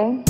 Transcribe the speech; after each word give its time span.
Do 0.00 0.06
you 0.06 0.12
read 0.16 0.29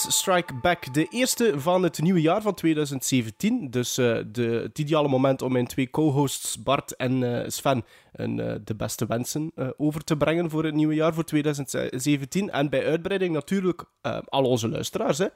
Strike 0.00 0.54
Back, 0.54 0.94
de 0.94 1.06
eerste 1.10 1.60
van 1.60 1.82
het 1.82 2.02
nieuwe 2.02 2.20
jaar 2.20 2.42
van 2.42 2.54
2017. 2.54 3.70
Dus 3.70 3.98
uh, 3.98 4.18
de, 4.26 4.42
het 4.42 4.78
ideale 4.78 5.08
moment 5.08 5.42
om 5.42 5.52
mijn 5.52 5.66
twee 5.66 5.90
co-hosts 5.90 6.62
Bart 6.62 6.96
en 6.96 7.22
uh, 7.22 7.40
Sven 7.46 7.84
een, 8.12 8.38
uh, 8.38 8.54
de 8.64 8.74
beste 8.74 9.06
wensen 9.06 9.52
over 9.76 10.04
te 10.04 10.16
brengen 10.16 10.50
voor 10.50 10.64
het 10.64 10.74
nieuwe 10.74 10.94
jaar, 10.94 11.14
voor 11.14 11.24
2017. 11.24 12.50
En 12.50 12.70
bij 12.70 12.86
uitbreiding 12.86 13.32
natuurlijk 13.32 13.84
al 14.24 14.44
onze 14.44 14.68
luisteraars. 14.68 15.18
Hè. 15.18 15.26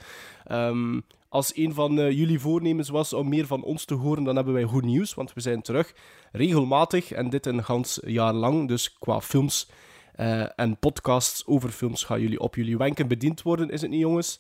Um, 0.69 1.05
als 1.29 1.57
een 1.57 1.75
van 1.75 1.95
jullie 1.95 2.41
voornemens 2.41 2.89
was 2.89 3.13
om 3.13 3.29
meer 3.29 3.47
van 3.47 3.63
ons 3.63 3.85
te 3.85 3.95
horen, 3.95 4.25
dan 4.25 4.37
hebben 4.37 4.55
wij 4.55 4.63
goed 4.63 4.85
nieuws, 4.85 5.15
want 5.15 5.33
we 5.33 5.41
zijn 5.41 5.63
terug 5.63 5.95
regelmatig 6.33 7.13
en 7.13 7.31
dit 7.31 7.47
een 7.47 7.65
gans 7.65 8.01
jaar 8.05 8.33
lang. 8.33 8.69
Dus 8.69 8.99
qua 8.99 9.21
films 9.21 9.69
en 10.57 10.79
podcasts 10.79 11.47
over 11.47 11.71
films 11.71 12.05
gaan 12.05 12.21
jullie 12.21 12.41
op 12.41 12.55
jullie 12.55 12.77
wenken 12.77 13.09
bediend 13.09 13.43
worden, 13.43 13.71
is 13.71 13.81
het 13.81 13.91
niet, 13.91 14.01
jongens? 14.01 14.39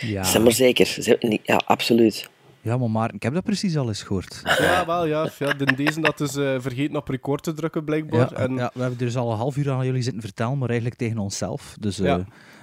Ja. 0.00 0.24
Zeg 0.24 0.42
maar 0.42 0.52
zeker. 0.52 1.16
Ja, 1.42 1.60
absoluut. 1.64 2.28
Ja, 2.60 2.76
maar, 2.76 2.90
maar 2.90 3.14
ik 3.14 3.22
heb 3.22 3.34
dat 3.34 3.44
precies 3.44 3.76
al 3.76 3.88
eens 3.88 4.02
gehoord. 4.02 4.40
Ja, 4.44 4.86
wel, 4.86 5.06
ja. 5.06 5.30
ja 5.38 5.52
de, 5.52 5.74
deze 5.76 6.00
dat 6.00 6.20
is 6.20 6.36
uh, 6.36 6.56
vergeten 6.58 6.96
op 6.96 7.08
record 7.08 7.42
te 7.42 7.52
drukken, 7.52 7.84
blijkbaar. 7.84 8.30
Ja, 8.30 8.32
en... 8.32 8.54
ja, 8.54 8.70
we 8.74 8.80
hebben 8.80 8.98
dus 8.98 9.16
al 9.16 9.30
een 9.30 9.36
half 9.36 9.56
uur 9.56 9.70
aan 9.70 9.86
jullie 9.86 10.02
zitten 10.02 10.22
vertellen, 10.22 10.58
maar 10.58 10.68
eigenlijk 10.68 10.98
tegen 10.98 11.18
onszelf. 11.18 11.76
Dus, 11.80 12.00
uh, 12.00 12.06
ja. 12.06 12.16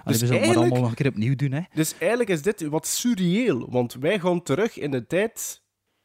dus 0.06 0.20
we 0.20 0.26
zullen 0.26 0.42
het 0.42 0.48
maar 0.48 0.58
allemaal 0.58 0.80
nog 0.80 0.90
een 0.90 0.96
keer 0.96 1.08
opnieuw 1.08 1.36
doen. 1.36 1.52
Hè. 1.52 1.62
Dus 1.74 1.94
eigenlijk 2.00 2.30
is 2.30 2.42
dit 2.42 2.62
wat 2.62 2.88
surreëel, 2.88 3.68
want 3.70 3.94
wij 4.00 4.20
gaan 4.20 4.44
terug 4.44 4.78
in 4.78 4.92
de 4.92 5.08
tijd... 5.08 5.62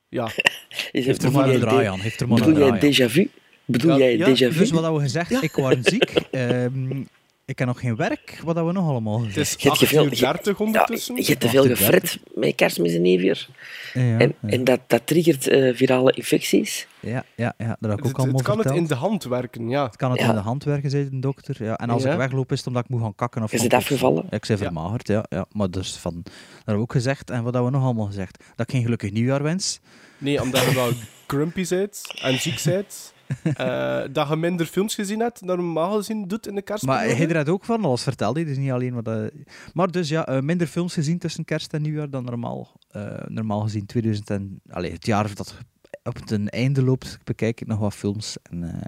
Ja. 0.08 0.28
heeft 0.92 1.22
er 1.22 1.32
maar 1.32 1.48
een 1.48 1.60
draai 1.60 1.86
aan. 1.86 2.00
Heeft 2.00 2.20
er 2.20 2.28
maar 2.28 2.40
een 2.40 2.54
draai 2.54 2.70
aan. 2.70 2.78
déjà 2.78 3.10
vu? 3.10 3.30
Bedoel 3.64 3.98
jij 3.98 4.16
ja, 4.16 4.28
déjà 4.28 4.52
vu? 4.52 4.58
Dus 4.58 4.70
wat 4.70 4.94
we 4.94 5.00
gezegd, 5.00 5.42
ik 5.42 5.52
was 5.52 5.74
ziek. 5.80 6.12
Um, 6.30 7.08
ik 7.50 7.58
heb 7.58 7.68
nog 7.68 7.80
geen 7.80 7.96
werk. 7.96 8.40
Wat 8.44 8.54
hebben 8.54 8.74
we 8.74 8.80
nog 8.80 8.88
allemaal 8.88 9.18
gezegd? 9.18 9.36
Het 9.36 9.60
is 9.64 9.70
8 9.70 9.92
uur 9.92 10.18
30 10.20 10.60
ondertussen. 10.60 11.14
Ja, 11.14 11.20
je 11.20 11.26
hebt 11.26 11.40
te 11.40 11.48
veel 11.48 11.64
gefret 11.66 12.18
met 12.34 12.54
kerstmis 12.54 12.94
en 12.94 13.02
nieuwjaar. 13.02 13.46
Ja, 13.94 14.00
en, 14.18 14.34
ja. 14.40 14.48
en 14.48 14.64
dat, 14.64 14.80
dat 14.86 15.06
triggert 15.06 15.48
uh, 15.48 15.74
virale 15.76 16.12
infecties. 16.12 16.86
Ja, 17.00 17.24
ja, 17.36 17.54
ja 17.58 17.76
dat 17.80 17.90
heb 17.90 17.98
ik 17.98 18.04
ook 18.04 18.10
het, 18.10 18.16
allemaal 18.16 18.34
Het 18.36 18.44
kan 18.46 18.54
verteld. 18.54 18.74
het 18.74 18.82
in 18.82 18.86
de 18.86 18.94
hand 18.94 19.24
werken, 19.24 19.68
ja. 19.68 19.84
Het 19.84 19.96
kan 19.96 20.10
het 20.10 20.20
Ja. 20.20 20.28
in 20.28 20.34
de 20.34 20.40
hand 20.40 20.64
werken, 20.64 20.90
zei 20.90 21.08
de 21.10 21.18
dokter. 21.18 21.64
Ja. 21.64 21.76
En 21.78 21.90
als 21.90 22.02
Ja. 22.02 22.10
ik 22.12 22.16
wegloop, 22.16 22.52
is 22.52 22.58
het 22.58 22.66
omdat 22.66 22.84
ik 22.84 22.90
moet 22.90 23.00
gaan 23.00 23.14
kakken. 23.14 23.42
Of 23.42 23.52
Is 23.52 23.62
het 23.62 23.74
afgevallen? 23.74 24.26
Ik 24.30 24.44
zei 24.44 24.58
Ja. 24.58 24.64
vermagerd, 24.64 25.06
ja. 25.08 25.24
ja. 25.28 25.46
Maar 25.52 25.70
dus 25.70 25.96
van, 25.96 26.20
dat 26.24 26.32
hebben 26.56 26.74
we 26.74 26.80
ook 26.80 26.92
gezegd. 26.92 27.30
En 27.30 27.42
wat 27.42 27.54
hebben 27.54 27.70
we 27.70 27.76
nog 27.76 27.86
allemaal 27.86 28.06
gezegd? 28.06 28.44
Dat 28.56 28.66
ik 28.68 28.74
geen 28.74 28.82
gelukkig 28.82 29.12
nieuwjaar 29.12 29.42
wens. 29.42 29.80
Nee, 30.18 30.42
omdat 30.42 30.64
je 30.64 30.74
wel 30.74 30.90
grumpy 31.26 31.66
bent 31.68 32.02
en 32.22 32.38
ziek 32.40 32.62
bent. 32.64 33.12
eh, 33.42 34.03
dat 34.12 34.28
je 34.28 34.36
minder 34.36 34.67
films 34.67 34.95
gezien 34.95 35.20
hebt 35.20 35.47
dan 35.47 35.56
normaal 35.56 35.97
gezien 35.97 36.28
doet 36.28 36.47
in 36.47 36.55
de 36.55 36.62
kerstperiode. 36.62 37.06
Maar 37.06 37.17
hij 37.17 37.36
er 37.45 37.50
ook 37.50 37.64
van, 37.64 37.84
alles 37.84 38.03
vertelde 38.03 38.41
hij. 38.41 38.48
Dus 38.48 38.59
niet 38.59 38.70
alleen 38.70 38.95
wat... 38.95 39.06
eh, 39.06 39.25
Maar 39.73 39.91
dus 39.91 40.08
ja, 40.08 40.27
eh, 40.27 40.41
minder 40.41 40.67
films 40.67 40.95
gezien 40.95 41.18
tussen 41.18 41.45
kerst 41.45 41.73
en 41.73 41.83
nieuwjaar 41.83 42.11
dan 42.11 42.24
normaal. 42.24 42.79
Normaal 43.27 43.61
gezien 43.61 43.86
2000 43.86 44.30
en... 44.30 44.61
Allee, 44.70 44.92
het 44.92 45.07
jaar 45.07 45.35
dat 45.35 45.55
op 46.02 46.14
het 46.14 46.48
einde 46.48 46.83
loopt, 46.83 47.19
bekijk 47.24 47.61
ik 47.61 47.67
nog 47.67 47.79
wat 47.79 47.95
films. 47.95 48.36
En 48.42 48.83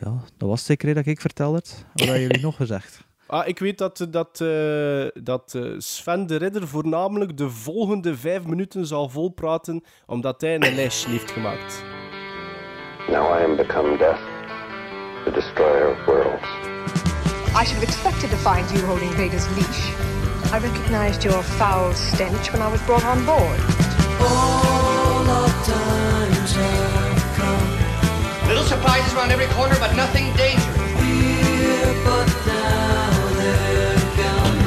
ja, 0.00 0.22
dat 0.36 0.48
was 0.48 0.64
zeker 0.64 0.94
dat 0.94 1.06
ik 1.06 1.20
vertelde. 1.20 1.62
Wat 1.92 2.04
hebben 2.04 2.20
jullie 2.20 2.40
nog 2.42 2.56
gezegd? 2.56 3.00
Ah, 3.30 3.48
ik 3.48 3.58
weet 3.58 3.78
dat, 3.78 4.06
dat, 4.10 4.44
dat 5.22 5.58
Sven 5.78 6.26
de 6.26 6.36
Ridder 6.36 6.68
voornamelijk 6.68 7.36
de 7.36 7.50
volgende 7.50 8.16
vijf 8.16 8.44
minuten 8.44 8.86
zal 8.86 9.08
volpraten, 9.08 9.84
omdat 10.06 10.40
hij 10.40 10.54
een 10.54 10.74
lijstje 10.74 11.10
heeft 11.10 11.30
gemaakt. 11.30 11.82
Now 13.10 13.28
I 13.28 13.40
am 13.40 13.56
become 13.56 13.96
death, 13.96 14.20
the 15.24 15.30
destroyer 15.30 15.92
of 15.92 16.06
worlds. 16.06 16.44
I 17.56 17.64
should 17.64 17.76
have 17.76 17.82
expected 17.82 18.28
to 18.28 18.36
find 18.36 18.70
you 18.70 18.84
holding 18.84 19.10
Vader's 19.12 19.48
leash. 19.56 19.92
I 20.52 20.58
recognized 20.62 21.24
your 21.24 21.42
foul 21.42 21.94
stench 21.94 22.52
when 22.52 22.60
I 22.60 22.68
was 22.70 22.82
brought 22.82 23.06
on 23.06 23.24
board. 23.24 23.60
Little 28.46 28.64
surprises 28.64 29.14
around 29.14 29.32
every 29.32 29.46
corner, 29.56 29.76
but 29.80 29.96
nothing 29.96 30.24
dangerous. 30.36 30.76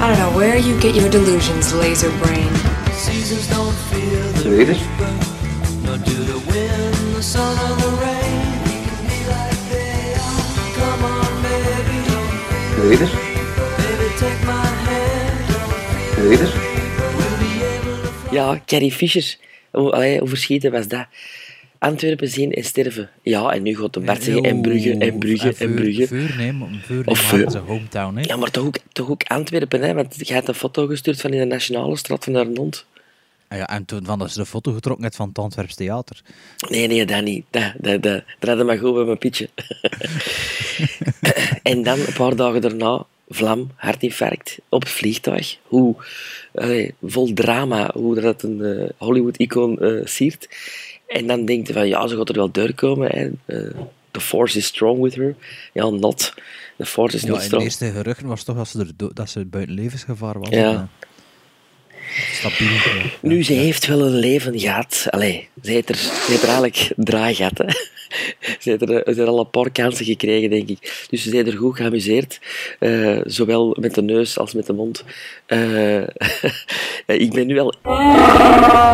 I 0.01 0.07
don't 0.09 0.17
know 0.17 0.35
where 0.35 0.57
you 0.57 0.79
get 0.79 0.95
your 0.95 1.09
delusions, 1.11 1.75
laser 1.75 2.09
brain. 2.23 2.51
Read 4.43 4.69
it? 4.69 4.81
Read 6.51 6.69
it? 8.07 8.20
Read 12.81 13.01
it? 13.01 13.09
Ja, 18.31 18.61
Carrie 18.65 18.91
Fisher. 18.91 19.37
Hoe, 19.71 19.91
allee, 19.91 20.19
hoe 20.19 20.27
verschieten 20.27 20.71
was 20.71 20.87
dat? 20.87 21.05
Antwerpen 21.79 22.27
zien 22.27 22.51
en 22.51 22.63
sterven. 22.63 23.09
Ja, 23.21 23.49
en 23.49 23.63
nu 23.63 23.75
gaat 23.77 23.93
de 23.93 23.99
Bart 23.99 24.23
zeggen 24.23 24.43
en 24.43 24.61
Brugge 24.61 24.97
en 24.97 25.17
Brugge 25.17 25.53
en 25.57 25.73
Brugge. 25.73 26.07
Vuur, 26.07 26.35
nee, 26.37 26.53
Vuur 26.81 27.07
Of 27.07 27.19
zijn 27.47 27.63
hometown. 27.65 28.15
Hè. 28.15 28.21
Ja, 28.21 28.35
maar 28.35 28.51
toch 28.51 28.65
ook, 28.65 28.77
toch 28.91 29.09
ook 29.09 29.23
Antwerpen, 29.23 29.81
hè? 29.81 29.93
Want 29.93 30.27
je 30.27 30.33
hebt 30.33 30.47
een 30.47 30.53
foto 30.53 30.87
gestuurd 30.87 31.21
van 31.21 31.33
in 31.33 31.39
de 31.39 31.45
Nationale 31.45 31.97
Straat 31.97 32.23
van 32.23 32.35
Arnond. 32.35 32.85
Ah 33.51 33.57
ja, 33.57 33.67
en 33.67 33.85
toen 33.85 34.05
van 34.05 34.19
dat 34.19 34.31
ze 34.31 34.39
de 34.39 34.45
foto 34.45 34.71
getrokken 34.73 35.03
heeft 35.03 35.15
van 35.15 35.27
het 35.27 35.37
Antwerps 35.37 35.75
Theater. 35.75 36.21
Nee, 36.69 36.87
nee, 36.87 37.05
dat 37.05 37.23
niet. 37.23 37.45
Dat, 37.49 37.73
dat, 37.77 38.03
dat, 38.03 38.23
dat 38.39 38.49
hadden 38.49 38.65
maar 38.65 38.77
goed 38.77 38.93
bij 38.93 39.03
mijn 39.03 39.17
pitje. 39.17 39.49
en 41.63 41.83
dan, 41.83 41.99
een 41.99 42.13
paar 42.13 42.35
dagen 42.35 42.61
daarna, 42.61 43.05
vlam, 43.29 43.71
hartinfarct, 43.75 44.57
op 44.69 44.81
het 44.81 44.89
vliegtuig. 44.89 45.57
Hoe, 45.63 45.95
allee, 46.55 46.93
vol 47.03 47.33
drama, 47.33 47.91
hoe 47.93 48.19
dat 48.19 48.43
een 48.43 48.63
eh, 48.63 48.89
Hollywood-icoon 48.97 49.79
eh, 49.79 50.05
siert. 50.05 50.49
En 51.07 51.27
dan 51.27 51.45
denkt 51.45 51.67
je 51.67 51.73
van, 51.73 51.87
ja, 51.87 52.07
ze 52.07 52.15
gaat 52.17 52.29
er 52.29 52.35
wel 52.35 52.51
doorkomen. 52.51 53.09
Hè. 53.11 53.29
Eh, 53.45 53.71
the 54.11 54.21
force 54.21 54.57
is 54.57 54.65
strong 54.65 55.01
with 55.01 55.15
her. 55.15 55.35
Ja, 55.73 55.89
not. 55.89 56.33
The 56.77 56.85
force 56.85 57.15
is 57.15 57.21
Ja, 57.21 57.27
not 57.27 57.35
in 57.35 57.41
de 57.41 57.47
strong. 57.47 57.63
eerste 57.63 57.91
geruchten 57.91 58.27
was 58.27 58.43
toch 58.43 58.55
dat 58.55 58.67
ze, 58.67 58.79
er 58.79 59.13
dat 59.13 59.29
ze 59.29 59.45
buiten 59.45 59.75
levensgevaar 59.75 60.39
was. 60.39 60.49
Ja. 60.49 60.89
Stabiel. 62.33 62.67
ja. 62.67 63.03
Nu, 63.21 63.43
ze 63.43 63.53
heeft 63.53 63.87
wel 63.87 64.01
een 64.01 64.15
leven 64.15 64.59
gehad. 64.59 65.07
Allee, 65.09 65.47
ze 65.63 65.71
heeft 65.71 65.89
er, 65.89 65.95
ze 65.95 66.25
heeft 66.27 66.41
er 66.41 66.49
eigenlijk 66.49 66.91
draai 66.95 67.35
gehad. 67.35 67.57
Hè. 67.57 67.65
Ze 68.59 68.69
heeft, 68.69 68.81
er, 68.81 68.87
ze 68.87 69.01
heeft 69.05 69.17
er 69.17 69.27
al 69.27 69.39
een 69.39 69.49
paar 69.49 69.71
kansen 69.71 70.05
gekregen, 70.05 70.49
denk 70.49 70.69
ik. 70.69 71.05
Dus 71.09 71.23
ze 71.23 71.35
heeft 71.35 71.47
er 71.47 71.57
goed 71.57 71.75
geamuseerd. 71.75 72.39
Eh, 72.79 73.19
zowel 73.23 73.77
met 73.79 73.95
de 73.95 74.01
neus 74.01 74.37
als 74.37 74.53
met 74.53 74.65
de 74.65 74.73
mond. 74.73 75.03
Eh, 75.45 76.01
ik 77.25 77.33
ben 77.33 77.47
nu 77.47 77.55
wel... 77.55 77.73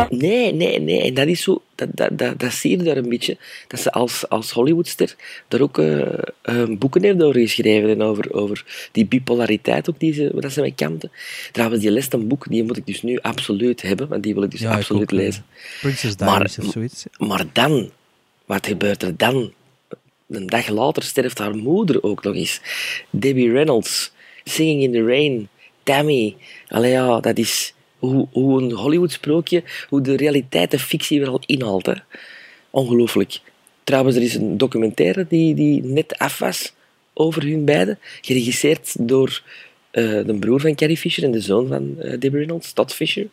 Nee, 0.08 0.54
nee, 0.54 0.80
nee. 0.80 1.02
En 1.02 1.14
dat 1.14 1.26
is 1.26 1.42
zo... 1.42 1.62
Dat, 1.78 1.88
dat, 1.94 2.18
dat, 2.18 2.38
dat 2.38 2.52
zie 2.52 2.70
je 2.70 2.82
daar 2.82 2.96
een 2.96 3.08
beetje. 3.08 3.36
Dat 3.68 3.80
ze 3.80 3.92
als, 3.92 4.28
als 4.28 4.50
Hollywoodster 4.50 5.16
daar 5.48 5.60
ook 5.60 5.78
eh, 5.78 6.18
eh, 6.42 6.68
boeken 6.68 7.02
heeft 7.02 7.22
over 7.22 7.40
geschreven. 7.40 7.90
En 7.90 8.02
over, 8.02 8.32
over 8.32 8.88
die 8.92 9.06
bipolariteit 9.06 9.90
ook 9.90 9.98
die 9.98 10.12
ze, 10.12 10.32
dat 10.34 10.52
ze 10.52 10.60
mee 10.60 10.74
kampte. 10.74 11.10
Trouwens, 11.52 11.82
die 11.82 11.90
les 11.90 12.12
een 12.12 12.28
boek, 12.28 12.46
die 12.48 12.64
moet 12.64 12.76
ik 12.76 12.86
dus 12.86 13.02
nu 13.02 13.18
absoluut 13.18 13.82
hebben. 13.82 14.08
Want 14.08 14.22
die 14.22 14.34
wil 14.34 14.42
ik 14.42 14.50
dus 14.50 14.60
Ja, 14.60 14.70
ik 14.70 14.76
absoluut 14.76 15.02
ook, 15.02 15.10
lezen. 15.10 15.44
Princess 15.80 16.16
Diaries 16.16 16.58
of 16.58 16.72
zoiets. 16.72 17.04
Maar 17.18 17.44
dan, 17.52 17.90
wat 18.46 18.66
gebeurt 18.66 19.02
er 19.02 19.16
dan? 19.16 19.52
Een 20.28 20.46
dag 20.46 20.68
later 20.68 21.02
sterft 21.02 21.38
haar 21.38 21.56
moeder 21.56 22.02
ook 22.02 22.22
nog 22.22 22.34
eens. 22.34 22.60
Debbie 23.10 23.52
Reynolds, 23.52 24.12
Singing 24.44 24.82
in 24.82 24.92
the 24.92 25.04
Rain, 25.04 25.48
Tammy. 25.82 26.36
Allee 26.68 26.90
ja, 26.90 27.20
dat 27.20 27.38
is 27.38 27.74
hoe, 27.98 28.26
hoe 28.32 28.62
een 28.62 28.72
Hollywood-sprookje, 28.72 29.62
hoe 29.88 30.00
de 30.00 30.16
realiteit 30.16 30.70
de 30.70 30.78
fictie 30.78 31.18
weer 31.18 31.28
al 31.28 31.42
inhaalt. 31.46 31.92
Ongelooflijk. 32.70 33.40
Trouwens, 33.84 34.16
er 34.16 34.22
is 34.22 34.34
een 34.34 34.56
documentaire 34.56 35.26
die, 35.28 35.54
die 35.54 35.82
net 35.82 36.18
af 36.18 36.38
was 36.38 36.72
over 37.14 37.42
hun 37.42 37.64
beiden, 37.64 37.98
geregisseerd 38.20 39.08
door 39.08 39.42
eh, 39.90 40.04
de 40.04 40.36
broer 40.40 40.60
van 40.60 40.74
Carrie 40.74 40.96
Fisher 40.96 41.24
en 41.24 41.30
de 41.30 41.40
zoon 41.40 41.68
van 41.68 42.00
eh, 42.00 42.10
Debbie 42.10 42.30
Reynolds, 42.30 42.72
Todd 42.72 42.94
Fisher. 42.94 43.26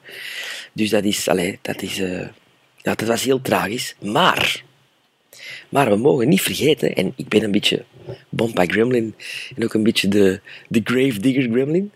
Dus 0.74 0.90
dat 0.90 1.04
is, 1.04 1.28
allee, 1.28 1.60
dat 1.62 1.82
is, 1.82 2.00
eh, 2.00 2.28
ja, 2.82 2.96
dat 2.96 3.08
was 3.08 3.24
heel 3.24 3.42
tragisch. 3.42 3.96
Maar, 4.00 4.64
maar 5.70 5.90
we 5.90 5.96
mogen 5.96 6.30
niet 6.30 6.42
vergeten, 6.42 6.96
en 6.96 7.14
ik 7.16 7.28
ben 7.28 7.44
een 7.44 7.52
beetje 7.52 7.84
Bompa 8.30 8.66
Gremlin 8.66 9.16
en 9.56 9.64
ook 9.64 9.74
een 9.74 9.84
beetje 9.84 10.08
de, 10.08 10.40
de 10.68 10.82
Grave 10.84 11.20
Digger 11.20 11.50
Gremlin. 11.52 11.92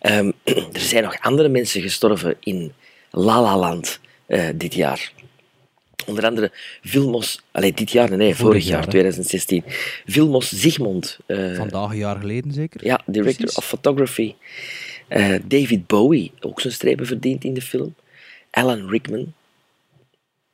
Ehm, 0.00 0.30
er 0.72 0.80
zijn 0.80 1.02
nog 1.02 1.20
andere 1.20 1.48
mensen 1.48 1.82
gestorven 1.82 2.36
in 2.40 2.72
La 3.10 3.42
La 3.42 3.58
Land 3.58 4.00
eh, 4.26 4.48
dit 4.54 4.74
jaar. 4.74 5.12
Onder 6.06 6.26
andere 6.26 6.52
Vilmos, 6.82 7.40
allee, 7.50 7.72
dit 7.72 7.90
jaar, 7.90 8.16
nee, 8.16 8.34
vorig, 8.34 8.62
jaar, 8.62 8.72
jaar, 8.72 8.82
hè. 8.82 8.88
2016. 8.90 9.64
Vilmos 10.06 10.48
Zigmond. 10.52 11.18
eh, 11.26 11.54
Vandaag 11.54 11.90
een 11.90 11.96
jaar 11.96 12.16
geleden 12.16 12.52
zeker? 12.52 12.84
ja, 12.84 13.00
director 13.06 13.36
Precies. 13.40 13.56
of 13.58 13.66
photography. 13.66 14.34
Eh, 15.08 15.34
David 15.44 15.86
Bowie, 15.86 16.32
ook 16.40 16.60
zijn 16.60 16.72
strepen 16.72 17.06
verdiend 17.06 17.44
in 17.44 17.54
de 17.54 17.62
film. 17.62 17.94
Alan 18.50 18.88
Rickman, 18.88 19.32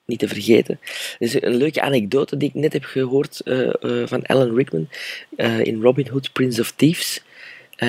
niet 0.04 0.18
te 0.18 0.28
vergeten. 0.28 0.78
Er 1.18 1.26
is 1.26 1.42
een 1.42 1.54
leuke 1.56 1.80
anekdote 1.80 2.36
die 2.36 2.48
ik 2.48 2.54
net 2.54 2.72
heb 2.72 2.84
gehoord 2.84 3.40
eh, 3.40 3.68
eh, 3.68 4.08
van 4.08 4.26
Alan 4.26 4.54
Rickman. 4.54 4.88
In 5.62 5.82
Robin 5.82 6.08
Hood, 6.08 6.32
Prince 6.32 6.60
of 6.60 6.70
Thieves, 6.70 7.22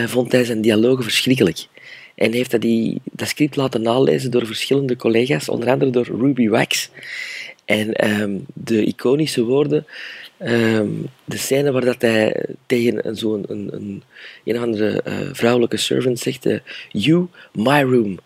vond 0.05 0.31
hij 0.31 0.43
zijn 0.43 0.61
dialogen 0.61 1.03
verschrikkelijk. 1.03 1.67
En 2.19 2.33
heeft 2.33 2.51
hij 2.51 2.59
die, 2.59 3.01
dat 3.11 3.27
script 3.27 3.55
laten 3.55 3.81
nalezen 3.81 4.31
door 4.31 4.45
verschillende 4.45 4.95
collega's, 4.95 5.49
onder 5.49 5.69
andere 5.69 5.91
door 5.91 6.05
Ruby 6.05 6.49
Wax. 6.49 6.89
En 7.65 7.93
ehm, 7.93 8.37
de 8.53 8.83
iconische 8.83 9.43
woorden, 9.43 9.85
ehm, 10.37 10.89
de 11.25 11.37
scène 11.37 11.71
waar 11.71 11.85
dat 11.85 12.01
hij 12.01 12.45
tegen 12.65 13.17
zo'n 13.17 13.43
een, 13.47 13.69
een, 13.71 14.03
een 14.45 14.57
andere 14.57 15.01
eh, 15.01 15.29
vrouwelijke 15.31 15.77
servant 15.77 16.19
zegt: 16.19 16.45
eh, 16.45 16.59
You, 16.89 17.27
my 17.53 17.81
room, 17.81 18.19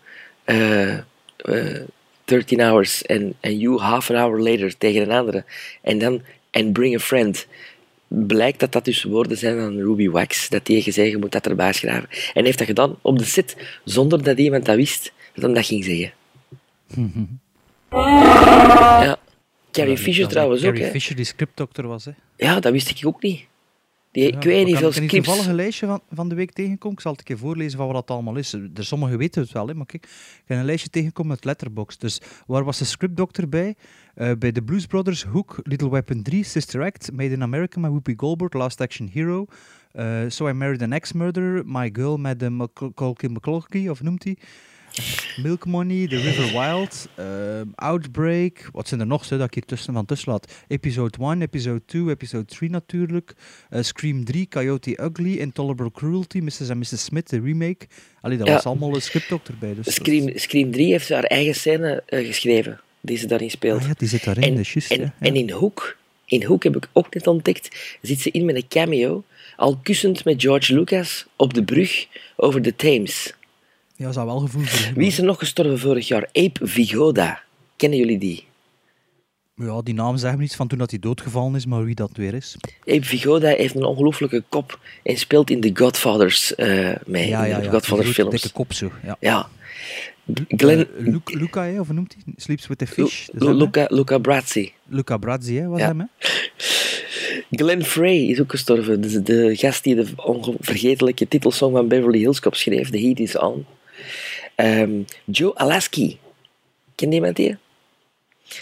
eh, 0.44 0.98
eh, 1.36 1.80
13 2.24 2.60
hours, 2.60 3.06
and 3.06 3.34
you 3.40 3.78
half 3.78 4.10
an 4.10 4.16
hour 4.16 4.40
later 4.40 4.78
tegen 4.78 5.02
een 5.02 5.18
andere. 5.18 5.44
En 5.82 5.98
dan, 5.98 6.22
and 6.50 6.72
bring 6.72 6.94
a 6.94 6.98
friend. 6.98 7.46
Blijkt 8.26 8.60
dat 8.60 8.72
dat 8.72 8.84
dus 8.84 9.02
woorden 9.02 9.36
zijn 9.36 9.58
van 9.58 9.76
Ruby 9.78 10.08
Wax, 10.08 10.48
dat 10.48 10.66
die 10.66 10.82
gezegd 10.82 11.10
je 11.10 11.18
moet 11.18 11.32
dat 11.32 11.46
erbij 11.46 11.72
schrijven. 11.72 12.08
En 12.10 12.18
hij 12.32 12.42
heeft 12.42 12.58
dat 12.58 12.66
gedaan 12.66 12.96
op 13.02 13.18
de 13.18 13.24
set, 13.24 13.56
zonder 13.84 14.22
dat 14.22 14.38
iemand 14.38 14.64
dat 14.64 14.76
wist, 14.76 15.12
dat 15.34 15.44
hij 15.44 15.54
dat 15.54 15.66
ging 15.66 15.84
zeggen. 15.84 16.12
ja. 19.04 19.18
Carrie 19.72 19.98
Fisher 19.98 20.28
trouwens 20.28 20.64
ook, 20.64 20.74
Carrie. 20.74 20.90
Fisher 20.90 21.16
die 21.16 21.24
scriptdokter 21.24 21.86
was, 21.86 22.04
hè. 22.04 22.10
Ja, 22.36 22.60
dat 22.60 22.72
wist 22.72 22.90
ik 22.90 23.06
ook 23.06 23.22
niet. 23.22 23.44
Die, 24.14 24.26
ik 24.26 24.42
weet 24.42 24.64
niet 24.64 24.74
ik 24.74 24.80
veel 24.80 24.92
scripts. 24.92 25.14
toevallig 25.14 25.46
een 25.46 25.54
lijstje 25.54 25.86
van, 25.86 26.00
van 26.10 26.28
de 26.28 26.34
week 26.34 26.52
tegengekomen. 26.52 26.96
Ik 26.96 27.02
zal 27.02 27.10
het 27.10 27.20
een 27.20 27.26
keer 27.26 27.38
voorlezen 27.38 27.78
van 27.78 27.86
wat 27.86 27.94
dat 27.94 28.10
allemaal 28.10 28.36
is. 28.36 28.52
Er 28.52 28.84
sommigen 28.84 29.18
weten 29.18 29.42
het 29.42 29.52
wel, 29.52 29.66
hè, 29.66 29.74
maar 29.74 29.86
kijk, 29.86 30.04
ik 30.04 30.42
heb 30.44 30.58
een 30.58 30.64
lijstje 30.64 30.90
tegengekomen 30.90 31.32
met 31.32 31.44
Letterboxd. 31.44 32.00
Dus 32.00 32.20
waar 32.46 32.64
was 32.64 32.78
de 32.78 32.84
scriptdokter 32.84 33.48
bij? 33.48 33.74
Eh, 34.14 34.32
bij 34.38 34.52
The 34.52 34.62
Blues 34.62 34.86
Brothers, 34.86 35.24
Hook, 35.24 35.60
Little 35.62 35.90
Weapon 35.90 36.22
3, 36.22 36.44
Sister 36.44 36.82
Act, 36.82 37.12
Made 37.12 37.30
in 37.30 37.42
America 37.42 37.80
met 37.80 37.90
Whoopi 37.90 38.14
Goldberg, 38.16 38.52
Last 38.52 38.80
Action 38.80 39.08
Hero, 39.12 39.46
eh, 39.92 40.20
So 40.28 40.48
I 40.48 40.52
Married 40.52 40.82
an 40.82 40.92
Ex-Murderer, 40.92 41.62
My 41.66 41.90
Girl 41.92 42.16
met 42.16 42.38
de 42.38 42.50
McCulkin 42.50 43.90
of 43.90 44.02
noemt 44.02 44.24
hij? 44.24 44.36
Milk 45.42 45.66
Money, 45.66 46.06
The 46.08 46.16
River 46.16 46.60
Wild, 46.60 47.08
eh, 47.14 47.24
Outbreak. 47.74 48.68
Wat 48.72 48.88
zijn 48.88 49.00
er 49.00 49.06
nog 49.06 49.24
zo 49.24 49.36
dat 49.36 49.46
ik 49.46 49.54
hier 49.54 49.64
tussen, 49.64 49.94
van 49.94 50.04
tussen 50.06 50.32
laat? 50.32 50.52
Episode 50.68 51.18
1, 51.18 51.42
Episode 51.42 51.82
2, 51.86 52.08
Episode 52.08 52.44
3 52.44 52.70
natuurlijk. 52.70 53.32
eh, 53.70 53.82
Scream 53.82 54.24
3, 54.24 54.48
Coyote 54.48 54.98
Ugly, 55.02 55.36
Intolerable 55.38 55.90
Cruelty, 55.92 56.38
Mrs. 56.38 56.70
and 56.70 56.78
Mrs. 56.78 57.04
Smith, 57.04 57.28
de 57.30 57.40
remake. 57.40 57.86
Allee, 58.20 58.38
dat 58.38 58.46
Ja. 58.46 58.52
was 58.54 58.64
allemaal 58.64 58.94
een 58.94 59.02
scriptdokter 59.02 59.54
bij. 59.58 59.68
Dus 59.74 59.76
dat 59.76 59.86
is- 59.86 59.94
Scream, 59.94 60.38
Scream 60.38 60.70
3 60.70 60.90
heeft 60.90 61.08
haar 61.08 61.24
eigen 61.24 61.54
scène 61.54 62.02
eh, 62.06 62.26
geschreven, 62.26 62.80
die 63.00 63.16
ze 63.16 63.26
daarin 63.26 63.50
speelt. 63.50 63.80
Ah 63.80 63.86
ja, 63.86 63.94
die 63.96 64.08
zit 64.08 64.24
daarin, 64.24 64.42
en, 64.44 64.54
juist, 64.54 64.90
en, 64.90 65.00
ja, 65.00 65.14
en 65.18 65.36
in 65.36 65.50
Hook, 65.50 65.96
in 66.26 66.42
Hook 66.44 66.62
heb 66.64 66.76
ik 66.76 66.88
ook 66.92 67.14
net 67.14 67.26
ontdekt, 67.26 67.96
zit 68.02 68.20
ze 68.20 68.30
in 68.30 68.44
met 68.44 68.56
een 68.56 68.68
cameo, 68.68 69.24
al 69.56 69.76
kussend 69.82 70.24
met 70.24 70.42
George 70.42 70.74
Lucas 70.74 71.26
op 71.36 71.54
de 71.54 71.64
brug 71.64 72.06
over 72.36 72.62
de 72.62 72.76
Thames. 72.76 73.34
Ja, 73.96 74.12
zou 74.12 74.26
wel 74.26 74.38
gevoel 74.38 74.62
voor. 74.64 74.94
Wie 74.94 75.06
is 75.06 75.18
er 75.18 75.24
nog 75.24 75.38
gestorven 75.38 75.78
vorig 75.78 76.08
jaar? 76.08 76.28
Ape 76.32 76.66
Vigoda. 76.66 77.42
Kennen 77.76 77.98
jullie 77.98 78.18
die? 78.18 78.44
Ja, 79.56 79.82
die 79.82 79.94
naam 79.94 80.16
zegt 80.16 80.34
me 80.34 80.40
niets 80.40 80.54
van 80.56 80.68
toen 80.68 80.78
dat 80.78 80.90
hij 80.90 80.98
doodgevallen 80.98 81.54
is, 81.54 81.66
maar 81.66 81.84
wie 81.84 81.94
dat 81.94 82.10
weer 82.14 82.34
is. 82.34 82.56
Ape 82.80 83.04
Vigoda 83.04 83.48
heeft 83.48 83.74
een 83.74 83.84
ongelooflijke 83.84 84.42
kop 84.48 84.78
en 85.02 85.16
speelt 85.16 85.50
in 85.50 85.60
The 85.60 85.70
Godfathers 85.74 86.54
eh 86.54 86.94
mee, 87.06 87.28
Ja, 87.28 87.44
ja, 87.44 87.58
de 87.60 87.64
ja. 87.70 87.80
Films. 87.80 88.16
dikke 88.30 88.52
kop 88.52 88.72
zo. 88.72 88.90
Ja. 89.02 89.16
Ja. 89.20 89.48
Glenn, 90.48 90.86
Eh, 90.98 91.14
Luca, 91.24 91.80
of 91.80 91.86
hoe 91.86 91.94
noemt 91.94 92.14
hij? 92.24 92.34
Sleeps 92.36 92.66
with 92.66 92.78
the 92.78 92.86
Fish. 92.86 93.28
Lu-? 93.32 93.52
Luca, 93.54 93.86
Luca 93.88 94.18
Brazzi. 94.18 94.72
Luca 94.86 95.16
Brazzi, 95.16 95.54
hè, 95.56 95.66
was 95.68 95.80
Ja. 95.80 95.86
hem, 95.86 96.00
hè? 96.00 96.06
Glenn 97.58 97.84
Frey 97.84 98.16
is 98.26 98.40
ook 98.40 98.50
gestorven. 98.50 99.00
Dus 99.00 99.12
de 99.12 99.56
gast 99.56 99.84
die 99.84 99.94
de 99.94 100.06
onvergetelijke 100.16 101.28
titelsong 101.28 101.72
van 101.76 101.88
Beverly 101.88 102.18
Hills 102.18 102.40
Cop 102.40 102.54
schreef, 102.54 102.90
The 102.90 102.98
Heat 102.98 103.18
is 103.18 103.38
On. 103.38 103.66
Ehm, 104.54 105.02
Joe 105.24 105.54
Alaski. 105.54 106.18
Ken 106.94 107.08
je 107.08 107.14
iemand 107.14 107.36
die? 107.36 107.56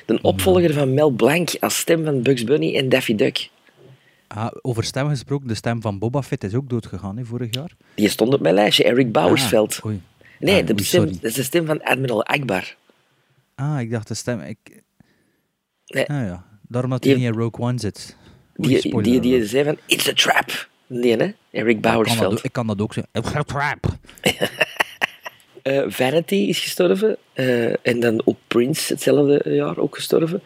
De 0.07 0.19
opvolger 0.23 0.73
van 0.73 0.95
Mel 0.95 1.11
Blanc 1.11 1.57
als 1.61 1.79
stem 1.79 2.05
van 2.05 2.23
Bugs 2.23 2.45
Bunny 2.45 2.77
en 2.77 2.89
Daffy 2.89 3.15
Duck. 3.15 3.51
Ah, 4.27 4.51
over 4.63 4.85
stem 4.85 5.09
gesproken, 5.09 5.49
de 5.49 5.55
stem 5.55 5.81
van 5.83 5.99
Boba 5.99 6.23
Fett 6.23 6.45
is 6.45 6.55
ook 6.55 6.69
doodgegaan, 6.69 7.17
hè, 7.17 7.25
vorig 7.25 7.55
jaar. 7.55 7.71
Die 7.95 8.09
stond 8.09 8.35
op 8.35 8.41
mijn 8.41 8.55
lijstje, 8.55 8.85
Eric 8.85 9.13
Bowersveld. 9.13 9.81
Ah, 9.83 9.93
nee, 10.39 10.61
Ah, 10.61 10.67
de 10.67 10.73
oei, 10.73 10.85
stem, 10.85 11.05
dat 11.07 11.23
is 11.23 11.35
de 11.35 11.43
stem 11.43 11.67
van 11.67 11.83
Admiral 11.83 12.25
Akbar. 12.25 12.77
Ah, 13.55 13.81
ik 13.81 13.91
dacht 13.91 14.09
de 14.09 14.15
stem... 14.15 14.41
Ik... 14.41 14.83
Nee. 15.87 16.07
Ah 16.07 16.27
ja, 16.27 16.45
daarom 16.69 16.91
dat 16.91 17.03
Die 17.03 17.13
hij 17.13 17.21
niet 17.21 17.33
in 17.33 17.39
Rogue 17.39 17.67
One 17.67 17.79
zit. 17.79 18.17
Oei, 18.65 18.81
Die, 18.81 19.03
die, 19.03 19.21
die 19.21 19.47
zei 19.47 19.65
van, 19.65 19.79
it's 19.87 20.09
a 20.09 20.13
trap. 20.13 20.69
Nee, 20.87 21.17
hè? 21.17 21.33
Eric 21.51 21.77
ik, 21.77 21.83
kan 21.83 22.05
dat, 22.19 22.45
ik 22.45 22.53
kan 22.53 22.67
dat 22.67 22.81
ook 22.81 22.93
zeggen. 22.93 23.13
It's 23.23 23.35
a 23.35 23.43
trap. 23.43 23.87
Eh, 25.63 25.83
Vanity 25.87 26.35
is 26.35 26.59
gestorven. 26.59 27.17
eh, 27.33 27.87
en 27.87 28.01
dan 28.01 28.23
ook 28.25 28.39
Prince 28.47 28.93
hetzelfde 28.93 29.55
jaar 29.55 29.79
ook 29.79 29.95
gestorven. 29.95 30.43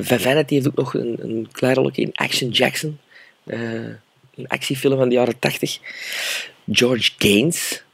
Van 0.00 0.20
Vanity 0.20 0.54
heeft 0.54 0.66
ook 0.66 0.74
nog 0.74 0.94
een, 0.94 1.16
een 1.20 1.48
klein 1.52 1.74
rolletje 1.74 2.02
in 2.02 2.10
Action 2.12 2.50
Jackson. 2.50 2.98
een 3.44 4.46
actiefilm 4.46 4.96
van 4.98 5.08
de 5.08 5.14
jaren 5.14 5.38
80. 5.38 5.78
George 6.70 7.10
Gaines, 7.18 7.84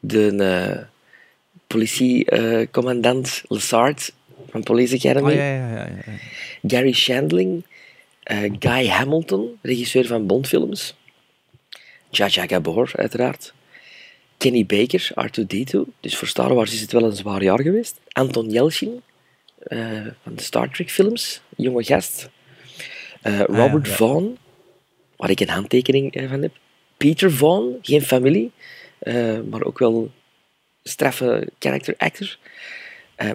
de 0.00 0.86
politiecommandant 1.66 3.42
Lessard 3.48 4.12
van 4.50 4.62
Police 4.62 4.94
Academy. 4.96 5.32
Ja, 5.32 5.54
ja, 5.54 5.68
ja, 5.68 5.76
ja, 5.76 5.88
ja. 6.06 6.12
Gary 6.68 6.92
Shandling, 6.92 7.64
Guy 8.58 8.86
Hamilton, 8.86 9.58
regisseur 9.62 10.06
van 10.06 10.26
Bondfilms. 10.26 10.94
Jaja 12.10 12.46
Gabor, 12.46 12.90
uiteraard. 12.96 13.52
Kenny 14.42 14.66
Baker, 14.66 15.12
R2-D2. 15.26 15.78
Dus 16.00 16.16
voor 16.16 16.28
Star 16.28 16.54
Wars 16.54 16.72
is 16.72 16.80
het 16.80 16.92
wel 16.92 17.04
een 17.04 17.16
zwaar 17.16 17.42
jaar 17.42 17.60
geweest. 17.60 18.00
Anton 18.08 18.50
Yelchin, 18.50 19.02
eh, 19.58 20.06
van 20.22 20.34
de 20.34 20.42
Star 20.42 20.70
Trek 20.70 20.90
films, 20.90 21.40
jonge 21.56 21.84
gast. 21.84 22.30
Eh, 23.20 23.40
Robert 23.40 23.86
ja. 23.86 23.92
Vaughn, 23.92 24.38
waar 25.16 25.30
ik 25.30 25.40
een 25.40 25.48
handtekening 25.48 26.14
eh, 26.14 26.28
van 26.28 26.42
heb. 26.42 26.52
Peter 26.96 27.32
Vaughn, 27.32 27.78
geen 27.82 28.02
familie, 28.02 28.52
maar 29.50 29.62
ook 29.62 29.78
wel 29.78 30.10
straffe 30.82 31.48
character 31.58 31.94
actor. 31.98 32.38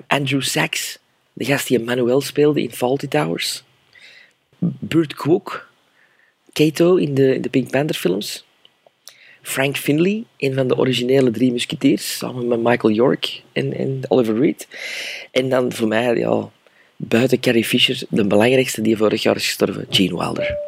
Andrew 0.07 0.41
Sachs, 0.41 0.99
de 1.33 1.45
gast 1.45 1.67
die 1.67 1.79
Emmanuel 1.79 2.21
speelde 2.21 2.61
in 2.61 2.71
Fawlty 2.71 3.07
Towers. 3.07 3.63
Burt 4.59 5.13
Kwok, 5.13 5.69
Kato 6.53 6.95
in 6.95 7.13
de, 7.13 7.35
in 7.35 7.41
de 7.41 7.49
Pink 7.49 7.71
Panther 7.71 7.95
films. 7.95 8.46
Frank 9.47 9.77
Finley, 9.77 10.23
een 10.37 10.53
van 10.53 10.67
de 10.67 10.77
originele 10.77 11.31
drie 11.31 11.51
musketiers, 11.51 12.17
samen 12.17 12.47
met 12.47 12.59
Michael 12.63 12.93
York 12.93 13.41
en, 13.53 13.73
en 13.73 14.01
Oliver 14.07 14.39
Reed. 14.39 14.67
En 15.31 15.49
dan 15.49 15.71
voor 15.71 15.87
mij, 15.87 16.15
ja, 16.15 16.49
buiten 16.95 17.39
Carrie 17.39 17.65
Fisher, 17.65 18.03
de 18.09 18.27
belangrijkste 18.27 18.81
die 18.81 18.97
vorig 18.97 19.23
jaar 19.23 19.35
is 19.35 19.45
gestorven, 19.45 19.85
Gene 19.89 20.17
Wilder. 20.17 20.66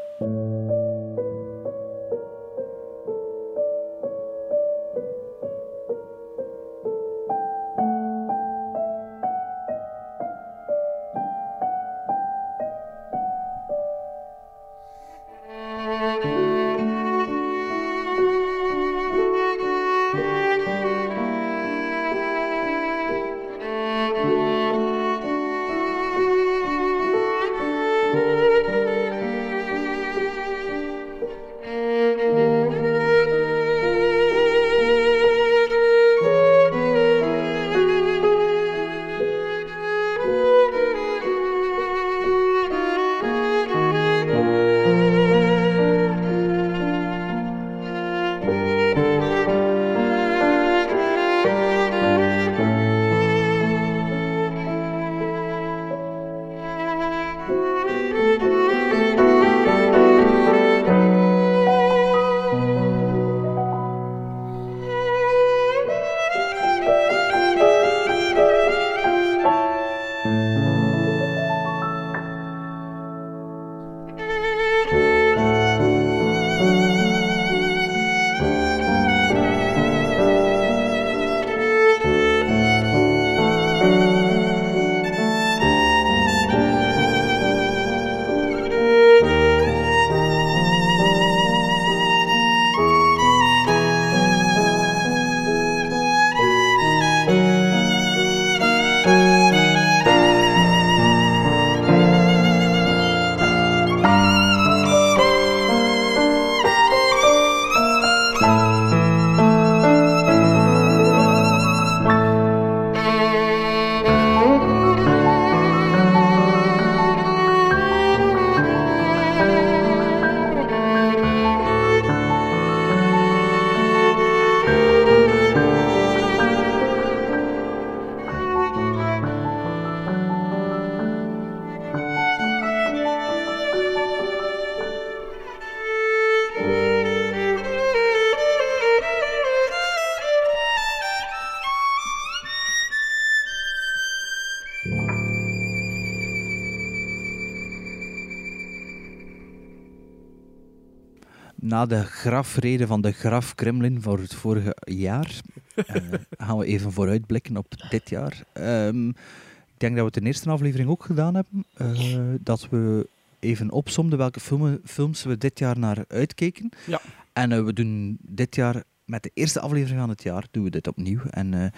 Na 151.80 151.86
de 151.86 152.04
grafrede 152.04 152.88
van 152.88 153.02
de 153.02 153.12
graf 153.12 153.56
Kremlin 153.56 154.02
voor 154.02 154.20
het 154.20 154.34
vorige 154.34 154.76
jaar, 154.84 155.32
eh, 155.76 155.96
gaan 156.38 156.58
we 156.58 156.66
even 156.66 156.92
vooruitblikken 156.92 157.58
op 157.58 157.68
dit 157.90 158.10
jaar. 158.10 158.44
Ehm, 158.54 159.10
ik 159.10 159.78
denk 159.78 159.96
dat 159.96 160.00
we 160.00 160.06
het 160.06 160.16
in 160.16 160.22
de 160.22 160.28
eerste 160.28 160.50
aflevering 160.50 160.90
ook 160.90 161.04
gedaan 161.04 161.36
hebben. 161.36 161.66
eh, 161.74 162.20
dat 162.40 162.68
we 162.70 163.08
even 163.40 163.72
opzomden 163.72 164.18
welke 164.18 164.40
filmen, 164.40 164.82
films 164.86 165.24
we 165.24 165.38
dit 165.38 165.60
jaar 165.60 165.80
naar 165.80 166.06
uitkeken. 166.08 166.70
Ja. 166.86 167.02
En 167.34 167.52
eh, 167.52 167.64
we 167.64 167.74
doen 167.74 168.18
dit 168.22 168.56
jaar, 168.56 168.84
met 169.06 169.24
de 169.24 169.32
eerste 169.34 169.60
aflevering 169.60 170.00
van 170.00 170.10
het 170.10 170.24
jaar, 170.24 170.48
doen 170.52 170.64
we 170.64 170.70
dit 170.70 170.88
opnieuw. 170.88 171.20
En 171.30 171.74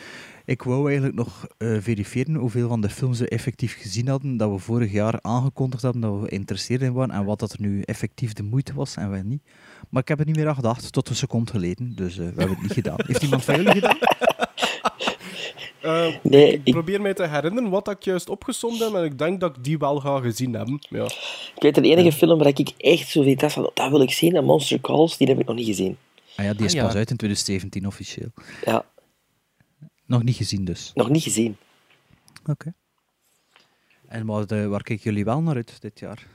ik 0.45 0.63
wou 0.63 0.85
eigenlijk 0.85 1.15
nog 1.15 1.47
verifiëren 1.57 2.35
hoeveel 2.35 2.67
van 2.67 2.81
de 2.81 2.89
films 2.89 3.19
we 3.19 3.27
effectief 3.29 3.77
gezien 3.77 4.07
hadden, 4.07 4.37
dat 4.37 4.51
we 4.51 4.57
vorig 4.57 4.91
jaar 4.91 5.21
aangekondigd 5.21 5.83
hadden 5.83 6.01
dat 6.01 6.19
we 6.19 6.27
geïnteresseerd 6.27 6.81
in 6.81 6.93
waren, 6.93 7.15
en 7.15 7.25
wat 7.25 7.39
dat 7.39 7.53
er 7.53 7.61
nu 7.61 7.81
effectief 7.81 8.33
de 8.33 8.43
moeite 8.43 8.73
was 8.73 8.95
en 8.95 9.09
wat 9.09 9.23
niet. 9.23 9.41
Maar 9.91 10.01
ik 10.01 10.07
heb 10.07 10.19
er 10.19 10.25
niet 10.25 10.35
meer 10.35 10.47
aan 10.47 10.55
gedacht, 10.55 10.91
tot 10.91 11.09
een 11.09 11.15
seconde 11.15 11.51
geleden, 11.51 11.95
dus 11.95 12.11
eh, 12.13 12.17
we 12.17 12.23
hebben 12.23 12.49
het 12.49 12.61
niet 12.61 12.71
gedaan. 12.73 12.95
Heeft 13.07 13.23
iemand 13.23 13.43
van 13.43 13.55
jullie 13.55 13.71
gedaan? 13.71 13.97
Eh, 15.81 16.07
Nee, 16.23 16.53
ik 16.53 16.61
ik, 16.63 16.73
probeer 16.73 17.01
mij 17.01 17.13
te 17.13 17.27
herinneren 17.27 17.69
wat 17.69 17.89
ik 17.89 18.03
juist 18.03 18.29
opgesomd 18.29 18.79
heb 18.79 18.93
en 18.93 19.03
ik 19.03 19.17
denk 19.17 19.39
dat 19.39 19.57
ik 19.57 19.63
die 19.63 19.77
wel 19.77 19.99
ga 19.99 20.19
gezien 20.19 20.53
hebben. 20.53 20.79
Ja. 20.89 21.05
ik 21.55 21.55
weet 21.61 21.75
de 21.75 21.81
enige 21.81 22.11
film 22.11 22.37
waar 22.37 22.47
ik 22.47 22.73
echt 22.77 23.07
zo 23.09 23.23
weet 23.23 23.43
van, 23.53 23.71
dat 23.73 23.89
wil 23.89 24.01
ik 24.01 24.11
zien, 24.11 24.35
en 24.35 24.43
Monster 24.45 24.81
Calls, 24.81 25.17
die 25.17 25.27
heb 25.27 25.39
ik 25.39 25.45
nog 25.47 25.55
niet 25.55 25.65
gezien. 25.65 25.97
Ah 26.35 26.45
ja, 26.45 26.53
die 26.53 26.65
is 26.65 26.71
Ah, 26.71 26.77
ja. 26.79 26.85
pas 26.85 26.95
uit 26.95 27.09
in 27.09 27.17
2017 27.17 27.87
officieel. 27.87 28.27
Ja, 28.65 28.85
Nog 30.05 30.23
niet 30.23 30.35
gezien 30.35 30.65
dus. 30.65 30.91
nog 30.93 31.09
niet 31.09 31.23
gezien. 31.23 31.57
Oké. 32.45 32.73
En 34.07 34.25
wat, 34.25 34.51
eh, 34.51 34.67
waar 34.67 34.83
kijken 34.83 35.03
jullie 35.05 35.25
wel 35.25 35.41
naar 35.41 35.55
uit 35.55 35.81
dit 35.81 35.99
jaar? 35.99 36.27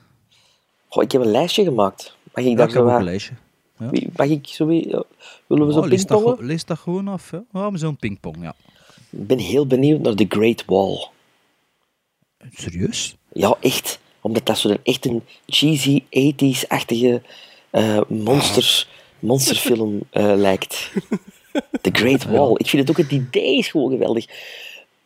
Goh, 0.89 1.03
ik 1.03 1.13
heb 1.13 1.21
een 1.23 1.31
lijstje 1.31 1.65
gemaakt. 1.65 2.17
Mag 2.35 2.45
ik 2.45 2.51
Ja, 2.51 2.57
daar 2.57 2.69
ik 2.69 2.75
heb 2.75 2.85
een 2.85 3.05
lijstje. 3.05 3.35
Ja. 3.79 3.91
Mag 4.17 4.27
ik 4.29 4.47
zo... 4.47 4.71
ja, 4.73 5.03
Willen 5.47 5.67
we 5.67 5.73
zo 5.73 5.79
Oh, 5.79 5.87
lees, 5.87 5.99
dat, 6.07 6.09
pingpongen? 6.09 6.37
ge- 6.39 6.45
lees 6.45 6.65
dat 6.65 6.79
gewoon 6.79 7.09
af. 7.09 7.31
Ja 7.53 7.71
maar 7.71 7.79
zo'n 7.79 7.97
pingpong, 7.97 8.37
ja. 8.43 8.55
Ik 9.11 9.27
ben 9.27 9.39
heel 9.39 9.67
benieuwd 9.67 10.01
naar 10.01 10.15
The 10.15 10.27
Great 10.29 10.65
Wall. 10.67 11.09
Serieus? 12.53 13.17
Ja, 13.33 13.57
echt. 13.61 13.99
Omdat 14.21 14.47
dat 14.47 14.59
zo 14.59 14.69
een, 14.69 14.79
echt 14.83 15.07
een 15.07 15.23
cheesy, 15.47 16.03
80s-achtige 16.03 17.23
eh, 17.71 18.01
monster, 18.09 18.89
monsterfilm 19.19 20.01
eh, 20.11 20.33
lijkt. 20.37 20.91
The 21.83 21.91
Great 21.93 22.25
Wall. 22.25 22.53
Ik 22.57 22.69
vind 22.69 22.89
het 22.89 22.91
ook, 22.91 23.05
het 23.05 23.13
idee 23.13 23.59
is 23.59 23.69
gewoon 23.69 23.91
geweldig. 23.91 24.27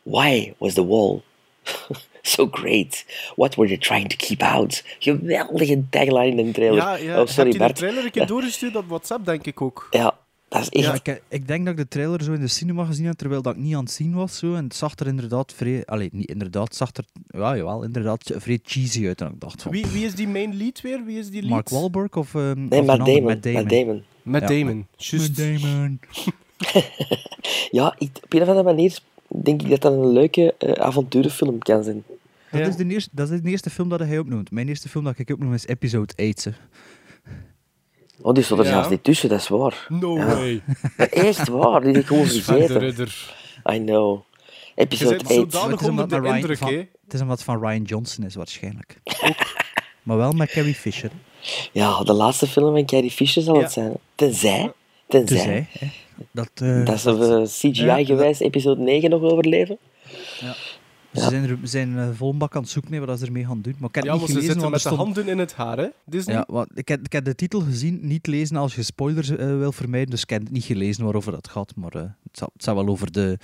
Why 0.03 0.53
was 0.57 0.73
the 0.73 0.85
wall 0.85 1.21
so 2.33 2.47
great? 2.51 3.05
What 3.35 3.55
were 3.55 3.67
they 3.67 3.77
trying 3.77 4.09
to 4.09 4.15
keep 4.15 4.41
out? 4.41 4.83
Geweldige 4.99 5.83
tagline 5.89 6.35
in 6.35 6.45
de 6.45 6.51
trailer. 6.51 6.77
Ja, 6.77 6.95
ja. 6.95 7.21
oh, 7.21 7.27
sorry 7.27 7.51
Heb 7.51 7.61
je 7.61 7.67
de 7.67 7.73
trailer 7.73 8.03
een 8.05 8.11
keer 8.11 8.27
doorgestuurd 8.27 8.75
op 8.75 8.87
WhatsApp, 8.87 9.25
denk 9.25 9.45
ik 9.45 9.61
ook. 9.61 9.87
Ja, 9.91 10.17
dat 10.47 10.61
is 10.61 10.69
echt... 10.69 11.05
Ja, 11.05 11.13
ik, 11.13 11.21
ik 11.27 11.47
denk 11.47 11.65
dat 11.65 11.73
ik 11.73 11.79
de 11.79 11.87
trailer 11.87 12.23
zo 12.23 12.33
in 12.33 12.39
de 12.39 12.47
cinema 12.47 12.85
gezien 12.85 13.05
heb, 13.05 13.15
terwijl 13.15 13.41
dat 13.41 13.53
ik 13.53 13.59
niet 13.59 13.75
aan 13.75 13.83
het 13.83 13.91
zien 13.91 14.13
was. 14.13 14.37
Zo, 14.37 14.55
en 14.55 14.63
het 14.63 14.75
zag 14.75 14.95
er 14.95 15.07
inderdaad 15.07 15.53
vrij... 15.53 15.85
Allee, 15.85 16.09
niet 16.11 16.29
inderdaad, 16.29 16.63
het 16.67 16.75
zag 16.75 16.89
er... 16.93 17.05
Ja, 17.27 17.55
jawel, 17.55 17.83
inderdaad 17.83 18.31
vrij 18.35 18.59
cheesy 18.63 19.07
uit. 19.07 19.21
En 19.21 19.27
ik 19.27 19.39
dacht 19.39 19.61
van... 19.61 19.71
Wie, 19.71 19.85
wie 19.85 20.05
is 20.05 20.15
die 20.15 20.27
main 20.27 20.57
lead 20.57 20.81
weer? 20.81 21.05
Wie 21.05 21.19
is 21.19 21.29
die 21.29 21.41
lead? 21.41 21.53
Mark 21.53 21.69
Wahlberg 21.69 22.15
of... 22.15 22.35
ehm 22.35 22.67
nee, 22.67 22.79
of 22.79 22.85
Matt? 22.85 23.05
Damon. 23.05 23.23
Matt 23.23 23.43
Damon. 23.43 23.61
Matt 23.61 23.69
Damon. 23.69 24.03
Met 24.21 24.41
Ja, 24.41 24.47
Damon. 24.47 24.87
Juist. 24.97 25.37
Matt 25.37 25.61
Damon. 25.61 25.99
Ja, 27.71 27.95
ik, 27.97 28.09
op 28.23 28.33
een 28.33 28.41
of 28.41 28.47
andere 28.47 28.65
manier 28.65 28.99
denk 29.35 29.61
ik 29.61 29.69
dat 29.69 29.81
dat 29.81 29.93
een 29.93 30.11
leuke 30.11 30.53
eh, 30.57 30.71
avonturenfilm 30.71 31.57
kan 31.59 31.83
zijn. 31.83 32.03
Dat, 32.51 32.59
Ja. 32.61 32.67
is 32.67 32.75
de 32.75 32.85
eerste, 32.87 33.09
dat 33.13 33.29
is 33.29 33.41
de 33.41 33.49
eerste 33.49 33.69
film 33.69 33.89
dat 33.89 33.99
hij 33.99 34.19
opnoemt. 34.19 34.51
Mijn 34.51 34.67
eerste 34.67 34.89
film 34.89 35.03
dat 35.03 35.19
ik 35.19 35.29
opnoem 35.29 35.53
is 35.53 35.67
Episode 35.67 36.13
8. 36.15 36.43
hè. 36.43 36.51
Oh, 38.21 38.33
die 38.33 38.43
stond 38.43 38.59
er 38.59 38.65
Ja. 38.65 38.71
zelfs 38.71 38.89
niet 38.89 39.03
tussen, 39.03 39.29
dat 39.29 39.39
is 39.39 39.47
waar. 39.47 39.85
No 39.89 40.15
way. 40.17 40.61
Maar 40.97 41.07
echt 41.07 41.47
waar, 41.47 41.81
die 41.81 41.91
heb 41.91 42.01
ik 42.01 42.07
gewoon 42.07 42.25
vergeten. 42.25 42.79
Ridder. 42.79 43.35
I 43.73 43.79
know. 43.83 44.19
Episode 44.75 45.09
bent 45.15 45.21
8. 45.27 45.33
zodanig 45.33 45.71
Het 45.71 45.81
is 45.81 45.87
onder 45.87 46.03
omdat 46.03 46.09
de 46.23 46.35
indruk, 46.35 46.57
van-. 46.57 46.73
Het 47.03 47.13
is 47.13 47.21
omdat 47.21 47.43
van 47.43 47.59
Ryan 47.59 47.81
Johnson 47.83 48.25
is, 48.25 48.35
waarschijnlijk. 48.35 48.97
maar 50.03 50.17
wel 50.17 50.31
met 50.31 50.51
Carrie 50.51 50.73
Fisher. 50.75 51.11
Ja, 51.71 52.03
de 52.03 52.13
laatste 52.13 52.47
film 52.47 52.73
van 52.73 52.85
Carrie 52.85 53.11
Fisher 53.11 53.41
zal 53.43 53.55
Ja. 53.55 53.61
het 53.61 53.71
zijn. 53.71 53.93
Tenzij. 54.15 54.71
Tenzij. 55.11 55.37
Tenzij, 55.37 55.67
hè, 55.79 55.87
dat, 56.31 56.49
eh, 56.55 56.85
Dat 56.85 56.99
ze 56.99 57.09
eh, 57.11 57.71
CGI-gewijs 57.71 58.39
episode 58.39 58.81
9 58.81 59.09
nog 59.09 59.21
overleven. 59.21 59.77
Ze 61.13 61.19
zijn, 61.29 61.43
er, 61.49 61.57
zijn 61.63 61.97
eh, 61.97 62.07
vol 62.13 62.35
bak 62.37 62.55
aan 62.55 62.61
het 62.61 62.71
zoeken 62.71 63.05
wat 63.05 63.19
ze 63.19 63.25
ermee 63.25 63.45
gaan 63.45 63.61
doen. 63.61 63.75
Maar 63.79 63.89
ik 63.89 63.95
heb 63.95 64.03
Ja, 64.03 64.11
niet 64.13 64.21
ze 64.21 64.27
gelezen, 64.27 64.43
zitten 64.51 64.61
want 64.61 64.73
met 64.73 64.81
de 64.83 64.87
stond... 64.89 65.01
handen 65.01 65.27
in 65.27 65.37
het 65.39 65.53
haar, 65.53 65.77
hè? 65.77 65.87
Disney? 66.05 66.35
Ja, 66.35 66.43
want 66.47 66.67
ik, 66.73 66.87
heb, 66.87 67.05
ik 67.05 67.11
heb 67.11 67.25
de 67.25 67.35
titel 67.35 67.59
gezien, 67.61 67.99
niet 68.01 68.27
lezen 68.27 68.55
als 68.55 68.75
je 68.75 68.83
spoilers 68.83 69.29
eh, 69.29 69.37
wil 69.57 69.71
vermijden, 69.71 70.09
dus 70.09 70.21
ik 70.21 70.29
heb 70.29 70.41
het 70.41 70.51
niet 70.51 70.63
gelezen 70.63 71.03
waarover 71.03 71.31
dat 71.31 71.47
gaat, 71.47 71.73
maar 71.75 71.91
eh, 71.95 72.01
het, 72.01 72.37
zal, 72.37 72.49
het 72.53 72.63
zal 72.63 72.75
wel 72.75 72.87
over 72.87 73.11
de, 73.11 73.37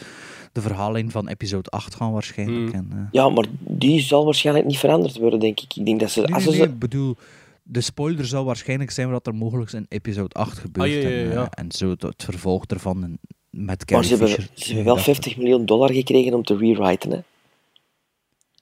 de 0.51 0.61
verhaallijn 0.61 1.11
van 1.11 1.27
episode 1.27 1.69
8 1.69 1.95
gaan 1.95 2.11
waarschijnlijk. 2.11 2.71
Hmm. 2.71 2.79
En, 2.91 2.97
eh, 2.97 3.03
Ja, 3.11 3.29
maar 3.29 3.45
die 3.59 3.99
zal 4.01 4.25
waarschijnlijk 4.25 4.65
niet 4.67 4.77
veranderd 4.79 5.17
worden, 5.17 5.39
denk 5.39 5.59
ik. 5.59 5.75
Ik 5.75 5.85
denk 5.85 5.99
dat 5.99 6.09
ze... 6.11 6.21
nee, 6.21 6.33
Als 6.33 6.43
nee, 6.45 6.53
ze 6.53 6.59
nee, 6.59 6.67
ze- 6.67 6.73
ik 6.73 6.79
bedoel, 6.79 7.15
de 7.69 7.81
spoiler 7.81 8.25
zal 8.25 8.45
waarschijnlijk 8.45 8.91
zijn 8.91 9.09
wat 9.11 9.27
er 9.27 9.35
mogelijk 9.35 9.71
in 9.71 9.85
episode 9.89 10.33
8 10.35 10.57
gebeurt. 10.57 10.87
Ah, 10.87 10.93
ja, 11.01 11.09
ja, 11.09 11.15
En, 11.21 11.27
eh, 11.27 11.33
ja. 11.33 11.49
en 11.49 11.71
zo 11.71 11.89
het, 11.89 12.01
het 12.01 12.23
vervolg 12.23 12.65
ervan 12.65 12.99
met 12.99 13.19
maar 13.49 13.77
Carrie 13.77 14.03
ze 14.07 14.09
hebben, 14.15 14.27
Fisher. 14.29 14.49
ze 14.53 14.65
hebben 14.65 14.85
wel 14.85 14.95
Dat- 14.95 15.03
50 15.03 15.37
miljoen 15.37 15.65
dollar 15.65 15.93
gekregen 15.93 16.33
om 16.33 16.43
te 16.43 16.57
rewriten. 16.57 17.11
Hè. 17.11 17.19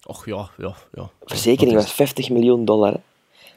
Och 0.08 0.26
ja, 0.26 0.50
ja, 0.58 0.76
ja. 0.94 1.10
Verzekering 1.26 1.76
was 1.76 1.86
is- 1.86 1.92
50 1.92 2.30
miljoen 2.30 2.66
dollar. 2.66 2.92
Hè. 2.94 3.00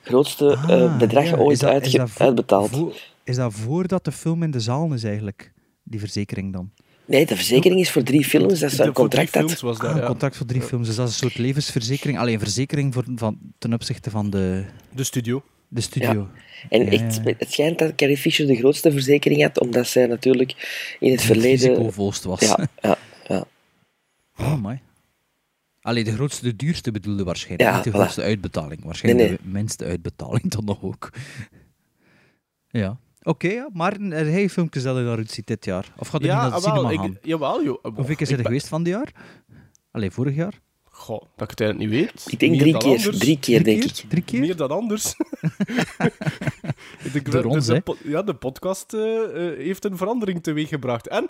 Grootste 0.02 0.52
eh, 0.52 0.68
Ah, 0.82 0.98
bedrag 0.98 1.24
ja, 1.24 1.36
ooit 1.36 1.60
dat- 1.60 1.70
uitge- 1.70 1.96
dat 1.96 2.10
voor- 2.10 2.26
uitbetaald. 2.26 2.70
voor- 2.70 2.96
is 3.24 3.36
dat 3.36 3.52
voordat 3.54 4.04
de 4.04 4.12
film 4.12 4.42
in 4.42 4.50
de 4.50 4.60
zaal 4.60 4.92
is 4.92 5.04
eigenlijk, 5.04 5.52
die 5.82 6.00
verzekering 6.00 6.52
dan? 6.52 6.70
Nee, 7.08 7.26
de 7.26 7.36
verzekering 7.36 7.80
is 7.80 7.90
voor 7.90 8.02
drie 8.02 8.24
films. 8.24 8.60
Dat 8.60 8.72
is 8.72 8.78
een 8.78 8.84
voor 8.84 8.94
contract 8.94 9.34
had. 9.34 9.44
films 9.44 9.60
was 9.60 9.78
dat, 9.78 9.86
Ah, 9.88 9.94
een 9.94 10.00
ja. 10.00 10.06
contract 10.06 10.36
voor 10.36 10.46
drie 10.46 10.62
films, 10.62 10.86
dus 10.86 10.96
dat 10.96 11.08
is 11.08 11.12
een 11.14 11.18
soort 11.20 11.38
levensverzekering. 11.38 12.18
Alleen 12.18 12.34
een 12.34 12.40
verzekering 12.40 12.94
voor, 12.94 13.04
van, 13.14 13.38
ten 13.58 13.72
opzichte 13.72 14.10
van 14.10 14.30
de, 14.30 14.64
De 14.94 15.04
studio. 15.04 15.42
de 15.68 15.80
studio. 15.80 16.28
En 16.68 16.84
Ja, 16.84 16.90
echt, 16.90 17.20
het 17.24 17.52
schijnt 17.52 17.78
dat 17.78 17.94
Carrie 17.94 18.16
Fisher 18.16 18.46
de 18.46 18.56
grootste 18.56 18.92
verzekering 18.92 19.42
had, 19.42 19.60
omdat 19.60 19.86
zij 19.88 20.06
natuurlijk 20.06 20.50
in 21.00 21.10
het 21.10 21.20
Het 21.22 21.30
verleden... 21.32 21.68
risicovolst 21.68 22.24
was. 22.24 22.40
Ja, 22.40 22.68
ja, 22.82 22.98
ja. 23.26 23.44
Oh, 24.40 24.54
mooi. 24.60 24.80
Allee, 25.80 26.04
de 26.04 26.12
grootste, 26.12 26.42
de 26.44 26.56
duurste 26.56 26.90
bedoelde 26.90 27.24
waarschijnlijk. 27.24 27.70
Ja, 27.70 27.74
niet 27.76 27.84
de 27.84 27.90
voilà. 27.90 27.94
grootste 27.94 28.22
uitbetaling. 28.22 28.84
Waarschijnlijk 28.84 29.28
Nee, 29.28 29.38
de 29.38 29.48
minste 29.58 29.84
uitbetaling 29.84 30.50
dan 30.54 30.64
nog 30.64 30.82
ook. 30.82 31.10
Ja. 32.70 32.98
Oké, 33.28 33.48
ja, 33.48 33.68
maar 33.72 34.00
er 34.00 34.26
hij 34.30 34.48
filmpjes 34.48 34.82
dat 34.82 34.96
je 34.96 35.04
daaruit 35.04 35.30
ziet 35.30 35.46
dit 35.46 35.64
jaar? 35.64 35.92
Of 35.98 36.08
gaat 36.08 36.20
er 36.22 36.26
niet 36.26 36.36
naar 36.36 36.46
Ja, 36.48 36.54
het 36.54 36.64
wel, 36.64 36.74
cinema 36.74 36.90
ik, 36.92 36.98
gaan? 36.98 37.18
jawel, 37.22 37.64
joh. 37.64 37.78
Hoeveel 37.82 38.04
keer 38.16 38.20
is 38.20 38.30
er 38.30 38.44
geweest 38.44 38.68
van 38.68 38.82
dit 38.82 38.92
jaar? 38.94 39.12
Allee, 39.90 40.10
vorig 40.10 40.34
jaar? 40.34 40.60
Goh, 40.84 41.20
dat 41.36 41.50
ik 41.50 41.50
het 41.50 41.60
eigenlijk 41.60 41.90
niet 41.90 42.00
weet. 42.00 42.26
Ik 42.32 42.38
denk 42.38 42.58
drie 42.58 42.76
keer, 42.78 43.18
drie 43.18 43.38
keer, 43.38 43.64
denk 43.64 43.80
keer? 43.80 43.88
ik. 44.02 44.10
Drie 44.10 44.22
keer? 44.22 44.40
Meer 44.40 44.56
dan 44.56 44.70
anders. 44.70 45.14
de, 47.12 47.22
Door 47.22 47.44
ons, 47.44 47.66
de, 47.66 47.82
ja, 48.04 48.22
de 48.22 48.34
podcast 48.34 48.92
eh, 48.94 49.22
eh, 49.24 49.58
heeft 49.58 49.84
een 49.84 49.96
verandering 49.96 50.42
teweeggebracht. 50.42 51.08
En 51.08 51.28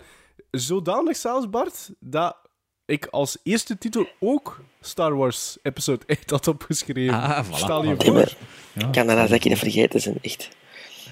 zodanig 0.51 1.17
zelfs, 1.17 1.49
Bart, 1.49 1.89
dat 1.99 2.37
ik 2.85 3.05
als 3.05 3.37
eerste 3.43 3.77
titel 3.77 4.07
ook 4.19 4.61
Star 4.81 5.15
Wars 5.15 5.57
Episode 5.61 6.03
8 6.07 6.29
had 6.29 6.47
opgeschreven. 6.47 7.13
Ah, 7.21 7.45
voilà. 7.47 7.53
Stel 7.55 7.83
je 7.85 7.95
voor. 7.97 8.13
maar- 8.13 8.37
Ja. 8.73 8.85
Ik 8.85 8.91
kan 8.91 9.07
daarna 9.07 9.27
dat 9.27 9.43
je 9.43 9.49
dat 9.49 9.57
vergeten 9.59 9.99
zijn, 10.01 10.15
echt. 10.21 10.49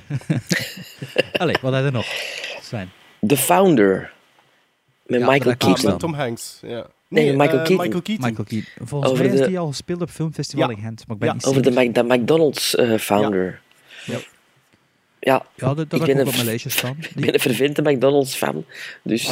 Allee, 1.42 1.56
wat 1.62 1.74
heb 1.74 1.84
je 1.86 1.92
nog? 1.92 2.06
Sven. 2.62 2.92
The 3.28 3.38
Founder. 3.38 4.12
Met 5.06 5.20
Ja, 5.20 5.30
Michael 5.30 5.52
Ah, 5.52 5.58
Keaton. 5.58 5.90
met 5.90 6.00
Tom 6.00 6.14
Hanks. 6.14 6.60
Ja. 6.62 6.88
Nee, 7.08 7.26
Michael 7.36 7.60
eh, 7.60 7.66
Keaton. 7.66 7.76
Michael 7.86 8.02
Keaton. 8.02 8.26
Michael 8.30 8.48
Keaton. 8.48 8.88
Volgens 8.88 9.12
Over 9.12 9.24
mij 9.26 9.34
is 9.34 9.40
de- 9.40 9.48
die 9.48 9.60
al 9.60 9.68
gespeeld 9.68 10.02
op 10.02 10.10
filmfestival 10.10 10.70
Ja. 10.70 10.76
in 10.76 10.82
Gent, 10.82 11.04
maar 11.08 11.16
ik 11.16 11.20
ben 11.22 11.28
Ja, 11.30 11.34
niet 11.36 11.46
Over 11.46 11.62
de. 11.62 11.72
Mac- 11.72 11.94
de 11.94 12.04
McDonald's 12.04 12.76
eh, 12.76 12.98
founder. 12.98 13.62
Ja. 14.06 14.18
Ja, 15.20 15.46
Ja, 15.56 15.74
dat, 15.74 15.76
dat 15.78 15.86
Ik 15.86 15.90
ben 15.90 16.00
ik 16.00 16.10
ook 16.10 16.20
een 16.22 16.28
op 16.28 16.34
mijn 16.34 16.46
lijstje 16.46 16.70
staan. 16.70 16.96
ik 17.00 17.10
Die- 17.16 17.26
ben 17.26 17.34
een 17.34 17.40
vervente 17.40 17.82
McDonald's 17.82 18.36
fan. 18.36 18.66
Dus 19.04 19.32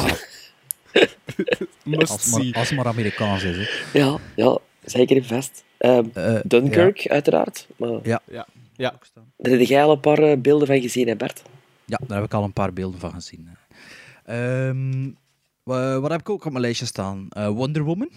Must 1.84 2.10
als, 2.10 2.24
het 2.24 2.30
maar, 2.32 2.52
als 2.60 2.68
het 2.68 2.76
maar 2.78 2.86
Amerikaans 2.86 3.42
is. 3.42 3.56
Hè. 3.56 3.98
ja, 3.98 4.16
ja 4.36 4.58
zeker 4.84 5.16
en 5.16 5.24
vast. 5.24 5.64
Ehm, 5.78 6.04
Eh, 6.14 6.34
Dunkirk, 6.44 7.06
uiteraard. 7.08 7.66
Maar 7.76 7.98
Ja. 8.02 8.20
Ja. 8.30 8.46
Ja. 8.76 8.98
daar 9.36 9.58
heb 9.58 9.68
jij 9.68 9.84
al 9.84 9.92
een 9.92 10.00
paar 10.00 10.18
eh, 10.18 10.36
beelden 10.38 10.66
van 10.66 10.80
gezien, 10.80 11.08
hè 11.08 11.16
Bert? 11.16 11.42
Ja, 11.84 11.98
daar 12.06 12.16
heb 12.16 12.26
ik 12.26 12.34
al 12.34 12.44
een 12.44 12.52
paar 12.52 12.72
beelden 12.72 13.00
van 13.00 13.12
gezien. 13.12 13.48
Ehm, 14.24 15.10
wa- 15.62 16.00
wat 16.00 16.10
heb 16.10 16.20
ik 16.20 16.28
ook 16.30 16.44
op 16.44 16.50
mijn 16.50 16.62
lijstje 16.64 16.86
staan? 16.86 17.26
Eh, 17.30 17.48
Wonder 17.48 17.82
Woman. 17.82 18.10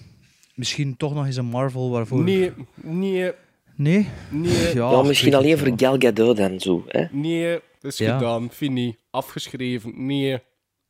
Misschien 0.56 0.98
toch 0.98 1.13
nog 1.13 1.25
eens 1.25 1.36
een 1.36 1.46
Marvel 1.46 1.89
waarvoor... 1.89 2.24
Nee, 2.24 2.51
nee, 2.75 3.32
Nee? 3.75 4.08
nee, 4.30 4.74
Ja, 4.74 5.00
ik 5.00 5.06
misschien 5.06 5.34
alleen 5.36 5.58
voor. 5.58 5.72
Gal 5.75 5.96
Gadot 6.00 6.38
dan 6.38 6.60
zo. 6.60 6.84
Hè? 6.88 7.06
nee. 7.12 7.60
Dat 7.80 7.92
is 7.92 7.98
Ja. 7.98 8.18
gedaan. 8.18 8.51
Fini. 8.51 8.96
Afgeschreven. 9.10 10.06
Nee. 10.06 10.39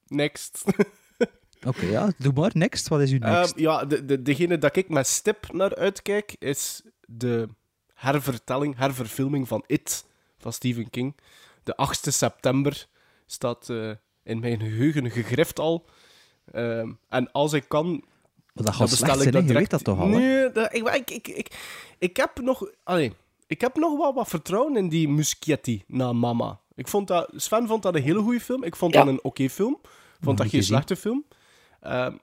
Next. 0.08 0.64
Oké, 1.68 1.86
ja, 1.86 2.12
doe 2.18 2.34
maar. 2.34 2.52
Next, 2.54 2.88
wat 2.88 3.02
is 3.02 3.12
uw 3.12 3.18
next? 3.18 3.52
Ehm, 3.54 3.62
ja, 3.62 3.86
de, 3.86 4.06
de, 4.06 4.22
degene 4.22 4.58
dat 4.58 4.76
ik 4.76 4.90
met 4.90 5.08
stip 5.08 5.54
naar 5.54 5.76
uitkijk, 5.76 6.36
is 6.40 6.82
de 7.06 7.48
hervertelling, 8.00 8.77
herverfilming 8.77 9.48
van 9.48 9.63
It, 9.68 10.06
van 10.38 10.53
Stephen 10.53 10.89
King. 10.89 11.15
de 11.63 11.75
8e 11.88 12.08
september 12.12 12.88
staat 13.25 13.70
eh, 13.70 13.91
in 14.24 14.39
mijn 14.39 14.60
geheugen 14.60 15.12
gegrift 15.12 15.60
al. 15.60 15.86
Ehm, 16.51 16.91
en 17.10 17.32
als 17.32 17.53
ik 17.53 17.65
kan, 17.68 17.89
Maar 17.91 18.00
dat 18.53 18.65
dan 18.65 18.74
gaat 18.74 18.89
bestel 18.89 19.08
slecht 19.08 19.15
ik 19.15 19.22
zijn, 19.22 19.34
dat 19.34 19.41
je 19.41 19.48
weet 19.48 19.48
direct. 19.70 19.72
dat 19.72 19.84
toch 19.84 20.00
al, 20.00 20.08
hè? 20.12 20.18
Nee, 20.18 20.51
dat- 20.51 20.74
ik, 20.74 20.88
ik, 20.88 21.10
ik, 21.10 21.27
ik, 21.27 21.48
ik 21.98 22.18
heb 22.18 22.41
nog... 22.41 22.70
Allee, 22.84 23.13
ik 23.48 23.62
heb 23.62 23.75
nog 23.75 23.98
wel 23.98 24.13
wat 24.13 24.27
vertrouwen 24.27 24.75
in 24.75 24.89
die 24.89 25.10
Muschietti 25.10 25.84
na 25.88 26.13
Mama. 26.13 26.60
Ik 26.75 26.88
vond 26.88 27.07
dat, 27.07 27.29
Sven 27.35 27.68
vond 27.68 27.83
dat 27.83 27.96
een 27.96 28.01
hele 28.01 28.20
goede 28.22 28.40
film. 28.40 28.64
Ik 28.64 28.75
vond 28.75 28.94
Ja. 28.94 29.00
dat 29.03 29.14
een 29.14 29.24
oké 29.24 29.50
film. 29.50 29.79
Ik 29.83 30.24
vond 30.25 30.38
dat 30.38 30.50
geen 30.50 30.64
slechte 30.64 30.96
film. 30.96 31.25
Ehm, 31.81 32.16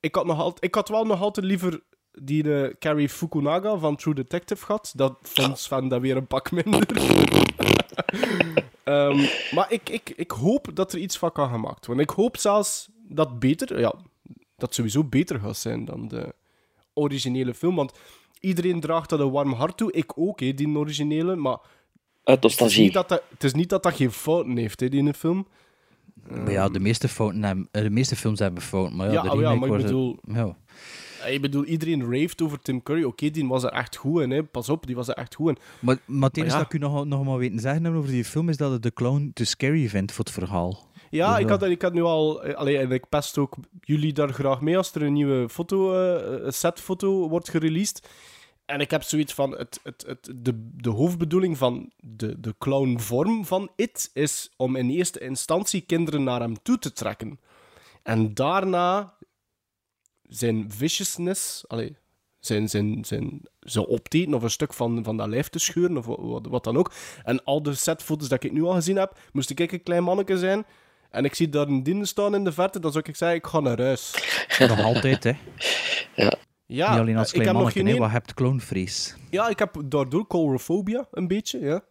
ik, 0.00 0.14
had 0.14 0.26
nog 0.26 0.38
altijd, 0.38 0.64
ik 0.64 0.74
had 0.74 0.88
wel 0.88 1.04
nog 1.04 1.20
altijd 1.20 1.46
liever 1.46 1.80
die 2.22 2.62
eh, 2.64 2.74
Carrie 2.78 3.08
Fukunaga 3.08 3.76
van 3.78 3.96
True 3.96 4.14
Detective 4.14 4.64
gehad. 4.64 4.92
Dat 4.96 5.18
vond 5.22 5.58
Sven 5.58 5.88
dat 5.88 6.00
weer 6.00 6.16
een 6.16 6.26
pak 6.26 6.50
minder. 6.50 6.86
Ehm, 8.84 9.24
maar 9.54 9.66
ik, 9.72 9.88
ik, 9.88 10.12
ik 10.16 10.30
hoop 10.30 10.68
dat 10.74 10.92
er 10.92 10.98
iets 10.98 11.16
van 11.18 11.32
kan 11.32 11.50
gemaakt 11.50 11.86
worden. 11.86 12.04
Ik 12.04 12.10
hoop 12.10 12.36
zelfs 12.36 12.88
dat 13.08 13.38
beter, 13.38 13.80
ja, 13.80 13.94
dat 14.56 14.74
sowieso 14.74 15.04
beter 15.04 15.40
gaat 15.40 15.56
zijn 15.56 15.84
dan 15.84 16.08
de 16.08 16.34
originele 16.94 17.54
film. 17.54 17.74
Want 17.76 17.92
iedereen 18.40 18.80
draagt 18.80 19.10
dat 19.10 19.20
een 19.20 19.30
warm 19.30 19.52
hart 19.52 19.76
toe. 19.76 19.92
Ik 19.92 20.12
ook, 20.18 20.40
hè, 20.40 20.54
die 20.54 20.76
originele. 20.76 21.36
Maar 21.36 21.58
Uit 21.58 21.62
het 22.24 22.36
is 22.36 22.42
nostalgie. 22.42 22.82
niet 22.82 22.92
dat 22.92 23.08
dat, 23.08 23.22
het 23.30 23.44
is 23.44 23.54
niet 23.54 23.68
dat, 23.68 23.82
dat 23.82 23.94
geen 23.94 24.12
fouten 24.12 24.56
heeft, 24.56 24.80
hè, 24.80 24.88
die 24.88 25.00
ene 25.00 25.14
film. 25.14 25.46
Maar 26.28 26.50
ja, 26.50 26.68
de 26.68 26.80
meeste, 26.80 27.08
fouten 27.08 27.42
hebben, 27.44 27.68
eh, 27.70 27.82
de 27.82 27.90
meeste 27.90 28.16
films 28.16 28.38
hebben 28.38 28.62
fouten. 28.62 28.96
Maar 28.96 29.06
ja, 29.06 29.12
Ja, 29.12 29.22
de 29.22 29.30
oh 29.32 29.40
ja, 29.40 29.54
maar 29.54 29.68
ik 29.68 29.72
was- 29.74 29.82
bedoel- 29.82 30.18
Ja. 30.26 30.56
Eh, 31.26 31.34
Ik 31.34 31.40
bedoel, 31.40 31.64
iedereen 31.64 32.02
raved 32.02 32.42
over 32.42 32.60
Tim 32.60 32.82
Curry. 32.82 33.02
Oké, 33.04 33.30
die 33.30 33.46
was 33.46 33.62
er 33.62 33.70
echt 33.70 33.96
goed 33.96 34.22
in, 34.22 34.30
hè. 34.30 34.42
Pas 34.44 34.68
op, 34.68 34.86
die 34.86 34.94
was 34.96 35.08
er 35.08 35.14
echt 35.14 35.34
goed 35.34 35.48
in. 35.48 35.58
Maar, 35.80 35.98
maar 36.04 36.28
het 36.28 36.36
enige 36.38 36.52
ja. 36.52 36.58
dat 36.58 36.66
ik 36.72 36.80
u 36.80 36.82
nog, 36.82 37.04
nog 37.04 37.24
maar 37.24 37.38
weten 37.38 37.58
zeggen 37.60 37.86
over 37.94 38.10
die 38.10 38.24
film 38.24 38.48
is 38.48 38.56
dat 38.56 38.72
het 38.72 38.82
de 38.82 38.92
clown 38.92 39.30
te 39.34 39.44
scary 39.44 39.88
vindt 39.88 40.12
voor 40.12 40.24
het 40.24 40.34
verhaal. 40.34 40.84
Ja, 41.10 41.32
Dus 41.34 41.42
ik 41.42 41.48
had, 41.48 41.62
ik 41.62 41.82
had 41.82 41.92
nu 41.92 42.02
al... 42.02 42.42
eh, 42.42 42.54
Allee, 42.54 42.78
en 42.78 42.90
ik 42.90 43.08
pest 43.08 43.38
ook 43.38 43.56
jullie 43.80 44.12
daar 44.12 44.32
graag 44.32 44.60
mee 44.60 44.76
als 44.76 44.94
er 44.94 45.02
een 45.02 45.12
nieuwe 45.12 45.48
foto, 45.48 45.94
eh, 45.94 46.50
setfoto 46.50 47.28
wordt 47.28 47.48
gereleased. 47.50 48.08
En 48.64 48.80
ik 48.80 48.90
heb 48.90 49.02
zoiets 49.02 49.34
van... 49.34 49.50
Het, 49.50 49.80
het, 49.82 50.04
het, 50.06 50.30
de, 50.36 50.68
de 50.76 50.90
hoofdbedoeling 50.90 51.58
van 51.58 51.90
de, 52.00 52.40
de 52.40 52.54
clownvorm 52.58 53.44
van 53.44 53.70
It 53.76 54.10
is 54.12 54.50
om 54.56 54.76
in 54.76 54.90
eerste 54.90 55.20
instantie 55.20 55.80
kinderen 55.80 56.24
naar 56.24 56.40
hem 56.40 56.62
toe 56.62 56.78
te 56.78 56.92
trekken. 56.92 57.38
En 58.02 58.34
daarna 58.34 59.14
zijn 60.28 60.64
viciousness... 60.68 61.64
Allee, 61.68 61.96
zijn, 62.38 62.68
zijn, 62.68 63.04
zijn, 63.04 63.40
ze 63.60 63.86
opteten 63.86 64.34
of 64.34 64.42
een 64.42 64.50
stuk 64.50 64.72
van, 64.72 65.04
van 65.04 65.16
dat 65.16 65.28
lijf 65.28 65.48
te 65.48 65.58
scheuren 65.58 65.96
of 65.96 66.06
wat, 66.48 66.64
dan 66.64 66.76
ook. 66.76 66.92
En 67.24 67.44
al 67.44 67.62
de 67.62 67.74
setfoto's 67.74 68.28
dat 68.28 68.44
ik 68.44 68.52
nu 68.52 68.62
al 68.62 68.72
gezien 68.72 68.96
heb, 68.96 69.18
moest 69.32 69.50
ik 69.50 69.72
een 69.72 69.82
klein 69.82 70.02
manneke 70.02 70.38
zijn 70.38 70.64
en 71.10 71.24
ik 71.24 71.34
zie 71.34 71.48
daar 71.48 71.66
een 71.66 71.82
dien 71.82 72.06
staan 72.06 72.34
in 72.34 72.44
de 72.44 72.52
verte, 72.52 72.80
dan 72.80 72.92
zou 72.92 73.04
ik 73.06 73.16
zeggen, 73.16 73.38
ik 73.38 73.46
ga 73.46 73.60
naar 73.60 73.80
huis. 73.80 74.14
Nog 74.58 74.80
altijd, 74.82 75.24
hè. 75.24 75.32
Ja, 76.68 76.90
Niet 76.90 77.00
alleen 77.00 77.16
als 77.16 77.26
ik 77.26 77.32
klein 77.32 77.48
heb 77.48 77.58
nog 77.58 77.72
geen 77.72 77.86
één- 77.86 77.98
wat 77.98 78.10
hebt. 78.10 78.34
Ja, 79.30 79.48
ik 79.48 79.58
heb 79.58 79.82
daardoor 79.84 80.26
colorofobia, 80.26 81.06
een 81.10 81.28
beetje, 81.28 81.58
ja. 81.60 81.84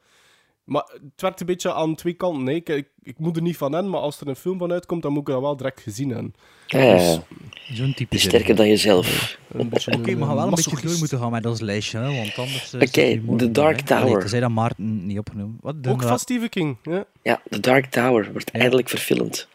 Maar 0.66 0.84
het 0.94 1.22
werkt 1.22 1.40
een 1.40 1.46
beetje 1.46 1.74
aan 1.74 1.96
twee 1.96 2.14
kanten. 2.14 2.44
Nee, 2.44 2.56
ik, 2.56 2.70
ik, 2.70 2.88
ik 3.04 3.16
moet 3.20 3.36
er 3.36 3.42
niet 3.42 3.58
van 3.58 3.76
in, 3.78 3.90
maar 3.90 4.00
als 4.00 4.22
er 4.22 4.28
een 4.28 4.36
film 4.36 4.58
van 4.58 4.72
uitkomt, 4.72 5.02
dan 5.02 5.12
moet 5.12 5.22
ik 5.28 5.34
dat 5.34 5.42
wel 5.42 5.58
direct 5.58 5.82
gezien 5.82 6.10
hebben. 6.10 6.34
Ja, 6.68 6.80
ja. 6.84 7.24
Zo'n 7.74 7.94
type 7.94 8.18
sterker 8.18 8.56
dan 8.56 8.68
jezelf. 8.68 9.38
Oké, 9.54 9.68
we 10.16 10.26
gaan 10.26 10.36
wel 10.36 10.44
een 10.48 10.50
beetje 10.50 10.82
door 10.88 10.98
moeten 10.98 11.20
gaan 11.20 11.32
met 11.32 11.46
ons 11.46 11.60
lijstje, 11.62 11.98
hè, 11.98 12.16
want 12.16 12.38
anders... 12.38 12.74
eh, 12.74 12.82
Oké, 12.82 13.38
The 13.38 13.52
Dark. 13.52 13.92
Allee, 13.92 14.04
Tower. 14.04 14.20
tenzij 14.20 14.40
dat 14.40 14.50
Maarten 14.50 15.06
niet 15.06 15.18
opgenomen. 15.20 15.58
Wat? 15.62 15.84
De- 15.84 15.90
Ook 15.90 16.02
van 16.02 16.20
Stephen 16.20 16.50
King, 16.50 16.78
ja. 16.84 17.06
Ja, 17.22 17.42
The 17.50 17.60
Dark 17.60 17.86
Tower 17.86 18.32
wordt 18.32 18.52
eindelijk 18.52 18.90
verfilmd. 18.90 19.48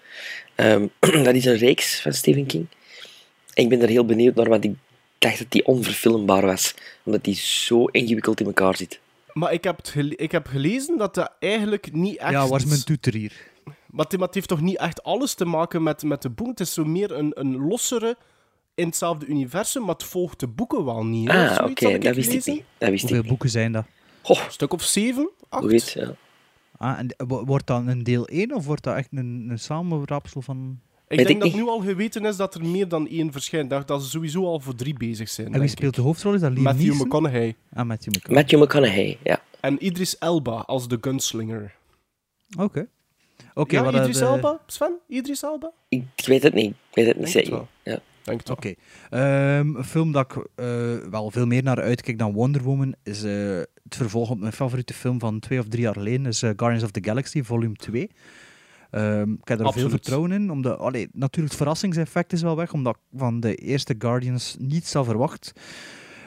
Ehm, 0.54 0.86
dat 1.24 1.34
is 1.34 1.44
een 1.44 1.56
reeks 1.56 2.00
van 2.00 2.12
Stephen 2.12 2.46
King. 2.46 2.66
En 3.54 3.62
ik 3.62 3.68
ben 3.68 3.82
er 3.82 3.88
heel 3.88 4.04
benieuwd 4.04 4.34
naar, 4.34 4.48
want 4.48 4.64
ik 4.64 4.74
dacht 5.18 5.38
dat 5.38 5.50
die 5.50 5.66
onverfilmbaar 5.66 6.46
was. 6.46 6.74
Omdat 7.02 7.24
die 7.24 7.34
zo 7.34 7.84
ingewikkeld 7.84 8.40
in 8.40 8.46
elkaar 8.46 8.76
zit. 8.76 9.00
Maar 9.32 9.52
ik 9.52 9.64
heb, 9.64 9.76
het 9.76 9.88
gele- 9.88 10.14
ik 10.16 10.32
heb 10.32 10.46
gelezen 10.46 10.98
dat 10.98 11.14
dat 11.14 11.32
eigenlijk 11.38 11.92
niet 11.92 12.16
echt... 12.16 12.30
Ja, 12.30 12.48
waar 12.48 12.58
is 12.60 12.66
mijn 12.66 12.84
toeter 12.84 13.14
hier? 13.14 13.48
Maar 13.86 14.04
het, 14.04 14.16
maar 14.18 14.26
het 14.26 14.34
heeft 14.34 14.48
toch 14.48 14.60
niet 14.60 14.76
echt 14.76 15.02
alles 15.02 15.34
te 15.34 15.44
maken 15.44 15.82
met, 15.82 16.02
met 16.02 16.22
de 16.22 16.30
boek. 16.30 16.48
Het 16.48 16.60
is 16.60 16.72
zo 16.74 16.84
meer 16.84 17.12
een, 17.12 17.32
een 17.34 17.56
lossere 17.56 18.16
in 18.74 18.86
hetzelfde 18.86 19.26
universum, 19.26 19.84
maar 19.84 19.94
het 19.94 20.04
volgt 20.04 20.40
de 20.40 20.46
boeken 20.48 20.84
wel 20.84 21.04
niet. 21.04 21.30
hè. 21.30 21.48
Ah, 21.58 21.70
oké, 21.70 21.90
had 21.92 22.02
dat 22.02 22.14
wist 22.14 22.18
ik 22.18 22.24
gelezen. 22.42 22.52
niet. 22.52 22.64
Dat 22.78 22.88
wist 22.88 22.92
ik 22.92 23.00
Hoeveel 23.00 23.18
niet. 23.20 23.28
boeken 23.28 23.50
zijn 23.50 23.72
dat? 23.72 23.84
Goh, 24.22 24.44
Een 24.44 24.52
stuk 24.52 24.72
of 24.72 24.82
zeven, 24.82 25.30
acht. 25.48 25.62
zoiets, 25.62 25.92
ja. 25.92 26.14
Ah, 26.76 26.98
en 26.98 27.08
eh, 27.08 27.26
wo- 27.28 27.44
wordt 27.44 27.66
dat 27.66 27.82
een 27.86 28.02
deel 28.02 28.26
1 28.26 28.54
of 28.54 28.66
wordt 28.66 28.82
dat 28.82 28.96
echt 28.96 29.08
een, 29.12 29.46
een 29.50 29.58
samenrapsel 29.58 30.42
van... 30.42 30.80
Ik 31.10 31.16
Weet 31.16 31.26
denk 31.26 31.38
ik 31.38 31.44
dat 31.44 31.54
niet. 31.54 31.62
nu 31.62 31.68
al 31.68 31.80
geweten 31.80 32.24
is 32.24 32.36
dat 32.36 32.54
er 32.54 32.64
meer 32.64 32.88
dan 32.88 33.08
één 33.08 33.32
verschijnt. 33.32 33.64
Ik 33.64 33.70
dacht 33.70 33.88
dat 33.88 34.02
ze 34.02 34.08
sowieso 34.08 34.44
al 34.44 34.60
voor 34.60 34.74
drie 34.74 34.94
bezig 34.94 35.28
zijn. 35.28 35.54
En 35.54 35.60
wie 35.60 35.68
speelt 35.68 35.90
ik. 35.90 35.96
de 35.96 36.00
hoofdrol? 36.02 36.34
Is 36.34 36.40
dat 36.40 36.50
Liam 36.50 36.62
Matthew 36.62 36.86
Neeson? 36.86 37.06
McConaughey. 37.06 37.56
Ah, 37.72 37.86
Matthew 37.86 38.14
McConaughey. 38.14 38.34
Matthew 38.34 38.62
McConaughey, 38.62 39.18
ja. 39.22 39.42
En 39.60 39.84
Idris 39.86 40.18
Elba 40.18 40.52
als 40.52 40.88
de 40.88 40.98
gunslinger. 41.00 41.74
Oké. 42.58 42.88
Oké, 43.54 43.76
ja, 43.76 43.82
wat 43.82 43.92
dat, 43.92 44.00
Idris 44.02 44.20
Elba? 44.20 44.60
Sven? 44.66 44.98
Idris 45.08 45.42
Elba? 45.42 45.72
Ik, 45.88 46.04
weet 46.26 46.42
het 46.42 46.54
niet. 46.54 46.70
Ik 46.70 46.94
weet 46.94 47.06
het 47.06 47.18
niet 47.18 47.28
zeker. 47.28 47.66
Ja. 47.82 48.00
Denk 48.22 48.38
het 48.38 48.48
wel. 48.48 48.56
Oké. 48.56 48.74
Ehm, 49.10 49.76
een 49.76 49.84
film 49.84 50.12
dat 50.12 50.32
ik 50.32 50.46
eh, 50.54 50.66
wel 51.10 51.30
veel 51.30 51.46
meer 51.46 51.62
naar 51.62 51.80
uitkijk 51.80 52.18
dan 52.18 52.32
Wonder 52.32 52.62
Woman 52.62 52.94
is 53.02 53.22
eh, 53.22 53.32
het 53.58 53.96
vervolg 53.96 54.30
op 54.30 54.38
mijn 54.38 54.52
favoriete 54.52 54.94
film 54.94 55.20
van 55.20 55.38
twee 55.40 55.58
of 55.58 55.68
drie 55.68 55.82
jaar 55.82 55.94
geleden, 55.94 56.26
is 56.26 56.42
eh, 56.42 56.50
Guardians 56.56 56.84
of 56.84 56.90
the 56.90 57.02
Galaxy, 57.04 57.42
volume 57.42 57.74
2. 57.74 58.10
Ehm, 58.90 59.32
ik 59.32 59.48
heb 59.48 59.58
er 59.58 59.64
Absoluut. 59.64 59.88
veel 59.88 59.98
vertrouwen 59.98 60.32
in. 60.32 60.50
Omdat, 60.50 60.78
allee, 60.78 61.08
natuurlijk, 61.12 61.48
het 61.48 61.56
verrassingseffect 61.56 62.32
is 62.32 62.42
wel 62.42 62.56
weg, 62.56 62.72
omdat 62.72 62.94
ik 62.94 63.18
van 63.18 63.40
de 63.40 63.54
eerste 63.54 63.94
Guardians 63.98 64.56
niets 64.58 64.92
had 64.92 65.04
verwacht. 65.04 65.52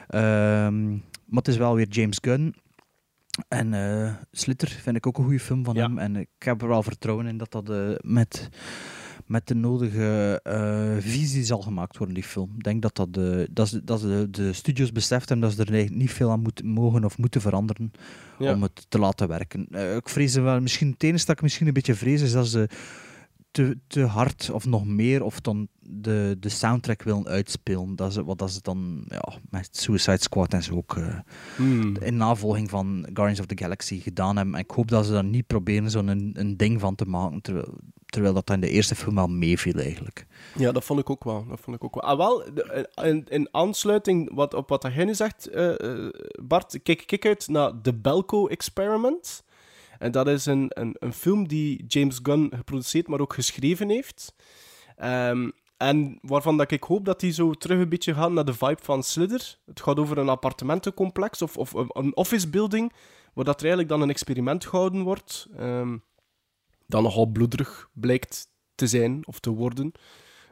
Ehm, 0.07 0.89
maar 0.91 1.41
het 1.43 1.47
is 1.47 1.57
wel 1.57 1.75
weer 1.75 1.87
James 1.87 2.17
Gunn. 2.21 2.55
En 3.47 3.73
eh 3.73 4.13
Slitter 4.31 4.67
vind 4.69 4.95
ik 4.95 5.07
ook 5.07 5.17
een 5.17 5.23
goede 5.23 5.39
film 5.39 5.63
van 5.65 5.75
Ja. 5.75 5.81
hem. 5.87 5.97
En 5.97 6.15
ik 6.15 6.27
heb 6.37 6.61
er 6.61 6.67
wel 6.67 6.83
vertrouwen 6.83 7.25
in 7.27 7.37
dat 7.37 7.51
dat 7.51 7.69
eh, 7.69 7.89
met, 8.01 8.49
met 9.33 9.47
de 9.47 9.55
nodige 9.55 10.39
eh, 10.43 10.95
visie 10.99 11.43
zal 11.43 11.61
gemaakt 11.61 11.97
worden, 11.97 12.15
die 12.15 12.23
film. 12.23 12.51
Ik 12.57 12.63
denk 12.63 12.81
dat, 12.81 12.95
dat, 12.95 13.13
de, 13.13 13.47
dat, 13.51 13.67
ze- 13.67 13.83
dat 13.83 14.01
de, 14.01 14.27
de 14.31 14.53
studios 14.53 14.91
beseft 14.91 15.29
hebben 15.29 15.49
dat 15.49 15.57
ze 15.67 15.73
er 15.73 15.91
niet 15.91 16.11
veel 16.11 16.31
aan 16.31 16.39
moeten, 16.41 16.65
mogen 16.67 17.05
of 17.05 17.17
moeten 17.17 17.41
veranderen 17.41 17.91
Ja. 18.39 18.53
om 18.53 18.61
het 18.61 18.85
te 18.89 18.99
laten 18.99 19.27
werken. 19.27 19.67
Eh, 19.71 19.95
ik 19.95 20.09
vrees 20.09 20.35
wel, 20.35 20.61
misschien, 20.61 20.89
het 20.91 21.03
enige 21.03 21.25
dat 21.25 21.35
ik 21.35 21.41
misschien 21.41 21.67
een 21.67 21.73
beetje 21.73 21.95
vrees 21.95 22.21
is 22.21 22.31
dat 22.31 22.47
ze 22.47 22.67
te, 23.53 23.77
te 23.87 24.01
hard 24.01 24.49
of 24.51 24.65
nog 24.65 24.85
meer 24.85 25.23
of 25.23 25.41
dan 25.41 25.67
de, 25.79 26.37
de 26.39 26.49
soundtrack 26.49 27.03
willen 27.03 27.27
uitspelen. 27.27 27.95
Dat 27.95 28.13
ze, 28.13 28.23
wat 28.23 28.37
dat 28.37 28.51
ze 28.51 28.59
dan 28.61 29.03
ja, 29.07 29.33
met 29.49 29.69
Suicide 29.77 30.21
Squad 30.21 30.53
en 30.53 30.63
zo 30.63 30.75
ook 30.75 30.97
eh, 30.97 31.19
Hmm. 31.55 31.95
in 31.97 32.17
navolging 32.17 32.69
van 32.69 33.01
Guardians 33.13 33.39
of 33.39 33.45
the 33.45 33.57
Galaxy 33.57 33.99
gedaan 33.99 34.35
hebben. 34.37 34.55
En 34.55 34.59
ik 34.61 34.71
hoop 34.71 34.87
dat 34.87 35.05
ze 35.05 35.11
daar 35.11 35.23
niet 35.23 35.47
proberen 35.47 35.91
zo'n 35.91 36.07
een, 36.07 36.31
een 36.33 36.57
ding 36.57 36.79
van 36.79 36.95
te 36.95 37.05
maken, 37.05 37.41
terwijl, 37.41 37.73
terwijl 38.05 38.33
dat 38.33 38.49
in 38.49 38.59
de 38.59 38.69
eerste 38.69 38.95
film 38.95 39.17
al 39.17 39.27
meeviel 39.27 39.73
eigenlijk. 39.79 40.25
Ja, 40.57 40.71
dat 40.71 40.83
vond 40.83 40.99
ik 40.99 41.09
ook 41.09 41.23
wel. 41.23 41.45
Dat 41.49 41.59
vond 41.59 41.75
ik 41.75 41.83
ook 41.83 41.93
wel. 41.95 42.03
Ah, 42.03 42.17
wel, 42.17 42.53
de- 42.53 42.89
in, 43.03 43.25
in 43.29 43.47
aansluiting 43.51 44.33
wat, 44.33 44.53
op 44.53 44.69
wat 44.69 44.89
jij 44.95 45.05
nu 45.05 45.15
zegt, 45.15 45.47
eh, 45.47 45.79
eh, 45.79 46.09
Bart, 46.43 46.79
kijk, 46.83 47.03
kijk 47.05 47.25
uit 47.25 47.47
naar 47.47 47.71
The 47.81 47.93
Belko 47.93 48.47
Experiment. 48.47 49.43
En 50.03 50.11
dat 50.11 50.27
is 50.27 50.45
een, 50.45 50.65
een, 50.69 50.95
een 50.99 51.13
film 51.13 51.47
die 51.47 51.83
James 51.87 52.19
Gunn 52.23 52.51
geproduceerd, 52.55 53.07
maar 53.07 53.19
ook 53.19 53.33
geschreven 53.33 53.89
heeft. 53.89 54.35
Ehm, 54.95 55.49
en 55.77 56.17
waarvan 56.21 56.57
dat 56.57 56.71
ik 56.71 56.83
hoop 56.83 57.05
dat 57.05 57.19
die 57.19 57.31
zo 57.31 57.51
terug 57.51 57.79
een 57.79 57.89
beetje 57.89 58.13
gaat 58.13 58.31
naar 58.31 58.45
de 58.45 58.53
vibe 58.53 58.79
van 58.81 59.03
Slither. 59.03 59.57
Het 59.65 59.81
gaat 59.81 59.97
over 59.99 60.17
een 60.17 60.29
appartementencomplex 60.29 61.41
of, 61.41 61.57
of 61.57 61.73
een- 61.73 62.15
office 62.15 62.49
building, 62.49 62.93
waar 63.33 63.45
dat 63.45 63.55
er 63.55 63.61
eigenlijk 63.61 63.89
dan 63.89 64.01
een 64.01 64.09
experiment 64.09 64.65
gehouden 64.65 65.01
wordt. 65.01 65.47
ehm, 65.57 65.97
dat 66.87 67.01
nogal 67.01 67.25
bloederig 67.25 67.89
blijkt 67.93 68.47
te 68.75 68.87
zijn 68.87 69.27
of 69.27 69.39
te 69.39 69.49
worden. 69.49 69.91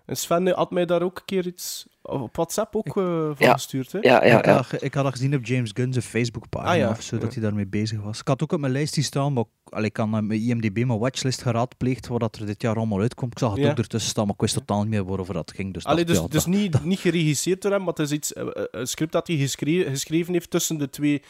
En 0.06 0.18
Sven 0.18 0.48
had 0.48 0.72
mij 0.72 0.86
daar 0.86 1.02
ook 1.02 1.18
een 1.18 1.26
keer 1.26 1.46
iets 1.48 1.88
op 2.02 2.36
WhatsApp 2.36 2.76
ook 2.76 2.88
eh, 2.88 2.94
van 3.04 3.36
Ja. 3.38 3.54
gestuurd. 3.54 3.92
Hè? 3.92 4.00
Ja, 4.02 4.26
ja, 4.26 4.38
ik, 4.40 4.46
had, 4.46 4.82
ik 4.84 4.94
had 4.94 5.04
dat 5.04 5.12
gezien 5.14 5.36
op 5.36 5.46
James 5.46 5.72
Gunn's 5.74 6.06
Facebookpagina 6.06 6.72
Ah, 6.72 6.78
ja. 6.78 6.90
of 6.90 7.02
zo, 7.02 7.18
dat 7.18 7.28
Ja. 7.34 7.40
hij 7.40 7.44
daarmee 7.50 7.68
bezig 7.68 8.02
was. 8.02 8.20
Ik 8.20 8.28
had 8.28 8.44
ook 8.44 8.52
op 8.52 8.60
mijn 8.60 8.72
lijstje 8.74 9.02
staan, 9.02 9.34
maar 9.34 9.44
ik- 9.44 9.74
allee, 9.74 9.86
ik 9.90 9.98
had 9.98 10.10
mijn 10.10 10.32
IMDb 10.32 10.86
mijn 10.86 11.00
watchlist 11.00 11.42
geraadpleegd, 11.42 12.08
wat 12.08 12.20
dat 12.20 12.36
er 12.36 12.46
dit 12.46 12.62
jaar 12.62 12.76
allemaal 12.76 13.00
uitkomt. 13.00 13.32
Ik 13.32 13.40
zag 13.40 13.52
het 13.52 13.64
Ja. 13.64 13.70
ook 13.72 13.78
ertussen 13.78 14.10
staan, 14.12 14.26
maar 14.26 14.34
ik 14.34 14.42
wist 14.42 14.54
totaal 14.54 14.82
niet 14.82 14.90
meer 14.90 15.06
waarover 15.06 15.34
dat 15.34 15.52
ging. 15.56 15.74
Dus, 15.74 15.86
Allee, 15.86 16.06
dus 16.06 16.18
ja, 16.18 16.28
dus 16.28 16.44
dat- 16.44 16.54
niet, 16.54 16.84
niet 16.84 17.00
geregisseerd 17.00 17.62
door 17.62 17.72
hem, 17.72 17.80
maar 17.80 17.94
het 17.94 18.00
is 18.00 18.12
iets, 18.12 18.34
eh, 18.34 18.48
eh, 18.48 18.64
een 18.72 18.88
script 18.88 19.12
dat 19.12 19.28
hij 19.28 19.36
geschre- 19.38 19.90
geschreven 19.90 20.34
heeft 20.34 20.50
tussen 20.50 20.78
de 20.78 20.90
twee 20.90 21.22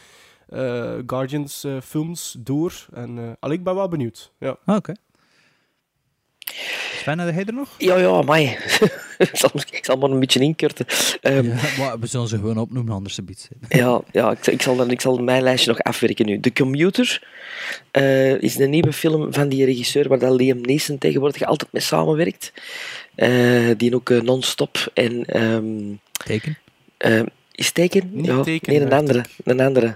Guardians 1.06 1.66
films 1.82 2.36
door. 2.38 2.86
En, 2.92 3.36
allee, 3.40 3.58
ik 3.58 3.64
ben 3.64 3.74
wel 3.74 3.88
benieuwd. 3.88 4.32
Ja. 4.38 4.56
Ah, 4.64 4.76
Oké. 4.76 4.92
Sven, 7.00 7.18
heb 7.18 7.34
jij 7.34 7.44
er 7.44 7.52
nog? 7.52 7.68
Ja, 7.78 7.96
ja, 7.98 8.22
mij. 8.22 8.58
ik, 9.18 9.30
zal, 9.82 9.96
maar 9.96 10.10
een 10.10 10.20
beetje 10.20 10.40
inkorten. 10.40 10.86
Ehm, 11.20 11.46
Ja, 11.46 11.54
maar 11.78 11.98
we 11.98 12.06
zullen 12.06 12.28
ze 12.28 12.36
gewoon 12.36 12.58
opnoemen, 12.58 12.94
anders 12.94 13.18
een 13.18 13.24
beetje. 13.24 13.48
Ja, 13.68 14.00
ja 14.12 14.30
ik, 14.30 14.46
ik, 14.46 14.62
zal 14.62 14.76
dan, 14.76 14.90
ik 14.90 15.00
zal 15.00 15.16
mijn 15.16 15.42
lijstje 15.42 15.70
nog 15.70 15.80
afwerken 15.80 16.26
nu. 16.26 16.40
The 16.40 16.52
Commuter 16.52 17.22
eh, 17.90 18.42
is 18.42 18.58
een 18.58 18.70
nieuwe 18.70 18.92
film 18.92 19.32
van 19.32 19.48
die 19.48 19.64
regisseur 19.64 20.08
waar 20.08 20.18
dat 20.18 20.40
Liam 20.40 20.60
Neeson 20.60 20.98
tegenwoordig 20.98 21.42
altijd 21.42 21.72
mee 21.72 21.82
samenwerkt. 21.82 22.52
Eh, 23.14 23.30
die 23.76 23.94
ook 23.94 24.10
eh, 24.10 24.20
non-stop 24.20 24.90
en... 24.94 25.24
ehm, 25.24 25.94
Teken. 26.24 26.58
eh, 26.96 27.20
is 27.54 27.70
Teken? 27.70 28.10
Niet 28.12 28.26
ja, 28.26 28.42
nee, 28.44 28.80
een 28.80 28.92
andere. 28.92 29.24
Een 29.44 29.60
andere. 29.60 29.94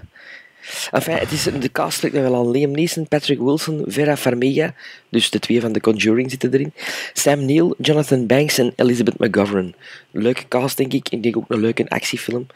Enfin, 0.91 1.15
het 1.17 1.31
is, 1.31 1.43
de 1.43 1.71
cast 1.71 2.03
nog 2.03 2.11
wel 2.11 2.35
aan 2.35 2.51
Liam 2.51 2.71
Neeson, 2.71 3.07
Patrick 3.07 3.39
Wilson, 3.39 3.83
Vera 3.87 4.17
Farmiga, 4.17 4.73
dus 5.09 5.29
de 5.29 5.39
twee 5.39 5.61
van 5.61 5.71
The 5.71 5.79
Conjuring 5.79 6.29
zitten 6.29 6.53
erin, 6.53 6.73
Sam 7.13 7.45
Neill, 7.45 7.73
Jonathan 7.77 8.25
Banks 8.25 8.57
en 8.57 8.73
Elizabeth 8.75 9.17
McGovern. 9.19 9.75
Leuke 10.11 10.47
cast, 10.47 10.77
denk 10.77 10.93
ik. 10.93 11.09
Ik 11.09 11.23
denk 11.23 11.37
ook 11.37 11.45
een 11.47 11.59
leuke 11.59 11.89
actiefilm. 11.89 12.47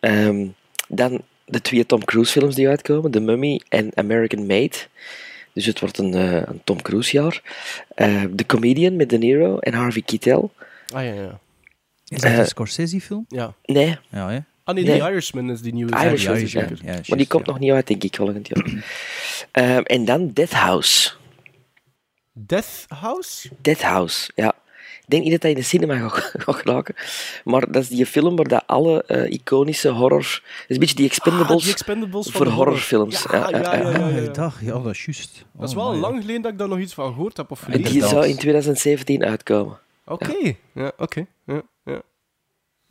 Ehm, 0.00 0.46
dan 0.88 1.20
de 1.44 1.60
twee 1.60 1.86
Tom 1.86 2.04
Cruise 2.04 2.32
films 2.32 2.54
die 2.54 2.68
uitkomen, 2.68 3.10
The 3.10 3.20
Mummy 3.20 3.60
en 3.68 3.90
American 3.94 4.46
Made. 4.46 4.76
Dus 5.52 5.66
het 5.66 5.80
wordt 5.80 5.98
een, 5.98 6.14
eh, 6.14 6.32
een 6.34 6.60
Tom 6.64 6.82
Cruise 6.82 7.16
jaar. 7.16 7.42
Eh, 7.94 8.22
The 8.36 8.46
Comedian 8.46 8.96
met 8.96 9.10
De 9.10 9.18
Niro 9.18 9.58
en 9.58 9.74
Harvey 9.74 10.02
Keitel. 10.02 10.52
Ah 10.94 11.04
ja, 11.04 11.12
ja. 11.12 11.38
Is 12.08 12.20
dat 12.20 12.30
Eh, 12.30 12.38
een 12.38 12.46
Scorsese-film? 12.46 13.24
ja. 13.28 13.54
Nee, 13.64 13.98
Ja, 14.10 14.28
hè? 14.30 14.38
Ah 14.68 14.74
nee, 14.74 14.84
Nee. 14.84 14.98
The 15.00 15.08
Irishman 15.10 15.50
is 15.50 15.60
die 15.60 15.72
nieuwe. 15.72 15.92
Irishman, 15.92 16.36
serie, 16.36 16.40
ja, 16.40 16.68
zeker. 16.68 16.78
ja, 16.84 17.00
maar 17.08 17.18
die 17.18 17.26
komt 17.26 17.46
ja. 17.46 17.52
nog 17.52 17.60
niet 17.60 17.70
uit, 17.72 17.86
denk 17.86 18.02
ik, 18.04 18.16
volgend 18.16 18.48
jaar. 18.48 18.64
Ehm, 19.52 19.82
en 19.82 20.04
dan 20.04 20.30
Death 20.32 20.52
House. 20.52 21.10
Death 22.32 22.86
House? 22.88 23.48
Death 23.60 23.82
House, 23.82 24.30
ja. 24.34 24.48
Ik 25.00 25.14
denk 25.14 25.22
niet 25.22 25.32
dat 25.32 25.42
hij 25.42 25.50
in 25.50 25.56
de 25.56 25.62
cinema 25.62 25.98
gaat, 26.08 26.32
gaat 26.38 26.56
geraken. 26.56 26.94
Maar 27.44 27.72
dat 27.72 27.82
is 27.82 27.88
die 27.88 28.06
film 28.06 28.36
waar 28.36 28.48
dat 28.48 28.62
alle 28.66 29.02
eh, 29.04 29.32
iconische 29.32 29.88
horror... 29.88 30.20
Dat 30.22 30.64
is 30.66 30.74
een 30.74 30.78
beetje 30.78 30.94
die 30.94 31.04
Ah, 31.04 31.10
Expendables 31.10 31.62
die 31.62 31.72
Expendables 31.72 32.24
van 32.26 32.32
voor 32.32 32.46
horror. 32.46 32.64
horrorfilms. 32.64 33.26
Ja, 33.30 33.48
ja, 33.50 33.58
ja, 33.58 33.74
ja, 33.76 33.88
ja, 33.90 33.98
Ah, 34.06 34.24
ja. 34.24 34.32
dag. 34.32 34.60
Ja, 34.62 34.78
dat 34.78 34.92
is 34.94 35.04
juist. 35.04 35.44
Dat 35.52 35.68
is 35.68 35.74
Oh, 35.76 35.82
wel 35.84 35.92
my, 35.92 35.98
lang 36.00 36.20
geleden 36.20 36.42
dat 36.42 36.52
ik 36.52 36.58
daar 36.58 36.68
nog 36.68 36.78
iets 36.78 36.94
van 36.94 37.12
gehoord 37.12 37.36
heb 37.36 37.50
of 37.50 37.60
die 37.60 38.06
zou 38.06 38.26
in 38.26 38.36
2017 38.36 39.24
uitkomen. 39.24 39.78
Oké. 40.04 40.54
Ja, 40.74 40.92
oké. 40.96 41.26
Ja. 41.46 41.62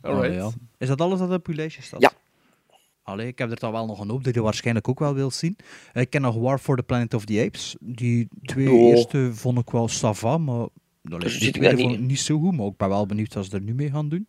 Alright. 0.00 0.34
Ja. 0.34 0.50
Is 0.78 0.88
dat 0.88 1.00
alles 1.00 1.18
dat 1.18 1.32
op 1.32 1.46
uw 1.46 1.54
lijstje 1.54 1.82
staat? 1.82 2.00
Ja. 2.00 2.12
Allee, 3.02 3.26
ik 3.26 3.38
heb 3.38 3.50
er 3.50 3.58
dan 3.58 3.72
wel 3.72 3.86
nog 3.86 4.00
een 4.00 4.08
hoop 4.10 4.24
die 4.24 4.34
je 4.34 4.42
waarschijnlijk 4.42 4.88
ook 4.88 4.98
wel 4.98 5.14
wilt 5.14 5.34
zien. 5.34 5.56
Ik 5.92 6.10
ken 6.10 6.22
nog 6.22 6.36
War 6.36 6.58
for 6.58 6.76
the 6.76 6.82
Planet 6.82 7.14
of 7.14 7.24
the 7.24 7.42
Apes. 7.46 7.76
Die 7.80 8.28
twee 8.42 8.70
Oh. 8.70 8.80
eerste 8.88 9.30
vond 9.34 9.58
ik 9.58 9.70
wel 9.70 9.88
sava, 9.88 10.38
maar 10.38 10.66
allee, 11.04 11.18
Dus 11.18 11.38
die 11.38 11.50
tweede 11.52 11.76
vond 11.78 11.92
ik 11.92 11.98
niet- 11.98 12.08
niet 12.08 12.20
zo 12.20 12.38
goed. 12.38 12.56
Maar 12.56 12.66
ik 12.66 12.76
ben 12.76 12.88
wel 12.88 13.06
benieuwd 13.06 13.34
wat 13.34 13.44
ze 13.44 13.50
er 13.56 13.60
nu 13.62 13.74
mee 13.74 13.90
gaan 13.90 14.08
doen. 14.08 14.28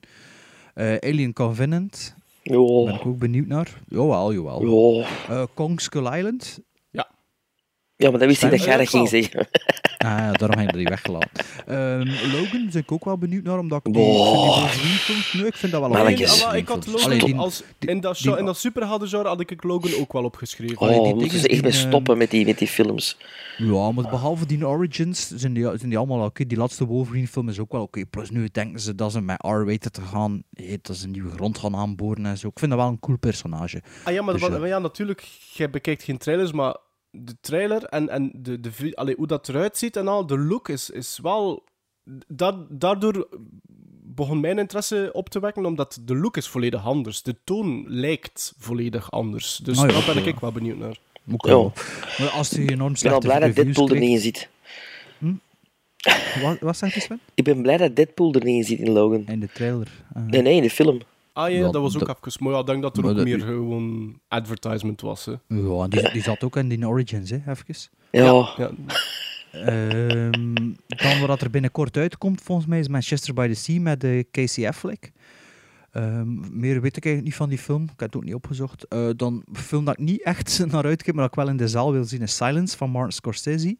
Eh, 0.73 0.95
Alien 0.95 1.34
Covenant, 1.34 2.15
daar 2.43 2.58
ben 2.58 2.65
Oh, 2.67 2.89
ik 2.95 3.05
ook 3.05 3.17
benieuwd 3.19 3.47
naar. 3.47 3.82
Jawel, 3.88 4.34
jawel. 4.34 4.93
ja. 4.99 5.08
Eh, 5.29 5.43
Kong 5.53 5.82
Skull 5.82 6.17
Island. 6.17 6.60
Ja, 8.02 8.10
maar 8.10 8.20
dat 8.20 8.28
wist 8.28 8.44
ik 8.44 8.50
dat 8.50 8.64
jij 8.64 8.78
dat 8.78 8.90
ging 8.90 9.10
zeggen. 9.10 9.48
Ah, 10.00 10.08
ja, 10.18 10.32
daarom 10.32 10.58
heb 10.60 10.70
ik 10.70 10.76
die 10.76 10.88
weggelaten. 10.88 11.30
Ehm, 11.66 12.08
Logan 12.32 12.70
ben 12.72 12.82
ik 12.82 12.92
ook 12.92 13.06
wel 13.06 13.18
benieuwd 13.18 13.44
naar, 13.44 13.60
omdat 13.60 13.78
ik 13.88 13.94
die, 13.94 14.04
Boah. 14.04 14.18
ik 14.18 14.24
vind 14.24 14.42
die 14.42 14.60
Wolverine-films... 14.60 15.34
Nee, 15.34 15.46
ik 15.46 15.56
vind 15.56 15.72
dat 15.72 15.82
wel 15.82 15.90
Nee, 15.90 15.98
ah, 15.98 16.04
maar 16.44 16.58
ik 16.58 16.68
had. 16.68 16.88
Logan 16.88 17.04
Allee, 17.06 17.20
die- 17.26 17.36
als, 17.36 17.64
die- 17.80 17.90
in 17.90 18.00
dat, 18.00 18.14
die- 18.14 18.24
zo- 18.24 18.36
in 18.36 18.46
dat 18.46 18.62
had 19.26 19.40
ik 19.40 19.64
Logan 19.64 19.92
ook 20.00 20.14
wel 20.14 20.24
opgeschreven. 20.24 20.78
Allee, 20.78 20.98
Oh, 20.98 21.04
die 21.04 21.14
moeten 21.14 21.28
dingen 21.30 21.42
ze 21.44 21.48
echt 21.54 21.62
mee 21.62 21.72
eh, 21.72 21.78
stoppen 21.78 22.18
met 22.18 22.32
die, 22.32 22.46
met 22.46 22.58
die 22.58 22.68
films. 22.68 23.18
Ja, 23.58 23.92
maar 23.92 24.10
behalve 24.10 24.46
die 24.46 24.68
Origins 24.68 25.28
zijn 25.36 25.54
die, 25.54 25.64
zijn 25.64 25.90
die 25.90 25.98
allemaal 25.98 26.26
oké. 26.26 26.46
Die 26.46 26.58
laatste 26.58 26.86
Wolverine-film 26.86 27.50
is 27.50 27.60
ook 27.60 27.72
wel 27.72 27.82
oké. 27.82 28.06
Plus 28.06 28.30
nu 28.30 28.50
denken 28.52 28.80
ze 28.80 28.96
dat 28.96 29.12
ze 29.12 29.22
met 29.22 29.44
R-rated 29.44 29.94
te 29.94 30.02
gaan, 30.02 30.44
eh, 30.54 30.78
dat 30.82 30.96
ze 30.96 31.06
een 31.06 31.12
nieuwe 31.12 31.32
grond 31.32 31.58
gaan 31.58 31.76
aanboren 31.76 32.26
en 32.26 32.38
zo. 32.38 32.48
Ik 32.48 32.60
vind 32.60 32.72
dat 32.72 32.80
wel 32.80 32.90
een 32.90 33.00
cool 33.00 33.18
personage. 33.18 33.82
Ah 34.04 34.14
ja, 34.14 34.22
maar 34.22 34.34
Dus 34.34 34.50
maar 34.50 34.68
ja, 34.68 34.80
natuurlijk, 34.80 35.28
jij 35.54 35.70
bekijkt 35.70 36.04
geen 36.04 36.18
trailers, 36.18 36.52
maar 36.52 36.76
de 37.12 37.38
trailer 37.41 37.84
en, 37.84 38.10
en 38.10 38.32
de, 38.36 38.60
de, 38.60 38.91
allee, 38.93 39.15
hoe 39.17 39.28
dat 39.28 39.50
eruit 39.50 39.78
ziet 39.78 39.95
en 39.95 40.08
al, 40.08 40.26
de 40.26 40.38
look 40.38 40.69
is, 40.69 40.89
is 40.89 41.19
wel... 41.22 41.63
Da 42.28 42.65
daardoor 42.69 43.28
begon 44.04 44.39
mijn 44.39 44.60
interesse 44.60 45.10
op 45.13 45.30
te 45.30 45.39
wekken, 45.39 45.65
omdat 45.65 46.00
de 46.06 46.15
look 46.15 46.38
is 46.38 46.48
volledig 46.48 46.86
anders. 46.86 47.22
De 47.22 47.36
toon 47.43 47.84
lijkt 47.88 48.54
volledig 48.58 49.12
anders. 49.12 49.58
Dus 49.58 49.82
ja, 49.82 49.88
daar 49.88 50.13
ben 50.13 50.26
ik 50.28 50.39
wel 50.39 50.52
benieuwd 50.52 50.78
naar. 50.78 50.98
Ja. 51.38 51.72
Maar 52.17 52.30
als 52.30 52.50
die 52.50 52.69
enorm 52.72 52.93
Ik 52.93 53.02
ben 53.02 53.19
blij 53.19 53.39
dat 53.39 53.56
Deadpool 53.56 53.89
er 53.89 54.00
niet 54.00 54.26
in 54.26 54.32
kreeg- 54.32 54.36
zit. 54.36 54.50
Wat, 56.41 56.60
wat 56.60 56.78
zegt 56.78 56.93
je, 56.93 57.00
Sven? 57.00 57.19
Ik 57.34 57.43
ben 57.43 57.62
blij 57.62 57.78
dat 57.78 57.95
Deadpool 57.95 58.34
er 58.34 58.43
niet 58.43 58.56
in 58.56 58.63
zit 58.63 58.80
in 58.88 58.91
Logan. 58.91 59.26
In 59.28 59.39
de 59.39 59.50
trailer. 59.54 59.88
Ah. 60.13 60.26
Nee, 60.26 60.41
nee, 60.41 60.56
in 60.56 60.62
de 60.62 60.69
film. 60.69 61.02
Ah 61.39 61.49
ja, 61.52 61.58
Ja, 61.58 61.63
dat 61.71 61.82
was 61.82 61.93
ook 61.97 62.06
dat- 62.08 62.17
even... 62.25 62.43
Maar 62.43 62.54
ja, 62.54 62.60
ik 62.60 62.65
denk 62.65 62.82
dat 62.82 62.95
er 62.97 63.02
Maar 63.02 63.12
ook 63.12 63.17
dat- 63.17 63.25
meer 63.25 63.39
gewoon 63.39 64.19
advertisement 64.28 65.02
was. 65.02 65.25
Hè. 65.25 65.32
Ja, 65.47 65.88
die, 65.88 66.12
die 66.12 66.21
zat 66.21 66.43
ook 66.43 66.56
in 66.56 66.69
die 66.69 66.88
Origins, 66.88 67.30
hè, 67.30 67.36
even. 67.47 67.75
Ja, 68.12 68.23
Ja, 68.58 68.71
Ehm, 69.52 70.32
dan 70.88 71.28
wat 71.28 71.41
er 71.41 71.49
binnenkort 71.49 71.97
uitkomt, 71.97 72.41
volgens 72.41 72.67
mij, 72.67 72.80
is 72.80 72.88
Manchester 72.88 73.34
by 73.34 73.47
the 73.47 73.54
Sea 73.54 73.80
met 73.82 74.02
de 74.02 74.25
Casey 74.32 74.67
Affleck. 74.67 75.12
Ehm, 75.91 76.60
meer 76.60 76.82
weet 76.82 76.97
ik 76.97 77.06
eigenlijk 77.06 77.23
niet 77.23 77.36
van 77.36 77.49
die 77.49 77.58
film. 77.58 77.84
Ik 77.84 77.89
heb 77.89 77.99
het 77.99 78.15
ook 78.15 78.23
niet 78.23 78.34
opgezocht. 78.34 78.88
Eh, 78.88 79.10
dan 79.15 79.43
een 79.54 79.56
film 79.58 79.86
dat 79.86 79.99
ik 79.99 80.06
niet 80.06 80.23
echt 80.23 80.65
naar 80.71 80.86
uitkijk, 80.86 81.15
maar 81.15 81.23
dat 81.30 81.38
ik 81.38 81.43
wel 81.43 81.49
in 81.54 81.58
de 81.58 81.67
zaal 81.67 81.91
wil 81.91 82.04
zien, 82.04 82.21
is 82.21 82.36
Silence 82.36 82.78
van 82.78 82.89
Martin 82.89 83.12
Scorsese. 83.12 83.78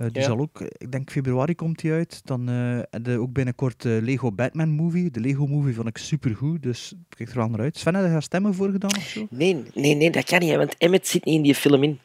Eh, 0.00 0.06
die 0.12 0.20
Ja. 0.22 0.28
zal 0.28 0.38
ook, 0.38 0.60
ik 0.60 0.92
denk 0.92 1.10
februari 1.10 1.54
komt 1.54 1.78
die 1.78 1.92
uit. 1.92 2.20
Dan 2.24 2.48
eh 2.48 2.78
en 2.78 3.02
de, 3.02 3.18
ook 3.18 3.32
binnenkort 3.32 3.82
de 3.82 3.98
Lego 4.02 4.32
Batman 4.32 4.68
movie. 4.68 5.10
De 5.10 5.20
Lego 5.20 5.46
movie 5.46 5.74
vond 5.74 5.88
ik 5.88 5.96
supergoed, 5.98 6.62
dus 6.62 6.92
ik 6.92 7.16
kijk 7.16 7.28
er 7.30 7.36
wel 7.36 7.48
naar 7.48 7.60
uit. 7.60 7.76
Sven, 7.78 7.94
heb 7.94 8.04
je 8.04 8.10
daar 8.10 8.22
stemmen 8.22 8.54
voor 8.54 8.70
gedaan 8.70 8.96
of 8.96 9.02
zo? 9.02 9.26
nee, 9.30 9.62
nee, 9.74 9.94
nee, 9.94 10.10
dat 10.10 10.24
kan 10.24 10.38
niet, 10.38 10.50
hè, 10.50 10.56
want 10.56 10.74
Emmet 10.78 11.08
zit 11.08 11.24
niet 11.24 11.34
in 11.34 11.42
die 11.42 11.54
film 11.54 11.82
in. 11.82 11.98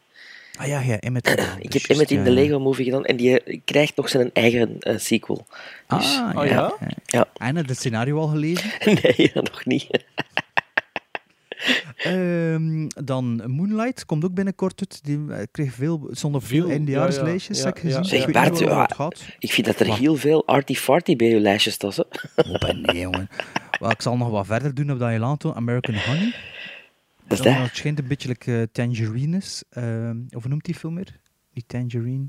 Ah 0.58 0.66
ja, 0.66 0.80
ja, 0.80 0.98
Emmet. 1.00 1.28
Ik 1.58 1.70
dus 1.72 1.82
heb 1.82 1.90
Emmet 1.90 2.10
in 2.10 2.24
de 2.24 2.30
ja. 2.30 2.34
Lego-movie 2.36 2.84
gedaan 2.84 3.04
en 3.04 3.16
die 3.16 3.40
eh, 3.40 3.60
krijgt 3.64 3.96
nog 3.96 4.08
zijn 4.08 4.30
eigen 4.32 4.78
eh, 4.80 4.98
sequel. 4.98 5.46
Ah, 5.86 5.98
Dus- 5.98 6.12
ja. 6.14 6.32
Oh 6.36 6.46
ja? 6.46 6.74
Ja. 7.06 7.28
En 7.36 7.56
heb 7.56 7.64
je 7.64 7.70
het 7.70 7.80
scenario 7.80 8.18
al 8.18 8.26
gelezen? 8.28 8.70
nee, 9.02 9.30
nog 9.34 9.64
niet. 9.64 9.86
Ehm, 11.96 12.86
dan 13.04 13.42
Moonlight 13.50 14.04
komt 14.04 14.24
ook 14.24 14.34
binnenkort 14.34 14.80
uit. 14.80 15.04
Die 15.04 15.24
eh, 15.32 15.42
kreeg 15.50 15.72
veel, 15.72 16.08
zonder 16.10 16.42
veel 16.42 16.62
Veel, 16.62 16.70
eindejaarslijstjes, 16.70 17.56
ja, 17.58 17.62
ja, 17.62 17.68
heb 17.68 17.76
ik 17.76 17.82
gezien. 17.82 18.02
ja, 18.02 18.54
Zeg, 18.56 18.96
Bart. 18.96 19.36
Ik 19.38 19.52
vind 19.52 19.66
dat 19.66 19.80
er 19.80 19.94
heel 19.94 20.16
veel 20.16 20.46
arty-farty 20.46 21.16
bij 21.16 21.28
je 21.28 21.40
lijstjes 21.40 21.74
staat. 21.74 21.98
Oh, 22.36 22.58
ben 22.58 22.80
nee, 22.80 23.00
jongen. 23.00 23.28
Maar 23.80 23.90
ik 23.90 24.02
zal 24.02 24.16
nog 24.16 24.30
wat 24.30 24.46
verder 24.46 24.74
doen 24.74 24.90
op 24.92 24.98
dat 24.98 25.12
je 25.12 25.18
laat 25.18 25.40
doen. 25.40 25.54
American 25.54 25.94
Honey. 25.94 26.34
Dat 27.28 27.38
is 27.38 27.44
dat. 27.44 27.54
Het 27.54 27.76
schijnt 27.76 27.98
een 27.98 28.06
beetje 28.06 28.28
like, 28.28 28.56
eh, 28.56 28.62
Tangerine 28.72 29.36
is. 29.36 29.62
Ehm, 29.70 30.16
of 30.30 30.40
hoe 30.42 30.50
noemt 30.50 30.64
die 30.64 30.74
film 30.74 30.94
weer? 30.94 31.20
Die 31.52 31.64
Tangerine. 31.66 32.28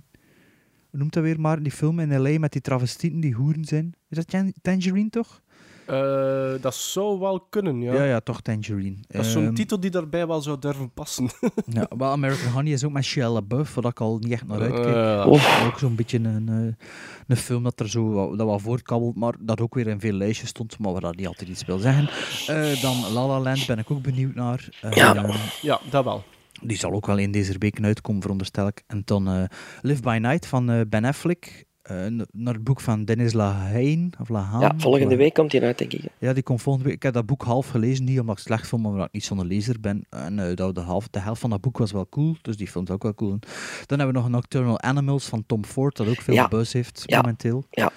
Hoe 0.90 1.00
noemt 1.00 1.14
dat 1.14 1.24
weer 1.24 1.40
maar? 1.40 1.64
Die 1.64 1.72
film 1.72 2.00
in 2.00 2.18
L.A. 2.22 2.40
met 2.40 2.52
die 2.52 2.62
travestieten 2.62 3.20
die 3.20 3.34
hoeren 3.34 3.66
zijn. 3.66 3.94
Is 4.10 4.18
dat 4.18 4.28
Tan- 4.28 4.54
Tangerine 4.62 5.10
toch? 5.10 5.42
Eh, 5.88 6.62
dat 6.62 6.76
zou 6.76 7.20
wel 7.20 7.40
kunnen, 7.50 7.82
ja. 7.82 7.94
Ja, 7.94 8.04
ja, 8.04 8.20
toch 8.20 8.42
Tangerine. 8.42 8.96
Dat 9.08 9.26
is 9.26 9.32
zo'n 9.32 9.44
Ehm, 9.46 9.54
titel 9.54 9.80
die 9.80 9.90
daarbij 9.90 10.28
wel 10.28 10.42
zou 10.42 10.60
durven 10.60 10.92
passen. 10.94 11.30
Ja, 11.66 11.88
wel, 11.98 12.12
American 12.12 12.52
Honey 12.52 12.72
is 12.74 12.84
ook 12.84 12.92
met 12.92 13.04
Shia 13.04 13.30
LaBeouf, 13.30 13.74
waar 13.76 13.86
ik 13.86 14.00
al 14.00 14.18
niet 14.18 14.32
echt 14.32 14.48
naar 14.48 14.62
uitkijk. 14.62 14.96
Eh. 14.96 15.28
Ook 15.68 15.80
zo'n 15.80 15.96
beetje 15.96 16.18
een, 16.18 16.50
eh, 16.50 16.86
een 17.28 17.38
film 17.38 17.64
dat 17.64 17.80
er 17.80 17.90
zo 17.90 18.10
wat, 18.12 18.38
dat 18.38 18.48
wat 18.48 18.62
voortkabbelt, 18.62 19.16
maar 19.16 19.34
dat 19.40 19.62
ook 19.62 19.76
weer 19.76 19.88
in 19.88 20.00
veel 20.00 20.14
lijstjes 20.14 20.50
stond, 20.50 20.80
maar 20.80 20.92
waar 20.92 21.02
dat 21.02 21.16
niet 21.16 21.28
altijd 21.28 21.50
iets 21.50 21.66
wil 21.66 21.78
zeggen. 21.78 22.10
Eh, 22.48 22.82
dan 22.82 23.12
La 23.14 23.28
La 23.28 23.40
Land 23.40 23.68
ben 23.68 23.78
ik 23.80 23.92
ook 23.92 24.02
benieuwd 24.02 24.36
naar. 24.36 24.70
Eh, 24.82 24.92
Ja. 24.92 25.26
ja, 25.62 25.80
dat 25.90 26.04
wel. 26.04 26.24
Die 26.62 26.78
zal 26.78 26.92
ook 26.92 27.06
wel 27.06 27.18
in 27.18 27.32
deze 27.32 27.56
weken 27.58 27.86
uitkomen, 27.86 28.22
veronderstel 28.22 28.68
ik. 28.68 28.84
En 28.88 29.02
dan 29.06 29.28
eh, 29.28 29.44
Live 29.82 30.02
by 30.02 30.18
Night 30.22 30.46
van 30.48 30.70
eh, 30.70 30.82
Ben 30.90 31.06
Affleck. 31.06 31.66
Eh, 31.88 32.06
naar 32.32 32.54
het 32.54 32.64
boek 32.64 32.82
van 32.82 33.06
Dennis 33.06 33.34
Lehane. 33.34 34.10
Of 34.20 34.30
Lehane, 34.30 34.64
Ja, 34.66 34.74
volgende 34.78 35.14
of- 35.14 35.20
week 35.20 35.34
komt 35.34 35.52
hij 35.52 35.62
uit, 35.62 35.78
denk 35.78 35.94
ik. 35.94 36.02
Ja, 36.20 36.34
die 36.34 36.44
komt 36.44 36.62
volgende 36.62 36.88
week. 36.88 36.98
Ik 36.98 37.04
heb 37.04 37.14
dat 37.14 37.26
boek 37.26 37.44
half 37.44 37.68
gelezen, 37.70 38.06
niet 38.06 38.20
omdat 38.20 38.38
ik 38.38 38.44
het 38.44 38.48
slecht 38.54 38.68
vond, 38.68 38.82
maar 38.82 38.92
omdat 38.92 39.08
ik 39.08 39.14
niet 39.14 39.24
zo'n 39.24 39.48
lezer 39.48 39.80
ben. 39.80 40.06
En 40.10 40.40
eh, 40.40 40.56
dat 40.56 40.76
de, 40.76 40.82
half, 40.82 41.08
de 41.08 41.20
helft 41.20 41.42
van 41.42 41.50
dat 41.50 41.62
boek 41.62 41.78
was 41.78 41.92
wel 41.92 42.08
cool, 42.10 42.36
dus 42.42 42.58
die 42.58 42.72
vond 42.72 42.88
ik 42.88 42.94
ook 42.94 43.04
wel 43.04 43.14
cool. 43.14 43.40
Dan 43.86 43.98
hebben 44.00 44.16
we 44.16 44.22
nog 44.22 44.30
Nocturnal 44.30 44.82
Animals 44.82 45.26
van 45.26 45.44
Tom 45.46 45.66
Ford, 45.66 45.96
dat 45.98 46.08
ook 46.08 46.22
veel 46.22 46.34
Ja. 46.34 46.48
buzz 46.48 46.74
heeft 46.74 47.04
Ja. 47.06 47.22
momenteel. 47.22 47.64
Ja. 47.72 47.92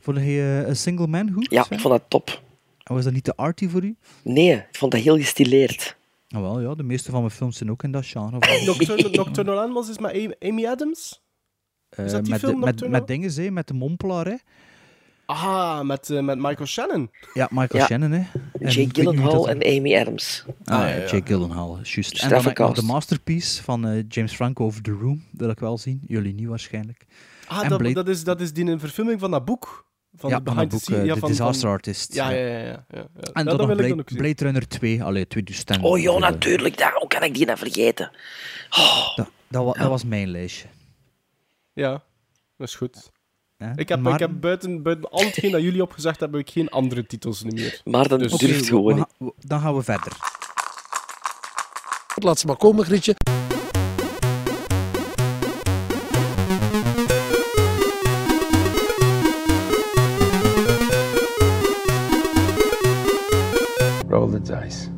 Vond 0.00 0.16
je 0.16 0.22
eh, 0.62 0.68
een 0.68 0.76
single 0.76 1.06
man 1.06 1.30
goed? 1.32 1.50
Ja, 1.50 1.66
ik 1.70 1.80
vond 1.80 1.94
dat 1.94 2.02
top. 2.08 2.42
En 2.82 2.94
was 2.94 3.04
dat 3.04 3.12
niet 3.12 3.24
te 3.24 3.36
arty 3.36 3.68
voor 3.68 3.84
u? 3.84 3.96
Nee, 4.22 4.52
ik 4.54 4.66
vond 4.76 4.92
dat 4.92 5.00
heel 5.00 5.16
gestileerd. 5.16 5.96
Nou 6.28 6.44
wel, 6.44 6.60
ja, 6.60 6.74
de 6.74 6.82
meeste 6.82 7.10
van 7.10 7.20
mijn 7.20 7.32
films 7.32 7.56
zijn 7.56 7.70
ook 7.70 7.82
in 7.82 7.92
dat 7.92 8.06
genre. 8.06 8.38
Nocturnal, 8.66 9.10
Nocturnal 9.10 9.60
Animals 9.60 9.88
is 9.88 9.98
met 9.98 10.10
Amy- 10.12 10.34
Amy 10.40 10.66
Adams? 10.66 11.22
Eh, 11.96 12.10
dat 12.10 12.28
met, 12.28 12.56
met, 12.56 12.88
met 12.88 13.06
dingen, 13.06 13.32
hè, 13.34 13.50
met 13.50 13.66
de 13.68 13.74
mompelaar, 13.74 14.26
hè. 14.26 14.34
Ah, 15.26 15.80
met, 15.80 16.10
eh, 16.10 16.20
met 16.20 16.36
Michael 16.38 16.66
Shannon. 16.66 17.10
Ja, 17.34 17.48
Michael 17.50 17.80
Ja. 17.80 17.86
Shannon, 17.86 18.10
hè. 18.10 18.22
En 18.58 18.70
Jake 18.70 18.88
Gyllenhaal 19.00 19.32
dat- 19.32 19.46
en 19.46 19.76
Amy 19.78 19.96
Adams. 19.96 20.44
Ah, 20.64 20.74
Ah, 20.74 20.80
ja, 20.80 20.88
ja, 20.88 20.94
ja. 20.94 21.06
Jake 21.08 21.26
Gyllenhaal, 21.26 21.78
juist. 21.82 22.22
En 22.22 22.28
dan 22.28 22.52
nog 22.54 22.74
de 22.74 22.82
masterpiece 22.82 23.62
van 23.62 23.86
eh, 23.86 24.02
James 24.08 24.32
Franco 24.34 24.64
over 24.64 24.82
The 24.82 24.90
Room, 24.90 25.24
wil 25.30 25.50
ik 25.50 25.58
wel 25.60 25.78
zien. 25.78 26.00
Jullie 26.06 26.34
niet 26.34 26.46
waarschijnlijk. 26.46 27.06
Ah, 27.46 27.62
En 27.62 27.68
dat, 27.68 27.78
Blade- 27.78 27.94
dat, 27.94 28.08
is, 28.08 28.24
dat 28.24 28.40
is 28.40 28.52
die 28.52 28.64
een 28.64 28.80
verfilming 28.80 29.20
van 29.20 29.30
dat 29.30 29.44
boek. 29.44 29.86
Van 30.16 30.30
ja, 30.30 30.38
de 30.40 30.42
van 30.44 30.58
het 30.58 30.70
the 30.70 30.76
boek 30.76 30.98
eh, 30.98 31.04
ja, 31.04 31.04
The 31.04 31.08
van- 31.10 31.18
van- 31.20 31.28
Disaster 31.28 31.68
Artist. 31.68 32.14
Ja, 32.14 32.30
ja. 32.30 32.36
ja, 32.38 32.46
ja. 32.46 32.58
ja, 32.58 32.58
ja, 32.62 32.76
ja. 32.90 33.00
En 33.00 33.08
Ja, 33.22 33.32
dan 33.32 33.44
dat 33.44 33.56
nog 33.56 33.66
wil 33.66 33.78
ik 33.78 33.94
Blade, 33.94 34.02
dan. 34.08 34.16
Blade 34.18 34.44
Runner 34.44 34.68
2, 34.68 35.02
allee, 35.02 35.26
2010. 35.26 35.82
Oh 35.82 35.98
ja, 36.00 36.18
natuurlijk. 36.18 36.78
Daar, 36.78 36.92
hoe 36.98 37.08
kan 37.08 37.22
ik 37.22 37.34
die 37.34 37.46
nou 37.46 37.58
vergeten? 37.58 38.10
Oh, 38.70 39.16
Dat, 39.16 39.30
dat, 39.48 39.64
wa- 39.64 39.72
dat 39.72 39.88
was 39.88 40.04
mijn 40.04 40.28
lijstje. 40.28 40.66
Ja, 41.74 42.02
dat 42.56 42.68
is 42.68 42.74
goed. 42.74 43.12
Ik 43.76 43.88
heb, 43.88 44.00
Maar- 44.00 44.12
ik 44.14 44.18
heb 44.18 44.40
buiten, 44.40 44.82
buiten 44.82 45.10
al 45.10 45.24
hetgeen 45.24 45.50
dat 45.50 45.62
jullie 45.62 45.82
opgezegd 45.82 46.20
hebben, 46.20 46.38
heb 46.38 46.48
ik 46.48 46.54
geen 46.54 46.68
andere 46.68 47.06
titels 47.06 47.42
meer. 47.44 47.80
maar 47.84 48.08
dan 48.08 48.18
Dus- 48.18 48.32
durft 48.32 48.66
gewoon 48.68 48.94
niet. 48.94 49.04
ga- 49.18 49.30
Dan 49.38 49.60
gaan 49.60 49.74
we 49.76 49.82
verder. 49.82 50.12
Laat 52.14 52.38
ze 52.38 52.46
maar 52.46 52.56
komen, 52.56 52.84
Grietje. 52.84 53.14
Roll 64.08 64.30
the 64.30 64.40
dice. 64.40 64.88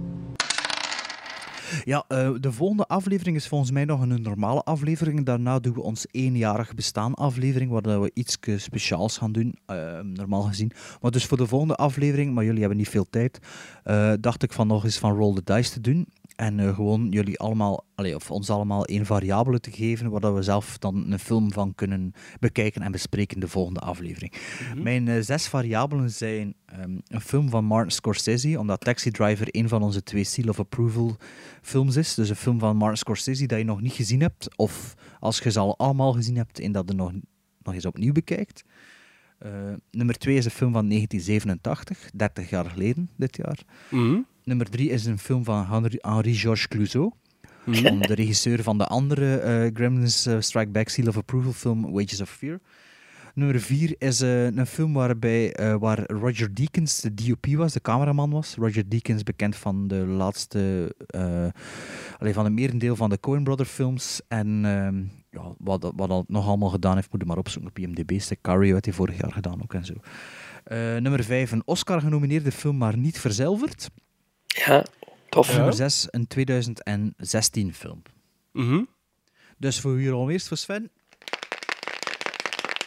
Ja, 1.86 2.04
eh, 2.08 2.30
de 2.40 2.52
volgende 2.52 2.86
aflevering 2.86 3.36
is 3.36 3.48
volgens 3.48 3.70
mij 3.70 3.84
nog 3.84 4.00
een 4.00 4.22
normale 4.22 4.62
aflevering. 4.62 5.24
Daarna 5.24 5.58
doen 5.58 5.74
we 5.74 5.82
ons 5.82 6.06
eenjarig 6.10 6.74
bestaan 6.74 7.14
aflevering, 7.14 7.70
waar 7.70 8.00
we 8.00 8.10
iets 8.14 8.38
speciaals 8.56 9.18
gaan 9.18 9.32
doen, 9.32 9.54
eh, 9.66 10.00
normaal 10.00 10.42
gezien. 10.42 10.72
Maar 11.00 11.10
dus 11.10 11.26
voor 11.26 11.36
de 11.36 11.46
volgende 11.46 11.74
aflevering, 11.74 12.34
maar 12.34 12.44
jullie 12.44 12.60
hebben 12.60 12.78
niet 12.78 12.88
veel 12.88 13.06
tijd, 13.10 13.38
eh, 13.84 14.12
dacht 14.20 14.42
ik 14.42 14.52
van 14.52 14.66
nog 14.66 14.84
eens 14.84 14.98
van 14.98 15.16
Roll 15.16 15.34
the 15.34 15.54
Dice 15.54 15.72
te 15.72 15.80
doen. 15.80 16.06
En 16.36 16.60
eh, 16.60 16.74
gewoon 16.74 17.08
jullie 17.10 17.38
allemaal, 17.38 17.84
allee, 17.94 18.14
of 18.14 18.30
ons 18.30 18.50
allemaal 18.50 18.84
één 18.84 19.06
variabele 19.06 19.60
te 19.60 19.70
geven, 19.70 20.10
waar 20.10 20.20
dat 20.20 20.34
we 20.34 20.42
zelf 20.42 20.78
dan 20.78 21.12
een 21.12 21.18
film 21.18 21.52
van 21.52 21.74
kunnen 21.74 22.12
bekijken 22.40 22.82
en 22.82 22.92
bespreken 22.92 23.34
in 23.34 23.40
de 23.40 23.48
volgende 23.48 23.80
aflevering. 23.80 24.32
Mijn 24.82 25.08
eh, 25.08 25.20
zes 25.20 25.46
variabelen 25.46 26.10
zijn 26.10 26.54
ehm, 26.66 26.98
een 27.08 27.20
film 27.20 27.48
van 27.48 27.64
Martin 27.64 27.90
Scorsese, 27.90 28.58
omdat 28.58 28.80
Taxi 28.80 29.10
Driver 29.10 29.46
een 29.50 29.68
van 29.68 29.82
onze 29.82 30.02
twee 30.02 30.24
Seal 30.24 30.48
of 30.48 30.58
Approval 30.58 31.16
films 31.62 31.96
is. 31.96 32.14
Dus 32.14 32.28
een 32.28 32.36
film 32.36 32.58
van 32.58 32.76
Martin 32.76 32.98
Scorsese 32.98 33.46
dat 33.46 33.58
je 33.58 33.64
nog 33.64 33.80
niet 33.80 33.92
gezien 33.92 34.20
hebt, 34.20 34.56
of 34.56 34.94
als 35.20 35.38
je 35.38 35.50
ze 35.50 35.58
al 35.58 35.78
allemaal 35.78 36.12
gezien 36.12 36.36
hebt 36.36 36.60
en 36.60 36.72
dat 36.72 36.88
je 36.88 36.94
nog, 36.94 37.12
nog 37.62 37.74
eens 37.74 37.86
opnieuw 37.86 38.12
bekijkt. 38.12 38.64
Eh, 39.38 39.50
nummer 39.90 40.18
twee 40.18 40.36
is 40.36 40.44
een 40.44 40.50
film 40.50 40.72
van 40.72 40.88
1987, 40.88 42.10
30 42.14 42.50
jaar 42.50 42.70
geleden 42.70 43.10
dit 43.16 43.36
jaar. 43.36 43.58
Mhm. 43.90 44.18
Nummer 44.46 44.70
drie 44.70 44.90
is 44.90 45.04
een 45.04 45.18
film 45.18 45.44
van 45.44 45.66
Henri- 45.66 45.98
Henri-Georges 46.00 46.68
Clouzot. 46.68 47.14
Van 47.66 47.98
de 47.98 48.14
regisseur 48.14 48.62
van 48.62 48.78
de 48.78 48.86
andere 48.86 49.36
eh, 49.36 49.70
Gremlins 49.74 50.26
eh, 50.26 50.36
Strike 50.40 50.70
Back 50.70 50.88
Seal 50.88 51.06
of 51.08 51.16
Approval 51.16 51.52
film 51.52 51.92
Wages 51.92 52.20
of 52.20 52.30
Fear. 52.30 52.58
Nummer 53.34 53.60
vier 53.60 53.94
is 53.98 54.20
eh, 54.20 54.44
een 54.44 54.66
film 54.66 54.92
waarbij, 54.92 55.56
waar 55.78 56.10
Roger 56.10 56.54
Deakins 56.54 57.00
de 57.00 57.14
DOP 57.14 57.46
was, 57.46 57.72
de 57.72 57.80
cameraman 57.80 58.30
was. 58.30 58.54
Roger 58.54 58.88
Deakins, 58.88 59.22
bekend 59.22 59.56
van 59.56 59.88
de 59.88 59.96
laatste, 59.96 60.94
eh 61.06 61.46
allee, 62.18 62.32
van 62.32 62.44
een 62.44 62.54
merendeel 62.54 62.96
van 62.96 63.10
de 63.10 63.20
Coen 63.20 63.44
Brother 63.44 63.66
films. 63.66 64.20
En 64.28 64.64
ehm, 64.64 65.02
ja, 65.30 65.54
wat, 65.58 65.92
wat 65.96 66.08
hij 66.08 66.22
nog 66.26 66.46
allemaal 66.46 66.70
gedaan 66.70 66.94
heeft, 66.94 67.12
moet 67.12 67.20
je 67.20 67.26
maar 67.26 67.38
opzoeken 67.38 67.70
op 67.70 67.78
IMDb. 67.78 68.20
Sicario 68.20 68.74
had 68.74 68.84
hij 68.84 68.94
vorig 68.94 69.20
jaar 69.20 69.32
gedaan 69.32 69.62
ook 69.62 69.74
en 69.74 69.84
zo. 69.84 69.94
Nummer 71.00 71.24
vijf, 71.24 71.52
een 71.52 71.62
Oscar-genomineerde 71.64 72.52
film, 72.52 72.76
maar 72.76 72.96
niet 72.96 73.18
verzilverd. 73.18 73.90
Ja, 74.66 74.84
tof. 75.28 75.54
Nummer 75.54 75.72
6, 75.72 76.08
een 76.10 76.26
2016 76.26 77.74
film. 77.74 78.02
Mhm. 78.52 78.82
Dus 79.58 79.80
voor 79.80 79.96
hier 79.96 80.12
al 80.12 80.30
eerst 80.30 80.48
voor 80.48 80.56
Sven. 80.56 80.90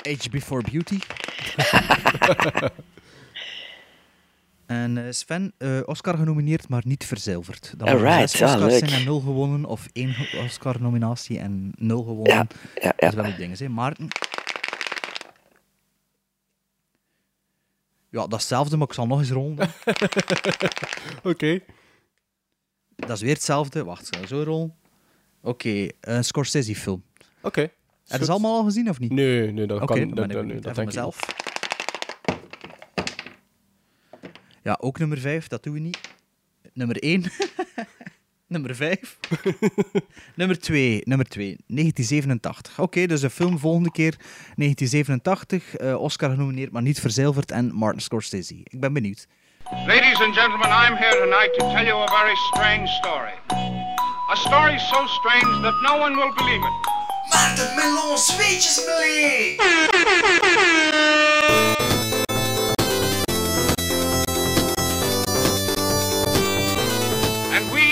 Age 0.07 0.29
Before 0.29 0.63
Beauty. 0.71 0.99
en 4.65 4.97
eh, 4.97 5.11
Sven, 5.11 5.53
eh, 5.57 5.79
Oscar 5.85 6.17
genomineerd, 6.17 6.69
maar 6.69 6.81
niet 6.85 7.05
verzilverd. 7.05 7.73
Dat 7.77 7.87
waren 7.87 8.07
Alright, 8.07 8.29
zes 8.29 8.53
Oscars 8.53 8.77
zijn 8.77 8.91
en 8.91 9.03
nul 9.05 9.19
gewonnen, 9.19 9.65
of 9.65 9.87
één 9.93 10.15
Oscar-nominatie 10.45 11.39
en 11.39 11.71
nul 11.75 12.03
gewonnen. 12.03 12.33
Ja, 12.33 12.47
ja, 12.75 12.81
Dat 12.81 12.93
ja. 12.97 13.07
is 13.07 13.13
wel 13.13 13.25
een 13.25 13.35
ding, 13.37 13.57
hè. 13.57 13.69
Maarten? 13.69 14.07
Ja, 18.10 18.28
datzelfde, 18.28 18.78
maar 18.78 18.88
ik 18.88 18.93
zal 18.93 19.08
nog 19.08 19.19
eens 19.19 19.30
rollen. 19.32 19.58
Oké. 21.24 21.60
Dat 22.95 23.10
is 23.10 23.22
weer 23.22 23.34
hetzelfde. 23.34 23.84
Wacht, 23.84 24.08
ik 24.08 24.15
ga 24.15 24.26
zo 24.28 24.41
rollen. 24.43 24.76
Oké, 25.41 25.88
een 26.02 26.24
Scorsese-film. 26.24 27.04
Oké. 27.41 27.62
Heb 27.62 27.72
je 28.04 28.15
Goed. 28.15 28.26
ze 28.26 28.32
allemaal 28.32 28.58
al 28.58 28.63
gezien 28.63 28.89
of 28.89 29.00
niet? 29.00 29.12
Nee, 29.12 29.52
nee, 29.52 29.65
dat 29.67 29.78
kan 29.78 29.88
dat, 29.88 29.98
ik 29.98 30.15
dat, 30.15 30.28
benieuwd. 30.28 30.48
dat 30.48 30.48
En 30.48 30.62
denk 30.62 30.78
ik 30.78 30.78
niet. 30.78 30.86
mezelf. 30.86 31.19
Ja, 34.63 34.78
ook 34.82 35.00
nummer 35.00 35.17
5, 35.17 35.48
dat 35.48 35.63
doen 35.63 35.74
we 35.74 35.80
niet. 35.80 36.00
Nummer 36.74 36.98
1. 37.04 37.24
nummer 38.49 38.75
5. 38.75 39.17
nummer 40.39 40.59
2. 40.59 41.01
Nummer 41.05 41.27
2. 41.27 41.57
1987. 41.67 42.79
Oké, 42.79 43.05
dus 43.05 43.21
een 43.21 43.29
film 43.29 43.59
volgende 43.59 43.91
keer. 43.91 44.15
1987. 44.55 45.75
eh, 45.75 46.01
Oscar 46.01 46.29
genomineerd, 46.29 46.71
maar 46.71 46.81
niet 46.81 46.99
verzilverd. 46.99 47.51
En 47.51 47.73
Martin 47.73 48.01
Scorsese. 48.01 48.55
Ik 48.63 48.79
ben 48.79 48.93
benieuwd. 48.93 49.27
Ladies 49.71 50.19
and 50.21 50.33
gentlemen, 50.35 50.67
I'm 50.67 50.95
here 50.95 51.17
tonight 51.17 51.53
to 51.59 51.71
tell 51.73 51.85
you 51.85 52.01
a 52.01 52.07
very 52.07 52.35
strange 52.35 52.88
story. 52.88 53.33
A 54.31 54.35
story 54.35 54.77
so 54.79 55.07
strange 55.07 55.62
that 55.62 55.81
no 55.81 55.97
one 55.99 56.15
will 56.15 56.33
believe 56.35 56.63
it. 56.65 56.73
Maarten 57.29 57.75
Melon, 57.75 58.17
zweetjes 58.17 58.85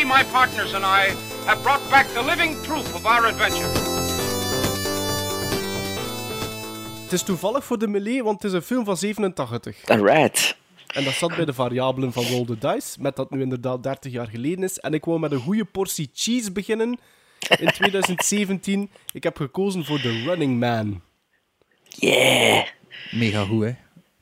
my 0.07 0.23
partners 0.31 0.73
and 0.73 0.85
I, 0.85 1.13
have 1.45 1.61
brought 1.61 1.89
back 1.89 2.07
the 2.07 2.23
living 2.23 2.61
proof 2.61 2.95
of 2.95 3.05
our 3.05 3.25
adventure. 3.25 3.67
Het 7.03 7.13
is 7.13 7.23
toevallig 7.23 7.63
voor 7.65 7.77
de 7.77 7.87
melee, 7.87 8.23
want 8.23 8.41
het 8.41 8.51
is 8.51 8.57
een 8.57 8.63
film 8.63 8.85
van 8.85 8.97
87. 8.97 9.85
Alright. 9.85 10.57
En 10.87 11.03
dat 11.03 11.13
zat 11.13 11.35
bij 11.35 11.45
de 11.45 11.53
variabelen 11.53 12.13
van 12.13 12.23
Roll 12.23 12.45
the 12.45 12.57
Dice, 12.57 13.01
met 13.01 13.15
dat 13.15 13.31
nu 13.31 13.41
inderdaad 13.41 13.83
30 13.83 14.11
jaar 14.11 14.27
geleden 14.27 14.63
is. 14.63 14.77
En 14.77 14.93
ik 14.93 15.05
wou 15.05 15.19
met 15.19 15.31
een 15.31 15.39
goede 15.39 15.65
portie 15.65 16.09
cheese 16.13 16.51
beginnen 16.51 16.99
in 17.59 17.71
2017. 17.71 18.91
Ik 19.13 19.23
heb 19.23 19.37
gekozen 19.37 19.85
voor 19.85 19.99
The 19.99 20.23
Running 20.25 20.59
Man. 20.59 21.01
Yeah. 21.83 22.65
Mega 23.11 23.43
goed, 23.43 23.63
hè? 23.63 23.75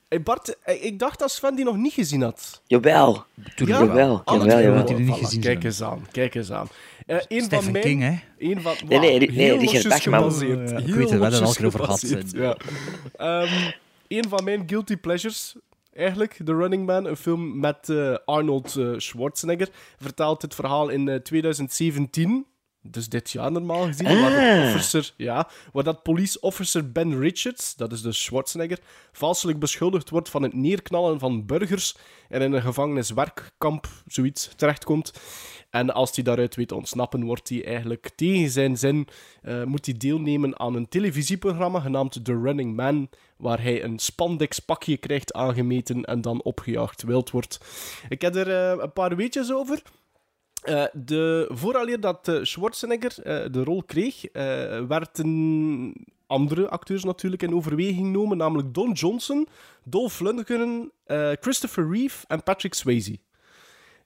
Hey 0.07 0.21
Bart, 0.23 0.57
eh, 0.63 0.83
ik 0.83 0.99
dacht 0.99 1.19
dat 1.19 1.31
Sven 1.31 1.55
die 1.55 1.65
nog 1.65 1.77
niet 1.77 1.93
gezien 1.93 2.21
had. 2.21 2.61
Jawel. 2.67 3.23
Tuurlijk 3.55 3.79
Ja? 3.79 3.85
wel. 3.93 4.21
Jawel, 4.25 4.45
jawel, 4.47 4.61
jawel. 4.61 4.87
er 4.87 4.99
niet 4.99 5.13
gezien 5.15 5.41
Kijk 5.41 5.63
eens 5.63 5.81
aan, 5.81 6.07
kijk 6.11 6.35
eens 6.35 6.51
aan. 6.51 6.67
Eh 7.05 7.15
een 7.27 7.41
Stephen 7.41 7.63
van 7.63 7.71
mijn... 7.71 7.83
King, 7.83 8.01
hè? 8.01 8.19
Een 8.37 8.61
van, 8.61 8.75
Nee, 8.87 8.99
nee, 8.99 9.19
die- 9.19 9.31
nee, 9.31 9.37
heel 9.45 9.57
Richard 9.59 9.87
Bachman. 9.87 10.23
Ja, 10.23 10.27
ik 10.37 10.39
Heel 10.47 10.57
weet 10.57 10.69
het, 10.69 10.85
we 10.85 10.97
hebben 11.09 11.21
het 11.31 11.39
losjes 11.39 11.59
al 11.59 11.65
over 11.65 11.79
gehad, 11.83 12.31
Ja. 12.31 12.57
Ehm, 13.15 13.71
een 14.07 14.29
van 14.29 14.43
mijn 14.43 14.63
guilty 14.67 14.95
pleasures, 14.97 15.55
eigenlijk, 15.93 16.39
The 16.45 16.53
Running 16.55 16.85
Man, 16.85 17.05
een 17.05 17.17
film 17.17 17.59
met 17.59 17.89
eh, 17.89 18.15
Arnold 18.25 18.75
eh, 18.75 18.93
Schwarzenegger, 18.97 19.69
vertaalt 19.99 20.41
het 20.41 20.55
verhaal 20.55 20.89
in 20.89 21.07
eh, 21.09 21.15
2017, 21.15 22.45
dus 22.87 23.09
dit 23.09 23.31
jaar 23.31 23.51
normaal 23.51 23.85
gezien, 23.85 24.21
waar, 24.21 24.29
dat 24.31 24.39
Ah. 24.39 24.73
officer, 24.73 25.13
ja, 25.17 25.49
waar 25.73 25.83
dat 25.83 26.03
police 26.03 26.39
officer 26.39 26.91
Ben 26.91 27.19
Richards, 27.19 27.75
dat 27.75 27.91
is 27.91 28.01
dus 28.01 28.23
Schwarzenegger, 28.23 28.79
valselijk 29.11 29.59
beschuldigd 29.59 30.09
wordt 30.09 30.29
van 30.29 30.43
het 30.43 30.53
neerknallen 30.53 31.19
van 31.19 31.45
burgers 31.45 31.97
en 32.29 32.41
in 32.41 32.53
een 32.53 32.61
gevangeniswerkkamp, 32.61 33.87
zoiets, 34.07 34.49
terechtkomt. 34.55 35.13
En 35.69 35.93
als 35.93 36.15
hij 36.15 36.23
daaruit 36.23 36.55
weet 36.55 36.71
ontsnappen, 36.71 37.23
wordt 37.23 37.49
hij 37.49 37.65
eigenlijk 37.65 38.09
tegen 38.15 38.49
zijn 38.49 38.77
zin, 38.77 39.07
eh, 39.41 39.63
moet 39.63 39.85
hij 39.85 39.95
deelnemen 39.97 40.59
aan 40.59 40.75
een 40.75 40.89
televisieprogramma 40.89 41.79
genaamd 41.79 42.25
The 42.25 42.39
Running 42.41 42.75
Man, 42.75 43.09
waar 43.37 43.61
hij 43.61 43.83
een 43.83 43.99
spandex 43.99 44.59
pakje 44.59 44.97
krijgt 44.97 45.33
aangemeten 45.33 46.03
en 46.03 46.21
dan 46.21 46.43
opgejaagd 46.43 47.03
wild 47.03 47.29
wordt. 47.31 47.59
Ik 48.09 48.21
heb 48.21 48.35
er 48.35 48.49
eh, 48.51 48.83
een 48.83 48.93
paar 48.93 49.15
weetjes 49.15 49.51
over. 49.53 49.81
Eh, 50.65 50.83
de, 50.93 51.49
vooraleer 51.53 51.99
dat 51.99 52.27
eh, 52.27 52.39
Schwarzenegger 52.41 53.23
eh, 53.23 53.51
de 53.51 53.63
rol 53.63 53.83
kreeg, 53.83 54.25
eh, 54.25 54.43
werden 54.87 55.93
andere 56.27 56.69
acteurs 56.69 57.03
natuurlijk 57.03 57.41
in 57.43 57.55
overweging 57.55 58.05
genomen, 58.05 58.37
namelijk 58.37 58.73
Don 58.73 58.91
Johnson, 58.91 59.47
Dolph 59.83 60.19
Lundgren, 60.19 60.91
eh, 61.05 61.31
Christopher 61.39 61.89
Reeve 61.91 62.25
en 62.27 62.43
Patrick 62.43 62.73
Swayze. 62.73 63.17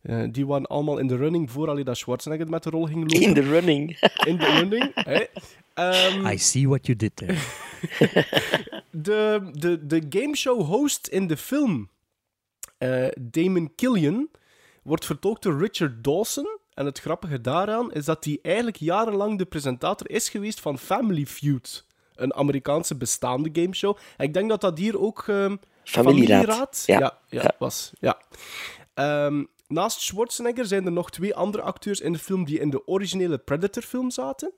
Eh, 0.01 0.23
die 0.31 0.47
waren 0.47 0.65
allemaal 0.67 0.97
in 0.97 1.07
de 1.07 1.15
running 1.15 1.51
vooraleer 1.51 1.85
dat 1.85 1.97
Schwarzenegger 1.97 2.49
met 2.49 2.63
de 2.63 2.69
rol 2.69 2.85
ging 2.85 2.99
lopen. 2.99 3.27
In 3.27 3.33
the 3.33 3.49
running. 3.49 3.99
In 4.25 4.37
de 4.37 4.45
running. 4.45 4.93
Ehm, 5.73 6.27
I 6.27 6.37
see 6.37 6.67
what 6.67 6.85
you 6.85 6.97
did 6.97 7.15
there. 7.15 7.37
de, 8.91 9.49
de, 9.53 9.85
de 9.85 10.01
gameshow 10.09 10.61
host 10.65 11.07
in 11.07 11.27
de 11.27 11.37
film, 11.37 11.89
eh, 12.77 13.07
Damon 13.21 13.71
Killian, 13.75 14.29
wordt 14.89 15.06
vertolkt 15.06 15.43
door 15.43 15.60
Richard 15.60 16.04
Dawson. 16.04 16.58
En 16.73 16.86
het 16.86 16.99
grappige 16.99 17.41
daaraan 17.41 17.91
is 17.93 18.06
dat 18.06 18.25
hij 18.25 18.39
eigenlijk 18.41 18.75
jarenlang 18.78 19.38
de 19.38 19.45
presentator 19.45 20.10
is 20.10 20.30
geweest 20.30 20.60
van 20.60 20.80
Family 20.80 21.25
Feud. 21.25 21.88
een 22.15 22.34
Amerikaanse 22.34 22.95
bestaande 22.95 23.49
gameshow. 23.54 23.97
En 24.17 24.25
ik 24.25 24.34
denk 24.34 24.49
dat 24.49 24.62
dat 24.62 24.78
hier 24.78 24.99
ook 24.99 25.23
ehm, 25.28 25.56
Familieraad. 25.84 26.84
Ja, 26.86 26.99
Ja. 26.99 27.17
ja, 27.28 27.41
Ja. 27.41 27.56
was. 27.60 27.91
Ja. 27.99 28.17
Ehm, 28.93 29.43
naast 29.67 30.02
Schwarzenegger 30.02 30.65
zijn 30.65 30.86
er 30.86 30.91
nog 30.91 31.12
twee 31.12 31.36
andere 31.36 31.63
acteurs 31.63 31.99
in 31.99 32.12
de 32.13 32.19
film 32.19 32.45
die 32.45 32.60
in 32.60 32.69
de 32.69 32.88
originele 32.88 33.38
Predator-film 33.38 34.12
zaten. 34.12 34.52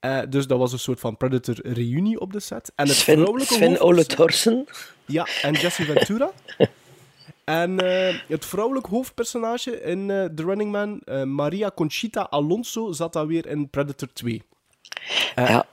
Eh, 0.00 0.20
dus 0.28 0.46
dat 0.46 0.58
was 0.58 0.72
een 0.72 0.78
soort 0.78 1.00
van 1.00 1.16
Predator-reunie 1.16 2.20
op 2.20 2.32
de 2.32 2.40
set. 2.40 2.72
En 2.74 2.86
het 2.86 2.96
Sven, 2.96 3.26
Sven 3.40 3.68
hoofd- 3.68 3.80
Ole 3.80 4.06
Thorsen. 4.06 4.66
Ja, 5.06 5.26
en 5.42 5.52
Jesse 5.52 5.84
Ventura. 5.84 6.30
en 7.46 7.80
eh, 7.80 8.14
het 8.28 8.44
vrouwelijk 8.44 8.86
hoofdpersonage 8.86 9.82
in 9.82 10.10
eh, 10.10 10.24
The 10.24 10.42
Running 10.42 10.72
Man, 10.72 11.00
eh, 11.04 11.22
Maria 11.22 11.70
Conchita 11.74 12.26
Alonso, 12.30 12.92
zat 12.92 13.12
daar 13.12 13.26
weer 13.26 13.46
in 13.46 13.70
Predator 13.70 14.12
2. 14.12 14.42
Ja. 15.34 15.66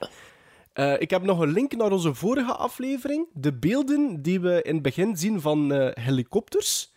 Ik 0.98 1.10
heb 1.10 1.22
nog 1.22 1.40
een 1.40 1.52
link 1.52 1.76
naar 1.76 1.92
onze 1.92 2.14
vorige 2.14 2.52
aflevering. 2.52 3.26
De 3.32 3.52
beelden 3.52 4.22
die 4.22 4.40
we 4.40 4.62
in 4.62 4.74
het 4.74 4.82
begin 4.82 5.16
zien 5.16 5.40
van 5.40 5.72
helikopters, 6.00 6.92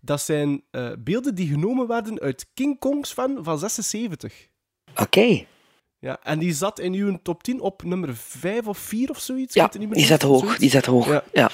dat 0.00 0.20
zijn 0.20 0.62
beelden 0.98 1.34
die 1.34 1.48
genomen 1.48 1.86
werden 1.86 2.20
uit 2.20 2.46
King 2.54 2.78
Kongs 2.78 3.12
fan 3.12 3.38
van 3.42 3.58
76. 3.58 4.48
Oké. 4.96 5.44
Ja, 5.98 6.18
en 6.22 6.38
die 6.38 6.52
zat 6.52 6.78
in 6.78 6.92
uw 6.92 7.18
top 7.22 7.42
10 7.42 7.60
op 7.60 7.82
nummer 7.82 8.16
5 8.16 8.66
of 8.66 8.78
4 8.78 9.10
of 9.10 9.18
zoiets. 9.18 9.54
Ja, 9.54 9.70
niet 9.78 9.88
meer 9.88 9.96
die 9.96 10.06
zat 10.06 10.22
hoog. 10.22 10.56
Die 10.56 10.70
zat 10.70 10.84
hoog. 10.84 11.06
Ja. 11.06 11.24
Ja. 11.32 11.50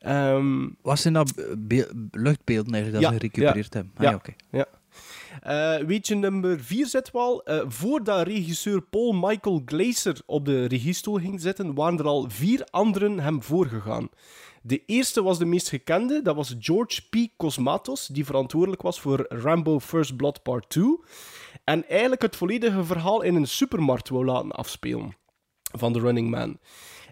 Ehm, 0.00 0.68
Wat 0.82 0.98
zijn 0.98 1.14
dat 1.14 1.32
be- 1.58 2.08
luchtbeelden 2.10 2.74
eigenlijk 2.74 2.92
dat 2.92 3.02
Ja, 3.02 3.08
ze 3.08 3.14
gerecupereerd 3.28 3.72
ja, 3.74 3.80
hebben? 3.80 3.92
Ah, 3.96 4.10
ja. 4.10 4.14
oké. 4.14 4.32
Ja. 4.50 4.66
Eh, 5.42 5.86
weet 5.86 6.06
je, 6.06 6.14
nummer 6.14 6.60
4 6.60 6.86
zit 6.86 7.10
wel. 7.10 7.42
eh, 7.42 7.60
voordat 7.68 8.26
regisseur 8.26 8.82
Paul 8.82 9.12
Michael 9.12 9.62
Glaser 9.64 10.16
op 10.26 10.44
de 10.44 10.64
regiestoel 10.64 11.14
ging 11.18 11.40
zitten, 11.40 11.74
waren 11.74 11.98
er 11.98 12.04
al 12.06 12.24
vier 12.28 12.64
anderen 12.70 13.18
hem 13.20 13.42
voorgegaan. 13.42 14.08
De 14.62 14.82
eerste 14.86 15.22
was 15.22 15.38
de 15.38 15.44
meest 15.44 15.68
gekende, 15.68 16.22
dat 16.22 16.36
was 16.36 16.54
George 16.58 17.00
P. 17.10 17.16
Cosmatos, 17.36 18.06
die 18.06 18.24
verantwoordelijk 18.24 18.82
was 18.82 19.00
voor 19.00 19.26
Rambo 19.28 19.80
First 19.80 20.16
Blood 20.16 20.42
Part 20.42 20.68
2. 20.70 20.98
En 21.64 21.88
eigenlijk 21.88 22.22
het 22.22 22.36
volledige 22.36 22.84
verhaal 22.84 23.22
in 23.22 23.34
een 23.34 23.46
supermarkt 23.48 24.08
wou 24.08 24.24
laten 24.24 24.50
afspelen 24.50 25.16
van 25.78 25.92
The 25.92 26.00
Running 26.00 26.30
Man. 26.30 26.58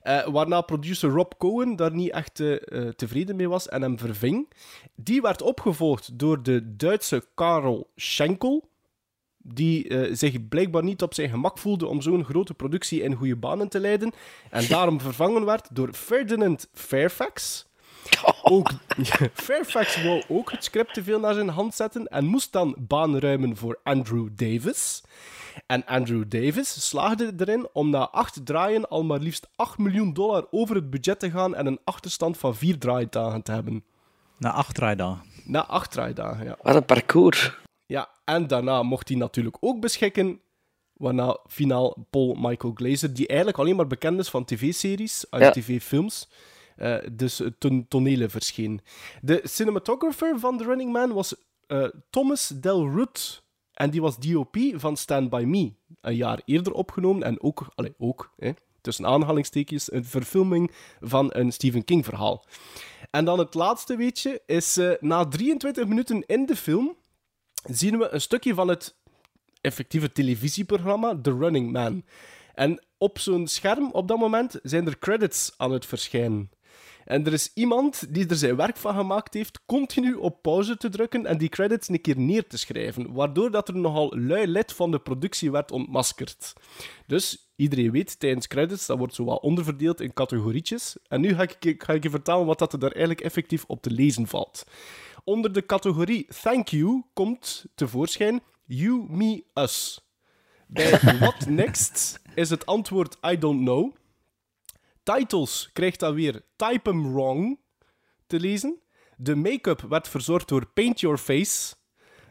Eh, 0.02 0.26
waarna 0.26 0.60
producer 0.60 1.10
Rob 1.10 1.32
Cohen 1.38 1.76
daar 1.76 1.94
niet 1.94 2.10
echt 2.10 2.40
eh, 2.40 2.54
eh, 2.54 2.88
tevreden 2.94 3.36
mee 3.36 3.48
was 3.48 3.68
en 3.68 3.82
hem 3.82 3.98
verving. 3.98 4.48
Die 4.94 5.20
werd 5.20 5.42
opgevolgd 5.42 6.18
door 6.18 6.42
de 6.42 6.76
Duitse 6.76 7.24
Karel 7.34 7.90
Schenkel, 7.96 8.68
die 9.36 10.14
zich 10.16 10.48
blijkbaar 10.48 10.84
niet 10.84 11.02
op 11.02 11.14
zijn 11.14 11.28
gemak 11.28 11.58
voelde 11.58 11.86
om 11.86 12.00
zo'n 12.00 12.24
grote 12.24 12.54
productie 12.54 13.02
in 13.02 13.14
goede 13.14 13.36
banen 13.36 13.68
te 13.68 13.80
leiden, 13.80 14.12
en 14.50 14.68
daarom 14.74 15.00
vervangen 15.00 15.44
werd 15.44 15.68
door 15.72 15.92
Ferdinand 15.92 16.68
Fairfax. 16.72 17.66
Ook, 18.42 18.70
Fairfax 19.34 20.02
wou 20.02 20.22
ook 20.28 20.50
het 20.50 20.64
script 20.64 20.94
te 20.94 21.02
veel 21.02 21.20
naar 21.20 21.34
zijn 21.34 21.48
hand 21.48 21.74
zetten 21.74 22.06
en 22.06 22.24
moest 22.24 22.52
dan 22.52 22.74
baan 22.78 23.18
ruimen 23.18 23.56
voor 23.56 23.80
Andrew 23.82 24.28
Davis. 24.32 25.02
En 25.66 25.86
Andrew 25.86 26.24
Davis 26.28 26.88
slaagde 26.88 27.32
erin 27.36 27.68
om 27.72 27.90
na 27.90 28.08
acht 28.10 28.46
draaien 28.46 28.88
al 28.88 29.04
maar 29.04 29.18
liefst 29.18 29.48
8 29.56 29.78
miljoen 29.78 30.12
dollar 30.12 30.46
over 30.50 30.74
het 30.74 30.90
budget 30.90 31.18
te 31.18 31.30
gaan 31.30 31.54
en 31.54 31.66
een 31.66 31.78
achterstand 31.84 32.38
van 32.38 32.56
vier 32.56 32.78
draaidagen 32.78 33.42
te 33.42 33.52
hebben. 33.52 33.84
Na 34.38 34.52
acht 34.52 34.74
draaidagen. 34.74 35.22
Na 35.44 35.66
acht 35.66 35.90
draaidagen, 35.90 36.44
ja. 36.44 36.56
Wat 36.62 36.74
een 36.74 36.84
parcours. 36.84 37.56
Ja, 37.86 38.08
en 38.24 38.46
daarna 38.46 38.82
mocht 38.82 39.08
hij 39.08 39.16
natuurlijk 39.16 39.56
ook 39.60 39.80
beschikken, 39.80 40.40
waarna 40.92 41.38
finaal 41.46 42.06
Paul 42.10 42.34
Michael 42.34 42.72
Glaser, 42.76 43.14
die 43.14 43.26
eigenlijk 43.26 43.58
alleen 43.58 43.76
maar 43.76 43.86
bekend 43.86 44.18
is 44.18 44.28
van 44.28 44.44
tv-series, 44.44 45.24
uit 45.30 45.42
Ja. 45.42 45.50
tv-films, 45.50 46.28
eh, 46.76 46.96
dus 47.12 47.42
tonelen 47.88 48.30
verscheen. 48.30 48.80
De 49.20 49.40
cinematographer 49.44 50.38
van 50.38 50.58
The 50.58 50.64
Running 50.64 50.92
Man 50.92 51.12
was 51.12 51.34
eh, 51.66 51.84
Thomas 52.10 52.48
Del 52.48 52.90
Ruth, 52.90 53.42
en 53.78 53.90
die 53.90 54.00
was 54.00 54.18
DOP 54.18 54.56
van 54.74 54.96
Stand 54.96 55.30
By 55.30 55.44
Me, 55.46 55.72
een 56.00 56.16
jaar 56.16 56.42
eerder 56.44 56.72
opgenomen, 56.72 57.22
en 57.22 57.42
ook, 57.42 57.66
allee, 57.74 57.94
ook 57.98 58.32
hè, 58.36 58.50
tussen 58.80 59.06
aanhalingstekens, 59.06 59.92
een 59.92 60.04
verfilming 60.04 60.70
van 61.00 61.30
een 61.32 61.52
Stephen 61.52 61.84
King 61.84 62.04
verhaal. 62.04 62.44
En 63.10 63.24
dan 63.24 63.38
het 63.38 63.54
laatste 63.54 63.96
weetje 63.96 64.42
is, 64.46 64.76
eh, 64.76 64.90
na 65.00 65.28
23 65.28 65.86
minuten 65.86 66.26
in 66.26 66.46
de 66.46 66.56
film, 66.56 66.96
zien 67.64 67.98
we 67.98 68.08
een 68.08 68.20
stukje 68.20 68.54
van 68.54 68.68
het 68.68 68.94
effectieve 69.60 70.12
televisieprogramma 70.12 71.18
The 71.22 71.36
Running 71.36 71.72
Man. 71.72 72.04
En 72.54 72.84
op 72.98 73.18
zo'n 73.18 73.46
scherm 73.46 73.90
op 73.92 74.08
dat 74.08 74.18
moment 74.18 74.58
zijn 74.62 74.86
er 74.86 74.98
credits 74.98 75.52
aan 75.56 75.72
het 75.72 75.86
verschijnen. 75.86 76.50
En 77.08 77.26
er 77.26 77.32
is 77.32 77.50
iemand 77.54 78.14
die 78.14 78.28
er 78.28 78.36
zijn 78.36 78.56
werk 78.56 78.76
van 78.76 78.94
gemaakt 78.94 79.34
heeft 79.34 79.60
continu 79.66 80.14
op 80.14 80.42
pauze 80.42 80.76
te 80.76 80.88
drukken 80.88 81.26
en 81.26 81.38
die 81.38 81.48
credits 81.48 81.88
een 81.88 82.00
keer 82.00 82.18
neer 82.18 82.46
te 82.46 82.58
schrijven, 82.58 83.12
waardoor 83.12 83.50
dat 83.50 83.68
er 83.68 83.76
nogal 83.76 84.18
lui 84.18 84.46
lid 84.46 84.72
van 84.72 84.90
de 84.90 84.98
productie 84.98 85.50
werd 85.50 85.72
ontmaskerd. 85.72 86.52
Dus 87.06 87.50
iedereen 87.56 87.90
weet, 87.90 88.20
tijdens 88.20 88.46
credits, 88.46 88.86
dat 88.86 88.98
wordt 88.98 89.14
zo 89.14 89.24
wat 89.24 89.40
onderverdeeld 89.40 90.00
in 90.00 90.12
categorietjes. 90.12 90.96
En 91.06 91.20
nu 91.20 91.34
ga 91.34 91.42
ik, 91.42 91.74
ga 91.82 91.92
ik 91.92 92.02
je 92.02 92.10
vertellen 92.10 92.46
wat 92.46 92.58
dat 92.58 92.72
er 92.72 92.78
daar 92.78 92.92
eigenlijk 92.92 93.20
effectief 93.20 93.64
op 93.66 93.82
te 93.82 93.90
lezen 93.90 94.26
valt. 94.26 94.64
Onder 95.24 95.52
de 95.52 95.66
categorie 95.66 96.26
Thank 96.42 96.68
You 96.68 97.02
komt 97.12 97.66
tevoorschijn 97.74 98.40
You, 98.64 99.06
Me, 99.08 99.44
Us. 99.54 100.00
Bij 100.66 100.90
What 101.20 101.46
Next 101.46 102.20
is 102.34 102.50
het 102.50 102.66
antwoord 102.66 103.16
I 103.30 103.38
don't 103.38 103.60
know. 103.60 103.96
Titles 105.14 105.70
krijgt 105.72 106.00
dan 106.00 106.14
weer 106.14 106.42
Type 106.56 106.90
'em 106.90 107.12
Wrong 107.12 107.58
te 108.26 108.40
lezen. 108.40 108.78
De 109.16 109.34
make-up 109.34 109.80
werd 109.80 110.08
verzorgd 110.08 110.48
door 110.48 110.66
Paint 110.66 111.00
Your 111.00 111.18
Face. 111.18 111.74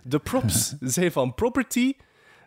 De 0.03 0.19
props 0.19 0.75
zijn 0.79 1.11
van 1.11 1.33
Property. 1.33 1.93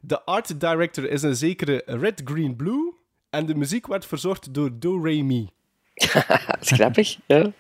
De 0.01 0.25
art 0.25 0.61
director 0.61 1.11
is 1.11 1.23
een 1.23 1.37
zekere 1.37 1.83
Red 1.87 2.21
Green 2.25 2.57
Blue. 2.57 2.95
En 3.31 3.47
de 3.47 3.55
muziek 3.55 3.87
werd 3.87 4.07
verzorgd 4.07 4.55
door 4.55 4.79
Do 4.79 5.03
Re 5.03 5.23
Mi. 5.23 5.49
Dat 5.95 6.57
is 6.61 6.71
grappig. 6.71 7.19
Ja. 7.27 7.53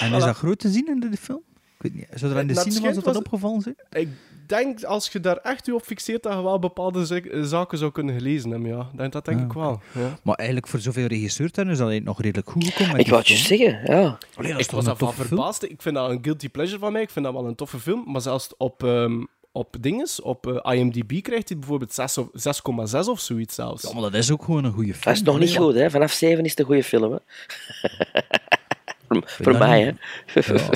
En 0.00 0.12
is 0.12 0.24
dat 0.24 0.36
groot 0.36 0.58
te 0.58 0.68
zien 0.68 0.86
in 0.86 1.00
de, 1.00 1.16
film? 1.16 1.42
Ik 1.48 1.82
weet 1.82 1.94
niet. 1.94 2.06
Zou 2.14 2.32
er 2.32 2.40
in 2.40 2.46
de 2.46 2.54
schijnt 2.54 3.04
dat 3.04 3.16
opgevallen 3.16 3.60
zijn? 3.60 3.76
Ik 3.90 4.08
denk, 4.48 4.82
als 4.84 5.08
je 5.12 5.20
daar 5.20 5.36
echt 5.36 5.66
je 5.66 5.74
op 5.74 5.82
fixeert, 5.84 6.22
dat 6.22 6.32
je 6.32 6.42
wel 6.42 6.58
bepaalde 6.58 7.06
za- 7.06 7.42
zaken 7.42 7.78
zou 7.78 7.92
kunnen 7.92 8.14
gelezen 8.14 8.50
hebben, 8.50 8.70
ja. 8.70 8.88
Dat, 8.92 9.12
dat 9.12 9.24
denk 9.24 9.40
ik 9.40 9.52
wel. 9.52 9.80
Ja. 9.94 10.18
Maar 10.22 10.34
eigenlijk 10.34 10.68
voor 10.68 10.80
zoveel 10.80 11.06
regisseurs 11.06 11.52
dan 11.52 11.70
is 11.70 11.78
dat 11.78 12.02
nog 12.02 12.20
redelijk 12.20 12.50
goed 12.50 12.64
gekomen. 12.64 12.98
Ik 13.00 13.06
wou 13.06 13.18
het 13.18 13.28
je 13.28 13.36
zeggen, 13.36 13.80
ja. 13.96 14.18
Allee, 14.36 14.52
Ik 14.56 14.70
was 14.70 14.84
daarvan 14.84 15.14
verbaasd. 15.14 15.62
Ik 15.62 15.82
vind 15.82 15.94
dat 15.94 16.10
een 16.10 16.18
guilty 16.22 16.48
pleasure 16.48 16.78
van 16.78 16.92
mij. 16.92 17.02
Ik 17.02 17.10
vind 17.10 17.24
dat 17.24 17.34
wel 17.34 17.46
een 17.46 17.54
toffe 17.54 17.78
film. 17.80 18.04
Maar 18.06 18.20
zelfs 18.20 18.56
op, 18.56 18.82
ehm, 18.84 19.24
op 19.52 19.76
dinges, 19.80 20.20
op 20.22 20.46
eh, 20.62 20.74
IMDb 20.78 21.22
krijgt 21.22 21.48
hij 21.48 21.58
bijvoorbeeld 21.58 21.92
6 21.92 22.18
of- 22.18 22.28
6,6 22.32 23.08
of 23.08 23.20
zoiets 23.20 23.54
zelfs. 23.54 23.82
Ja, 23.82 23.92
maar 23.92 24.02
dat 24.02 24.14
is 24.14 24.30
ook 24.30 24.44
gewoon 24.44 24.64
een 24.64 24.72
goede 24.72 24.92
film. 24.92 25.04
Dat 25.04 25.14
is 25.14 25.22
nog 25.22 25.38
niet 25.38 25.56
goed, 25.56 25.74
hè. 25.74 25.90
Vanaf 25.90 26.12
7 26.12 26.44
is 26.44 26.50
het 26.50 26.58
een 26.58 26.64
goede 26.64 26.84
film, 26.84 27.12
hè. 27.12 27.18
voor 29.44 29.58
mij, 29.58 29.82
hè. 29.82 29.92
Ja. 30.54 30.68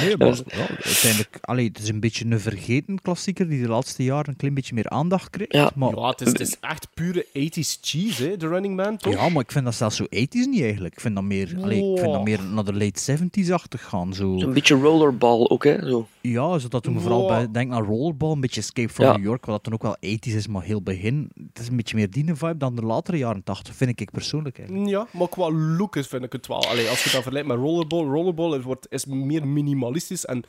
Nee, 0.00 0.16
maar 0.16 0.26
ja, 0.46 0.66
uiteindelijk, 0.84 1.38
allee, 1.40 1.66
het 1.66 1.78
is 1.78 1.88
een 1.88 2.00
beetje 2.00 2.24
een 2.26 2.40
vergeten 2.40 3.02
klassieker 3.02 3.48
die 3.48 3.62
de 3.62 3.68
laatste 3.68 4.04
jaren 4.04 4.28
een 4.28 4.36
klein 4.36 4.54
beetje 4.54 4.74
meer 4.74 4.88
aandacht 4.88 5.30
kreeg. 5.30 5.46
Ja. 5.48 5.70
Maar, 5.74 5.94
Ja, 5.96 6.08
het 6.08 6.20
is, 6.20 6.26
het 6.28 6.40
is 6.40 6.56
echt 6.60 6.88
pure 6.94 7.26
80s 7.26 7.80
cheese, 7.80 8.24
hè, 8.24 8.36
The 8.36 8.48
Running 8.48 8.76
Man, 8.76 8.96
toch? 8.96 9.12
ja, 9.12 9.28
maar 9.28 9.42
ik 9.42 9.52
vind 9.52 9.64
dat 9.64 9.74
zelfs 9.74 9.96
zo 9.96 10.06
ethisch 10.08 10.46
niet 10.46 10.62
eigenlijk. 10.62 10.94
Ik 10.94 11.00
vind 11.00 11.14
dat 11.14 11.24
meer, 11.24 11.54
allee, 11.62 11.92
ik 11.92 11.98
vind 11.98 12.12
dat 12.12 12.24
meer 12.24 12.40
naar 12.42 12.64
de 12.64 12.72
late 12.74 13.18
70s-achtig 13.18 13.84
gaan. 13.88 14.14
Zo. 14.14 14.38
Zo'n 14.38 14.52
beetje 14.52 14.74
rollerball 14.74 15.46
ook, 15.48 15.64
hè. 15.64 15.88
Zo. 15.88 16.08
Ja, 16.30 16.58
zodat 16.58 16.82
toen 16.82 16.94
we 16.94 17.00
vooral 17.00 17.20
Wow. 17.20 17.28
bij, 17.28 17.50
denk 17.50 17.72
aan 17.72 17.84
Rollerball, 17.84 18.30
een 18.32 18.40
beetje 18.40 18.60
Escape 18.60 18.88
from 18.88 19.06
Ja. 19.06 19.12
New 19.16 19.24
York, 19.24 19.44
wat 19.46 19.54
dat 19.54 19.64
dan 19.64 19.72
ook 19.72 19.82
wel 19.82 19.96
ethisch 20.00 20.34
is, 20.34 20.46
maar 20.46 20.62
heel 20.62 20.82
begin. 20.82 21.30
Het 21.48 21.58
is 21.62 21.68
een 21.68 21.76
beetje 21.76 21.96
meer 21.96 22.10
die 22.10 22.24
vibe 22.34 22.56
dan 22.56 22.76
de 22.76 22.82
latere 22.82 23.16
jaren 23.18 23.42
80, 23.44 23.74
vind 23.74 24.00
ik 24.00 24.10
persoonlijk 24.10 24.58
eigenlijk. 24.58 24.88
Ja, 24.88 25.06
maar 25.10 25.28
qua 25.28 25.50
look 25.50 25.96
is, 25.96 26.06
vind 26.06 26.22
ik 26.24 26.32
het 26.32 26.46
wel. 26.46 26.66
Allee, 26.68 26.88
als 26.88 26.98
je 27.04 27.10
dat 27.10 27.12
vergelijkt 27.22 27.48
met 27.48 27.56
Rollerball, 27.56 28.04
Rollerball 28.04 28.58
is, 28.58 28.64
wordt, 28.64 28.86
is 28.90 29.04
meer 29.04 29.46
minimalistisch 29.46 30.24
en 30.24 30.42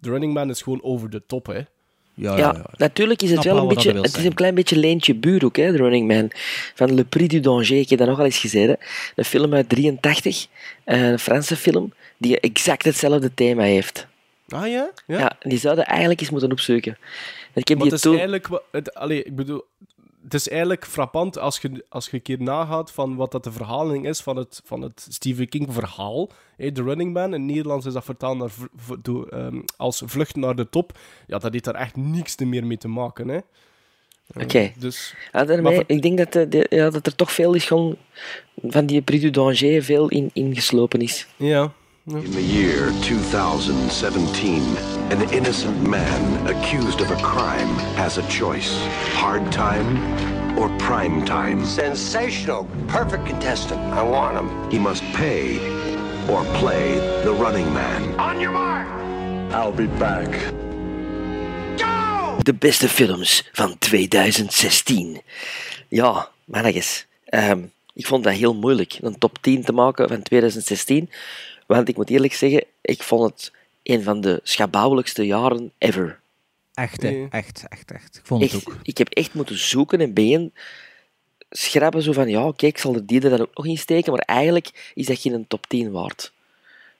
The 0.00 0.10
Running 0.10 0.34
Man 0.34 0.50
is 0.50 0.62
gewoon 0.62 0.82
over 0.82 1.10
de 1.10 1.22
top, 1.26 1.46
hè. 1.46 1.60
Ja, 2.14 2.32
ja, 2.32 2.36
Ja, 2.36 2.52
ja. 2.56 2.64
natuurlijk 2.76 3.22
is 3.22 3.30
het 3.30 3.40
Snap 3.42 3.54
wel 3.54 3.62
een 3.62 3.68
beetje... 3.68 3.92
Het 3.92 4.16
is 4.16 4.24
een 4.24 4.34
klein 4.34 4.54
beetje 4.54 4.76
Leentje 4.76 5.14
Buur 5.14 5.44
ook, 5.44 5.56
hè, 5.56 5.70
The 5.70 5.76
Running 5.76 6.08
Man. 6.08 6.30
Van 6.74 6.94
Le 6.94 7.04
Prix 7.04 7.28
du 7.28 7.40
Danger, 7.40 7.78
ik 7.78 7.88
heb 7.88 7.98
dat 7.98 8.08
nogal 8.08 8.24
eens 8.24 8.38
gezien. 8.38 8.68
Hè. 8.68 8.74
Een 9.16 9.24
film 9.24 9.54
uit 9.54 9.68
83, 9.68 10.46
een 10.84 11.18
Franse 11.18 11.56
film, 11.56 11.92
die 12.18 12.40
exact 12.40 12.84
hetzelfde 12.84 13.34
thema 13.34 13.62
heeft. 13.62 14.06
Ah 14.52 14.68
ja? 14.68 14.90
Ja. 15.06 15.18
Ja, 15.18 15.36
die 15.40 15.58
zouden 15.58 15.84
eigenlijk 15.84 16.20
eens 16.20 16.30
moeten 16.30 16.50
opzoeken. 16.52 16.98
Ik 17.54 17.68
heb 17.68 17.78
Maar 17.78 17.86
die 17.86 17.96
het 17.96 18.04
is 18.04 18.10
eigenlijk... 18.12 18.48
Het, 18.70 18.94
allee, 18.94 19.22
ik 19.22 19.36
bedoel... 19.36 19.64
Het 20.22 20.34
is 20.34 20.48
eigenlijk 20.48 20.86
frappant 20.86 21.38
als 21.38 21.58
je, 21.58 21.84
als 21.88 22.06
je 22.06 22.14
een 22.16 22.22
keer 22.22 22.42
nagaat 22.42 22.92
van 22.92 23.16
wat 23.16 23.32
dat 23.32 23.44
de 23.44 23.52
verhaling 23.52 24.06
is 24.08 24.20
van 24.20 24.36
het, 24.36 24.60
van 24.64 24.82
het 24.82 25.06
Stephen 25.10 25.48
King 25.48 25.66
verhaal. 25.72 26.30
Hey, 26.56 26.70
The 26.70 26.82
Running 26.82 27.12
Man. 27.12 27.24
In 27.24 27.32
het 27.32 27.40
Nederlands 27.42 27.86
is 27.86 27.92
dat 27.92 28.04
vertaald 28.04 28.38
naar, 28.38 28.50
ehm, 29.30 29.60
als 29.76 30.02
Vlucht 30.06 30.36
naar 30.36 30.54
de 30.56 30.68
top. 30.68 30.98
Ja, 31.26 31.38
dat 31.38 31.52
heeft 31.52 31.64
daar 31.64 31.74
echt 31.74 31.96
niks 31.96 32.34
te 32.34 32.44
meer 32.44 32.66
mee 32.66 32.76
te 32.78 32.88
maken. 32.88 33.28
Hè. 33.28 33.38
Oké. 34.42 34.72
Dus, 34.78 35.14
Ja, 35.32 35.44
daarmee, 35.44 35.84
ik 35.86 36.02
denk 36.02 36.18
dat, 36.18 36.32
de, 36.32 36.48
de- 36.48 36.66
ja, 36.70 36.90
dat 36.90 37.06
er 37.06 37.14
toch 37.14 37.32
veel 37.32 37.54
is 37.54 37.64
gewoon 37.64 37.96
van 38.62 38.86
die 38.86 39.02
Prix 39.02 39.22
du 39.22 39.30
Danger 39.30 39.82
veel 39.82 40.08
in, 40.08 40.30
ingeslopen 40.32 41.00
is. 41.00 41.26
ja. 41.36 41.72
In 42.08 42.32
the 42.32 42.42
year 42.42 42.90
2017, 43.02 44.60
an 45.12 45.32
innocent 45.32 45.88
man 45.88 46.48
accused 46.48 47.00
of 47.00 47.12
a 47.12 47.16
crime 47.22 47.68
has 47.94 48.18
a 48.18 48.26
choice 48.28 48.76
hard 49.14 49.52
time 49.52 50.58
or 50.58 50.68
prime 50.78 51.24
time. 51.24 51.64
Sensational. 51.64 52.66
Perfect 52.88 53.24
contestant. 53.26 53.80
I 53.92 54.02
want 54.02 54.36
him. 54.36 54.68
He 54.68 54.80
must 54.80 55.04
pay 55.12 55.60
or 56.28 56.44
play 56.58 56.98
the 57.22 57.32
running 57.34 57.72
man. 57.72 58.18
On 58.18 58.40
your 58.40 58.50
mark. 58.50 58.88
I'll 59.52 59.70
be 59.70 59.86
back. 59.86 60.28
Go! 61.78 62.38
De 62.42 62.54
beste 62.54 62.88
films 62.88 63.48
van 63.52 63.78
2016. 63.78 65.20
Ja, 65.88 66.30
mannetjes. 66.44 67.06
Ehm, 67.24 67.62
ik 67.94 68.06
vond 68.06 68.24
dat 68.24 68.32
heel 68.32 68.54
moeilijk, 68.54 68.98
een 69.00 69.18
top 69.18 69.38
10 69.40 69.64
te 69.64 69.72
maken 69.72 70.08
van 70.08 70.22
2016. 70.22 71.10
Want 71.66 71.88
ik 71.88 71.96
moet 71.96 72.10
eerlijk 72.10 72.32
zeggen, 72.34 72.64
ik 72.80 73.02
vond 73.02 73.30
het 73.30 73.52
een 73.82 74.02
van 74.02 74.20
de 74.20 74.40
schabouwelijkste 74.42 75.26
jaren 75.26 75.72
ever. 75.78 76.20
Echt, 76.74 77.02
hè. 77.02 77.26
Echt, 77.30 77.64
echt, 77.68 77.90
echt. 77.90 78.16
Ik 78.16 78.26
vond 78.26 78.42
het 78.42 78.52
Echt, 78.52 78.68
ook. 78.68 78.76
ik 78.82 78.98
heb 78.98 79.08
echt 79.08 79.34
moeten 79.34 79.58
zoeken 79.58 80.00
en 80.00 80.12
been 80.12 80.52
schrappen 81.50 82.02
zo 82.02 82.12
van, 82.12 82.28
ja, 82.28 82.46
oké, 82.46 82.66
ik 82.66 82.78
zal 82.78 82.94
er 82.94 83.06
die 83.06 83.20
er 83.20 83.30
dan 83.30 83.40
ook 83.40 83.56
nog 83.56 83.66
in 83.66 83.78
steken, 83.78 84.12
maar 84.12 84.20
eigenlijk 84.22 84.92
is 84.94 85.06
dat 85.06 85.18
geen 85.18 85.44
top 85.48 85.66
10 85.66 85.90
waard. 85.90 86.32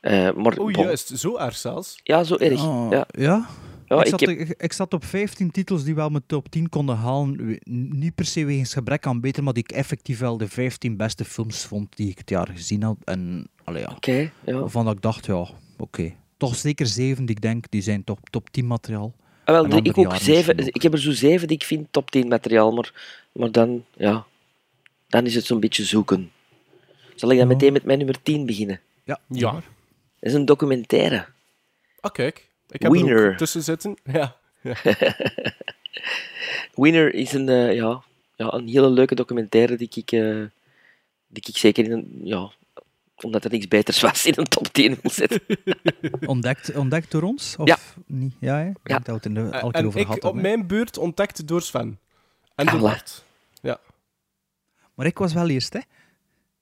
Eh, 0.01 0.13
maar 0.33 0.59
Oh, 0.59 0.73
bon, 0.73 0.73
juist. 0.73 1.19
Zo 1.19 1.37
erg 1.37 1.57
zelfs. 1.57 2.01
ja, 2.03 2.25
zo 2.25 2.37
erg. 2.37 2.65
Oh, 2.65 2.87
Ja. 2.91 3.07
ja? 3.11 3.47
Ja, 3.87 3.99
ik, 3.99 4.05
ik 4.05 4.11
zat, 4.11 4.21
heb- 4.21 4.29
ik, 4.29 4.55
ik 4.63 4.73
zat 4.73 4.95
op 4.95 5.05
15 5.05 5.51
titels 5.51 5.85
die 5.85 5.95
wel 5.95 6.09
mijn 6.09 6.23
top 6.27 6.49
10 6.51 6.69
konden 6.69 6.97
halen. 6.97 7.59
Niet 7.91 8.15
per 8.15 8.25
se 8.25 8.45
wegens 8.45 8.73
gebrek 8.73 9.07
aan 9.07 9.21
beter, 9.21 9.43
maar 9.43 9.53
die 9.53 9.63
ik 9.63 9.73
effectief 9.73 10.19
wel 10.19 10.37
de 10.37 10.49
15 10.49 10.97
beste 10.97 11.25
films 11.25 11.65
vond 11.65 11.97
die 11.97 12.11
ik 12.11 12.19
het 12.19 12.31
jaar 12.31 12.49
gezien 12.55 12.83
had. 12.83 12.97
En 13.05 13.49
allee, 13.65 13.83
ja, 13.83 13.91
Oké, 13.97 14.31
ja. 14.45 14.59
waarvan 14.59 14.91
ik 14.91 15.03
dacht, 15.03 15.27
ja, 15.27 15.47
oké. 15.79 16.13
Toch 16.37 16.57
zeker 16.57 16.87
zeven 16.87 17.25
die 17.25 17.37
ik 17.37 17.43
denk, 17.43 17.65
die 17.71 17.83
zijn 17.83 18.05
top, 18.05 18.19
top 18.31 18.51
10 18.51 18.67
materiaal. 18.67 19.15
Ah, 19.45 19.55
wel, 19.69 19.77
ik, 19.85 19.99
ook 19.99 20.17
zeven, 20.17 20.61
ook. 20.61 20.67
ik 20.67 20.83
heb 20.83 20.93
er 20.93 20.99
zo 21.01 21.11
zeven 21.13 21.49
die 21.49 21.57
ik 21.57 21.65
vind 21.65 21.87
top 21.91 22.11
10 22.11 22.29
materiaal, 22.29 22.73
maar, 22.73 22.93
maar 23.33 23.51
dan, 23.53 23.85
ja, 23.97 24.25
dan 25.09 25.27
is 25.27 25.35
het 25.35 25.45
zo'n 25.45 25.61
beetje 25.61 25.85
zoeken. 25.85 26.31
Zal 27.15 27.31
ik 27.31 27.39
dan 27.39 27.49
Ja. 27.49 27.53
meteen 27.55 27.73
met 27.73 27.85
mijn 27.85 27.99
nummer 27.99 28.23
10 28.23 28.47
beginnen? 28.47 28.81
Ja, 29.05 29.21
Ja. 29.29 29.53
Dat 29.53 29.63
is 30.21 30.35
een 30.35 30.45
documentaire. 30.45 31.27
Ah, 32.01 32.13
kijk. 32.13 32.49
Ik 32.71 32.83
heb 32.83 32.93
er 32.93 32.99
Wiener. 32.99 33.31
ook 33.31 33.37
tussen 33.37 33.63
zitten. 33.63 33.97
Ja. 34.13 34.37
Winner 36.75 37.15
is 37.15 37.33
een, 37.33 37.49
eh, 37.49 37.75
ja, 37.75 38.03
ja, 38.37 38.53
een 38.53 38.69
hele 38.69 38.91
leuke 38.91 39.15
documentaire 39.15 39.77
die 39.77 39.89
ik, 39.95 40.13
eh, 40.13 40.21
die 41.27 41.43
ik 41.49 41.57
zeker 41.57 41.85
in 41.85 41.93
een, 41.93 42.21
ja, 42.25 42.51
omdat 43.25 43.45
er 43.45 43.51
niks 43.51 43.69
beters 43.69 44.01
was, 44.01 44.27
in 44.27 44.33
een 44.37 44.45
top 44.45 44.67
10 44.69 44.99
wil 45.03 45.11
zetten. 45.11 45.41
Ontdekt, 46.27 46.75
ontdekt 46.75 47.11
door 47.11 47.23
ons? 47.23 47.57
Of 47.57 47.67
Ja. 47.69 47.79
niet? 48.07 48.35
Ja, 48.41 48.57
hè? 48.57 48.69
Ik 48.69 48.77
Ja. 48.83 48.83
we 48.85 48.93
het 48.95 49.09
al 49.09 49.15
een 49.15 49.51
keer 49.51 49.53
En 49.81 49.87
over 49.87 50.01
ik 50.01 50.07
gehad 50.07 50.25
op 50.25 50.35
mijn 50.35 50.67
beurt 50.67 50.99
ontdekt 50.99 51.47
door 51.47 51.63
Sven. 51.63 51.99
En 52.55 52.67
Ah, 52.67 52.73
door. 52.73 52.81
Bart. 52.83 53.25
Ja. 53.63 53.79
Maar 54.95 55.07
ik 55.07 55.19
was 55.19 55.33
wel 55.33 55.49
eerst, 55.49 55.73
hè? 55.73 55.81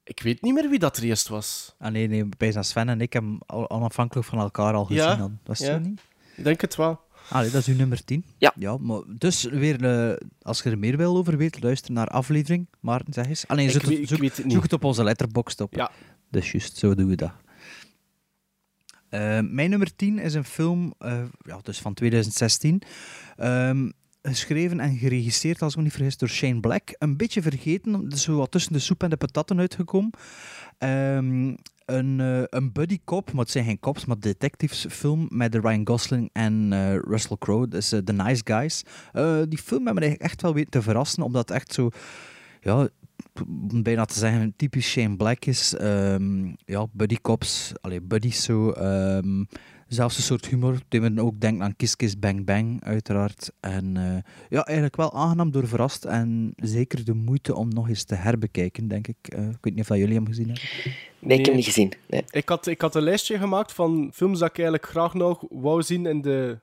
Ik 0.05 0.21
weet 0.23 0.43
niet 0.43 0.55
meer 0.55 0.69
wie 0.69 0.79
dat 0.79 0.97
er 0.97 1.03
eerst 1.03 1.29
was. 1.29 1.75
Ah 1.79 1.93
nee, 1.93 2.07
nee, 2.09 2.29
bij 2.37 2.53
zijn 2.53 2.65
Sven 2.65 2.89
en 2.89 3.01
ik 3.01 3.13
hebben 3.13 3.39
al 3.47 3.71
onafhankelijk 3.71 4.27
van 4.29 4.39
elkaar 4.39 4.75
al 4.75 4.85
gezien. 4.85 5.03
Ja, 5.03 5.15
dan. 5.17 5.39
Dat 5.45 5.61
is 5.61 5.67
ja. 5.67 5.73
zo 5.73 5.79
niet? 5.79 6.01
Ik 6.37 6.45
denk 6.45 6.61
het 6.61 6.77
wel. 6.77 7.01
Allee, 7.31 7.51
dat 7.51 7.61
is 7.61 7.67
uw 7.67 7.77
nummer 7.77 8.05
10. 8.05 8.25
Ja. 8.39 8.53
ja 8.59 8.77
maar 8.77 9.01
dus 9.07 9.43
weer, 9.43 9.85
eh, 10.11 10.17
als 10.43 10.63
je 10.63 10.71
er 10.71 10.79
meer 10.79 10.97
wil 10.97 11.17
over 11.17 11.37
weet, 11.37 11.63
luister 11.63 11.93
naar 11.93 12.07
aflevering. 12.07 12.67
Maarten, 12.81 13.13
zeg 13.13 13.27
eens. 13.27 13.47
Alleen 13.49 13.65
Ik 13.67 13.71
zoek, 13.73 13.83
weet- 13.83 13.99
het, 14.11 14.39
ik 14.45 14.51
zoek 14.53 14.63
het 14.63 14.73
op 14.73 14.85
onze 14.85 15.05
letterbox 15.05 15.57
op. 15.57 15.75
Ja. 15.75 15.91
Dus 16.31 16.53
juist, 16.53 16.77
zo 16.77 16.95
doen 16.95 17.09
we 17.09 17.17
dat. 17.17 17.33
Eh, 19.09 19.41
mijn 19.41 19.71
nummer 19.71 19.97
10 19.97 20.19
is 20.19 20.35
een 20.35 20.45
film 20.45 20.95
eh, 20.99 21.23
ja, 21.45 21.59
dus 21.63 21.79
van 21.79 21.95
2016. 21.95 22.83
Ehm, 23.37 23.91
geschreven 24.23 24.81
en 24.81 24.97
geregisseerd, 24.97 25.63
als 25.63 25.73
ik 25.73 25.79
me 25.79 25.85
niet 25.85 25.93
vergis, 25.93 26.17
door 26.17 26.29
Shane 26.29 26.61
Black. 26.61 26.95
Een 26.99 27.17
beetje 27.17 27.43
vergeten, 27.43 28.09
dus 28.09 28.27
wat 28.27 28.51
tussen 28.51 28.73
de 28.73 28.79
soep 28.79 29.03
en 29.03 29.11
de 29.11 29.17
patatten 29.17 29.59
uitgekomen. 29.59 30.11
Ehm, 30.79 31.55
een, 31.85 32.21
eh, 32.21 32.43
een 32.45 32.73
buddy 32.73 32.99
cop, 33.05 33.33
maar 33.33 33.43
het 33.43 33.51
zijn 33.51 33.65
geen 33.65 33.81
cops, 33.81 34.05
maar 34.05 34.19
detectivesfilm 34.19 35.27
met 35.29 35.53
de 35.53 35.61
Ryan 35.61 35.87
Gosling 35.87 36.31
en 36.33 36.73
eh, 36.73 36.97
Russell 36.97 37.37
Crowe. 37.39 37.69
Dus 37.69 37.89
The 37.89 38.13
Nice 38.13 38.43
Guys. 38.45 38.85
Die 39.49 39.59
film 39.59 39.87
heeft 39.87 39.99
me 39.99 40.19
echt 40.19 40.43
wel 40.43 40.55
weten 40.55 40.71
te 40.71 40.83
verrassen, 40.83 41.23
omdat 41.23 41.51
echt 41.51 41.73
zo... 41.73 41.91
Ja, 42.61 42.89
bijna 43.83 44.05
te 44.05 44.19
zeggen, 44.19 44.55
typisch 44.57 44.91
Shane 44.91 45.17
Black 45.17 45.45
is. 45.45 45.75
Ehm, 45.75 46.47
ja, 46.65 46.87
buddy 46.93 47.17
cops, 47.23 47.73
allee, 47.81 48.01
buddies 48.01 48.43
zo. 48.43 48.71
ehm, 48.71 49.45
zelfs 49.91 50.17
een 50.17 50.23
soort 50.23 50.47
humor, 50.47 50.79
die 50.89 51.01
me 51.01 51.23
ook 51.23 51.41
denkt 51.41 51.63
aan 51.63 51.77
Kiss 51.77 51.97
Kiss 51.97 52.19
Bang 52.19 52.45
Bang, 52.45 52.85
uiteraard. 52.85 53.53
En 53.61 53.97
eh, 53.97 54.33
ja, 54.49 54.63
eigenlijk 54.63 54.97
wel 54.97 55.13
aangenaam 55.13 55.51
door 55.51 55.69
verrast. 55.69 56.05
En 56.05 56.53
zeker 56.57 57.05
de 57.05 57.15
moeite 57.15 57.55
om 57.55 57.69
nog 57.69 57.89
eens 57.89 58.05
te 58.05 58.15
herbekijken, 58.15 58.89
denk 58.89 59.09
ik. 59.09 59.17
Eh, 59.23 59.49
ik 59.49 59.59
weet 59.61 59.75
niet 59.75 59.83
of 59.83 59.87
dat 59.87 59.99
jullie 59.99 60.15
hem 60.15 60.27
gezien 60.27 60.47
hebben. 60.47 60.65
Nee, 61.19 61.39
ik 61.39 61.45
heb 61.45 61.47
hem 61.47 61.57
niet 61.57 61.65
gezien. 61.65 61.93
Nee. 62.09 62.25
Ik 62.31 62.49
had, 62.49 62.67
ik 62.67 62.81
had 62.81 62.95
een 62.95 63.03
lijstje 63.03 63.39
gemaakt 63.39 63.73
van 63.73 64.11
films 64.15 64.39
dat 64.39 64.49
ik 64.49 64.59
eigenlijk 64.59 64.87
graag 64.87 65.15
nog 65.15 65.45
wou 65.49 65.83
zien 65.83 66.07
in 66.07 66.23
de 66.23 66.61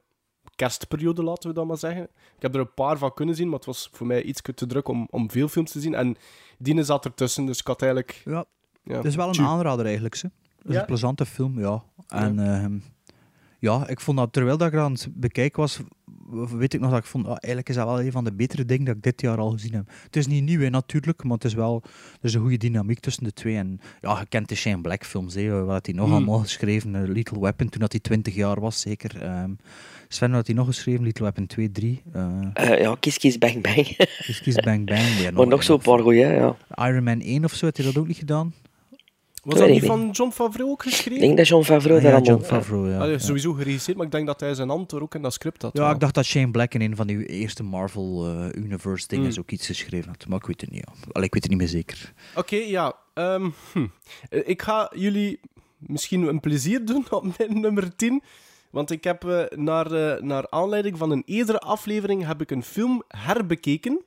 kerstperiode, 0.58 1.24
laten 1.24 1.50
we 1.50 1.56
dat 1.56 1.66
maar 1.68 1.78
zeggen. 1.78 2.04
Ik 2.36 2.42
heb 2.42 2.54
er 2.54 2.60
een 2.60 2.74
paar 2.74 2.98
van 2.98 3.14
kunnen 3.14 3.36
zien, 3.36 3.46
maar 3.48 3.56
het 3.58 3.66
was 3.66 3.90
voor 3.92 4.08
mij 4.08 4.24
iets 4.24 4.42
te 4.56 4.66
druk 4.68 4.88
om, 4.88 5.08
om 5.10 5.32
veel 5.32 5.48
films 5.48 5.72
te 5.72 5.80
zien. 5.80 5.94
En 5.96 6.16
die 6.58 6.84
zat 6.84 7.06
ertussen, 7.06 7.46
dus 7.46 7.60
ik 7.60 7.68
had 7.68 7.82
eigenlijk... 7.82 8.22
Ja, 8.26 8.46
Ja, 8.84 8.96
het 8.96 9.06
is 9.06 9.16
wel 9.16 9.28
een 9.28 9.34
tju- 9.34 9.44
aanrader 9.44 9.86
eigenlijk. 9.86 10.16
Ze. 10.16 10.26
Het 10.58 10.68
is 10.68 10.74
Ja? 10.74 10.80
een 10.80 10.86
plezante 10.86 11.26
film, 11.26 11.60
ja. 11.60 11.84
En 12.08 12.36
ja. 12.36 12.70
ja, 13.60 13.88
ik 13.88 14.00
vond 14.00 14.18
dat 14.18 14.34
terwijl 14.34 14.58
dat 14.58 14.74
ik 14.74 14.80
aan 14.80 14.92
het 14.92 15.08
bekijken 15.14 15.60
was, 15.62 15.80
weet 16.30 16.74
ik 16.74 16.80
nog 16.80 16.90
dat 16.92 17.00
ik 17.00 17.06
vond, 17.06 17.24
ah, 17.26 17.30
eigenlijk 17.32 17.70
is 17.70 17.76
dat 17.76 17.86
wel 17.86 18.02
een 18.02 18.12
van 18.12 18.24
de 18.24 18.34
betere 18.34 18.66
dingen 18.66 18.86
dat 18.86 18.96
ik 18.96 19.04
dit 19.04 19.22
jaar 19.22 19.38
al 19.38 19.52
gezien 19.52 19.74
heb. 19.74 19.90
Het 20.04 20.16
is 20.16 20.28
niet 20.28 20.44
nieuw, 20.44 20.60
hè, 20.60 20.70
natuurlijk, 20.70 21.24
maar 21.24 21.34
het 21.34 21.44
is 21.46 21.54
wel 21.54 21.82
er 21.84 21.90
is 22.22 22.34
een 22.34 22.42
goede 22.42 22.58
dynamiek 22.58 23.00
tussen 23.00 23.24
de 23.24 23.34
twee. 23.34 23.56
En 23.56 23.80
ja, 24.02 24.20
je 24.20 24.26
kent 24.26 24.50
de 24.50 24.56
Shane 24.56 24.82
Black 24.82 25.06
films, 25.06 25.34
hè, 25.34 25.64
wat 25.64 25.74
had 25.74 25.86
hij 25.86 25.96
nog 25.96 26.06
Hmm. 26.06 26.16
allemaal 26.16 26.40
geschreven? 26.40 26.96
Eh, 26.96 27.08
Little 27.10 27.40
Weapon, 27.40 27.70
toen 27.70 27.82
dat 27.82 27.92
hij 27.92 28.02
20 28.02 28.36
jaar 28.36 28.60
was, 28.60 28.80
zeker. 28.82 29.22
Ehm 29.22 29.52
Sven, 30.08 30.32
had 30.34 30.46
hij 30.48 30.56
nog 30.56 30.66
geschreven? 30.68 31.04
Little 31.04 31.24
Weapon 31.24 31.48
2, 31.48 31.72
3. 31.72 32.02
eh 32.14 32.38
Eh, 32.54 32.80
ja, 32.82 32.96
Kiss 33.00 33.18
Kiss 33.18 33.38
Bang 33.38 33.62
Bang. 33.62 33.86
Kiss 34.26 34.42
Kiss 34.42 34.56
Bang 34.64 34.86
Bang. 34.86 35.18
weer 35.18 35.34
maar 35.34 35.48
nog 35.48 35.64
zo'n 35.64 35.80
paar 35.82 36.00
goeie, 36.00 36.26
ja. 36.26 36.56
Iron 36.76 37.04
Man 37.04 37.22
1 37.22 37.44
of 37.44 37.54
zo, 37.54 37.66
had 37.66 37.78
hij 37.78 37.86
dat 37.86 37.98
ook 37.98 38.08
niet 38.08 38.18
gedaan? 38.18 38.54
Was 39.44 39.60
dat 39.60 39.70
niet 39.70 39.86
van 39.86 40.10
John 40.12 40.32
Favreau 40.32 40.70
ook 40.72 40.84
geschreven? 40.84 41.14
Ik 41.14 41.20
denk 41.22 41.38
dat 41.38 41.48
John 41.48 41.64
Favreau 41.64 41.98
Ah, 41.98 42.04
daar 42.04 42.14
ja. 42.14 42.22
John 42.22 42.44
Favreau, 42.44 42.90
ja. 42.90 42.98
Allee, 42.98 43.12
ja. 43.12 43.18
Sowieso 43.18 43.54
geregisseerd, 43.54 43.98
maar 43.98 44.06
ik 44.06 44.12
denk 44.12 44.28
dat 44.28 44.40
hij 44.40 44.54
zijn 44.54 44.70
hand 44.70 44.92
er 44.92 45.02
ook 45.02 45.16
in 45.16 45.22
dat 45.22 45.34
script 45.34 45.62
had. 45.62 45.72
Ja, 45.78 45.84
wel. 45.84 45.92
ik 45.94 46.00
dacht 46.00 46.14
dat 46.14 46.26
Shane 46.26 46.52
Black 46.52 46.74
in 46.74 46.82
een 46.82 46.96
van 46.96 47.08
die 47.08 47.26
eerste 47.26 47.64
Marvel 47.64 48.26
eh, 48.26 48.64
Universe 48.64 49.08
dingen 49.08 49.30
Mm. 49.32 49.38
ook 49.40 49.52
iets 49.52 49.66
geschreven 49.66 50.10
had. 50.10 50.28
Maar 50.28 50.38
ik 50.38 50.46
weet 50.46 50.62
het 50.62 50.72
niet. 50.72 50.84
Ja. 50.86 50.94
Allee, 51.12 51.28
ik 51.28 51.34
weet 51.34 51.42
het 51.44 51.52
niet 51.52 51.60
meer 51.62 51.70
zeker. 51.70 52.14
Oké, 52.36 52.56
ja. 52.56 52.96
ehm, 53.14 53.50
hm. 53.74 53.86
Ik 54.30 54.62
ga 54.62 54.92
jullie 54.96 55.40
misschien 55.78 56.22
een 56.28 56.40
plezier 56.40 56.86
doen 56.86 57.06
op 57.10 57.26
mijn 57.38 57.60
nummer 57.62 57.96
10. 57.96 58.24
Want 58.78 58.92
ik 58.92 59.04
heb 59.04 59.24
eh, 59.24 59.58
naar, 59.58 59.92
eh, 59.92 60.22
naar 60.22 60.50
aanleiding 60.50 60.98
van 60.98 61.12
een 61.12 61.24
eerdere 61.26 61.60
aflevering 61.60 62.26
heb 62.26 62.42
ik 62.42 62.52
een 62.52 62.64
film 62.64 63.04
herbekeken. 63.08 64.04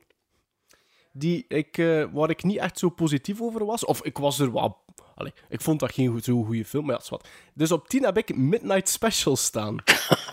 Die 1.11 1.45
ik, 1.47 1.77
eh, 1.77 2.05
waar 2.11 2.29
ik 2.29 2.43
niet 2.43 2.57
echt 2.57 2.79
zo 2.79 2.89
positief 2.89 3.41
over 3.41 3.65
was. 3.65 3.85
Of 3.85 4.03
ik 4.03 4.17
was 4.17 4.39
er 4.39 4.53
wel... 4.53 4.77
Allee, 5.15 5.33
ik 5.49 5.61
vond 5.61 5.79
dat 5.79 5.93
geen 5.93 6.21
zo 6.23 6.43
goede 6.43 6.65
film, 6.65 6.85
maar 6.85 6.95
ja, 6.95 7.01
is 7.01 7.09
wat. 7.09 7.27
Dus 7.53 7.71
op 7.71 7.87
10 7.87 8.03
heb 8.03 8.17
ik 8.17 8.35
Midnight 8.35 8.89
Special 8.89 9.35
staan. 9.35 9.75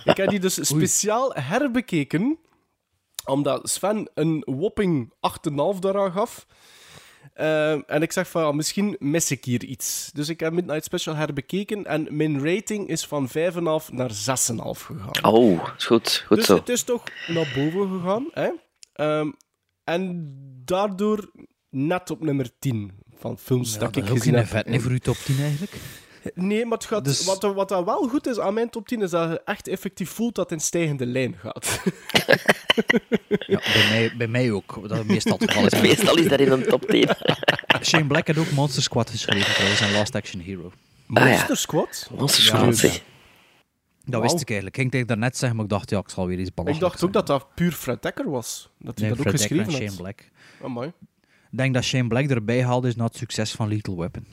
ik 0.04 0.16
heb 0.16 0.28
die 0.28 0.40
dus 0.40 0.58
speciaal 0.74 1.32
herbekeken. 1.34 2.38
Omdat 3.24 3.68
Sven 3.68 4.10
een 4.14 4.42
whopping 4.46 5.12
8,5 5.74 5.78
daaraan 5.78 6.12
gaf. 6.12 6.46
Eh, 7.38 7.90
en 7.90 8.02
ik 8.02 8.12
zeg 8.12 8.28
van, 8.30 8.42
ja, 8.42 8.52
misschien 8.52 8.96
mis 8.98 9.30
ik 9.30 9.44
hier 9.44 9.64
iets. 9.64 10.10
Dus 10.12 10.28
ik 10.28 10.40
heb 10.40 10.52
Midnight 10.52 10.84
Special 10.84 11.14
herbekeken 11.14 11.84
en 11.84 12.06
mijn 12.10 12.44
rating 12.44 12.88
is 12.88 13.06
van 13.06 13.28
5,5 13.28 13.32
naar 13.92 14.10
6,5 14.10 14.82
gegaan. 14.82 15.32
Oh, 15.34 15.68
is 15.76 15.84
goed. 15.84 16.24
Goed 16.26 16.36
dus 16.36 16.46
zo. 16.46 16.54
het 16.54 16.68
is 16.68 16.82
toch 16.82 17.02
naar 17.26 17.52
boven 17.54 18.00
gegaan. 18.00 18.28
Hè? 18.32 18.50
Ehm, 18.92 19.30
en 19.84 20.34
daardoor 20.64 21.30
net 21.70 22.10
op 22.10 22.20
nummer 22.20 22.50
10 22.58 22.92
van 23.18 23.38
films 23.38 23.72
Ja, 23.72 23.78
dat, 23.78 23.94
dat 23.94 24.04
ik 24.04 24.10
is 24.10 24.18
gezien 24.18 24.34
heb. 24.34 24.46
vet 24.46 24.66
nee, 24.66 24.80
voor 24.80 24.90
uw 24.90 24.98
top 24.98 25.16
10 25.16 25.38
eigenlijk. 25.38 25.72
Nee, 26.34 26.64
maar 26.64 26.78
het 26.78 26.86
gaat, 26.86 27.04
Dus- 27.04 27.24
wat, 27.24 27.42
wat 27.42 27.68
dat 27.68 27.84
wel 27.84 28.08
goed 28.08 28.26
is 28.26 28.38
aan 28.38 28.54
mijn 28.54 28.70
top 28.70 28.88
10 28.88 29.02
is 29.02 29.10
dat 29.10 29.30
je 29.30 29.40
echt 29.44 29.68
effectief 29.68 30.10
voelt 30.10 30.34
dat 30.34 30.50
het 30.50 30.58
in 30.58 30.64
stijgende 30.64 31.06
lijn 31.06 31.34
gaat. 31.38 31.66
Ja, 33.46 33.58
bij, 33.72 33.88
mij, 33.90 34.12
bij 34.16 34.26
mij 34.26 34.50
ook. 34.52 34.88
Dat 34.88 34.98
is 34.98 35.04
meestal 35.04 35.38
het 35.38 35.50
geval. 35.50 35.66
is. 35.66 35.80
Meestal 35.88 36.16
is 36.16 36.28
dat 36.28 36.40
in 36.40 36.50
een 36.50 36.62
top 36.62 36.86
10. 36.86 37.08
Shane 37.82 38.04
Black 38.06 38.26
had 38.26 38.38
ook 38.38 38.50
Monster 38.50 38.82
Squad 38.82 39.10
geschreven 39.10 39.54
trouwens 39.54 39.80
en 39.80 39.92
Last 39.92 40.14
Action 40.14 40.40
Hero. 40.40 40.72
Ah, 41.12 41.24
ja. 41.24 41.28
Monster 41.30 41.56
Squad? 41.56 42.10
Monster 42.16 42.44
Ja, 42.44 42.48
Squad, 42.58 42.76
zeg. 42.76 43.02
Dat 44.04 44.22
wist 44.22 44.40
ik 44.40 44.48
eigenlijk. 44.50 44.76
Ik 44.76 44.80
ging 44.80 44.90
tegen 44.90 45.06
daarnet 45.06 45.36
zeggen, 45.36 45.56
maar 45.56 45.64
ik 45.64 45.70
dacht, 45.70 45.90
ja, 45.90 45.98
ik 45.98 46.08
zal 46.08 46.26
weer 46.26 46.38
iets 46.38 46.48
Ik 46.48 46.54
belachelijk 46.54 46.90
dacht 46.90 47.04
ook 47.04 47.12
dat 47.12 47.26
dat 47.26 47.46
puur 47.54 47.72
Fred 47.72 48.02
Dekker 48.02 48.30
was. 48.30 48.68
Dat 48.78 48.98
hij 48.98 49.08
Nee, 49.08 49.16
dat 49.16 49.26
ook 49.26 49.34
Fred 49.34 49.48
Dekker 49.48 49.64
geschreven 49.64 49.86
en 49.86 49.88
had. 49.88 49.96
Shane 49.96 50.12
Black. 50.14 50.30
Amai. 50.62 50.92
Ik 51.50 51.58
denk 51.58 51.74
dat 51.74 51.84
Shane 51.84 52.08
Black 52.08 52.28
erbij 52.30 52.64
haalde 52.64 52.88
is 52.88 52.96
na 52.96 53.04
het 53.04 53.16
succes 53.16 53.52
van 53.52 53.68
Lethal 53.68 53.96
Weapon. 53.98 54.26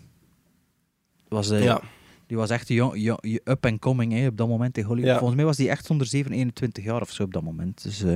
Was, 1.36 1.48
Ja. 1.50 1.82
Die 2.28 2.38
was 2.38 2.50
echt 2.50 2.68
jong, 2.68 2.92
jong- 2.96 3.40
up 3.46 3.66
and 3.66 3.80
coming 3.80 4.14
hè, 4.14 4.28
op 4.28 4.38
dat 4.38 4.48
moment 4.48 4.78
in 4.78 4.84
Hollywood. 4.84 5.10
Ja. 5.12 5.18
Volgens 5.18 5.36
mij 5.38 5.46
was 5.46 5.58
die 5.58 5.70
echt 5.70 5.90
onder 5.90 6.08
7, 6.08 6.32
21 6.32 6.84
jaar 6.84 7.02
of 7.02 7.12
zo 7.12 7.24
op 7.24 7.34
dat 7.34 7.42
moment. 7.44 7.84
Dus 7.84 8.04
eh, 8.04 8.12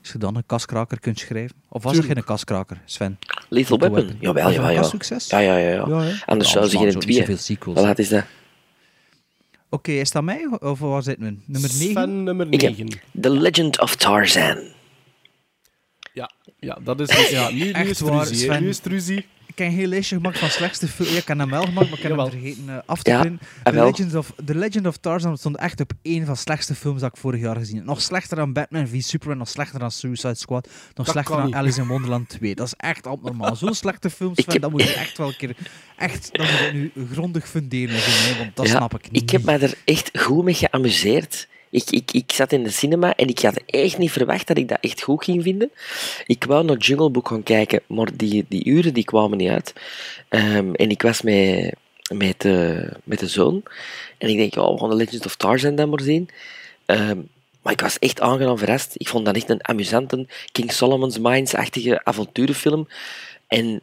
als 0.00 0.12
je 0.12 0.18
dan 0.18 0.36
een 0.36 0.46
kaskraker 0.46 1.00
kunt 1.00 1.18
schrijven. 1.18 1.56
Of 1.68 1.82
was 1.82 1.96
er 1.96 2.02
geen 2.04 2.24
kaskraker, 2.24 2.80
Sven? 2.84 3.18
Lethal 3.48 3.78
Weapon? 3.78 4.16
Jawel, 4.20 4.44
Was 4.44 4.54
jawel, 4.54 4.70
ja. 4.70 4.78
een 4.78 4.84
succes? 4.84 5.26
Ja, 5.28 5.38
ja, 5.38 5.56
ja. 5.56 5.70
ja. 5.70 5.84
Ja? 6.04 6.14
Anders 6.26 6.52
Ja, 6.52 6.58
zou 6.58 6.68
ze 6.68 6.78
geen 6.78 6.90
twee. 6.90 7.06
niet 7.06 7.16
zoveel 7.16 7.36
sequels. 7.36 7.80
Laat 7.80 7.98
is 7.98 8.08
dat? 8.08 8.24
Oké, 9.68 9.90
is 9.92 10.10
dat 10.10 10.22
mij 10.22 10.46
of 10.60 10.78
waar 10.78 11.02
zitten 11.02 11.24
we? 11.24 11.30
Nummer 11.46 11.70
9? 11.70 11.90
Sven 11.90 12.22
nummer 12.22 12.46
Ik 12.50 12.60
heb 12.60 12.70
9. 12.78 12.88
The 13.20 13.30
Legend 13.30 13.80
of 13.80 13.96
Tarzan. 13.96 14.58
Ja, 16.12 16.30
ja, 16.58 16.78
dat 16.84 17.00
is 17.00 17.08
dus, 17.08 17.30
ja, 17.30 17.50
nu, 17.50 17.58
nu 17.64 17.70
Echt 17.70 17.88
is 17.90 17.98
het 18.00 18.08
waar, 18.08 18.18
ruzie. 18.28 18.36
hè. 18.48 18.52
Sven. 18.52 18.62
Nu 18.62 18.68
is 18.68 18.76
het 18.76 18.86
ruzie. 18.86 19.26
Ik 19.52 19.58
heb 19.58 19.66
een 19.68 19.74
heel 19.74 19.86
lijstje 19.86 20.16
gemaakt 20.16 20.38
van 20.38 20.48
slechtste 20.48 20.88
film. 20.88 21.08
Ja, 21.08 21.16
ik 21.16 21.28
heb 21.28 21.38
hem 21.38 21.50
wel 21.50 21.62
gemaakt, 21.64 21.88
maar 21.90 21.98
ik 21.98 22.02
heb 22.04 22.16
hem 22.16 22.30
vergeten 22.30 22.68
eh, 22.68 22.76
af 22.86 23.02
te 23.02 23.10
Ja, 23.10 23.18
ah, 23.18 23.24
The 23.62 23.72
wel. 23.72 23.84
Legend, 23.84 24.14
of, 24.14 24.32
The 24.44 24.54
Legend 24.54 24.86
of 24.86 24.96
Tarzan 24.96 25.38
stond 25.38 25.56
echt 25.56 25.80
op 25.80 25.92
één 26.02 26.24
van 26.24 26.34
de 26.34 26.40
slechtste 26.40 26.74
films 26.74 27.00
dat 27.00 27.10
ik 27.14 27.16
vorig 27.20 27.40
jaar 27.40 27.56
gezien 27.56 27.76
heb. 27.76 27.84
Nog 27.84 28.00
slechter 28.00 28.36
dan 28.36 28.52
Batman 28.52 28.88
v 28.88 29.00
Superman, 29.02 29.38
nog 29.38 29.48
slechter 29.48 29.78
dan 29.78 29.90
Suicide 29.90 30.34
Squad, 30.34 30.66
nog 30.94 31.06
Dat 31.06 31.08
slechter 31.08 31.36
dan 31.36 31.44
niet. 31.46 31.54
Alice 31.54 31.80
in 31.80 31.86
Wonderland 31.86 32.28
2. 32.28 32.54
Dat 32.54 32.66
is 32.66 32.74
echt 32.76 33.06
abnormaal. 33.06 33.56
Zo'n 33.56 33.74
slechte 33.74 34.10
films, 34.10 34.38
Sven, 34.42 34.52
heb- 34.52 34.62
dat 34.62 34.70
moet 34.70 34.82
je 34.82 34.92
echt 34.94 35.18
wel 35.18 35.28
een 35.28 35.36
keer... 35.36 35.56
Echt, 35.96 36.28
dat 36.32 36.50
moet 36.50 36.58
je 36.58 36.70
nu 36.72 36.92
grondig 37.12 37.48
funderen, 37.48 38.00
want 38.38 38.56
dat 38.56 38.66
Ja, 38.66 38.76
snap 38.76 38.94
ik 38.94 39.10
niet. 39.10 39.22
Ik 39.22 39.30
heb 39.30 39.42
me 39.44 39.52
er 39.58 39.74
echt 39.84 40.10
goed 40.18 40.44
mee 40.44 40.54
geamuseerd. 40.54 41.48
Ik, 41.72 41.90
ik, 41.90 42.12
ik 42.12 42.32
zat 42.32 42.52
in 42.52 42.62
de 42.62 42.70
cinema 42.70 43.14
en 43.14 43.28
ik 43.28 43.38
had 43.38 43.62
echt 43.66 43.98
niet 43.98 44.12
verwacht 44.12 44.46
dat 44.46 44.58
ik 44.58 44.68
dat 44.68 44.78
echt 44.80 45.02
goed 45.02 45.24
ging 45.24 45.42
vinden. 45.42 45.70
Ik 46.26 46.44
wou 46.44 46.64
naar 46.64 46.76
Jungle 46.76 47.10
Book 47.10 47.28
gaan 47.28 47.42
kijken, 47.42 47.80
maar 47.86 48.08
die, 48.16 48.44
die 48.48 48.64
uren 48.64 48.94
die 48.94 49.04
kwamen 49.04 49.38
niet 49.38 49.50
uit. 49.50 49.72
Ehm, 50.28 50.74
en 50.74 50.90
ik 50.90 51.02
was 51.02 51.22
met, 51.22 51.74
met, 52.14 52.40
de, 52.40 52.88
met 53.04 53.18
de 53.18 53.28
zoon. 53.28 53.62
En 54.18 54.28
ik 54.28 54.36
denk, 54.36 54.56
oh, 54.56 54.72
we 54.72 54.78
gaan 54.78 54.88
de 54.88 54.96
Legends 54.96 55.26
of 55.26 55.36
Tarzan 55.36 55.74
dan 55.74 55.88
maar 55.88 56.00
zien. 56.00 56.28
Ehm, 56.86 57.18
maar 57.62 57.72
ik 57.72 57.80
was 57.80 57.98
echt 57.98 58.20
aangenaam 58.20 58.58
verrast. 58.58 58.94
Ik 58.96 59.08
vond 59.08 59.24
dat 59.24 59.36
echt 59.36 59.48
een 59.48 59.68
amusante 59.68 60.26
King 60.52 60.72
Solomon's 60.72 61.18
Mines-achtige 61.18 62.04
avonturenfilm. 62.04 62.88
En 63.46 63.82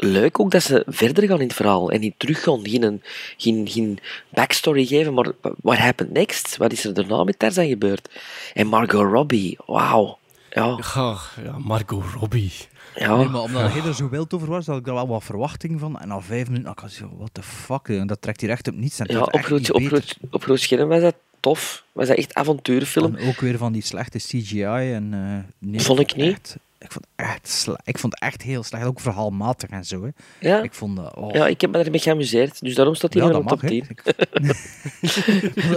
leuk 0.00 0.40
ook 0.40 0.50
dat 0.50 0.62
ze 0.62 0.82
verder 0.86 1.26
gaan 1.28 1.40
in 1.40 1.46
het 1.46 1.56
verhaal 1.56 1.90
en 1.90 2.00
niet 2.00 2.14
terug 2.16 2.42
gaan, 2.42 2.60
geen, 2.68 3.00
geen, 3.36 3.68
geen 3.68 3.98
backstory 4.28 4.86
geven, 4.86 5.14
maar 5.14 5.32
what 5.62 5.76
happened 5.78 6.12
next? 6.12 6.56
Wat 6.56 6.72
is 6.72 6.84
er 6.84 6.94
daarna 6.94 7.24
met 7.24 7.38
Tarzan 7.38 7.68
gebeurd? 7.68 8.08
En 8.54 8.66
Margot 8.66 9.12
Robbie, 9.12 9.58
wauw. 9.66 10.18
Ja, 10.50 10.78
Ja, 10.94 11.16
ja, 11.44 11.58
Margot 11.58 12.04
Robbie. 12.14 12.52
ja. 12.94 13.16
Nee, 13.16 13.28
maar 13.28 13.40
omdat 13.40 13.72
hij 13.72 13.82
er 13.82 13.94
zo 13.94 14.08
wild 14.08 14.34
over 14.34 14.48
was, 14.48 14.66
had 14.66 14.78
ik 14.78 14.86
er 14.86 14.94
wel 14.94 15.08
wat 15.08 15.24
verwachting 15.24 15.80
van. 15.80 16.00
En 16.00 16.08
na 16.08 16.20
vijf 16.20 16.46
minuten 16.48 16.72
had 16.76 16.90
ik 16.90 16.96
zo, 16.96 17.10
what 17.18 17.30
the 17.32 17.42
fuck, 17.42 17.88
en 17.88 18.06
dat 18.06 18.22
trekt 18.22 18.40
hier 18.40 18.50
echt 18.50 18.68
op 18.68 18.74
niets. 18.74 18.98
En 18.98 19.06
ja 19.14 19.20
op, 19.22 19.40
groot, 19.42 19.58
niet 19.58 19.72
op, 19.72 19.82
groot, 19.82 20.16
op 20.30 20.42
groot 20.42 20.60
scherm 20.60 20.88
was 20.88 21.00
dat 21.00 21.14
tof. 21.40 21.84
Was 21.92 22.06
dat 22.06 22.16
echt 22.16 22.34
avonturenfilm. 22.34 23.16
En 23.16 23.28
ook 23.28 23.40
weer 23.40 23.58
van 23.58 23.72
die 23.72 23.82
slechte 23.82 24.18
CGI. 24.18 24.62
En, 24.92 25.08
eh, 25.12 25.68
nee, 25.68 25.80
Vond 25.80 25.98
ik 26.00 26.16
niet. 26.16 26.32
Echt, 26.32 26.56
ik, 26.78 26.92
vond 26.92 27.06
echt 27.16 27.48
sle- 27.48 27.78
ik 27.84 27.98
vond 27.98 28.12
het 28.12 28.22
echt 28.22 28.42
heel 28.42 28.62
slecht. 28.62 28.84
Ook 28.84 29.00
verhaalmatig 29.00 29.70
en 29.70 29.84
zo. 29.84 30.02
Hè. 30.02 30.08
Ja, 30.48 30.62
Ik 30.62 30.74
vond 30.74 30.96
dat... 30.96 31.16
Oh. 31.16 31.34
ja, 31.34 31.46
ik 31.46 31.60
heb 31.60 31.70
me 31.70 31.78
ermee 31.78 32.00
geamuseerd, 32.00 32.60
dus 32.60 32.74
daarom 32.74 32.94
staat 32.94 33.12
hij 33.14 33.22
Ja, 33.22 33.28
dat 33.28 33.40
op 33.42 33.48
top 33.48 33.60
mag, 33.62 33.70
10. 33.70 33.84
hè. 34.02 34.52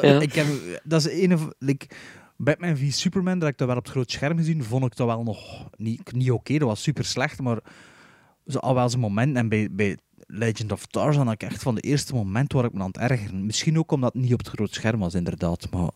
Ja. 0.14 0.20
ik 0.22 0.34
heb, 0.34 0.46
dat 0.84 1.06
is 1.06 1.24
een 1.24 1.34
of... 1.34 1.48
Like, 1.60 1.86
Batman 2.38 2.78
v 2.78 2.92
Superman, 2.92 3.40
dat 3.40 3.50
ik 3.50 3.58
dat 3.58 3.68
wel 3.68 3.78
op 3.78 3.84
het 3.84 3.92
groot 3.92 4.12
scherm 4.12 4.38
gezien, 4.38 4.64
vond 4.64 4.86
ik 4.86 4.96
dat 4.96 5.08
wel 5.08 5.24
nog 5.24 5.70
niet, 5.78 6.12
niet 6.14 6.32
oké. 6.32 6.58
Dat 6.58 6.68
was 6.68 6.82
super 6.82 7.06
slecht, 7.06 7.40
maar 7.42 7.60
zo, 8.48 8.58
al 8.58 8.76
wel 8.76 8.90
zijn 8.90 9.02
moment. 9.02 9.36
En 9.36 9.50
bij, 9.50 9.68
bij 9.72 9.98
Legend 10.28 10.72
of 10.72 10.86
Tarzan 10.86 11.26
had 11.26 11.34
ik 11.42 11.44
echt 11.50 11.62
van 11.64 11.76
de 11.76 11.82
eerste 11.82 12.14
moment 12.14 12.54
waar 12.54 12.66
ik 12.66 12.74
me 12.74 12.80
aan 12.80 12.88
het 12.88 12.98
ergeren. 12.98 13.46
Misschien 13.46 13.78
ook 13.78 13.92
omdat 13.92 14.14
het 14.14 14.22
niet 14.22 14.34
op 14.34 14.40
het 14.40 14.48
groot 14.48 14.74
scherm 14.74 15.00
was, 15.00 15.14
inderdaad. 15.14 15.68
Maar 15.72 15.90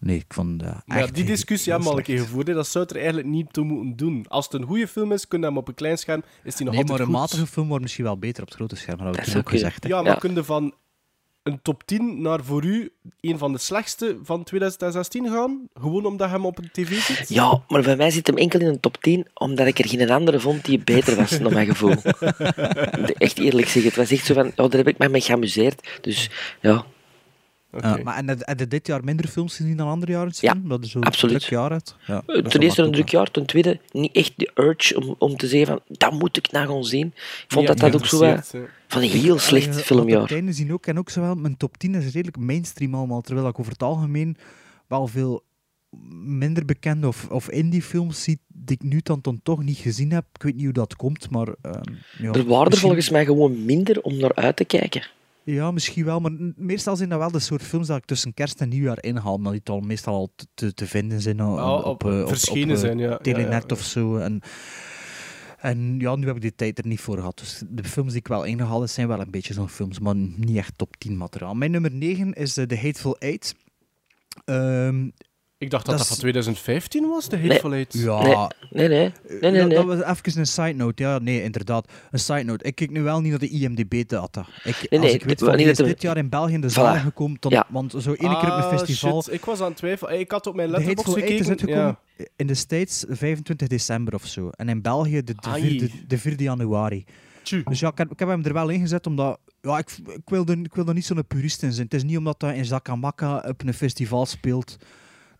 nee, 0.00 0.16
ik 0.16 0.24
vond 0.34 0.60
dat 0.60 0.82
echt 0.86 1.06
ja, 1.06 1.12
die 1.14 1.24
discussie 1.24 1.70
hebben 1.72 1.88
we 1.88 1.94
al 1.94 2.00
een 2.00 2.06
keer 2.06 2.18
gevoerd. 2.18 2.46
hè. 2.46 2.54
Dat 2.54 2.66
zou 2.68 2.84
het 2.84 2.92
er 2.92 2.98
eigenlijk 3.00 3.28
niet 3.28 3.52
toe 3.52 3.64
moeten 3.64 3.96
doen. 3.96 4.24
Als 4.28 4.44
het 4.44 4.54
een 4.54 4.66
goede 4.66 4.88
film 4.88 5.12
is, 5.12 5.28
kun 5.28 5.40
je 5.40 5.46
hem 5.46 5.56
op 5.56 5.68
een 5.68 5.74
klein 5.74 5.98
scherm. 5.98 6.22
Is 6.44 6.54
die 6.56 6.66
nog 6.66 6.74
Nee, 6.74 6.84
maar 6.84 6.98
een 7.00 7.04
goed. 7.06 7.14
matige 7.14 7.46
film 7.46 7.68
wordt 7.68 7.82
misschien 7.82 8.04
wel 8.04 8.18
beter 8.18 8.42
op 8.42 8.48
het 8.48 8.56
grote 8.56 8.76
scherm. 8.76 8.98
Dat 8.98 9.12
toen 9.14 9.22
is 9.24 9.36
ook 9.36 9.48
gezegd. 9.50 9.82
hè. 9.82 9.88
Ja, 9.88 10.02
maar 10.02 10.12
Ja. 10.12 10.18
kun 10.18 10.34
je 10.34 10.44
van 10.44 10.74
een 11.42 11.62
top 11.62 11.82
10 11.86 12.22
naar 12.22 12.44
voor 12.44 12.64
u 12.64 12.92
een 13.20 13.38
van 13.38 13.52
de 13.52 13.58
slechtste 13.58 14.18
van 14.22 14.44
2016 14.44 15.28
gaan? 15.28 15.68
Gewoon 15.74 16.04
omdat 16.06 16.28
je 16.28 16.34
hem 16.34 16.46
op 16.46 16.58
een 16.58 16.68
tv 16.72 16.98
ziet? 17.00 17.28
Ja, 17.28 17.62
maar 17.68 17.82
bij 17.82 17.96
mij 17.96 18.10
zit 18.10 18.26
hem 18.26 18.36
enkel 18.36 18.60
in 18.60 18.66
een 18.66 18.80
top 18.80 18.96
10, 18.96 19.26
omdat 19.34 19.66
ik 19.66 19.78
er 19.78 19.88
geen 19.88 20.10
andere 20.10 20.40
vond 20.40 20.64
die 20.64 20.78
beter 20.84 21.16
was, 21.16 21.38
naar 21.38 21.52
mijn 21.52 21.66
gevoel. 21.66 21.94
Echt 23.18 23.38
eerlijk 23.38 23.66
zeggen, 23.68 23.84
het 23.84 23.96
was 23.96 24.10
echt 24.10 24.26
zo 24.26 24.34
van, 24.34 24.46
oh, 24.46 24.54
daar 24.56 24.70
heb 24.76 24.88
ik 24.88 24.98
me 24.98 25.08
mee 25.08 25.20
geamuseerd. 25.20 25.88
Dus 26.00 26.30
ja, 26.60 26.84
Ja, 27.80 27.98
maar 28.04 28.16
en 28.16 28.28
heb 28.28 28.38
heb 28.44 28.58
je 28.58 28.68
dit 28.68 28.86
jaar 28.86 29.04
minder 29.04 29.28
films 29.28 29.56
gezien 29.56 29.76
dan 29.76 29.88
andere 29.88 30.12
jaren? 30.12 30.32
Ja, 30.34 30.54
dat 30.64 30.84
is 30.84 30.90
zo 30.90 30.98
absoluut. 31.00 31.38
druk 31.38 31.50
jaar 31.50 31.70
uit. 31.70 31.94
Ja, 32.06 32.22
dat 32.26 32.50
ten 32.50 32.60
eerste 32.60 32.80
ik 32.80 32.86
een 32.86 32.92
druk 32.92 33.08
jaar, 33.08 33.30
ten 33.30 33.46
tweede 33.46 33.80
niet 33.90 34.12
echt 34.16 34.32
de 34.36 34.50
urge 34.54 34.96
om, 35.00 35.14
om 35.18 35.36
te 35.36 35.46
zeggen 35.48 35.66
van, 35.66 35.96
dat 35.98 36.12
moet 36.12 36.36
ik 36.36 36.50
nou 36.50 36.66
gaan 36.66 36.84
zien. 36.84 37.06
Ik 37.06 37.44
vond 37.48 37.66
Ja, 37.68 37.74
dat 37.74 37.92
dat 37.92 37.94
ook 38.00 38.06
zo 38.06 38.22
hè. 38.24 38.36
van 38.88 39.02
een 39.02 39.08
heel 39.08 39.38
slecht 39.38 39.64
Allee, 39.66 39.76
Wat 39.76 39.86
filmjaar. 39.86 40.30
einde 40.32 40.52
zien 40.52 40.72
ook, 40.72 40.86
en 40.86 40.98
ook 40.98 41.10
zowel, 41.10 41.34
mijn 41.34 41.56
top 41.56 41.76
10 41.78 41.94
is 41.94 42.04
redelijk 42.04 42.36
mainstream 42.36 42.94
allemaal, 42.94 43.20
terwijl 43.20 43.48
ik 43.48 43.58
over 43.58 43.72
het 43.72 43.82
algemeen 43.82 44.36
wel 44.88 45.06
veel 45.06 45.42
minder 46.24 46.64
bekende 46.64 47.06
of, 47.06 47.28
of 47.30 47.50
indie 47.50 47.82
films 47.82 48.22
zie 48.22 48.38
die 48.48 48.76
ik 48.80 48.82
nu 48.82 49.00
dan, 49.02 49.18
dan 49.22 49.40
toch 49.42 49.62
niet 49.62 49.76
gezien 49.78 50.12
heb. 50.12 50.24
Ik 50.32 50.42
weet 50.42 50.54
niet 50.54 50.64
hoe 50.64 50.72
dat 50.72 50.96
komt, 50.96 51.30
maar... 51.30 51.48
ehm, 51.62 51.80
ja, 52.18 52.32
Er 52.32 52.32
waren 52.32 52.40
er 52.42 52.64
misschien- 52.64 52.78
volgens 52.80 53.10
mij 53.10 53.24
gewoon 53.24 53.64
minder 53.64 54.00
om 54.02 54.16
naar 54.16 54.34
uit 54.34 54.56
te 54.56 54.64
kijken. 54.64 55.06
Ja, 55.44 55.70
misschien 55.70 56.04
wel, 56.04 56.20
maar 56.20 56.32
meestal 56.56 56.96
zijn 56.96 57.08
dat 57.08 57.18
wel 57.18 57.30
de 57.30 57.38
soort 57.38 57.62
films 57.62 57.86
dat 57.86 57.96
ik 57.96 58.04
tussen 58.04 58.34
kerst 58.34 58.60
en 58.60 58.68
nieuwjaar 58.68 59.02
inhaal, 59.02 59.36
maar 59.38 59.52
die 59.52 59.60
al 59.64 59.80
meestal 59.80 60.14
al 60.14 60.32
te, 60.54 60.74
te, 60.74 60.86
vinden 60.86 61.20
zijn 61.20 61.42
op, 61.44 61.56
Ja, 61.56 61.74
op, 61.74 61.84
op- 61.84 62.04
eh, 62.12 62.20
op, 62.20 62.28
verschenen 62.28 62.68
op, 62.68 62.74
eh, 62.74 62.80
zijn, 62.80 62.98
ja. 62.98 63.16
Telenet 63.16 63.52
ja, 63.52 63.58
ja. 63.68 63.74
of 63.74 63.80
zo. 63.82 64.16
En, 64.16 64.40
en 65.58 65.96
ja, 65.98 66.16
nu 66.16 66.26
heb 66.26 66.36
ik 66.36 66.42
die 66.42 66.54
tijd 66.54 66.78
er 66.78 66.86
niet 66.86 67.00
voor 67.00 67.16
gehad. 67.16 67.38
Dus 67.38 67.62
de 67.68 67.84
films 67.84 68.10
die 68.10 68.18
ik 68.20 68.28
wel 68.28 68.44
ingehaald 68.44 68.80
heb, 68.80 68.90
zijn 68.90 69.08
wel 69.08 69.20
een 69.20 69.30
beetje 69.30 69.54
zo'n 69.54 69.68
films, 69.68 69.98
maar 69.98 70.14
niet 70.14 70.56
echt 70.56 70.78
top 70.78 70.96
10 70.96 71.16
materiaal. 71.16 71.54
Mijn 71.54 71.70
nummer 71.70 71.92
9 71.92 72.32
is 72.32 72.56
eh, 72.56 72.66
The 72.66 72.76
Hateful 72.76 73.18
Eight. 73.18 73.54
Ehm, 74.44 75.08
Ik 75.60 75.70
dacht 75.70 75.86
dat 75.86 75.98
Dat 75.98 76.06
dat, 76.08 76.16
is- 76.16 76.20
van 76.22 76.30
2015 76.30 77.08
was, 77.08 77.28
de 77.28 77.38
Hateful 77.38 77.72
Eight. 77.74 77.92
ja, 77.92 78.50
Nee, 78.70 78.88
nee, 78.88 78.88
nee. 78.88 79.12
nee, 79.40 79.50
nee, 79.50 79.60
Ja, 79.60 79.66
nee. 79.66 79.76
Dat 79.76 79.84
was 79.84 80.18
even 80.18 80.38
een 80.40 80.46
side 80.46 80.72
note. 80.72 81.02
Ja, 81.02 81.18
nee, 81.18 81.42
inderdaad. 81.42 81.92
Een 82.10 82.18
side 82.18 82.42
note. 82.42 82.64
Ik 82.64 82.74
kijk 82.74 82.90
nu 82.90 83.02
wel 83.02 83.20
niet 83.20 83.30
naar 83.30 83.38
de 83.38 83.48
IMDb-data. 83.48 84.40
Ik, 84.40 84.46
Nee, 84.64 85.00
als 85.00 85.08
nee, 85.08 85.12
ik 85.18 85.24
weet 85.24 85.40
we- 85.40 85.46
van 85.46 85.56
die 85.56 85.66
is 85.66 85.76
dat 85.76 85.86
we- 85.86 85.92
dit 85.92 86.02
jaar 86.02 86.16
in 86.16 86.28
België 86.28 86.52
in 86.52 86.60
de 86.60 86.68
Voilà. 86.70 86.72
zaal 86.72 86.94
gekomen, 86.96 87.36
dan, 87.40 87.52
Ja. 87.52 87.66
want 87.68 87.94
zo 87.98 88.10
één 88.12 88.16
keer 88.18 88.28
op 88.38 88.42
een 88.42 88.50
Ah, 88.50 88.78
festival... 88.78 89.22
shit. 89.22 89.32
Ik 89.34 89.44
was 89.44 89.60
aan 89.60 89.68
het 89.68 89.76
twijfelen. 89.76 90.18
Ik 90.20 90.30
had 90.30 90.46
op 90.46 90.54
mijn 90.54 90.70
letterbox 90.70 91.08
Eight 91.14 91.20
is 91.22 91.36
gekeken. 91.36 91.48
uitgekomen 91.50 91.98
Ja. 92.16 92.24
in 92.36 92.46
de 92.46 92.54
States 92.54 93.04
25 93.08 93.68
december 93.68 94.14
of 94.14 94.26
zo. 94.26 94.48
En 94.50 94.68
in 94.68 94.82
België 94.82 95.22
de, 95.24 95.34
de, 95.34 95.48
Ai. 95.48 95.62
vierde, 95.62 95.90
de 96.06 96.18
4 96.18 96.40
januari. 96.42 97.04
Dus 97.64 97.80
ja, 97.80 97.88
ik 97.88 97.98
heb, 97.98 98.10
ik 98.12 98.18
heb 98.18 98.28
hem 98.28 98.44
er 98.44 98.52
wel 98.52 98.68
ingezet 98.68 99.06
omdat... 99.06 99.38
Ja, 99.60 99.78
ik, 99.78 99.90
ik, 100.06 100.20
wil 100.28 100.44
er, 100.46 100.58
ik 100.58 100.74
wil 100.74 100.86
er 100.86 100.94
niet 100.94 101.04
zo'n 101.04 101.26
purist 101.26 101.62
in 101.62 101.72
zijn. 101.72 101.84
Het 101.84 101.94
is 101.94 102.02
niet 102.02 102.16
omdat 102.16 102.40
dat 102.40 102.54
in 102.54 102.64
Zakamaka 102.64 103.44
op 103.48 103.62
een 103.66 103.74
festival 103.74 104.26
speelt... 104.26 104.76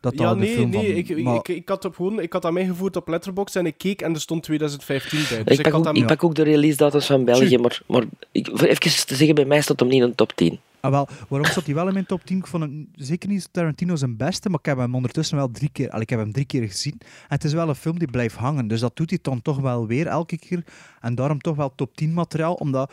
Dat 0.01 0.17
dat 0.17 0.27
Ja, 0.27 0.35
de 0.35 0.41
nee, 0.41 0.55
film 0.55 0.71
nee. 0.71 0.87
van- 0.89 0.97
ik, 0.97 1.09
ik, 1.09 1.23
maar- 1.25 1.35
ik, 1.37 1.49
ik 1.49 1.69
had 1.69 1.85
op 1.85 1.95
gewoon, 1.95 2.21
ik 2.21 2.33
had 2.33 2.43
dat 2.43 2.53
meegevoerd 2.53 2.97
op 2.97 3.09
Letterboxd 3.09 3.57
en 3.57 3.67
ik 3.67 3.79
keek 3.79 4.03
en 4.03 4.15
er 4.15 4.21
stond 4.21 4.43
2015 4.43 5.19
bij. 5.29 5.45
Dus 5.45 5.57
ik, 5.57 5.63
pak 5.63 5.73
had 5.73 5.87
ook, 5.89 5.97
ik 5.97 6.07
pak 6.07 6.25
ook 6.25 6.35
de 6.35 6.43
release 6.43 6.77
datums 6.77 7.07
van 7.07 7.25
België, 7.25 7.47
Tju. 7.47 7.59
maar, 7.59 7.83
maar 7.87 8.05
ik, 8.33 8.49
voor 8.53 8.69
even 8.69 9.07
te 9.07 9.15
zeggen, 9.15 9.35
bij 9.35 9.45
mij 9.45 9.61
staat 9.61 9.81
hem 9.81 9.89
niet 9.89 10.03
in 10.03 10.09
de 10.09 10.15
top 10.15 10.33
10. 10.33 10.59
Ah, 10.83 10.91
wel, 10.91 11.09
waarom 11.29 11.51
zat 11.51 11.65
hij 11.65 11.75
wel 11.75 11.87
in 11.87 11.93
mijn 11.93 12.07
top 12.07 12.25
10? 12.25 12.39
Ik 12.39 12.47
vond 12.47 12.63
hem 12.63 12.89
zeker 12.95 13.29
niet 13.29 13.49
Tarantino 13.53 13.97
zijn 13.97 14.17
beste, 14.17 14.49
maar 14.49 14.59
ik 14.59 14.67
heb 14.67 14.79
hem 14.79 14.95
ondertussen 14.95 15.37
wel 15.37 15.51
drie 15.51 15.69
keer, 15.73 15.91
al, 15.91 16.01
ik 16.01 16.11
heb 16.11 16.19
hem 16.19 16.33
drie 16.33 16.45
keer 16.45 16.63
gezien. 16.69 16.97
En 17.01 17.07
het 17.29 17.45
is 17.45 17.53
wel 17.53 17.69
een 17.69 17.75
film 17.75 17.99
die 17.99 18.11
blijft 18.11 18.37
hangen, 18.37 18.69
dus 18.69 18.81
dat 18.81 18.97
doet 18.97 19.11
hij 19.11 19.19
dan 19.23 19.43
toch 19.43 19.61
wel 19.61 19.87
weer 19.87 20.07
elke 20.07 20.39
keer. 20.39 20.65
En 21.01 21.15
daarom 21.15 21.39
toch 21.41 21.57
wel 21.57 21.73
top 21.75 21.97
10 21.97 22.15
materiaal, 22.15 22.55
omdat 22.55 22.93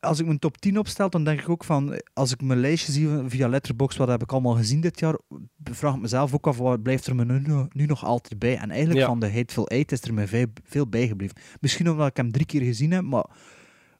als 0.00 0.18
ik 0.18 0.26
mijn 0.26 0.38
top 0.38 0.56
10 0.58 0.78
opstel, 0.78 1.10
dan 1.10 1.24
denk 1.24 1.40
ik 1.40 1.48
ook 1.48 1.64
van, 1.64 2.00
als 2.12 2.32
ik 2.32 2.42
mijn 2.42 2.60
lijstje 2.60 2.92
zie 2.92 3.08
via 3.26 3.48
Letterboxd, 3.48 3.98
wat 3.98 4.08
heb 4.08 4.22
ik 4.22 4.32
allemaal 4.32 4.54
gezien 4.54 4.80
dit 4.80 4.98
jaar, 5.00 5.18
vraag 5.64 5.94
ik 5.94 6.00
mezelf 6.00 6.34
ook 6.34 6.46
af, 6.46 6.56
wat 6.58 6.82
blijft 6.82 7.06
er 7.06 7.14
me 7.14 7.24
nu, 7.24 7.66
nu 7.72 7.86
nog 7.86 8.04
altijd 8.04 8.38
bij? 8.38 8.56
En 8.58 8.70
eigenlijk 8.70 9.00
Ja. 9.00 9.06
van 9.06 9.20
de 9.20 9.32
Hateful 9.32 9.66
Eight 9.68 9.92
is 9.92 10.02
er 10.02 10.14
me 10.14 10.26
veel, 10.26 10.46
veel 10.64 10.86
bijgebleven. 10.88 11.36
Misschien 11.60 11.90
omdat 11.90 12.06
ik 12.08 12.16
hem 12.16 12.32
drie 12.32 12.46
keer 12.46 12.60
gezien 12.62 12.90
heb, 12.90 13.02
maar 13.02 13.24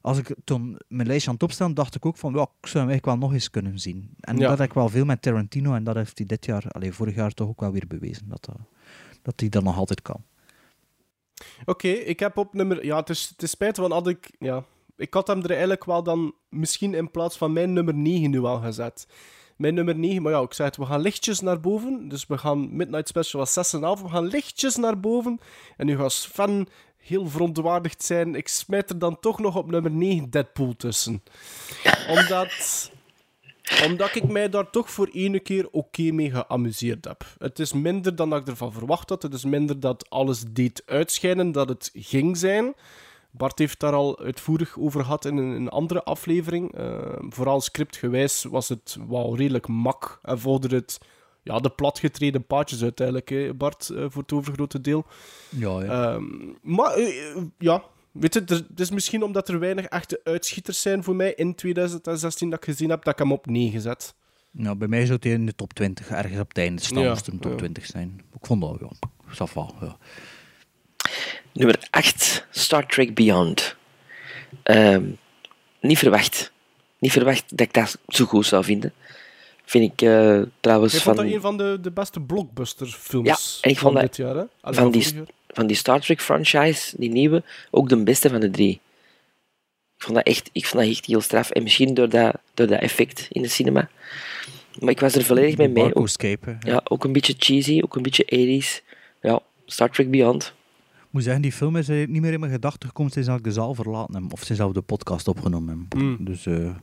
als 0.01 0.17
ik 0.17 0.35
toen 0.43 0.79
mijn 0.87 1.07
lijstje 1.07 1.27
aan 1.27 1.33
het 1.35 1.43
opstellen, 1.43 1.73
dacht 1.73 1.95
ik 1.95 2.05
ook 2.05 2.17
van, 2.17 2.33
ja, 2.33 2.41
ik 2.41 2.67
zou 2.67 2.83
hem 2.83 2.89
eigenlijk 2.89 3.05
wel 3.05 3.17
nog 3.17 3.33
eens 3.33 3.49
kunnen 3.49 3.79
zien. 3.79 4.09
En 4.19 4.37
Ja. 4.37 4.47
dat 4.49 4.57
heb 4.57 4.67
ik 4.67 4.73
wel 4.73 4.89
veel 4.89 5.05
met 5.05 5.21
Tarantino 5.21 5.73
en 5.73 5.83
dat 5.83 5.95
heeft 5.95 6.17
hij 6.17 6.27
dit 6.27 6.45
jaar, 6.45 6.63
alleen 6.67 6.93
vorig 6.93 7.15
jaar 7.15 7.31
toch 7.31 7.47
ook 7.47 7.59
wel 7.59 7.71
weer 7.71 7.87
bewezen, 7.87 8.27
dat, 8.29 8.45
dat, 8.45 8.57
dat 9.21 9.39
hij 9.39 9.49
dat 9.49 9.63
nog 9.63 9.77
altijd 9.77 10.01
kan. 10.01 10.23
Oké, 11.65 11.87
ik 11.87 12.19
heb 12.19 12.37
op 12.37 12.53
nummer... 12.53 12.85
Ja, 12.85 12.97
het 12.97 13.09
is, 13.09 13.27
het 13.29 13.41
is 13.43 13.49
spijtig, 13.49 13.81
want 13.87 13.93
had 13.93 14.07
ik... 14.07 14.35
Ja, 14.39 14.63
ik 14.99 15.13
had 15.13 15.27
hem 15.27 15.41
er 15.41 15.49
eigenlijk 15.49 15.85
wel 15.85 16.03
dan 16.03 16.33
misschien 16.49 16.93
in 16.93 17.11
plaats 17.11 17.37
van 17.37 17.53
mijn 17.53 17.73
nummer 17.73 17.93
9 17.93 18.29
nu 18.29 18.43
al 18.43 18.59
gezet. 18.59 19.07
Mijn 19.55 19.73
nummer 19.73 19.95
9, 19.95 20.21
maar 20.21 20.31
ja, 20.31 20.41
ik 20.41 20.53
zei 20.53 20.67
het, 20.67 20.77
we 20.77 20.85
gaan 20.85 21.01
lichtjes 21.01 21.39
naar 21.39 21.59
boven. 21.59 22.07
Dus 22.09 22.27
we 22.27 22.37
gaan 22.37 22.75
Midnight 22.75 23.07
Special 23.07 23.45
was 23.45 23.73
6,5. 23.75 23.81
We 24.03 24.09
gaan 24.09 24.27
lichtjes 24.27 24.75
naar 24.75 24.99
boven. 24.99 25.39
En 25.77 25.85
nu 25.85 25.97
gaat 25.97 26.11
Sven 26.11 26.67
heel 26.97 27.27
verontwaardigd 27.27 28.03
zijn. 28.03 28.35
Ik 28.35 28.47
smijt 28.47 28.89
er 28.89 28.99
dan 28.99 29.19
toch 29.19 29.39
nog 29.39 29.55
op 29.55 29.71
nummer 29.71 29.91
9 29.91 30.29
Deadpool 30.29 30.75
tussen. 30.77 31.23
Omdat 32.09 32.91
omdat 33.85 34.15
ik 34.15 34.27
mij 34.27 34.49
daar 34.49 34.69
toch 34.69 34.91
voor 34.91 35.09
ene 35.11 35.39
keer 35.39 35.67
oké 35.71 36.11
mee 36.11 36.31
geamuseerd 36.31 37.05
heb. 37.05 37.25
Het 37.37 37.59
is 37.59 37.73
minder 37.73 38.15
dan 38.15 38.29
dat 38.29 38.41
ik 38.41 38.47
ervan 38.47 38.73
verwacht 38.73 39.09
had. 39.09 39.21
Het 39.21 39.33
is 39.33 39.45
minder 39.45 39.79
dat 39.79 40.09
alles 40.09 40.43
deed 40.49 40.83
uitschijnen 40.85 41.51
dat 41.51 41.69
het 41.69 41.89
ging 41.93 42.37
zijn. 42.37 42.73
Bart 43.39 43.59
heeft 43.59 43.79
daar 43.79 43.93
al 43.93 44.19
uitvoerig 44.19 44.79
over 44.79 45.01
gehad 45.03 45.25
in 45.25 45.37
een, 45.37 45.51
een 45.51 45.69
andere 45.69 46.03
aflevering. 46.03 46.79
Uh, 46.79 46.97
vooral 47.29 47.61
scriptgewijs 47.61 48.43
was 48.43 48.69
het 48.69 48.97
wel 49.07 49.37
redelijk 49.37 49.67
mak 49.67 50.19
en 50.21 50.39
volgde 50.39 50.75
het 50.75 50.99
ja, 51.43 51.59
de 51.59 51.69
platgetreden 51.69 52.45
paadjes 52.45 52.83
uiteindelijk, 52.83 53.29
hè, 53.29 53.53
Bart, 53.53 53.89
uh, 53.91 54.05
voor 54.07 54.21
het 54.21 54.31
overgrote 54.31 54.81
deel. 54.81 55.05
Ja, 55.49 55.83
ja. 55.83 56.15
Uh, 56.15 56.23
maar 56.61 56.99
uh, 56.99 57.37
ja, 57.57 57.83
weet 58.11 58.33
je, 58.33 58.39
het 58.39 58.79
is 58.79 58.91
misschien 58.91 59.23
omdat 59.23 59.49
er 59.49 59.59
weinig 59.59 59.85
echte 59.85 60.21
uitschieters 60.23 60.81
zijn 60.81 61.03
voor 61.03 61.15
mij 61.15 61.33
in 61.33 61.55
2016 61.55 62.49
dat 62.49 62.59
ik 62.59 62.65
gezien 62.65 62.89
heb, 62.89 63.03
dat 63.03 63.13
ik 63.13 63.19
hem 63.19 63.31
op 63.31 63.45
9 63.45 63.81
zet. 63.81 64.15
Nou, 64.51 64.75
bij 64.75 64.87
mij 64.87 65.05
zou 65.05 65.17
hij 65.21 65.31
in 65.31 65.45
de 65.45 65.55
top 65.55 65.73
20, 65.73 66.09
ergens 66.09 66.39
op 66.39 66.47
het 66.47 66.57
einde 66.57 66.81
Ja, 66.87 67.15
een 67.25 67.39
top 67.39 67.51
ja. 67.51 67.57
20 67.57 67.85
zijn. 67.85 68.21
Ik 68.33 68.45
vond 68.45 68.61
dat, 68.61 68.77
ja, 68.79 69.09
ça 69.27 69.51
va, 69.51 69.71
ja. 69.81 69.97
Nummer 71.53 71.87
8, 71.89 72.45
Star 72.49 72.85
Trek 72.85 73.15
Beyond. 73.15 73.75
Ehm, 74.63 75.03
niet 75.81 75.97
verwacht. 75.97 76.51
Niet 76.99 77.11
verwacht 77.11 77.43
dat 77.49 77.59
ik 77.59 77.73
dat 77.73 77.97
zo 78.07 78.25
goed 78.25 78.45
zou 78.45 78.63
vinden. 78.63 78.93
Vind 79.65 79.91
ik 79.91 80.01
eh, 80.01 80.41
trouwens 80.59 80.93
Ik 80.93 81.01
vond 81.01 81.15
van, 81.15 81.25
dat 81.25 81.33
een 81.33 81.41
van 81.41 81.57
de, 81.57 81.77
de 81.81 81.91
beste 81.91 82.19
blockbuster-films 82.19 83.27
Ja, 83.27 83.37
en 83.61 83.69
ik 83.69 83.77
van 83.77 83.91
vond 83.91 84.01
dat 84.01 84.15
dit 84.15 84.25
jaar. 84.25 84.35
Hè? 84.35 84.43
Allee, 84.61 84.79
van, 84.79 84.91
die, 84.91 85.13
jaar. 85.13 85.25
van 85.47 85.67
die 85.67 85.75
Star 85.75 85.99
Trek 85.99 86.21
franchise, 86.21 86.95
die 86.97 87.09
nieuwe, 87.09 87.43
ook 87.71 87.89
de 87.89 88.03
beste 88.03 88.29
van 88.29 88.39
de 88.39 88.49
drie. 88.49 88.81
Ik 89.97 90.05
vond 90.05 90.15
dat 90.15 90.25
echt, 90.25 90.49
ik 90.51 90.65
vond 90.65 90.83
dat 90.83 90.91
echt 90.91 91.05
heel 91.05 91.21
straf. 91.21 91.49
En 91.49 91.63
misschien 91.63 91.93
door 91.93 92.09
dat, 92.09 92.35
door 92.53 92.67
dat 92.67 92.79
effect 92.79 93.27
in 93.29 93.41
de 93.41 93.47
cinema. 93.47 93.89
Maar 94.79 94.89
ik 94.89 94.99
was 94.99 95.15
er 95.15 95.23
volledig 95.23 95.57
mee 95.57 95.69
mee. 95.69 95.95
Ook, 95.95 96.09
ja, 96.59 96.81
ook 96.83 97.03
een 97.03 97.13
beetje 97.13 97.35
cheesy, 97.37 97.81
ook 97.83 97.95
een 97.95 98.01
beetje 98.01 98.25
80s. 98.61 98.85
Ja, 99.21 99.39
Star 99.65 99.89
Trek 99.89 100.11
Beyond. 100.11 100.53
Ik 101.09 101.15
moet 101.15 101.23
zeggen, 101.23 101.41
die 101.41 101.51
film 101.51 101.75
is 101.75 101.87
niet 101.87 102.09
meer 102.21 102.33
in 102.33 102.39
mijn 102.39 102.51
gedachten 102.51 102.87
gekomen 102.87 103.11
sinds 103.11 103.27
dat 103.27 103.37
ik 103.37 103.43
de 103.43 103.51
zaal 103.51 103.73
verlaten 103.75 104.13
heb. 104.23 104.33
Of 104.33 104.43
sinds 104.43 104.57
dat 104.61 104.67
we 104.67 104.73
de 104.73 104.81
podcast 104.81 105.27
opgenomen 105.27 105.77
hebben. 105.89 106.05
Mm. 106.07 106.25
Dus, 106.25 106.45
eh, 106.45 106.75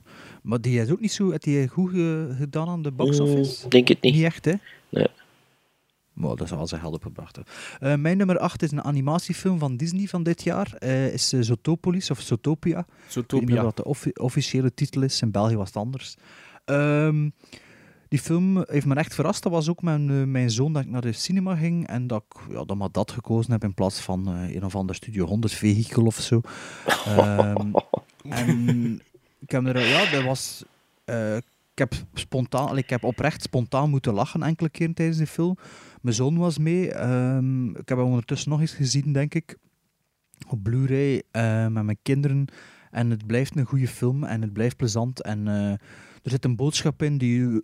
maar 0.42 0.60
die 0.60 0.80
is 0.80 0.90
ook 0.90 1.00
niet 1.00 1.12
zo... 1.12 1.30
Heeft 1.30 1.42
die 1.44 1.68
goed 1.68 1.90
ge- 1.90 2.34
gedaan 2.38 2.68
aan 2.68 2.82
de 2.82 2.90
box 2.92 3.20
office? 3.20 3.64
Mm, 3.64 3.70
denk 3.70 3.88
het 3.88 4.00
niet. 4.02 4.14
Niet 4.14 4.22
echt, 4.24 4.44
hè? 4.44 4.52
Nee. 4.88 5.06
Maar 6.12 6.36
dat 6.36 6.48
zal 6.48 6.56
wel 6.56 6.66
zijn 6.66 6.80
geld 6.80 6.94
opgebracht 6.94 7.36
hebben. 7.36 7.54
Eh, 7.80 7.94
mijn 7.98 8.16
nummer 8.16 8.38
8 8.38 8.62
is 8.62 8.70
een 8.70 8.82
animatiefilm 8.84 9.58
van 9.58 9.76
Disney 9.76 10.06
van 10.06 10.22
dit 10.22 10.42
jaar. 10.42 10.74
Eh 10.78 11.12
is 11.12 11.28
Zotopolis 11.28 12.10
of 12.10 12.20
Zootopia. 12.20 12.78
Ik 12.78 12.84
weet 12.86 12.94
niet 13.06 13.12
Zootopia. 13.12 13.62
wat 13.62 13.76
de 13.76 13.84
offi- 13.84 14.12
officiële 14.14 14.74
titel 14.74 15.02
is. 15.02 15.22
In 15.22 15.30
België 15.30 15.56
was 15.56 15.66
het 15.68 15.76
anders. 15.76 16.16
Ehm, 16.64 17.28
die 18.16 18.24
film 18.24 18.64
heeft 18.68 18.86
me 18.86 18.94
echt 18.94 19.14
verrast. 19.14 19.42
Dat 19.42 19.52
was 19.52 19.68
ook 19.68 19.82
mijn, 19.82 20.10
eh, 20.10 20.22
mijn 20.22 20.50
zoon 20.50 20.72
dat 20.72 20.82
ik 20.82 20.90
naar 20.90 21.00
de 21.00 21.12
cinema 21.12 21.56
ging. 21.56 21.86
En 21.86 22.06
dat 22.06 22.24
ik 22.28 22.52
ja, 22.52 22.64
dan 22.64 22.78
maar 22.78 22.90
dat 22.92 23.10
gekozen 23.10 23.52
heb 23.52 23.64
in 23.64 23.74
plaats 23.74 24.00
van 24.00 24.28
eh, 24.28 24.54
een 24.54 24.64
of 24.64 24.74
ander 24.76 24.94
Studio 24.94 25.26
100 25.26 25.52
vehikel 25.54 26.04
of 26.04 26.16
zo. 26.16 26.40
Ehm, 27.06 27.72
en 28.28 29.00
ik 29.38 29.50
heb 29.50 29.66
er, 29.66 29.86
ja, 29.86 30.10
dat 30.10 30.24
was. 30.24 30.64
eh, 31.04 31.36
ik 31.36 31.82
heb 31.90 31.94
spontaan, 32.14 32.78
ik 32.78 32.90
heb 32.90 33.04
oprecht 33.04 33.42
spontaan 33.42 33.90
moeten 33.90 34.14
lachen 34.14 34.42
enkele 34.42 34.68
keer 34.68 34.94
tijdens 34.94 35.18
de 35.18 35.26
film. 35.26 35.56
Mijn 36.00 36.14
zoon 36.14 36.36
was 36.38 36.58
mee. 36.58 36.92
ehm, 36.92 37.68
ik 37.70 37.88
heb 37.88 37.98
hem 37.98 38.06
ondertussen 38.06 38.50
nog 38.50 38.60
eens 38.60 38.72
gezien, 38.72 39.12
denk 39.12 39.34
ik. 39.34 39.56
Op 40.48 40.62
Blu-ray 40.62 41.22
met 41.70 41.82
mijn 41.84 41.98
kinderen. 42.02 42.44
En 42.90 43.10
het 43.10 43.26
blijft 43.26 43.56
een 43.56 43.64
goede 43.64 43.88
film 43.88 44.24
en 44.24 44.42
het 44.42 44.52
blijft 44.52 44.76
plezant. 44.76 45.22
En 45.22 45.46
er 45.46 46.30
zit 46.30 46.44
een 46.44 46.56
boodschap 46.56 47.02
in 47.02 47.18
die 47.18 47.62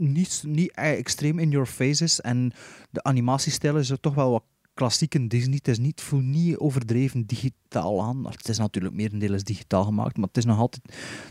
niet, 0.00 0.42
niet 0.46 0.72
eh, 0.74 0.92
extreem 0.92 1.38
in 1.38 1.50
your 1.50 1.66
face 1.66 2.04
is. 2.04 2.20
En 2.20 2.52
de 2.90 3.02
animatiestijl 3.02 3.76
is 3.76 3.90
er 3.90 4.00
toch 4.00 4.14
wel 4.14 4.30
wat 4.30 4.44
klassiek 4.74 5.14
in 5.14 5.28
Disney. 5.28 5.56
Het 5.56 5.68
is 5.68 5.78
niet, 5.78 6.00
voelt 6.00 6.24
niet 6.24 6.56
overdreven 6.56 7.26
digitaal 7.26 8.02
aan. 8.02 8.26
Het 8.26 8.48
is 8.48 8.58
natuurlijk 8.58 8.94
merendeels 8.94 9.44
digitaal 9.44 9.84
gemaakt, 9.84 10.16
maar 10.16 10.28
het 10.28 10.36
is 10.36 10.44
nog 10.44 10.58
altijd... 10.58 10.82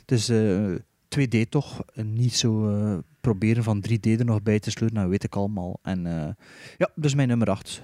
Het 0.06 0.12
is 0.12 0.30
eh, 0.30 0.76
2D 1.18 1.50
toch. 1.50 1.84
En 1.94 2.14
niet 2.14 2.34
zo 2.34 2.70
eh, 2.70 2.98
proberen 3.22 3.64
van 3.64 3.84
3D 3.90 4.20
er 4.20 4.26
nog 4.26 4.42
bij 4.44 4.60
te 4.60 4.72
sleuren, 4.72 5.02
dat 5.02 5.10
weet 5.10 5.24
ik 5.24 5.36
allemaal. 5.36 5.80
En 5.82 6.06
eh, 6.06 6.46
ja, 6.78 6.90
dus 6.96 7.16
mijn 7.16 7.28
nummer 7.28 7.50
8. 7.50 7.82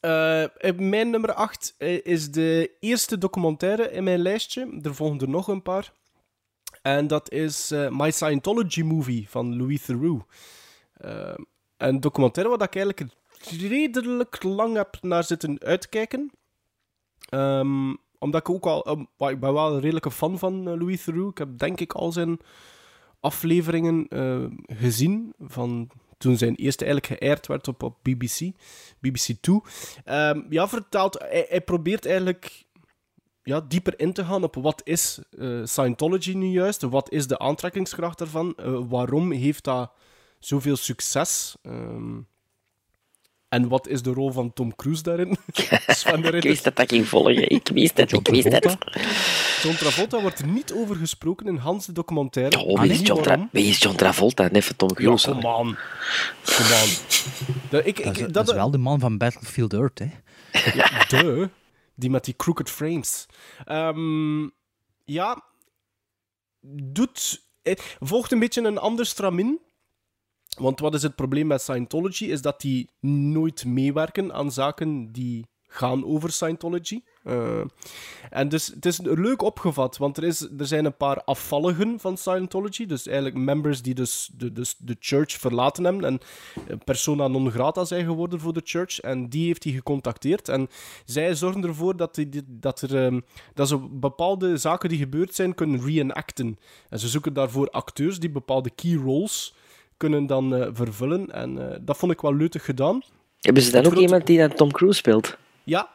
Eh, 0.00 0.44
mijn 0.76 1.10
nummer 1.10 1.32
8 1.32 1.74
is 2.02 2.30
de 2.30 2.70
eerste 2.80 3.18
documentaire 3.18 3.90
in 3.90 4.04
mijn 4.04 4.18
lijstje. 4.18 4.78
Er 4.82 4.94
volgen 4.94 5.20
er 5.20 5.28
nog 5.28 5.48
een 5.48 5.62
paar. 5.62 5.92
En 6.84 7.06
dat 7.06 7.30
is 7.30 7.70
eh, 7.70 7.88
My 7.90 8.10
Scientology 8.10 8.82
Movie 8.82 9.28
van 9.28 9.56
Louis 9.56 9.84
Theroux. 9.84 10.24
Eh, 10.92 11.34
een 11.76 12.00
documentaire 12.00 12.56
waar 12.56 12.66
ik 12.66 12.74
eigenlijk 12.76 13.12
redelijk 13.50 14.42
lang 14.42 14.76
heb 14.76 14.98
naar 15.00 15.24
zitten 15.24 15.60
uitkijken. 15.60 16.30
Ehm, 17.28 17.94
omdat 18.18 18.40
ik 18.40 18.50
ook 18.50 18.66
al... 18.66 18.88
um, 18.88 19.06
maar 19.16 19.30
ik 19.30 19.40
ben 19.40 19.52
wel 19.52 19.74
een 19.74 19.80
redelijke 19.80 20.10
fan 20.10 20.38
van 20.38 20.68
eh, 20.68 20.74
Louis 20.78 21.04
Theroux. 21.04 21.30
Ik 21.30 21.38
heb 21.38 21.58
denk 21.58 21.80
ik 21.80 21.92
al 21.92 22.12
zijn 22.12 22.38
afleveringen 23.20 24.08
eh, 24.08 24.44
gezien 24.66 25.34
van 25.38 25.90
toen 26.18 26.36
zijn 26.36 26.54
eerste 26.54 26.84
eigenlijk 26.84 27.20
geëerd 27.20 27.46
werd 27.46 27.68
op, 27.68 27.82
op 27.82 27.98
BBC, 28.02 28.50
BBC 29.00 29.36
2. 29.40 29.60
Ehm, 30.04 30.40
ja, 30.48 30.68
vertaald, 30.68 31.18
hij 31.28 31.62
probeert 31.64 32.06
eigenlijk 32.06 32.63
ja, 33.44 33.60
dieper 33.68 33.94
in 34.00 34.12
te 34.12 34.24
gaan 34.24 34.42
op 34.42 34.54
wat 34.54 34.80
is 34.84 35.18
eh, 35.38 35.60
Scientology 35.64 36.32
nu 36.32 36.46
juist, 36.46 36.82
wat 36.82 37.10
is 37.10 37.26
de 37.26 37.38
aantrekkingskracht 37.38 38.18
daarvan, 38.18 38.54
eh, 38.56 38.78
waarom 38.88 39.32
heeft 39.32 39.64
dat 39.64 39.90
zoveel 40.38 40.76
succes, 40.76 41.56
Ehm, 41.62 42.16
en 43.48 43.68
wat 43.68 43.88
is 43.88 44.02
de 44.02 44.10
rol 44.12 44.30
van 44.32 44.52
Tom 44.52 44.76
Cruise 44.76 45.02
daarin? 45.02 45.36
Sven 45.86 46.20
de 46.22 46.30
Ik 46.30 46.42
wist 46.42 46.64
dat 46.64 46.76
dat 46.76 46.90
ging 46.92 47.08
volgen. 47.08 47.50
Ik 47.50 47.68
wist 47.72 47.96
het, 47.96 48.12
ik 48.12 48.28
wist 48.28 48.52
het. 48.52 48.76
John 49.62 49.76
Travolta 49.76 50.20
wordt 50.20 50.38
er 50.38 50.46
niet 50.46 50.72
over 50.72 50.96
gesproken 50.96 51.46
in 51.46 51.56
Hans 51.56 51.86
de 51.86 51.92
documentaire. 51.92 52.58
Oh, 52.64 52.80
wie, 52.80 52.90
is 52.90 53.00
John 53.00 53.22
Tra- 53.22 53.48
wie 53.52 53.66
is 53.66 53.78
John 53.78 53.96
Travolta? 53.96 54.48
Van 54.52 54.76
Tom 54.76 54.88
Ja, 54.88 54.94
Cruise. 54.94 55.30
kom 55.30 55.46
aan. 55.46 55.76
Kom 56.44 56.64
aan. 56.66 56.88
De- 57.70 57.82
ik, 57.84 57.98
ik, 57.98 58.04
Dat 58.04 58.14
is, 58.16 58.20
dat, 58.22 58.32
dat 58.34 58.48
is 58.48 58.54
wel 58.54 58.70
de 58.70 58.78
man 58.78 59.00
van 59.00 59.18
Battlefield 59.18 59.72
Earth, 59.72 59.98
hè. 59.98 60.06
Ja, 60.74 61.04
de. 61.08 61.48
Die 61.94 62.10
met 62.10 62.24
die 62.24 62.36
crooked 62.36 62.70
frames. 62.70 63.26
Ehm, 63.64 64.48
ja. 65.04 65.44
Doet... 66.82 67.46
eh, 67.62 67.76
Volgt 68.00 68.32
een 68.32 68.38
beetje 68.38 68.62
een 68.62 68.78
ander 68.78 69.06
stramin. 69.06 69.60
Want 70.58 70.80
wat 70.80 70.94
is 70.94 71.02
het 71.02 71.14
probleem 71.14 71.46
met 71.46 71.60
Scientology? 71.62 72.24
Is 72.24 72.42
dat 72.42 72.60
die 72.60 72.90
nooit 73.00 73.64
meewerken 73.64 74.32
aan 74.32 74.52
zaken 74.52 75.12
die 75.12 75.46
gaan 75.62 76.04
over 76.04 76.32
Scientology. 76.32 77.02
Eh, 77.24 77.60
en 78.30 78.48
dus 78.48 78.66
het 78.66 78.86
is 78.86 79.00
leuk 79.02 79.42
opgevat, 79.42 79.96
want 79.96 80.16
er, 80.16 80.24
is, 80.24 80.40
er 80.58 80.66
zijn 80.66 80.84
een 80.84 80.96
paar 80.96 81.24
afvalligen 81.24 82.00
van 82.00 82.16
Scientology. 82.16 82.86
Dus 82.86 83.06
eigenlijk 83.06 83.36
members 83.36 83.82
die 83.82 83.94
dus 83.94 84.30
de, 84.36 84.52
dus 84.52 84.74
de 84.78 84.96
church 85.00 85.32
verlaten 85.32 85.84
hebben 85.84 86.04
en 86.04 86.20
eh, 86.68 86.76
persona 86.84 87.28
non 87.28 87.50
grata 87.50 87.84
zijn 87.84 88.04
geworden 88.04 88.40
voor 88.40 88.52
de 88.52 88.60
church. 88.64 89.00
En 89.00 89.28
die 89.28 89.46
heeft 89.46 89.64
hij 89.64 89.72
gecontacteerd. 89.72 90.48
En 90.48 90.68
zij 91.04 91.34
zorgen 91.34 91.64
ervoor 91.64 91.96
dat, 91.96 92.14
die, 92.14 92.42
dat, 92.46 92.80
er, 92.80 93.04
ehm, 93.04 93.20
dat 93.54 93.68
ze 93.68 93.78
bepaalde 93.78 94.56
zaken 94.56 94.88
die 94.88 94.98
gebeurd 94.98 95.34
zijn 95.34 95.54
kunnen 95.54 95.84
reenacten. 95.84 96.58
En 96.88 96.98
ze 96.98 97.08
zoeken 97.08 97.32
daarvoor 97.32 97.70
acteurs 97.70 98.18
die 98.18 98.30
bepaalde 98.30 98.70
key 98.70 98.94
roles 98.94 99.54
kunnen 99.96 100.26
dan 100.26 100.54
eh, 100.54 100.68
vervullen. 100.72 101.32
En 101.32 101.80
dat 101.84 101.96
vond 101.96 102.12
ik 102.12 102.20
wel 102.20 102.34
leutig 102.34 102.64
gedaan. 102.64 103.02
Hebben 103.40 103.62
ze 103.62 103.70
dan 103.70 103.86
ook 103.86 103.94
iemand 103.94 104.26
die 104.26 104.38
dan 104.38 104.54
Tom 104.54 104.72
Cruise 104.72 104.98
speelt? 104.98 105.36
Ja, 105.64 105.93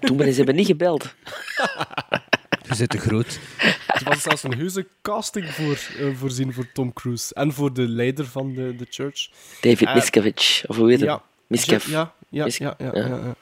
Toen 0.00 0.16
ben 0.16 0.30
ze 0.30 0.36
hebben 0.36 0.54
niet 0.54 0.66
gebeld. 0.66 1.02
Je 2.68 2.74
zit 2.74 2.90
te 2.90 2.98
groot. 2.98 3.40
Er 3.86 4.02
was 4.04 4.22
zelfs 4.22 4.42
een 4.42 4.54
heuse 4.56 4.88
casting 5.02 5.46
voor, 5.50 5.78
eh, 5.98 6.14
voorzien 6.16 6.52
voor 6.52 6.72
Tom 6.72 6.92
Cruise. 6.92 7.34
En 7.34 7.52
voor 7.52 7.72
de 7.74 7.88
leider 7.88 8.26
van 8.26 8.52
de, 8.54 8.76
de 8.76 8.86
church. 8.90 9.30
David 9.60 9.88
Eh, 9.88 9.94
Miscavige, 9.94 10.68
of 10.68 10.76
hoe 10.76 10.88
heet 10.90 11.00
het? 11.00 11.08
Ja. 11.08 11.22
Miscav. 11.46 11.86
Ja, 11.86 12.14
ja, 12.28 12.46
ja, 12.48 12.74
ja, 12.78 12.92
ja. 12.94 13.34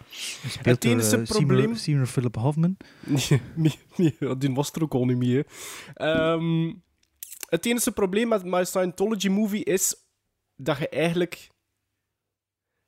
Het 0.62 0.84
enige 0.84 1.16
eh, 1.16 1.22
probleem- 1.22 1.74
Seymour 1.74 2.06
Philip 2.06 2.34
Hoffman. 2.34 2.76
Nee, 3.54 3.78
nee, 3.96 4.16
die 4.38 4.54
was 4.54 4.70
er 4.72 4.82
ook 4.82 4.92
al 4.94 5.04
niet 5.04 5.16
meer. 5.16 5.46
Ehm, 5.94 6.72
het 7.48 7.66
enige 7.66 7.92
probleem 7.92 8.28
met 8.28 8.44
My 8.44 8.64
Scientology 8.64 9.28
movie 9.28 9.64
is 9.64 9.94
dat 10.56 10.78
je 10.78 10.88
eigenlijk 10.88 11.48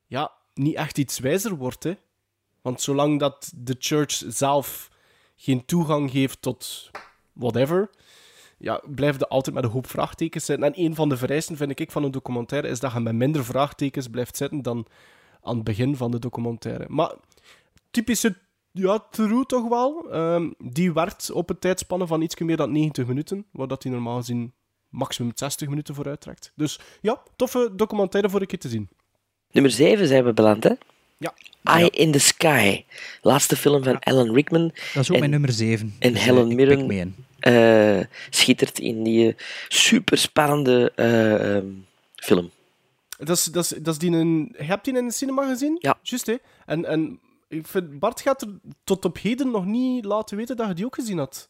ja, 0.05 0.31
niet 0.53 0.75
echt 0.75 0.97
iets 0.97 1.19
wijzer 1.19 1.55
wordt. 1.55 1.83
Hè? 1.83 1.93
Want 2.63 2.81
zolang 2.81 3.19
dat 3.19 3.51
de 3.55 3.75
church 3.79 4.23
zelf 4.27 4.89
geen 5.35 5.65
toegang 5.65 6.11
geeft 6.11 6.41
tot 6.41 6.91
whatever, 7.33 7.89
ja, 8.57 8.81
blijf 8.85 9.19
je 9.19 9.27
altijd 9.27 9.55
met 9.55 9.63
een 9.63 9.69
hoop 9.69 9.87
vraagtekens 9.87 10.45
zitten. 10.45 10.65
En 10.65 10.83
een 10.83 10.95
van 10.95 11.09
de 11.09 11.17
vereisten, 11.17 11.57
vind 11.57 11.79
ik, 11.79 11.91
van 11.91 12.03
een 12.03 12.11
documentaire 12.11 12.67
is 12.67 12.79
dat 12.79 12.93
je 12.93 12.99
met 12.99 13.15
minder 13.15 13.45
vraagtekens 13.45 14.07
blijft 14.07 14.37
zitten 14.37 14.61
dan 14.61 14.85
aan 15.41 15.55
het 15.55 15.63
begin 15.63 15.95
van 15.95 16.11
de 16.11 16.19
documentaire. 16.19 16.85
Maar 16.87 17.13
typische 17.91 18.35
ja, 18.71 18.99
true 19.11 19.45
toch 19.45 19.69
wel. 19.69 20.11
Ehm, 20.11 20.51
die 20.57 20.93
werkt 20.93 21.31
op 21.31 21.49
een 21.49 21.59
tijdspanne 21.59 22.07
van 22.07 22.21
iets 22.21 22.39
meer 22.39 22.57
dan 22.57 22.71
90 22.71 23.07
minuten, 23.07 23.45
waar 23.51 23.67
dat 23.67 23.83
hij 23.83 23.91
normaal 23.91 24.17
gezien 24.17 24.53
maximum 24.89 25.31
60 25.35 25.69
minuten 25.69 25.95
vooruit 25.95 26.21
trekt. 26.21 26.51
Dus 26.55 26.79
ja, 27.01 27.21
toffe 27.35 27.71
documentaire 27.75 28.29
voor 28.29 28.41
een 28.41 28.47
keer 28.47 28.59
te 28.59 28.69
zien. 28.69 28.89
Nummer 29.51 29.71
7 29.71 30.07
zijn 30.07 30.23
we 30.23 30.33
beland, 30.33 30.63
hè? 30.63 30.73
Ja. 31.23 31.33
Eye 31.63 31.89
in 31.89 32.11
the 32.11 32.19
Sky. 32.19 32.83
Laatste 33.21 33.55
film 33.55 33.83
van 33.83 33.99
Alan 33.99 34.33
Rickman. 34.33 34.71
Dat 34.93 35.03
is 35.03 35.07
ook 35.09 35.13
En- 35.13 35.19
mijn 35.19 35.31
nummer 35.31 35.51
7. 35.51 35.95
En 35.99 36.15
Helen 36.15 36.55
Mirren 36.55 37.15
eh, 37.39 38.05
schittert 38.29 38.79
in 38.79 39.03
die 39.03 39.35
super 39.67 40.17
spannende 40.17 40.91
film. 42.15 42.51
Dat 43.17 43.37
is, 43.37 43.43
dat 43.43 43.63
is, 43.63 43.69
dat 43.69 43.87
is 43.93 43.97
die 43.99 44.11
een... 44.11 44.55
Je 44.57 44.63
hebt 44.63 44.85
die 44.85 44.97
in 44.97 45.07
de 45.07 45.13
cinema 45.13 45.47
gezien? 45.47 45.77
Ja. 45.81 45.97
Juist, 46.01 46.25
hè? 46.25 46.35
En, 46.65 46.85
en 46.85 47.19
ik 47.49 47.67
vind, 47.67 47.99
Bart 47.99 48.21
gaat 48.21 48.41
er 48.41 48.47
tot 48.83 49.05
op 49.05 49.17
heden 49.19 49.51
nog 49.51 49.65
niet 49.65 50.05
laten 50.05 50.37
weten 50.37 50.57
dat 50.57 50.67
je 50.67 50.73
die 50.73 50.85
ook 50.85 50.95
gezien 50.95 51.17
had. 51.17 51.49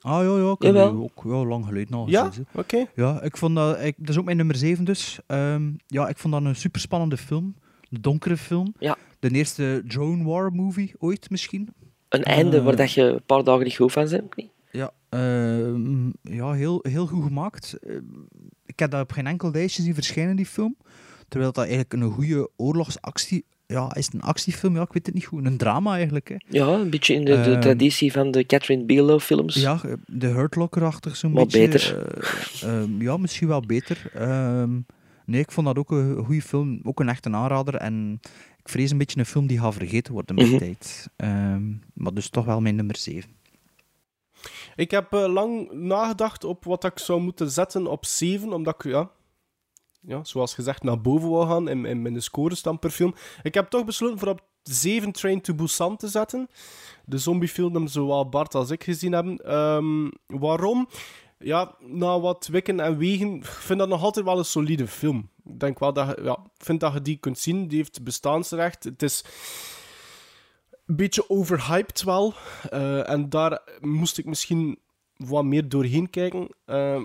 Ah 0.00 0.24
ja, 0.24 0.36
ja, 0.38 0.50
ik 0.52 0.62
heb 0.62 0.72
die 0.74 1.02
ook 1.02 1.22
ja, 1.24 1.44
lang 1.44 1.64
geleden 1.66 1.94
al 1.94 2.08
Ja? 2.08 2.24
gezien. 2.26 2.46
zo. 2.52 2.58
Oké. 2.60 2.86
Ja, 2.94 3.22
ik 3.22 3.36
vond 3.36 3.56
dat, 3.56 3.80
ik, 3.82 3.94
dat 3.98 4.08
is 4.08 4.18
ook 4.18 4.24
mijn 4.24 4.36
nummer 4.36 4.56
7 4.56 4.84
dus. 4.84 5.18
Ehm, 5.26 5.70
ja, 5.86 6.08
ik 6.08 6.18
vond 6.18 6.34
dat 6.34 6.44
een 6.44 6.56
super 6.56 6.80
spannende 6.80 7.16
film. 7.16 7.54
Een 7.90 8.00
donkere 8.00 8.36
film. 8.36 8.74
Ja. 8.78 8.96
De 9.18 9.30
eerste 9.30 9.82
drone 9.86 10.24
war 10.24 10.52
movie 10.52 10.94
ooit 10.98 11.30
misschien. 11.30 11.68
Een 12.08 12.22
einde 12.22 12.56
Eh. 12.56 12.64
waar 12.64 12.76
dat 12.76 12.92
je 12.92 13.02
een 13.02 13.22
paar 13.26 13.44
dagen 13.44 13.64
niet 13.64 13.76
goed 13.76 13.92
van 13.92 14.08
bent. 14.08 14.36
niet? 14.36 14.50
Ja, 14.70 14.90
ehm, 15.08 16.06
ja 16.22 16.52
heel, 16.52 16.78
heel 16.82 17.06
goed 17.06 17.24
gemaakt. 17.24 17.78
Ehm, 17.86 17.96
ik 18.66 18.78
heb 18.78 18.90
dat 18.90 19.02
op 19.02 19.12
geen 19.12 19.26
enkel 19.26 19.50
lijstje 19.50 19.82
zien 19.82 19.94
verschijnen, 19.94 20.36
die 20.36 20.46
film. 20.46 20.76
Terwijl 21.28 21.52
dat 21.52 21.64
eigenlijk 21.64 21.92
een 21.92 22.10
goede 22.10 22.50
oorlogsactie... 22.56 23.44
Ja, 23.66 23.94
is 23.94 24.04
het 24.04 24.14
een 24.14 24.20
actiefilm? 24.22 24.74
Ja, 24.74 24.82
ik 24.82 24.92
weet 24.92 25.06
het 25.06 25.14
niet 25.14 25.24
goed. 25.26 25.44
Een 25.44 25.56
drama 25.56 25.94
eigenlijk, 25.94 26.28
hè. 26.28 26.34
Ja, 26.48 26.66
een 26.66 26.90
beetje 26.90 27.14
in 27.14 27.24
de, 27.24 27.40
de 27.40 27.50
Ehm. 27.50 27.60
traditie 27.60 28.12
van 28.12 28.30
de 28.30 28.44
Catherine 28.46 28.84
Bigelow 28.84 29.20
films. 29.20 29.54
Ja, 29.54 29.80
de 30.06 30.26
Hurt 30.26 30.54
Locker-achtig 30.54 31.16
zo'n 31.16 31.32
Maar 31.32 31.44
beetje. 31.46 31.58
beter. 31.68 32.06
eh, 32.62 32.80
ehm, 32.82 33.02
ja, 33.02 33.16
misschien 33.16 33.48
wel 33.48 33.60
beter. 33.60 34.10
Nee, 35.24 35.40
ik 35.40 35.50
vond 35.50 35.66
dat 35.66 35.78
ook 35.78 35.90
een 35.90 36.24
goede 36.24 36.42
film. 36.42 36.80
Ook 36.82 37.00
een 37.00 37.08
echte 37.08 37.30
aanrader. 37.32 37.74
En 37.74 38.20
ik 38.66 38.72
vrees 38.72 38.90
een 38.90 38.98
beetje 38.98 39.18
een 39.18 39.26
film 39.26 39.46
die 39.46 39.58
gaat 39.58 39.74
vergeten 39.74 40.12
worden 40.12 40.34
met 40.34 40.44
de 40.44 40.50
Mhm. 40.50 40.60
tijd. 40.60 41.08
Ehm, 41.16 41.72
maar 41.94 42.14
dus 42.14 42.28
toch 42.28 42.44
wel 42.44 42.60
mijn 42.60 42.76
nummer 42.76 42.96
7. 42.96 43.30
Ik 44.76 44.90
heb 44.90 45.12
eh, 45.12 45.26
lang 45.32 45.72
nagedacht 45.72 46.44
op 46.44 46.64
wat 46.64 46.84
ik 46.84 46.98
zou 46.98 47.20
moeten 47.20 47.50
zetten 47.50 47.86
op 47.86 48.04
7, 48.04 48.52
omdat 48.52 48.74
ik, 48.84 48.90
ja, 48.92 49.10
ja, 50.00 50.24
zoals 50.24 50.54
gezegd, 50.54 50.82
naar 50.82 51.00
boven 51.00 51.30
wou 51.30 51.46
gaan 51.48 51.68
in, 51.68 51.84
in 51.84 52.02
mijn 52.02 52.22
scorestand 52.22 52.80
per 52.80 52.90
film. 52.90 53.14
Ik 53.42 53.54
heb 53.54 53.68
toch 53.68 53.84
besloten 53.84 54.18
voor 54.18 54.28
op 54.28 54.44
7 54.62 55.12
Train 55.12 55.40
to 55.40 55.54
Busan 55.54 55.96
te 55.96 56.08
zetten. 56.08 56.48
De 57.04 57.18
zombiefilm 57.18 57.86
zowel 57.86 58.28
Bart 58.28 58.54
als 58.54 58.70
ik 58.70 58.84
gezien 58.84 59.12
hebben. 59.12 59.36
Ehm, 59.44 60.10
waarom? 60.26 60.88
Ja, 61.38 61.74
na 61.80 62.20
wat 62.20 62.46
wikken 62.46 62.80
en 62.80 62.98
wegen, 62.98 63.34
ik 63.34 63.44
vind 63.46 63.78
dat 63.78 63.88
nog 63.88 64.02
altijd 64.02 64.24
wel 64.24 64.38
een 64.38 64.44
solide 64.44 64.86
film. 64.86 65.28
Ik 65.48 65.60
denk 65.60 65.78
wel 65.78 65.92
dat 65.92 66.06
je, 66.16 66.22
ja, 66.22 66.38
vind 66.56 66.80
dat 66.80 66.92
je 66.92 67.02
die 67.02 67.16
kunt 67.16 67.38
zien. 67.38 67.68
Die 67.68 67.76
heeft 67.78 68.02
bestaansrecht. 68.04 68.84
Het 68.84 69.02
is 69.02 69.24
een 70.86 70.96
beetje 70.96 71.30
overhyped 71.30 72.02
wel. 72.02 72.34
Eh, 72.70 73.10
en 73.10 73.28
daar 73.28 73.60
moest 73.80 74.18
ik 74.18 74.24
misschien 74.24 74.78
wat 75.16 75.44
meer 75.44 75.68
doorheen 75.68 76.10
kijken. 76.10 76.48
Eh, 76.64 77.02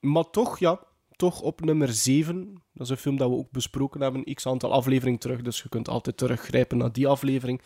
maar 0.00 0.30
toch, 0.30 0.58
ja, 0.58 0.80
toch 1.16 1.40
op 1.40 1.60
nummer 1.60 1.92
7. 1.92 2.62
Dat 2.72 2.86
is 2.86 2.90
een 2.90 2.96
film 2.96 3.16
dat 3.16 3.28
we 3.28 3.36
ook 3.36 3.50
besproken 3.50 4.00
hebben, 4.00 4.34
x 4.34 4.46
aantal 4.46 4.72
afleveringen 4.72 5.18
terug. 5.18 5.42
Dus 5.42 5.62
je 5.62 5.68
kunt 5.68 5.88
altijd 5.88 6.16
teruggrijpen 6.16 6.78
naar 6.78 6.92
die 6.92 7.06
aflevering. 7.08 7.62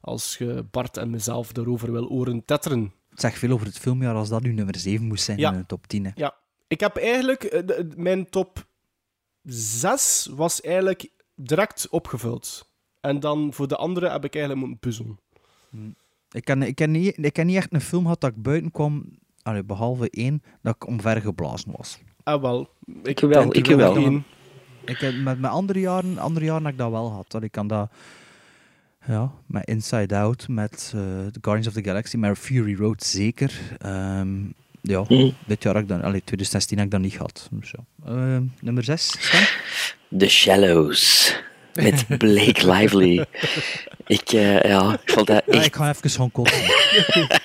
Als 0.00 0.38
je 0.38 0.64
Bart 0.70 0.96
en 0.96 1.10
mezelf 1.10 1.52
daarover 1.52 1.92
wil 1.92 2.08
oren 2.08 2.44
tetteren. 2.44 2.92
Het 3.10 3.20
zegt 3.20 3.38
veel 3.38 3.50
over 3.52 3.66
het 3.66 3.78
filmjaar 3.78 4.14
als 4.14 4.28
dat 4.28 4.42
nu 4.42 4.52
nummer 4.52 4.76
7 4.76 5.06
moest 5.06 5.24
zijn 5.24 5.38
Ja. 5.38 5.52
in 5.52 5.58
de 5.58 5.66
top 5.66 5.86
10. 5.86 6.04
Hè. 6.04 6.10
Ja, 6.14 6.34
ik 6.68 6.80
heb 6.80 6.96
eigenlijk... 6.96 7.42
eh, 7.44 7.84
mijn 7.96 8.30
top 8.30 8.66
6 9.44 10.28
was 10.34 10.60
eigenlijk 10.60 11.10
direct 11.34 11.88
opgevuld. 11.90 12.70
En 13.00 13.20
dan 13.20 13.52
voor 13.52 13.68
de 13.68 13.76
andere 13.76 14.10
heb 14.10 14.24
ik 14.24 14.34
eigenlijk 14.34 14.66
moeten 14.66 14.88
puzzelen. 14.88 15.18
Ik 16.30 16.44
ken, 16.44 16.62
ik, 16.62 16.74
ken 16.74 16.90
niet, 16.90 17.24
ik 17.24 17.32
ken 17.32 17.46
niet 17.46 17.56
echt 17.56 17.72
een 17.72 17.80
film 17.80 18.02
gehad 18.02 18.20
dat 18.20 18.30
ik 18.30 18.42
buiten 18.42 18.70
kwam, 18.70 19.04
allee, 19.42 19.64
behalve 19.64 20.10
één, 20.10 20.42
dat 20.62 20.74
ik 20.74 20.86
omvergeblazen 20.86 21.72
was. 21.76 21.98
Ah, 22.22 22.40
wel. 22.40 22.68
Ik 23.02 23.20
wel, 23.20 23.54
ik 23.54 23.66
wel. 23.66 23.96
één. 23.96 24.24
Ik 24.84 24.98
heb, 24.98 25.14
met, 25.14 25.40
met 25.40 25.50
andere 25.50 25.80
jaren, 25.80 26.18
andere 26.18 26.44
jaren 26.44 26.64
heb 26.64 26.72
ik 26.72 26.78
dat 26.78 26.90
wel 26.90 27.06
gehad. 27.06 27.30
Dat 27.30 27.42
ik 27.42 27.52
kan 27.52 27.66
dat, 27.66 27.92
ja, 29.06 29.32
met 29.46 29.66
Inside 29.66 30.16
Out, 30.16 30.48
met 30.48 30.92
eh, 30.94 31.00
The 31.26 31.38
Guardians 31.40 31.66
of 31.66 31.72
the 31.72 31.84
Galaxy, 31.84 32.16
met 32.16 32.38
Fury 32.38 32.76
Road 32.76 33.02
zeker. 33.02 33.76
Ehm, 33.78 34.44
ja, 34.82 35.04
Mhm. 35.08 35.30
dit 35.46 35.62
jaar 35.62 35.74
heb 35.74 35.82
ik 35.82 35.88
dan, 35.88 36.02
allee, 36.02 36.20
2016 36.24 36.76
heb 36.76 36.86
ik 36.86 36.92
dat 36.92 37.00
niet 37.00 37.12
gehad. 37.12 37.48
Dus 37.50 37.70
ja. 37.76 38.10
Ehm, 38.12 38.42
nummer 38.60 38.84
6, 38.84 39.14
Sven? 39.18 39.46
The 40.18 40.28
Shallows. 40.28 41.34
Met 41.74 42.04
Blake 42.18 42.70
Lively. 42.72 43.24
ik, 44.06 44.32
eh, 44.32 44.60
ja, 44.62 44.92
ik 45.04 45.12
vond 45.12 45.26
dat 45.26 45.42
Ja, 45.46 45.52
echt... 45.52 45.66
ik 45.66 45.74
ga 45.76 45.88
even 45.88 46.10
gewoon 46.10 46.30
kotsen. 46.32 46.62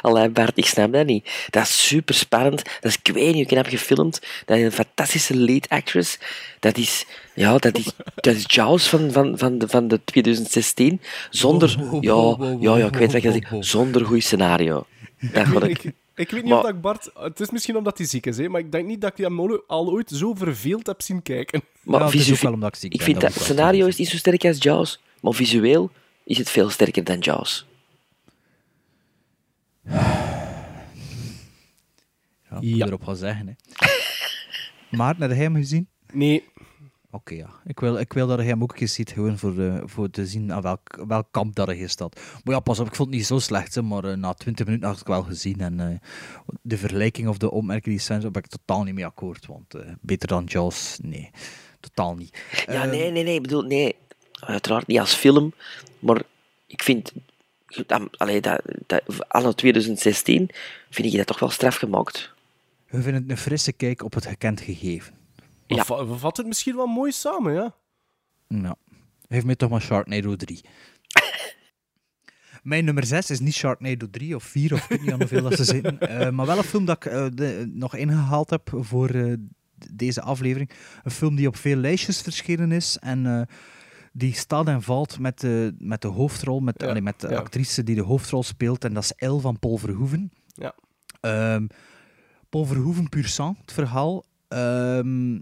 Allee, 0.00 0.28
Bart, 0.28 0.58
ik 0.58 0.66
snap 0.66 0.92
dat 0.92 1.06
niet. 1.06 1.30
Dat 1.50 1.62
is 1.62 1.86
super 1.86 2.14
spannend. 2.14 2.62
Dat 2.64 2.90
is 2.92 2.98
ik 3.02 3.14
weet 3.14 3.34
niet, 3.34 3.46
knap 3.46 3.66
gefilmd. 3.66 4.20
Dat 4.44 4.56
is 4.56 4.64
een 4.64 4.72
fantastische 4.72 5.36
lead 5.36 5.68
actress. 5.68 6.18
Dat 6.60 6.76
is, 6.76 7.04
ja, 7.34 7.58
dat 7.58 7.78
is, 7.78 7.90
dat 8.14 8.34
is 8.34 8.44
Jaws 8.46 8.88
van, 8.88 9.12
van, 9.12 9.38
van, 9.38 9.58
de, 9.58 9.68
van 9.68 9.88
de 9.88 10.00
2016. 10.04 11.00
Zonder, 11.30 11.76
ja, 12.00 12.36
ja, 12.60 12.76
ja, 12.76 12.86
ik 12.86 12.94
weet 12.94 13.12
wat 13.12 13.22
je 13.22 13.32
zegt. 13.32 13.66
Zonder 13.66 14.04
goed 14.06 14.22
scenario. 14.24 14.86
Dat 15.32 15.62
ik. 15.62 15.82
Ik, 16.20 16.30
weet 16.30 16.42
niet 16.42 16.44
Maar- 16.52 16.58
of 16.58 16.64
dat 16.64 16.74
ik 16.74 16.80
Bart... 16.80 17.10
Het 17.14 17.40
is 17.40 17.50
misschien 17.50 17.76
omdat 17.76 17.98
hij 17.98 18.06
ziek 18.06 18.26
is, 18.26 18.36
hè, 18.36 18.48
maar 18.48 18.60
ik 18.60 18.72
denk 18.72 18.86
niet 18.86 19.00
dat 19.00 19.10
ik 19.18 19.24
hem 19.24 19.40
al 19.40 19.62
al 19.66 19.90
ooit 19.90 20.10
zo 20.10 20.34
verveeld 20.34 20.86
heb 20.86 21.02
zien 21.02 21.22
kijken. 21.22 21.62
Maar 21.82 22.00
Ja, 22.00 22.06
het 22.06 22.14
is 22.14 22.20
visu- 22.20 22.34
ook 22.34 22.40
wel 22.40 22.52
omdat 22.52 22.68
ik 22.74 22.80
ziek 22.80 22.92
ik 22.92 22.98
ben, 22.98 23.06
vind 23.06 23.20
dat 23.20 23.32
scenario 23.32 23.86
is 23.86 23.96
niet 23.96 24.08
zo 24.08 24.16
sterk 24.16 24.44
als 24.44 24.62
Jaws, 24.62 25.00
maar 25.20 25.32
visueel 25.32 25.90
is 26.24 26.38
het 26.38 26.50
veel 26.50 26.70
sterker 26.70 27.04
dan 27.04 27.18
Jaws. 27.18 27.66
Ja, 32.50 32.56
ik 32.56 32.62
moet 32.62 32.76
Ja. 32.76 32.86
erop 32.86 33.04
gaan 33.04 33.16
zeggen. 33.16 33.46
Hè. 33.46 33.52
Maar, 34.96 35.16
heb 35.18 35.30
jij 35.30 35.38
hem 35.38 35.54
gezien? 35.54 35.88
Nee, 36.12 36.44
Oké, 37.12 37.34
ja. 37.34 37.50
Ik 37.64 37.80
wil, 37.80 37.98
ik 37.98 38.12
wil 38.12 38.26
dat 38.26 38.38
je 38.38 38.44
hem 38.44 38.62
ook 38.62 38.80
eens 38.80 38.94
ziet, 38.94 39.10
gewoon 39.10 39.38
voor, 39.38 39.58
eh, 39.58 39.82
voor 39.84 40.10
te 40.10 40.26
zien 40.26 40.52
aan 40.52 40.62
welk, 40.62 41.04
welk 41.06 41.26
kamp 41.30 41.54
dat 41.54 41.66
hij 41.66 41.86
staat. 41.86 42.20
Maar 42.44 42.54
ja, 42.54 42.60
pas 42.60 42.78
op, 42.78 42.86
ik 42.86 42.94
vond 42.94 43.08
het 43.08 43.16
niet 43.18 43.26
zo 43.26 43.38
slecht, 43.38 43.74
hè, 43.74 43.82
maar 43.82 44.04
eh, 44.04 44.16
na 44.16 44.34
20 44.34 44.66
minuten 44.66 44.86
had 44.86 44.98
ik 44.98 45.06
het 45.06 45.14
wel 45.14 45.22
gezien. 45.22 45.60
En 45.60 45.80
eh, 45.80 45.98
de 46.62 46.78
vergelijking 46.78 47.28
of 47.28 47.38
de 47.38 47.50
opmerking 47.50 47.94
die 47.94 48.04
Sven 48.04 48.20
zei, 48.20 48.32
ben 48.32 48.42
ik 48.42 48.50
totaal 48.50 48.82
niet 48.82 48.94
mee 48.94 49.06
akkoord. 49.06 49.46
Want 49.46 49.74
beter 50.00 50.28
dan 50.28 50.44
Jaws, 50.44 50.98
nee, 51.02 51.30
totaal 51.80 52.14
niet. 52.14 52.42
Ja, 52.66 52.82
Ehm, 52.82 52.90
nee, 52.90 53.10
nee, 53.10 53.24
nee. 53.24 53.34
Ik 53.34 53.42
bedoel, 53.42 53.62
nee. 53.62 53.96
Uiteraard 54.40 54.86
niet 54.86 54.98
als 54.98 55.14
film, 55.14 55.52
maar 55.98 56.22
ik 56.66 56.82
vind... 56.82 57.12
Allee, 58.16 58.40
dat, 58.40 58.62
dat, 58.86 59.02
anno 59.28 59.52
2016 59.52 60.50
vind 60.90 61.08
ik 61.08 61.16
dat 61.16 61.26
toch 61.26 61.38
wel 61.38 61.50
straf 61.50 61.76
gemaakt. 61.76 62.32
We 62.88 63.02
vinden 63.02 63.22
het 63.22 63.30
een 63.30 63.36
frisse 63.36 63.72
kijk 63.72 64.02
op 64.02 64.14
het 64.14 64.26
gekend 64.26 64.60
gegeven. 64.60 65.19
Ja. 65.76 65.84
va- 65.84 66.06
we 66.06 66.16
vatten 66.16 66.42
het 66.44 66.46
misschien 66.52 66.76
wel 66.76 66.86
mooi 66.86 67.12
samen, 67.12 67.52
ja. 67.54 67.74
Nou, 68.48 68.74
geef 69.28 69.44
mij 69.44 69.56
toch 69.56 69.70
maar 69.70 69.80
Sharknado 69.80 70.36
3. 70.36 70.60
Mijn 72.62 72.84
nummer 72.84 73.06
6 73.06 73.30
is 73.30 73.40
niet 73.40 73.54
Sharknado 73.54 74.06
3 74.10 74.34
of 74.34 74.42
4 74.44 74.72
of 74.72 74.82
ik 74.82 74.88
weet 74.88 75.00
niet 75.00 75.12
aan 75.12 75.18
hoeveel 75.18 75.42
dat 75.42 75.54
ze 75.56 75.64
zitten. 75.64 75.98
Eh, 76.08 76.30
maar 76.30 76.46
wel 76.46 76.58
een 76.58 76.64
film 76.64 76.84
dat 76.84 76.96
ik 77.04 77.12
eh, 77.12 77.26
de- 77.34 77.70
nog 77.72 77.94
ingehaald 77.96 78.50
heb 78.50 78.70
voor 78.74 79.08
eh, 79.10 79.32
deze 79.92 80.20
aflevering. 80.22 80.70
Een 81.02 81.10
film 81.10 81.34
die 81.36 81.46
op 81.46 81.56
veel 81.56 81.76
lijstjes 81.76 82.20
verschenen 82.20 82.72
is 82.72 82.96
en 82.98 83.26
eh, 83.26 83.42
die 84.12 84.34
staat 84.34 84.66
en 84.68 84.82
valt 84.82 85.18
met 85.18 85.40
de, 85.40 85.74
met 85.78 86.02
de 86.02 86.08
hoofdrol, 86.08 86.60
met, 86.60 86.74
Ja, 86.82 86.88
allee, 86.88 87.02
met 87.02 87.20
de 87.20 87.28
ja. 87.28 87.36
actrice 87.36 87.82
die 87.82 87.94
de 87.94 88.02
hoofdrol 88.02 88.42
speelt. 88.42 88.84
En 88.84 88.94
dat 88.94 89.02
is 89.02 89.12
El 89.12 89.40
van 89.40 89.58
Paul 89.58 89.76
Verhoeven. 89.76 90.32
Ja. 90.46 90.74
Ehm, 91.20 91.66
Paul 92.48 92.64
Verhoeven, 92.64 93.08
puur 93.08 93.28
sang, 93.28 93.58
het 93.60 93.72
verhaal. 93.72 94.24
Ehm, 94.48 95.38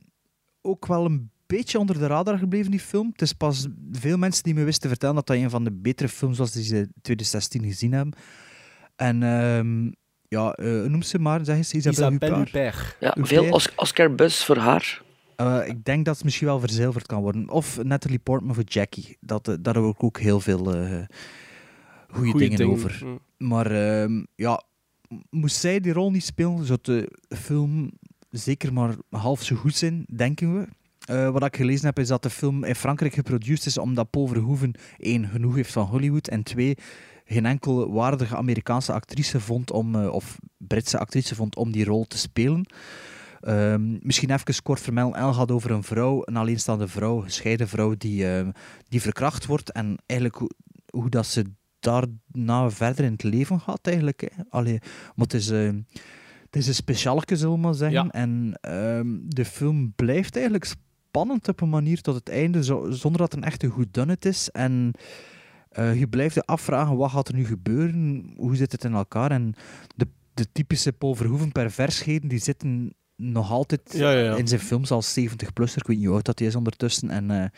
ook 0.69 0.87
wel 0.87 1.05
een 1.05 1.31
beetje 1.47 1.79
onder 1.79 1.99
de 1.99 2.07
radar 2.07 2.39
gebleven, 2.39 2.71
die 2.71 2.81
film. 2.81 3.09
Het 3.13 3.23
is 3.23 3.33
pas 3.33 3.67
veel 3.93 4.17
mensen 4.19 4.43
die 4.43 4.55
me 4.55 4.65
wisten 4.65 4.89
vertellen 4.89 5.15
dat 5.15 5.27
dat 5.27 5.37
een 5.37 5.51
van 5.51 5.65
de 5.65 5.73
betere 5.73 6.09
films 6.09 6.39
was 6.39 6.53
die 6.53 6.65
ze 6.65 6.77
in 6.77 6.93
2016 7.03 7.63
gezien 7.63 7.93
hebben. 7.93 8.15
En 8.97 9.23
ehm, 9.23 9.91
ja, 10.29 10.53
eh, 10.53 10.83
noem 10.83 11.03
ze 11.03 11.19
maar, 11.19 11.45
zeg 11.45 11.57
eens, 11.57 11.73
Isabelle 11.73 12.11
Isabelle 12.11 12.37
Huppert. 12.37 12.53
Huppert. 12.75 12.97
Ja, 13.01 13.25
veel 13.25 13.43
ver? 13.45 13.53
Os- 13.53 13.75
Oscar-buzz 13.77 14.45
voor 14.45 14.57
haar. 14.57 15.03
Eh, 15.37 15.61
ik 15.67 15.85
denk 15.85 16.05
dat 16.05 16.15
het 16.15 16.25
misschien 16.25 16.47
wel 16.47 16.61
verzilverd 16.61 17.07
kan 17.07 17.21
worden. 17.23 17.51
Of 17.51 17.83
Natalie 17.83 18.19
Portman 18.19 18.55
voor 18.55 18.65
Jackie. 18.65 19.17
Dat, 19.21 19.49
eh, 19.49 19.55
daar 19.61 19.75
heb 19.75 19.85
ik 19.85 20.03
ook 20.03 20.19
heel 20.19 20.41
veel 20.41 20.75
eh 20.75 20.81
goede 22.11 22.31
Goeie 22.31 22.33
dingen, 22.39 22.57
dingen. 22.57 22.73
over. 22.73 23.01
Mm. 23.05 23.19
Maar 23.49 23.71
ehm, 23.71 24.25
ja, 24.35 24.63
moest 25.31 25.57
zij 25.57 25.81
die 25.81 25.93
rol 25.93 26.11
niet 26.11 26.25
spelen, 26.25 26.65
zou 26.65 26.79
de 26.83 27.13
film 27.29 27.91
zeker 28.31 28.73
maar 28.73 28.97
half 29.11 29.43
zo 29.43 29.57
goed 29.57 29.75
zijn, 29.75 30.07
denken 30.17 30.59
we. 30.59 30.69
Eh, 30.99 31.31
wat 31.31 31.45
ik 31.45 31.57
gelezen 31.57 31.87
heb, 31.87 31.99
is 31.99 32.09
dat 32.09 32.23
de 32.23 32.31
film 32.31 32.65
in 32.65 32.75
Frankrijk 32.75 33.15
geproduceerd 33.15 33.67
is 33.67 33.79
omdat 33.79 34.11
Paul 34.11 34.27
Verhoeven 34.27 34.75
één 34.99 35.29
genoeg 35.29 35.55
heeft 35.55 35.73
van 35.73 35.87
Hollywood 35.87 36.29
en 36.29 36.43
twee 36.43 36.77
geen 37.25 37.47
enkele 37.47 37.89
waardige 37.89 38.37
Amerikaanse 38.37 38.93
actrice 38.93 39.41
vond 39.41 39.71
om, 39.71 39.95
eh, 39.95 40.13
of 40.13 40.39
Britse 40.57 40.99
actrice 40.99 41.35
vond 41.35 41.57
om 41.57 41.73
die 41.73 41.85
rol 41.85 42.07
te 42.07 42.19
spelen. 42.19 42.67
Ehm, 43.41 44.07
misschien 44.07 44.31
even 44.31 44.63
kort 44.63 44.81
vermelden. 44.81 45.21
El 45.21 45.33
gaat 45.33 45.51
over 45.51 45.71
een 45.71 45.83
vrouw, 45.83 46.23
een 46.25 46.37
alleenstaande 46.37 46.89
vrouw, 46.89 47.21
gescheiden 47.21 47.69
vrouw, 47.69 47.95
die, 47.99 48.27
ehm, 48.27 48.51
die 48.89 49.01
verkracht 49.01 49.47
wordt. 49.47 49.73
En 49.73 49.97
eigenlijk 50.07 50.41
hoe, 50.91 51.11
dat 51.11 51.27
ze 51.27 51.45
daarna 51.81 52.71
verder 52.71 53.05
in 53.05 53.13
het 53.13 53.23
leven 53.23 53.61
gaat, 53.61 53.87
eigenlijk. 53.87 54.31
Allee, 54.51 54.79
maar 55.15 55.27
het 55.27 55.35
is, 55.35 55.51
het 56.51 56.57
is 56.57 56.67
een 56.67 56.75
specialeke, 56.75 57.37
zullen 57.37 57.55
we 57.55 57.61
maar 57.61 57.75
zeggen. 57.75 58.05
Ja. 58.05 58.11
En 58.11 58.59
ehm, 58.61 59.17
de 59.23 59.45
film 59.45 59.93
blijft 59.97 60.35
eigenlijk 60.35 60.65
spannend 61.11 61.49
op 61.49 61.61
een 61.61 61.69
manier 61.69 62.01
tot 62.01 62.15
het 62.15 62.29
einde, 62.29 62.65
zo, 62.65 62.91
zonder 62.91 63.21
dat 63.21 63.33
het 63.33 63.43
een 63.43 63.49
echte 63.49 63.73
het 64.09 64.25
is. 64.25 64.51
En 64.51 64.93
eh, 65.69 65.99
je 65.99 66.09
blijft 66.09 66.35
je 66.35 66.45
afvragen, 66.45 66.97
wat 66.97 67.11
gaat 67.11 67.29
er 67.29 67.35
nu 67.35 67.45
gebeuren? 67.45 68.33
Hoe 68.37 68.57
zit 68.57 68.73
het 68.73 68.85
in 68.85 68.93
elkaar? 68.93 69.31
En 69.31 69.55
de, 69.97 70.09
de 70.35 70.47
typische 70.53 70.93
Paul 70.93 71.15
Verhoeven 71.15 71.53
perversheden, 71.53 72.29
die 72.29 72.39
zitten 72.39 72.95
nog 73.17 73.51
altijd 73.51 73.81
Ja, 73.93 74.11
ja, 74.11 74.21
ja. 74.21 74.37
in 74.37 74.49
zijn 74.49 74.61
films 74.61 74.91
als 74.91 75.19
70-plusser. 75.21 75.81
Ik 75.81 75.87
weet 75.87 75.97
niet 75.97 76.07
hoe 76.07 76.15
oud 76.15 76.25
dat 76.25 76.39
hij 76.39 76.49
is 76.49 76.55
ondertussen. 76.55 77.11
En 77.11 77.31
eh, 77.31 77.49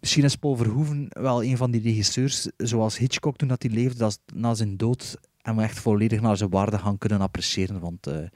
misschien 0.00 0.24
is 0.24 0.36
Paul 0.36 0.56
Verhoeven 0.56 1.06
wel 1.08 1.44
een 1.44 1.56
van 1.56 1.70
die 1.70 1.82
regisseurs, 1.82 2.50
zoals 2.56 2.98
Hitchcock 2.98 3.36
toen 3.36 3.48
dat 3.48 3.62
hij 3.62 3.72
leefde, 3.72 3.98
dat 3.98 4.20
na 4.34 4.54
zijn 4.54 4.76
dood 4.76 5.18
hem 5.42 5.58
echt 5.58 5.78
volledig 5.78 6.20
naar 6.20 6.36
zijn 6.36 6.50
waarde 6.50 6.78
gaan 6.78 6.98
kunnen 6.98 7.20
appreciëren. 7.20 7.80
Want 7.80 8.06
eh, 8.06 8.28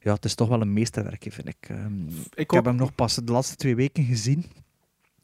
ja, 0.00 0.12
het 0.14 0.24
is 0.24 0.34
toch 0.34 0.48
wel 0.48 0.60
een 0.60 0.72
meesterwerkje, 0.72 1.32
vind 1.32 1.48
ik. 1.48 1.68
Ehm, 1.68 2.08
ik 2.34 2.50
heb 2.50 2.64
hem 2.64 2.76
nog 2.76 2.94
pas 2.94 3.14
de 3.14 3.32
laatste 3.32 3.56
twee 3.56 3.76
weken 3.76 4.04
gezien. 4.04 4.44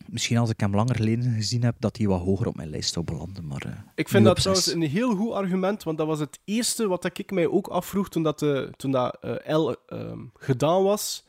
Misschien 0.06 0.38
als 0.38 0.50
ik 0.50 0.60
hem 0.60 0.74
langer 0.74 0.94
geleden 0.94 1.34
gezien 1.34 1.62
heb, 1.62 1.76
dat 1.78 1.96
hij 1.96 2.06
wat 2.06 2.20
hoger 2.20 2.46
op 2.46 2.56
mijn 2.56 2.70
lijst 2.70 2.92
zou 2.92 3.04
belanden. 3.04 3.46
Maar, 3.46 3.62
eh, 3.66 3.72
Ik 3.94 4.08
vind 4.08 4.24
dat 4.24 4.36
trouwens 4.36 4.72
een 4.72 4.82
heel 4.82 5.16
goed 5.16 5.32
argument, 5.32 5.82
want 5.82 5.98
dat 5.98 6.06
was 6.06 6.18
het 6.18 6.40
eerste 6.44 6.88
wat 6.88 7.04
ik 7.04 7.30
mij 7.30 7.46
ook 7.46 7.66
afvroeg 7.66 8.08
toen 8.08 8.22
dat, 8.22 8.38
de, 8.38 8.72
toen 8.76 8.90
dat 8.90 9.18
L 9.46 9.72
ehm, 9.86 10.20
gedaan 10.34 10.82
was. 10.82 11.24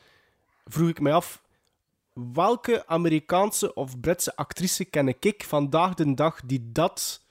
Vroeg 0.66 0.90
ik 0.90 1.00
mij 1.00 1.14
af, 1.14 1.42
welke 2.34 2.88
Amerikaanse 2.88 3.74
of 3.74 4.00
Britse 4.00 4.36
actrice 4.36 4.86
ken 4.86 5.16
ik 5.20 5.44
vandaag 5.44 5.94
de 5.94 6.14
dag 6.14 6.42
die 6.46 6.70
dat 6.72 7.22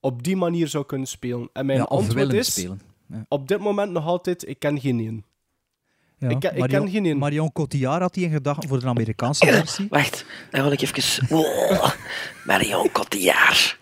op 0.00 0.22
die 0.22 0.36
manier 0.36 0.68
zou 0.68 0.86
kunnen 0.86 1.06
spelen? 1.06 1.48
En 1.52 1.66
mijn 1.66 1.78
Ja, 1.78 1.84
antwoord 1.84 2.32
is, 2.32 2.52
spelen. 2.52 2.80
Ja. 3.08 3.24
op 3.28 3.48
dit 3.48 3.58
moment 3.58 3.92
nog 3.92 4.06
altijd, 4.06 4.48
ik 4.48 4.58
ken 4.58 4.80
geen 4.80 4.98
één. 5.00 5.24
Ja, 6.18 6.28
ik 6.28 6.44
ik 6.44 6.58
Marion, 6.58 6.82
ken 6.82 6.90
geen 6.90 7.04
één. 7.04 7.18
Marion 7.18 7.52
Cotillard 7.52 8.00
had 8.00 8.14
hij 8.14 8.24
in 8.24 8.30
gedachten 8.30 8.68
voor 8.68 8.80
de 8.80 8.86
Amerikaanse 8.86 9.46
versie. 9.52 9.86
Wacht, 9.90 10.24
dan 10.50 10.62
wil 10.62 10.72
ik 10.72 10.80
even... 10.80 11.26
Oh, 11.36 11.90
Marion 12.44 12.92
Cotillard. 12.92 13.78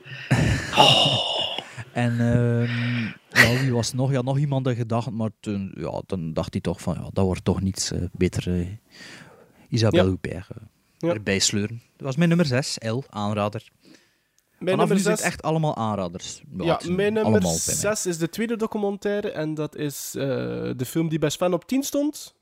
En 1.92 2.10
ehm, 2.20 3.04
ja, 3.42 3.60
wie 3.60 3.72
was 3.72 3.92
nog? 3.92 4.10
Ja, 4.10 4.22
nog 4.22 4.38
iemand 4.38 4.66
in 4.66 4.74
gedachten, 4.76 5.16
maar 5.16 5.30
toen, 5.40 5.74
ja, 5.78 6.02
dan 6.06 6.32
dacht 6.32 6.52
hij 6.52 6.60
toch 6.60 6.80
van, 6.80 6.94
ja, 6.94 7.08
dat 7.12 7.24
wordt 7.24 7.44
toch 7.44 7.60
niets 7.60 7.90
eh, 7.92 8.02
beter. 8.12 8.60
eh, 8.60 8.66
Isabelle 9.68 10.02
Ja. 10.02 10.08
Huppert 10.08 10.46
eh, 10.50 10.56
Ja. 10.98 11.08
erbij 11.08 11.38
sleuren. 11.38 11.82
Dat 11.96 12.06
was 12.06 12.16
mijn 12.16 12.28
nummer 12.28 12.46
6, 12.46 12.78
L, 12.80 12.98
aanrader. 13.08 13.68
Mijn 14.58 14.78
Vanaf 14.78 15.06
nu 15.06 15.12
echt 15.12 15.42
allemaal 15.42 15.76
aanraders. 15.76 16.42
Ja, 16.56 16.80
mijn 16.84 16.96
nummer 17.12 17.22
allemaal 17.22 17.40
bij 17.40 17.62
mij. 17.66 17.74
6 17.74 18.06
is 18.06 18.18
de 18.18 18.28
tweede 18.28 18.56
documentaire 18.56 19.30
en 19.30 19.54
dat 19.54 19.76
is 19.76 20.14
eh, 20.14 20.24
de 20.76 20.84
film 20.86 21.08
die 21.08 21.18
bij 21.18 21.30
Sven 21.30 21.52
op 21.52 21.64
10 21.66 21.82
stond. 21.82 22.34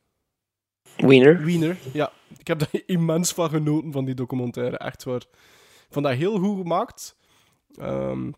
Wiener. 0.97 1.45
Wiener, 1.45 1.77
ja. 1.93 2.13
Ik 2.39 2.47
heb 2.47 2.59
daar 2.59 2.83
immens 2.87 3.33
van 3.33 3.49
genoten 3.51 3.93
van 3.93 4.05
die 4.05 4.15
documentaire, 4.15 4.79
echt 4.79 5.05
waar. 5.05 5.21
Ik 5.21 5.87
vond 5.93 6.05
dat 6.07 6.15
heel 6.15 6.39
goed 6.39 6.59
gemaakt. 6.59 7.17
Ehm, 7.75 8.31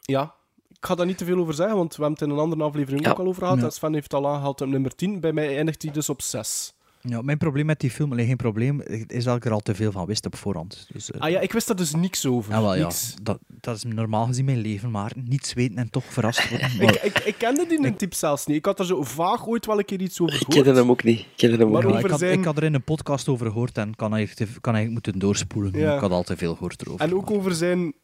ja, 0.00 0.34
ik 0.68 0.86
ga 0.86 0.94
daar 0.94 1.06
niet 1.06 1.18
te 1.18 1.24
veel 1.24 1.38
over 1.38 1.54
zeggen, 1.54 1.76
want 1.76 1.96
we 1.96 2.02
hebben 2.02 2.18
het 2.20 2.28
in 2.28 2.34
een 2.36 2.42
andere 2.42 2.62
aflevering 2.62 3.04
Ja. 3.04 3.10
ook 3.10 3.18
al 3.18 3.26
over 3.26 3.42
gehad. 3.42 3.58
Ja. 3.58 3.64
En 3.64 3.70
Sven 3.72 3.92
heeft 3.92 4.12
het 4.12 4.22
al 4.22 4.28
aangehaald 4.28 4.60
op 4.60 4.68
nummer 4.68 4.94
10. 4.94 5.20
Bij 5.20 5.32
mij 5.32 5.56
eindigt 5.56 5.82
hij 5.82 5.92
dus 5.92 6.08
op 6.08 6.22
6. 6.22 6.74
Ja, 7.08 7.22
mijn 7.22 7.38
probleem 7.38 7.66
met 7.66 7.80
die 7.80 7.90
film, 7.90 8.12
alleen 8.12 8.26
geen 8.26 8.36
probleem, 8.36 8.80
is 9.06 9.24
dat 9.24 9.36
ik 9.36 9.44
er 9.44 9.52
al 9.52 9.60
te 9.60 9.74
veel 9.74 9.92
van 9.92 10.06
wist 10.06 10.26
op 10.26 10.36
voorhand. 10.36 10.86
Dus, 10.92 11.10
eh, 11.10 11.20
Ah 11.20 11.30
ja, 11.30 11.40
ik 11.40 11.52
wist 11.52 11.66
daar 11.66 11.76
dus 11.76 11.94
niks 11.94 12.26
over. 12.26 12.52
ja, 12.52 12.60
wel, 12.60 12.74
ja, 12.74 12.82
Niks. 12.82 13.14
dat, 13.22 13.38
dat 13.48 13.76
is 13.76 13.84
normaal 13.84 14.26
gezien 14.26 14.44
mijn 14.44 14.58
leven, 14.58 14.90
maar 14.90 15.12
niets 15.24 15.52
weten 15.52 15.76
en 15.78 15.90
toch 15.90 16.04
verrast 16.04 16.48
worden. 16.50 16.70
Ik, 16.72 16.82
Maar- 16.82 17.04
ik, 17.04 17.18
ik 17.18 17.34
kende 17.38 17.66
die 17.66 17.86
een 17.86 17.96
type 17.96 18.14
zelfs 18.16 18.46
niet. 18.46 18.56
Ik 18.56 18.64
had 18.64 18.78
er 18.78 18.86
zo 18.86 19.02
vaag 19.02 19.46
ooit 19.46 19.66
wel 19.66 19.78
een 19.78 19.84
keer 19.84 20.00
iets 20.00 20.20
over 20.20 20.34
Ik 20.34 20.40
gehoord. 20.40 20.64
kende 20.64 20.80
hem 20.80 20.90
ook 20.90 21.02
niet. 21.04 21.18
Ik 21.20 21.26
kende 21.36 21.56
hem 21.56 21.66
ook 21.66 21.72
Maar 21.72 21.84
niet. 21.84 21.92
Ja, 21.94 21.98
ik, 22.00 22.10
had, 22.10 22.18
zijn- 22.18 22.38
ik 22.38 22.44
had 22.44 22.56
er 22.56 22.64
in 22.64 22.74
een 22.74 22.84
podcast 22.84 23.28
over 23.28 23.46
gehoord 23.46 23.78
en 23.78 23.94
kan 23.94 24.14
eigenlijk, 24.14 24.50
te- 24.52 24.60
kan 24.60 24.74
eigenlijk 24.74 25.06
moeten 25.06 25.20
doorspoelen. 25.26 25.78
Ja. 25.78 25.94
Ik 25.94 26.00
had 26.00 26.10
al 26.10 26.22
te 26.22 26.36
veel 26.36 26.52
gehoord 26.54 26.80
erover. 26.82 27.00
En 27.06 27.14
ook 27.14 27.30
over 27.30 27.54
zijn 27.54 27.94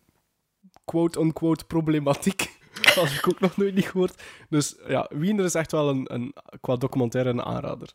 quote-unquote 0.85 1.65
problematiek. 1.65 2.51
Dat 2.83 2.95
had 2.95 3.09
ik 3.11 3.29
ook 3.29 3.41
nog 3.41 3.57
nooit 3.57 3.75
niet 3.75 3.85
gehoord. 3.89 4.23
Dus 4.49 4.77
ja, 4.89 5.11
Wiener 5.15 5.45
is 5.45 5.55
echt 5.55 5.73
wel 5.73 5.89
een, 5.89 6.15
een, 6.15 6.35
qua 6.61 6.77
documentaire 6.77 7.31
een 7.31 7.43
aanrader. 7.43 7.89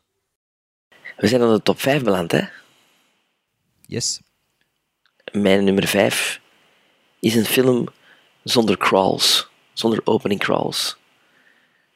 We 1.18 1.26
zijn 1.26 1.42
aan 1.42 1.54
de 1.54 1.62
top 1.62 1.80
5 1.80 2.02
beland, 2.02 2.32
hè? 2.32 2.42
Yes. 3.86 4.20
Mijn 5.32 5.64
nummer 5.64 5.86
5 5.86 6.40
is 7.20 7.34
een 7.34 7.44
film 7.44 7.88
zonder 8.42 8.76
crawls. 8.76 9.50
Zonder 9.72 10.00
opening 10.04 10.40
crawls. 10.40 10.96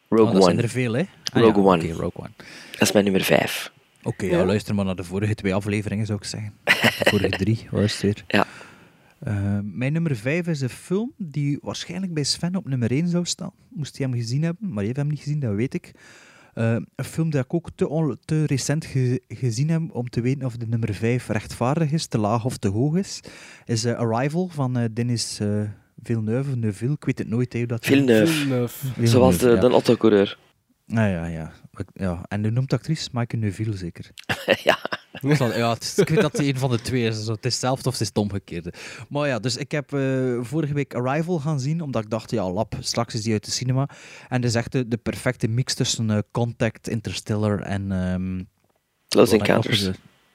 Rogue 0.08 0.26
Oh, 0.26 0.32
dat 0.32 0.42
zijn 0.42 0.54
One. 0.56 0.62
er 0.62 0.68
veel, 0.72 0.92
hè? 0.92 1.02
Ah, 1.32 1.42
Rogue 1.42 1.62
ja, 1.62 1.68
One. 1.68 1.92
Rogue 1.92 2.12
One. 2.14 2.30
Dat 2.70 2.80
is 2.80 2.92
mijn 2.92 3.04
nummer 3.04 3.22
5. 3.22 3.72
Oké, 4.02 4.24
ja. 4.26 4.38
Ja. 4.38 4.44
luister 4.44 4.74
maar 4.74 4.84
naar 4.84 4.96
de 4.96 5.04
vorige 5.04 5.34
twee 5.34 5.54
afleveringen, 5.54 6.06
zou 6.06 6.18
ik 6.18 6.24
zeggen. 6.24 6.54
De 6.64 7.10
vorige 7.10 7.36
drie, 7.36 7.66
waar 7.70 7.82
is 7.82 7.92
het 7.92 8.02
weer? 8.02 8.24
Ja. 8.26 8.46
Eh, 9.18 9.58
mijn 9.62 9.92
nummer 9.92 10.16
5 10.16 10.46
is 10.46 10.60
een 10.60 10.68
film 10.68 11.12
die 11.16 11.58
waarschijnlijk 11.62 12.14
bij 12.14 12.22
Sven 12.24 12.56
op 12.56 12.68
nummer 12.68 12.90
1 12.90 13.08
zou 13.08 13.24
staan. 13.24 13.52
Moest 13.68 13.98
hij 13.98 14.06
hem 14.06 14.16
gezien 14.16 14.42
hebben, 14.42 14.68
maar 14.72 14.80
je 14.80 14.86
hebt 14.88 14.98
hem 14.98 15.08
niet 15.08 15.18
gezien, 15.20 15.40
dat 15.40 15.54
weet 15.54 15.74
ik. 15.74 15.92
Eh, 16.52 16.76
een 16.96 17.04
film 17.04 17.30
die 17.30 17.40
ik 17.40 17.54
ook 17.54 17.68
te, 17.74 17.88
on- 17.88 18.18
te 18.24 18.46
recent 18.46 18.84
ge- 18.84 19.22
gezien 19.28 19.68
heb 19.70 19.82
om 19.92 20.08
te 20.08 20.20
weten 20.20 20.44
of 20.46 20.56
de 20.56 20.66
nummer 20.66 20.94
5 20.94 21.28
rechtvaardig 21.28 21.92
is, 21.92 22.06
te 22.06 22.18
laag 22.18 22.44
of 22.44 22.56
te 22.56 22.68
hoog 22.68 22.96
is, 22.96 23.20
is 23.64 23.84
eh, 23.84 23.94
Arrival 23.98 24.48
van 24.48 24.76
eh, 24.78 24.84
Denis 24.92 25.38
eh, 25.40 25.62
Villeneuve, 26.02 26.56
Neuville, 26.56 26.92
ik 26.92 27.04
weet 27.04 27.18
het 27.18 27.28
nooit. 27.28 27.52
hè, 27.52 27.58
hoe 27.58 27.68
dat 27.68 27.84
Villeneuve. 27.84 28.32
Villeneuve. 28.32 28.74
Villeneuve, 28.78 29.06
Zoals 29.06 29.38
de, 29.38 29.48
ja. 29.50 29.60
de 29.60 29.68
autocoureur. 29.68 30.38
Ah, 30.88 30.96
ja, 30.96 31.26
ja. 31.26 31.52
Ja. 31.94 32.22
En 32.28 32.42
de 32.42 32.50
noemt 32.50 32.72
actrice 32.72 33.08
Maaike 33.12 33.36
Neuville 33.36 33.76
zeker. 33.76 34.10
ja. 34.64 34.78
Ja, 35.56 35.72
het 35.72 35.82
is- 35.82 35.98
ik 35.98 36.08
weet 36.08 36.20
dat 36.20 36.32
het 36.32 36.40
een 36.46 36.56
van 36.58 36.70
de 36.70 36.80
twee 36.80 37.06
is. 37.06 37.16
Het 37.16 37.28
is 37.28 37.52
hetzelfde 37.52 37.86
of 37.88 37.92
het 37.92 38.00
is 38.02 38.08
het 38.08 38.18
omgekeerde. 38.18 38.72
Maar 39.08 39.28
ja, 39.28 39.38
dus 39.38 39.56
ik 39.56 39.70
heb 39.70 39.92
eh, 39.92 40.38
vorige 40.40 40.74
week 40.74 40.94
Arrival 40.94 41.38
gaan 41.38 41.60
zien, 41.60 41.80
omdat 41.80 42.02
ik 42.04 42.10
dacht, 42.10 42.30
ja, 42.30 42.50
lap, 42.50 42.74
straks 42.80 43.14
is 43.14 43.22
die 43.22 43.32
uit 43.32 43.44
de 43.44 43.50
cinema. 43.50 43.88
En 44.28 44.40
dat 44.40 44.50
is 44.50 44.56
echt 44.56 44.72
de, 44.72 44.88
de 44.88 44.96
perfecte 44.96 45.48
mix 45.48 45.74
tussen 45.74 46.10
eh, 46.10 46.18
Contact, 46.30 46.88
Interstellar 46.88 47.60
en... 47.60 47.92
ehm, 47.92 48.42
Close 49.08 49.32
Encounters. 49.38 49.80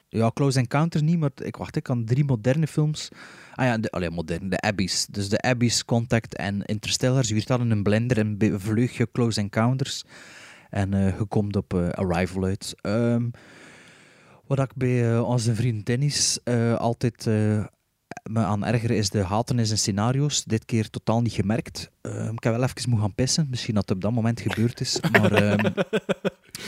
Ja, 0.08 0.30
Close 0.34 0.58
Encounters 0.58 1.02
niet, 1.02 1.18
maar 1.18 1.30
ik 1.42 1.56
wacht, 1.56 1.76
ik 1.76 1.82
kan 1.82 2.04
drie 2.04 2.24
moderne 2.24 2.66
films. 2.66 3.08
Ah 3.54 3.64
ja, 3.66 3.78
de, 3.78 3.90
allee, 3.90 4.10
moderne, 4.10 4.48
de 4.48 4.60
Abbeys. 4.60 5.06
Dus 5.10 5.28
de 5.28 5.40
Abbeys, 5.40 5.84
Contact 5.84 6.36
en 6.36 6.62
Interstellar. 6.64 7.24
Je 7.26 7.34
wiert 7.34 7.46
dat 7.46 7.60
in 7.60 7.70
een 7.70 7.82
blender 7.82 8.18
en 8.18 8.38
be- 8.38 8.58
vleug 8.60 8.96
je 8.96 9.08
Close 9.12 9.40
Encounters. 9.40 10.04
En 10.70 10.94
eh, 10.94 11.18
je 11.18 11.24
komt 11.24 11.56
op 11.56 11.74
Arrival 11.74 12.44
uit. 12.44 12.74
Ehm, 12.80 13.28
wat 14.48 14.58
ik 14.58 14.70
bij 14.74 15.14
eh, 15.14 15.28
onze 15.28 15.54
vriend 15.54 15.86
Dennis 15.86 16.38
eh, 16.44 16.74
altijd 16.74 17.26
eh, 17.26 17.64
me 18.30 18.40
aan 18.40 18.64
ergeren 18.64 18.96
is 18.96 19.10
de 19.10 19.22
haten 19.24 19.58
in 19.58 19.66
scenario's. 19.78 20.44
Dit 20.44 20.64
keer 20.64 20.90
totaal 20.90 21.20
niet 21.22 21.32
gemerkt. 21.32 21.90
Ehm, 22.00 22.32
ik 22.32 22.42
heb 22.42 22.52
wel 22.54 22.62
even 22.62 22.74
moeten 22.90 22.98
gaan 23.06 23.14
pissen. 23.14 23.46
Misschien 23.50 23.74
dat 23.74 23.88
het 23.88 23.96
op 23.96 24.02
dat 24.02 24.12
moment 24.12 24.40
gebeurd 24.40 24.80
is. 24.80 25.00
Maar 25.12 25.32
ehm, 25.32 25.72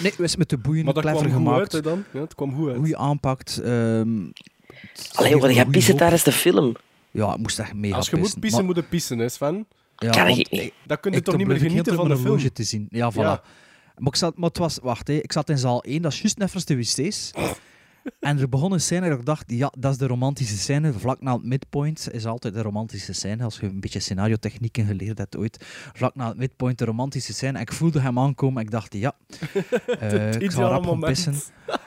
nee, 0.03 0.12
is 0.18 0.37
met 0.37 0.49
de 0.49 0.59
boeien 0.59 0.85
Maar 0.85 0.95
dat 0.95 1.03
clever 1.03 1.20
kwam 1.20 1.33
goed 1.35 1.43
gemaakt. 1.47 1.74
uit, 1.74 1.85
hè, 1.85 1.91
dan. 1.91 2.05
Ja, 2.12 2.20
het 2.20 2.35
kwam 2.35 2.55
goed 2.55 2.68
uit. 2.68 2.76
Hoe 2.76 2.89
je 2.89 2.97
aanpakt. 2.97 3.59
ehm 3.59 4.28
Allee, 5.14 5.37
wat 5.37 5.55
jij 5.55 5.66
pissen 5.66 5.97
tijdens 5.97 6.22
de 6.24 6.33
film. 6.33 6.74
Ja, 7.11 7.33
ik 7.33 7.39
moest 7.39 7.59
echt 7.59 7.74
mega 7.74 7.97
Als 7.97 8.11
je 8.11 8.16
moet 8.16 8.41
pissen. 8.41 8.59
Maar- 8.59 8.74
moet 8.74 8.85
je 8.85 8.91
pissen, 8.91 9.18
hè, 9.18 9.28
Sven. 9.28 9.66
ja, 9.97 10.11
Kan 10.11 10.24
want 10.26 10.39
ik 10.39 10.51
niet. 10.51 10.72
Dan 10.87 11.01
kun 11.01 11.11
je 11.12 11.18
ik 11.18 11.24
toch 11.24 11.37
niet 11.37 11.47
meer 11.47 11.59
genieten 11.59 11.95
van 11.95 12.09
de 12.09 12.16
film. 12.16 12.53
te 12.53 12.62
zien. 12.62 12.87
Ja, 12.91 13.12
voilà. 13.12 13.16
Ja. 13.16 13.43
Maar, 13.97 14.09
ik 14.09 14.16
zat, 14.16 14.37
maar 14.37 14.49
het 14.49 14.59
was, 14.59 14.78
wacht, 14.83 15.09
hè, 15.09 15.14
ik 15.14 15.33
zat 15.33 15.49
in 15.49 15.59
zaal 15.59 15.83
1, 15.85 16.03
dat 16.03 16.12
is 16.12 16.20
juist 16.20 16.39
net 16.39 16.66
de 16.66 16.76
wc's. 16.76 17.31
En 18.20 18.38
er 18.38 18.48
begon 18.48 18.72
een 18.72 18.80
scène 18.80 19.09
dat 19.09 19.18
ik 19.18 19.24
dacht, 19.24 19.44
ja, 19.46 19.72
dat 19.78 19.92
is 19.92 19.98
de 19.98 20.07
romantische 20.07 20.57
scène. 20.57 20.92
Vlak 20.92 21.20
na 21.20 21.32
het 21.32 21.44
midpoint 21.44 22.09
is 22.12 22.26
altijd 22.26 22.55
de 22.55 22.62
romantische 22.62 23.12
scène. 23.12 23.44
Als 23.44 23.59
je 23.61 23.66
een 23.66 23.80
beetje 23.80 24.01
scenariotechnieken 24.01 24.86
geleerd 24.86 25.18
hebt 25.18 25.36
ooit. 25.36 25.64
Vlak 25.92 26.14
na 26.14 26.28
het 26.28 26.36
midpoint 26.36 26.78
de 26.78 26.84
romantische 26.84 27.32
scène. 27.32 27.57
En 27.57 27.61
ik 27.62 27.72
voelde 27.72 28.01
hem 28.01 28.18
aankomen. 28.18 28.62
Ik 28.62 28.70
dacht, 28.70 28.92
ja, 28.94 29.16
eh, 30.01 30.32
ik 30.34 30.51
zal 30.51 30.68
rap 30.68 30.84
gaan 30.86 31.01
pissen. 31.01 31.34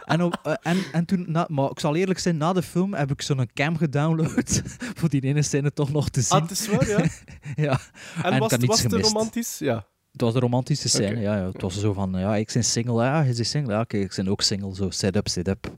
En, 0.06 0.22
op- 0.24 0.40
eh, 0.44 0.54
en, 0.62 0.78
en 0.92 1.06
toen, 1.06 1.26
na, 1.28 1.48
maar 1.50 1.70
ik 1.70 1.80
zal 1.80 1.96
eerlijk 1.96 2.20
zijn, 2.20 2.38
na 2.38 2.54
de 2.54 2.64
film 2.64 2.94
heb 2.94 3.12
ik 3.12 3.22
zo'n 3.22 3.50
cam 3.54 3.78
gedownload. 3.78 4.62
voor 4.98 5.10
die 5.10 5.22
ene 5.22 5.42
scène 5.42 5.74
toch 5.74 5.92
nog 5.92 6.10
te 6.10 6.22
zien. 6.22 6.38
Ah, 6.38 6.42
het 6.42 6.52
is 6.52 6.68
waar, 6.68 6.88
ja. 6.88 7.04
ja. 7.66 7.80
En, 8.24 8.34
ik 8.34 8.40
was, 8.40 8.56
was 8.66 8.84
het 8.84 8.94
romantisch? 8.94 9.58
Ja. 9.60 9.86
Het 10.14 10.22
was 10.22 10.34
een 10.34 10.42
romantische 10.42 10.90
scène, 10.90 11.20
ja, 11.20 11.36
ja. 11.38 11.46
Het 11.52 11.62
was 11.62 11.80
zo 11.80 11.94
van, 11.94 12.14
ja, 12.18 12.36
ik 12.36 12.50
ben 12.54 12.64
single, 12.64 13.04
ja, 13.04 13.22
je 13.22 13.34
is 13.34 13.50
single, 13.50 13.74
ja, 13.74 13.80
oké, 13.80 13.98
ik 13.98 14.14
ben 14.16 14.28
ook 14.28 14.42
single, 14.42 14.76
zo, 14.76 14.90
sit 14.90 15.16
up, 15.16 15.28
sit 15.28 15.48
up. 15.48 15.72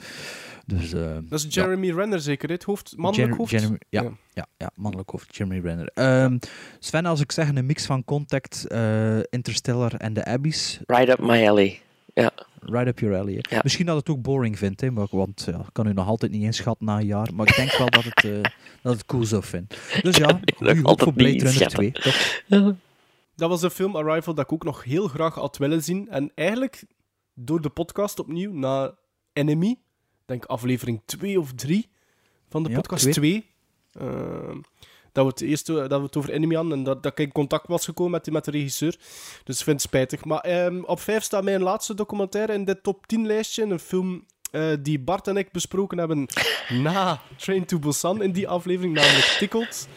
Dus, 0.65 0.93
eh, 0.93 1.17
Dat 1.29 1.39
is 1.39 1.53
Jeremy 1.53 1.91
Renner 1.91 2.19
zeker, 2.19 2.49
het 2.49 2.63
hoofd, 2.63 2.93
mannelijk 2.97 3.29
Jer- 3.29 3.38
hoofd? 3.38 3.51
Jeremy- 3.51 3.77
ja, 3.89 4.01
Ja. 4.01 4.11
ja. 4.33 4.45
Ja, 4.57 4.69
mannelijk 4.75 5.09
hoofd, 5.09 5.36
Jeremy 5.36 5.59
Renner. 5.59 5.88
Ehm, 5.93 6.38
Sven, 6.79 7.05
als 7.05 7.19
ik 7.21 7.31
zeg 7.31 7.49
een 7.49 7.65
mix 7.65 7.86
van 7.86 8.03
Contact, 8.05 8.65
eh, 8.67 9.17
Interstellar 9.29 9.93
en 9.93 10.13
The 10.13 10.25
Abyss, 10.25 10.79
Right 10.86 11.09
up 11.09 11.19
my 11.19 11.47
alley. 11.47 11.79
Ja. 12.13 12.31
right 12.61 12.88
up 12.88 12.99
your 12.99 13.15
alley. 13.19 13.38
Ja. 13.49 13.59
Misschien 13.63 13.86
dat 13.86 13.95
het 13.97 14.09
ook 14.09 14.21
boring 14.21 14.57
vindt, 14.57 14.81
hè, 14.81 14.91
maar, 14.91 15.07
want 15.09 15.43
ja, 15.51 15.57
ik 15.59 15.65
kan 15.71 15.88
u 15.88 15.93
nog 15.93 16.07
altijd 16.07 16.31
niet 16.31 16.43
inschatten 16.43 16.86
na 16.86 16.99
een 16.99 17.05
jaar, 17.05 17.29
maar 17.33 17.47
ik 17.47 17.55
denk 17.55 17.77
wel 17.77 17.89
dat 17.89 18.03
het, 18.03 18.23
eh, 18.23 18.31
dat 18.83 18.93
het 18.93 19.05
cool 19.05 19.23
zou 19.25 19.43
vinden. 19.43 19.77
Dus 20.01 20.15
ja, 20.17 20.25
hoop 20.57 20.86
altijd 20.86 21.03
voor 21.03 21.13
Blade 21.13 21.31
Runner 21.38 21.67
2, 21.67 21.91
inschatten. 21.93 22.47
toch? 22.47 22.73
Dat 23.36 23.49
was 23.49 23.61
een 23.61 23.69
film 23.69 23.95
Arrival 23.95 24.33
dat 24.33 24.45
ik 24.45 24.51
ook 24.51 24.63
nog 24.63 24.83
heel 24.83 25.07
graag 25.07 25.36
had 25.36 25.57
willen 25.57 25.83
zien. 25.83 26.09
En 26.09 26.31
eigenlijk 26.36 26.83
door 27.33 27.61
de 27.61 27.69
podcast 27.69 28.19
opnieuw 28.19 28.53
naar 28.53 28.91
Enemy, 29.33 29.69
ik 29.69 29.77
denk 30.25 30.45
aflevering 30.45 31.01
2 31.05 31.39
of 31.39 31.53
3 31.53 31.89
van 32.49 32.63
de 32.63 32.69
Ja, 32.69 32.75
podcast 32.75 33.01
twee. 33.11 33.13
2. 33.13 33.45
ehm, 34.09 34.57
dat 35.11 35.23
we 35.25 35.29
het 35.31 35.41
eerst 35.41 35.65
dat 35.65 35.89
we 35.89 35.95
het 36.05 36.17
over 36.17 36.29
Enemy 36.29 36.55
hadden 36.55 36.73
en 36.73 36.83
dat, 36.83 37.03
dat 37.03 37.11
ik 37.11 37.25
in 37.25 37.31
contact 37.31 37.67
was 37.67 37.86
gekomen 37.86 38.11
met, 38.11 38.31
met 38.31 38.45
de 38.45 38.51
regisseur. 38.51 38.95
Dus 39.43 39.57
ik 39.57 39.63
vind 39.63 39.81
het 39.81 39.81
spijtig. 39.81 40.25
Maar 40.25 40.39
ehm, 40.39 40.83
op 40.83 40.99
5 40.99 41.23
staat 41.23 41.43
mijn 41.43 41.61
laatste 41.61 41.93
documentaire 41.93 42.53
in 42.53 42.65
dit 42.65 42.83
top 42.83 43.07
10 43.07 43.25
lijstje. 43.25 43.63
Een 43.63 43.79
film 43.79 44.25
eh, 44.51 44.63
die 44.79 44.99
Bart 44.99 45.27
en 45.27 45.38
ik 45.38 45.51
besproken 45.51 45.97
hebben 45.97 46.27
na 46.69 47.21
Train 47.38 47.65
to 47.65 47.79
Busan 47.79 48.21
in 48.21 48.31
die 48.31 48.47
aflevering, 48.47 48.93
namelijk 48.93 49.25
Tickled. 49.39 49.88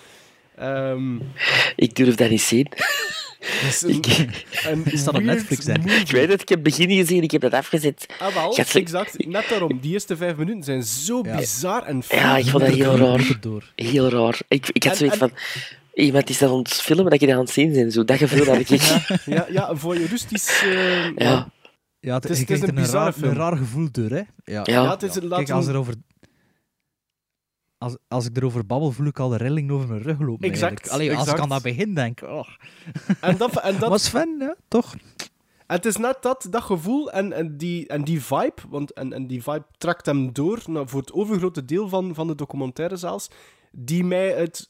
Ehm, 0.58 1.16
Ik 1.76 1.94
durf 1.94 2.14
dat 2.14 2.30
niet 2.30 2.42
zien. 2.42 2.66
dat 3.38 3.68
is 3.68 3.82
een, 3.82 4.04
een 4.66 4.82
Is 4.84 5.04
dat 5.04 5.14
op 5.14 5.22
Netflix, 5.22 5.66
hè? 5.66 5.72
Ik 5.74 6.10
weet 6.10 6.28
het, 6.28 6.40
ik 6.42 6.48
heb 6.48 6.64
het 6.64 6.76
begin 6.76 6.90
gezien, 6.96 7.22
ik 7.22 7.30
heb 7.30 7.40
dat 7.40 7.52
afgezet. 7.52 8.06
Ah, 8.18 8.34
wel, 8.34 8.52
Gaat 8.52 8.74
exact. 8.74 9.26
Net 9.26 9.44
daarom. 9.48 9.78
Die 9.80 9.92
eerste 9.92 10.16
vijf 10.16 10.36
minuten 10.36 10.62
zijn 10.62 10.82
zo 10.82 11.20
Ja. 11.24 11.36
bizar 11.36 11.82
en 11.82 12.02
Ja, 12.08 12.36
ik 12.36 12.46
vond 12.46 12.64
dat 12.64 12.74
heel 12.74 12.96
raar. 12.96 13.38
Heel 13.74 14.08
raar. 14.08 14.40
Ik, 14.48 14.68
ik 14.72 14.82
had 14.82 14.92
En- 14.92 14.98
zoiets 14.98 15.18
en- 15.18 15.28
van... 15.28 15.38
Iemand 15.94 16.30
is 16.30 16.38
dat 16.38 16.50
aan 16.50 16.58
het 16.58 16.72
filmen 16.74 17.10
dat 17.10 17.20
je 17.20 17.26
dat 17.26 17.34
aan 17.36 17.40
het 17.42 17.50
zien 17.50 17.72
bent. 17.72 17.92
Zo, 17.92 18.04
dat 18.04 18.16
gevoel 18.16 18.44
had 18.44 18.58
ik. 18.58 18.68
Ja, 19.24 19.46
ja, 19.50 19.68
een 19.70 19.78
voyeuristisch... 19.78 20.62
eh, 20.64 21.04
Ja. 21.16 21.50
Ja, 22.00 22.14
het, 22.14 22.22
Het 22.22 22.32
is- 22.32 22.38
het 22.38 22.50
is 22.50 22.60
een 22.60 22.76
een, 22.78 22.86
raar, 22.86 23.12
film. 23.12 23.30
een 23.30 23.36
raar 23.36 23.56
gevoel 23.56 23.88
door, 23.92 24.10
hè? 24.10 24.16
Ja. 24.16 24.24
Ja. 24.44 24.62
ja, 24.64 24.90
het 24.90 25.02
is 25.02 25.14
een 25.14 25.20
Kijk, 25.20 25.30
laten 25.32 25.54
als, 25.54 25.66
er 25.66 25.76
over, 25.76 25.94
als, 27.78 27.96
als 28.08 28.26
ik 28.26 28.36
erover 28.36 28.66
babbel, 28.66 28.90
voel 28.90 29.06
ik 29.06 29.18
al 29.18 29.28
de 29.28 29.36
rilling 29.36 29.70
over 29.70 29.88
mijn 29.88 30.02
rug 30.02 30.18
lopen. 30.20 30.50
Exact. 30.50 30.90
Allee, 30.90 31.16
als 31.16 31.28
ik 31.28 31.38
aan 31.38 31.48
dat 31.48 31.62
begin 31.62 31.94
denk. 31.94 32.22
Oh. 32.22 32.48
En 33.20 33.36
dat, 33.36 33.60
en 33.60 33.78
dat, 33.80 34.00
Sven, 34.00 34.36
ja, 34.38 34.56
toch? 34.68 34.94
En 35.66 35.76
het 35.76 35.86
is 35.86 35.96
net 35.96 36.18
dat, 36.20 36.46
dat 36.50 36.62
gevoel 36.62 37.10
en, 37.10 37.32
en, 37.32 37.56
die, 37.56 37.86
en 37.86 38.04
die 38.04 38.22
vibe, 38.22 38.62
want 38.68 38.92
en, 38.92 39.12
en 39.12 39.26
die 39.26 39.42
vibe 39.42 39.66
trekt 39.78 40.06
hem 40.06 40.32
door 40.32 40.62
voor 40.62 41.00
het 41.00 41.12
overgrote 41.12 41.64
deel 41.64 41.88
van, 41.88 42.14
van 42.14 42.26
de 42.26 42.34
documentaire 42.34 42.96
zelfs, 42.96 43.30
die 43.72 44.04
mij 44.04 44.30
het, 44.32 44.68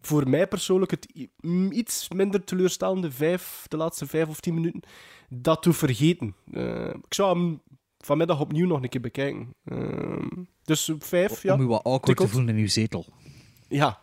voor 0.00 0.28
mij 0.28 0.48
persoonlijk, 0.48 0.90
het 0.90 1.28
iets 1.70 2.08
minder 2.08 2.44
teleurstellende 2.44 3.10
vijf, 3.10 3.64
de 3.68 3.76
laatste 3.76 4.06
vijf 4.06 4.28
of 4.28 4.40
tien 4.40 4.54
minuten, 4.54 4.82
dat 5.28 5.62
te 5.62 5.72
vergeten. 5.72 6.34
Eh, 6.52 6.88
ik 6.88 7.14
zou 7.14 7.38
hem 7.38 7.60
vanmiddag 8.08 8.40
opnieuw 8.40 8.66
nog 8.66 8.82
een 8.82 8.88
keer 8.88 9.00
bekijken. 9.00 9.54
Eh, 9.64 9.78
dus 10.64 10.88
op 10.88 11.04
vijf, 11.04 11.42
ja. 11.42 11.54
Om 11.54 11.60
je 11.60 11.66
wat 11.66 11.84
awkward 11.84 12.18
te 12.18 12.28
voelen 12.28 12.54
in 12.56 12.60
je 12.60 12.68
zetel. 12.68 13.06
Ja. 13.68 14.00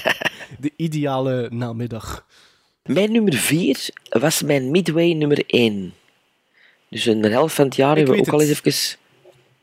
de 0.64 0.72
ideale 0.76 1.48
namiddag. 1.50 2.26
Mijn 2.84 3.12
nummer 3.12 3.34
4 3.34 3.90
was 4.08 4.42
mijn 4.42 4.70
Midway 4.70 5.12
nummer 5.12 5.44
1. 5.46 5.94
Dus 6.88 7.06
in 7.06 7.22
de 7.22 7.28
helft 7.28 7.54
van 7.54 7.64
het 7.64 7.76
jaar 7.76 7.90
Ik 7.90 7.96
hebben 7.96 8.14
we 8.14 8.20
ook 8.20 8.32
al 8.32 8.40
eens 8.40 8.62
even 8.64 8.98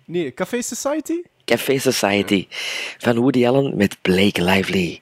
Nee, 0.06 0.34
Café 0.34 0.62
Society? 0.62 1.22
Café 1.46 1.80
Society 1.80 2.48
van 2.98 3.20
Woody 3.20 3.48
Allen 3.48 3.78
met 3.78 3.98
Blake 4.02 4.44
Lively. 4.44 5.02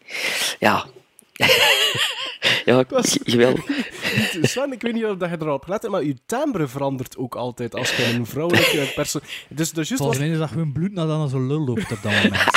Ja. 0.60 0.86
ja, 2.66 2.84
was- 2.90 3.18
jawel. 3.24 3.56
Sven, 4.42 4.72
ik 4.72 4.82
weet 4.82 4.94
niet 4.94 5.06
of 5.06 5.18
dat 5.18 5.30
je 5.30 5.36
erop 5.40 5.64
gelet 5.64 5.82
hebt, 5.82 5.94
maar 5.94 6.04
je 6.04 6.16
timbre 6.26 6.68
verandert 6.68 7.18
ook 7.18 7.36
altijd 7.36 7.76
als 7.76 7.96
je 7.96 8.06
een 8.06 8.26
vrouwelijke 8.26 8.92
persoon... 8.96 9.22
Dus, 9.50 9.72
dus 9.72 9.88
juist 9.88 10.04
Volgens 10.04 10.08
was... 10.08 10.18
mij 10.28 10.36
is 10.36 10.38
dat 10.42 10.50
gewoon 10.50 10.72
bloed 10.72 10.92
nadat 10.94 11.18
dan 11.18 11.30
zo'n 11.30 11.48
lul 11.48 11.66
loopt 11.66 11.92
op 11.92 12.00
dat 12.02 12.12
moment. 12.12 12.36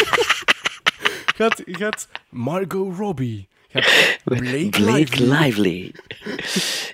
Gaat, 1.36 1.62
gaat 1.66 2.08
Margot 2.28 2.96
Robbie. 2.96 3.48
Gaat 3.68 4.18
Blake, 4.24 4.68
Blake 4.68 4.82
Lively. 4.92 5.28
Lively. 5.42 5.92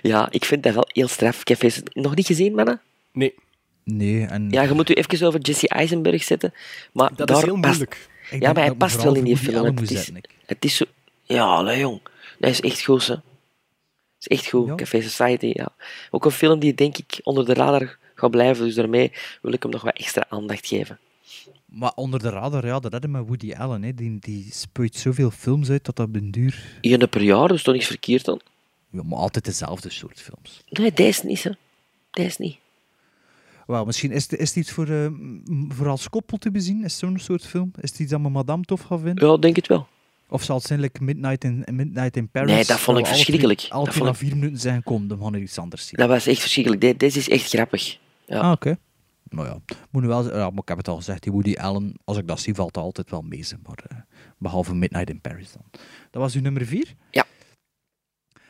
Ja, 0.01 0.27
ik 0.31 0.45
vind 0.45 0.63
dat 0.63 0.73
wel 0.73 0.87
heel 0.91 1.07
straf. 1.07 1.43
Café 1.43 1.69
Soc- 1.69 1.93
Nog 1.93 2.15
niet 2.15 2.25
gezien, 2.25 2.55
mannen? 2.55 2.81
Nee, 3.11 3.33
Nee, 3.83 4.25
en 4.25 4.49
Ja, 4.49 4.61
je 4.61 4.73
moet 4.73 4.89
u 4.89 4.93
even 4.93 5.27
over 5.27 5.39
Jesse 5.39 5.67
Eisenberg 5.67 6.23
zetten. 6.23 6.53
Maar 6.93 7.11
dat 7.15 7.27
daar 7.27 7.37
is 7.37 7.43
heel 7.43 7.53
past, 7.59 7.65
moeilijk. 7.65 8.07
ik 8.29 8.41
Ja, 8.41 8.51
maar 8.53 8.63
hij 8.63 8.71
ik 8.71 8.77
past 8.77 9.03
wel 9.03 9.15
in 9.15 9.23
die 9.23 9.37
film. 9.37 9.65
Het 9.77 9.91
is, 9.91 10.09
ik. 10.09 10.25
het 10.45 10.65
is 10.65 10.75
zo... 10.75 10.85
Ja, 11.23 11.75
jong. 11.77 11.99
Dat 12.43 12.51
is 12.51 12.61
echt 12.61 12.83
goed, 12.83 13.07
hè. 13.07 13.13
Dat 13.13 13.23
is 14.17 14.27
echt 14.27 14.47
goed, 14.47 14.67
Ja. 14.67 14.75
Café 14.75 15.01
Society, 15.01 15.51
ja. 15.53 15.69
Ook 16.11 16.25
een 16.25 16.31
film 16.31 16.59
die, 16.59 16.73
denk 16.73 16.97
ik, 16.97 17.19
onder 17.23 17.45
de 17.45 17.53
radar 17.53 17.97
gaat 18.15 18.31
blijven. 18.31 18.65
Dus 18.65 18.75
daarmee 18.75 19.11
wil 19.41 19.53
ik 19.53 19.63
hem 19.63 19.71
nog 19.71 19.81
wat 19.81 19.97
extra 19.97 20.25
aandacht 20.29 20.67
geven. 20.67 20.99
Maar 21.65 21.91
onder 21.95 22.19
de 22.19 22.29
radar, 22.29 22.65
ja, 22.65 22.79
dat 22.79 22.91
hadden 22.91 23.11
met 23.11 23.27
Woody 23.27 23.53
Allen. 23.53 23.83
Hè. 23.83 23.93
Die, 23.93 24.19
die 24.19 24.47
spuit 24.51 24.95
zoveel 24.95 25.31
films 25.31 25.69
uit 25.69 25.85
dat 25.85 25.95
dat 25.95 26.07
op 26.07 26.33
duur... 26.33 26.77
Eén 26.81 27.09
per 27.09 27.21
jaar, 27.21 27.47
dus 27.47 27.63
toch 27.63 27.73
niks 27.73 27.87
verkeerd 27.87 28.25
dan? 28.25 28.41
Ja, 28.89 29.03
maar 29.03 29.19
altijd 29.19 29.45
dezelfde 29.45 29.89
soort 29.89 30.21
films. 30.21 30.63
Nee, 30.69 30.93
deze 30.93 31.25
niet, 31.25 31.43
hè. 31.43 31.51
Deze 32.11 32.41
niet. 32.41 32.57
Wel, 33.67 33.85
misschien 33.85 34.11
is 34.11 34.23
het, 34.23 34.39
is 34.39 34.47
het 34.47 34.57
iets 34.57 34.71
voor, 34.71 34.87
eh, 34.87 35.07
voor 35.69 35.87
als 35.87 36.09
koppel 36.09 36.37
te 36.37 36.51
bezien? 36.51 36.83
Is 36.83 36.97
zo'n 36.97 37.19
soort 37.19 37.45
film? 37.45 37.71
Is 37.81 37.89
het 37.89 37.99
iets 37.99 38.11
dat 38.11 38.19
mijn 38.19 38.33
madame 38.33 38.63
tof 38.63 38.81
gaat 38.81 38.99
vinden? 39.01 39.27
Ja, 39.27 39.37
denk 39.37 39.55
het 39.55 39.67
wel. 39.67 39.87
Of 40.29 40.43
zal 40.43 40.55
het 40.57 40.65
zijn 40.65 40.79
like 40.79 41.03
Midnight 41.03 41.43
in, 41.43 41.63
Midnight 41.71 42.15
in 42.17 42.29
Paris? 42.29 42.51
Nee, 42.51 42.65
dat 42.65 42.79
vond 42.79 42.97
ik 42.97 43.05
verschrikkelijk. 43.05 43.65
Dat 43.69 43.89
twee 43.91 44.03
na 44.03 44.13
vier 44.13 44.35
minuten 44.35 44.59
zijn 44.59 44.83
kom, 44.83 45.07
dan 45.07 45.19
gaan 45.21 45.31
we 45.31 45.39
iets 45.39 45.57
anders 45.57 45.87
zien. 45.87 45.99
Dat 45.99 46.09
was 46.09 46.27
echt 46.27 46.39
verschrikkelijk. 46.41 46.81
De- 46.81 46.97
Deze 46.97 47.19
is 47.19 47.29
echt 47.29 47.49
grappig. 47.49 47.99
Ja. 48.25 48.39
Ah, 48.39 48.51
oké. 48.51 48.77
Nou 49.29 49.47
ja, 49.47 49.59
moet 49.91 50.01
nu 50.01 50.07
wel, 50.07 50.37
ja, 50.37 50.49
maar 50.49 50.61
ik 50.61 50.67
heb 50.67 50.77
het 50.77 50.87
al 50.87 50.95
gezegd, 50.95 51.23
die 51.23 51.31
Woody 51.31 51.53
Allen, 51.55 51.93
als 52.03 52.17
ik 52.17 52.27
dat 52.27 52.39
zie, 52.39 52.53
valt 52.53 52.77
altijd 52.77 53.09
wel 53.09 53.21
mee. 53.21 53.43
Maar, 53.63 53.83
eh, 53.87 53.97
behalve 54.37 54.75
Midnight 54.75 55.09
in 55.09 55.21
Paris 55.21 55.51
dan. 55.51 55.63
Dat 56.11 56.21
was 56.21 56.35
uw 56.35 56.41
nummer 56.41 56.65
vier? 56.65 56.93
Ja. 57.11 57.25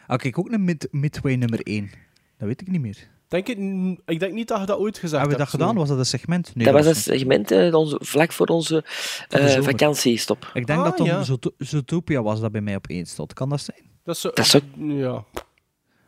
Ah, 0.07 0.17
kijk, 0.17 0.37
ook 0.39 0.51
een 0.51 0.63
mid, 0.63 0.87
Midway 0.91 1.35
nummer 1.35 1.59
één. 1.61 1.89
Dat 2.37 2.47
weet 2.47 2.61
ik 2.61 2.67
niet 2.67 2.81
meer. 2.81 3.09
Denk 3.33 3.47
ik, 3.47 3.57
ik 4.05 4.19
denk 4.19 4.33
niet 4.33 4.47
dat 4.47 4.59
je 4.59 4.65
dat 4.65 4.77
ooit 4.77 4.97
gezegd 4.97 5.11
Hebben 5.21 5.31
we 5.31 5.43
dat 5.43 5.51
hebt. 5.51 5.61
gedaan? 5.63 5.75
Was 5.75 5.87
dat 5.89 5.97
een 5.97 6.05
segment? 6.05 6.55
Nee, 6.55 6.65
dat 6.65 6.73
was 6.73 6.85
een 6.85 6.95
segment 6.95 7.51
eh, 7.51 7.73
onze, 7.73 7.99
vlak 8.01 8.31
voor 8.31 8.47
onze 8.47 8.83
de 9.27 9.37
eh, 9.39 9.61
vakantiestop. 9.63 10.51
Ik 10.53 10.65
denk 10.67 10.79
Ah, 10.79 10.97
dat 10.97 11.05
ja. 11.07 11.23
Zootopia 11.57 12.21
was 12.21 12.39
dat 12.39 12.51
bij 12.51 12.61
mij 12.61 12.75
op 12.75 12.87
één 12.87 13.05
stond. 13.05 13.33
Kan 13.33 13.49
dat 13.49 13.61
zijn? 13.61 13.77
Dat 14.03 14.15
is, 14.15 14.21
zo- 14.21 14.29
Dat 14.33 14.45
is 14.45 14.55
ook- 14.55 14.63
Ja. 14.77 15.23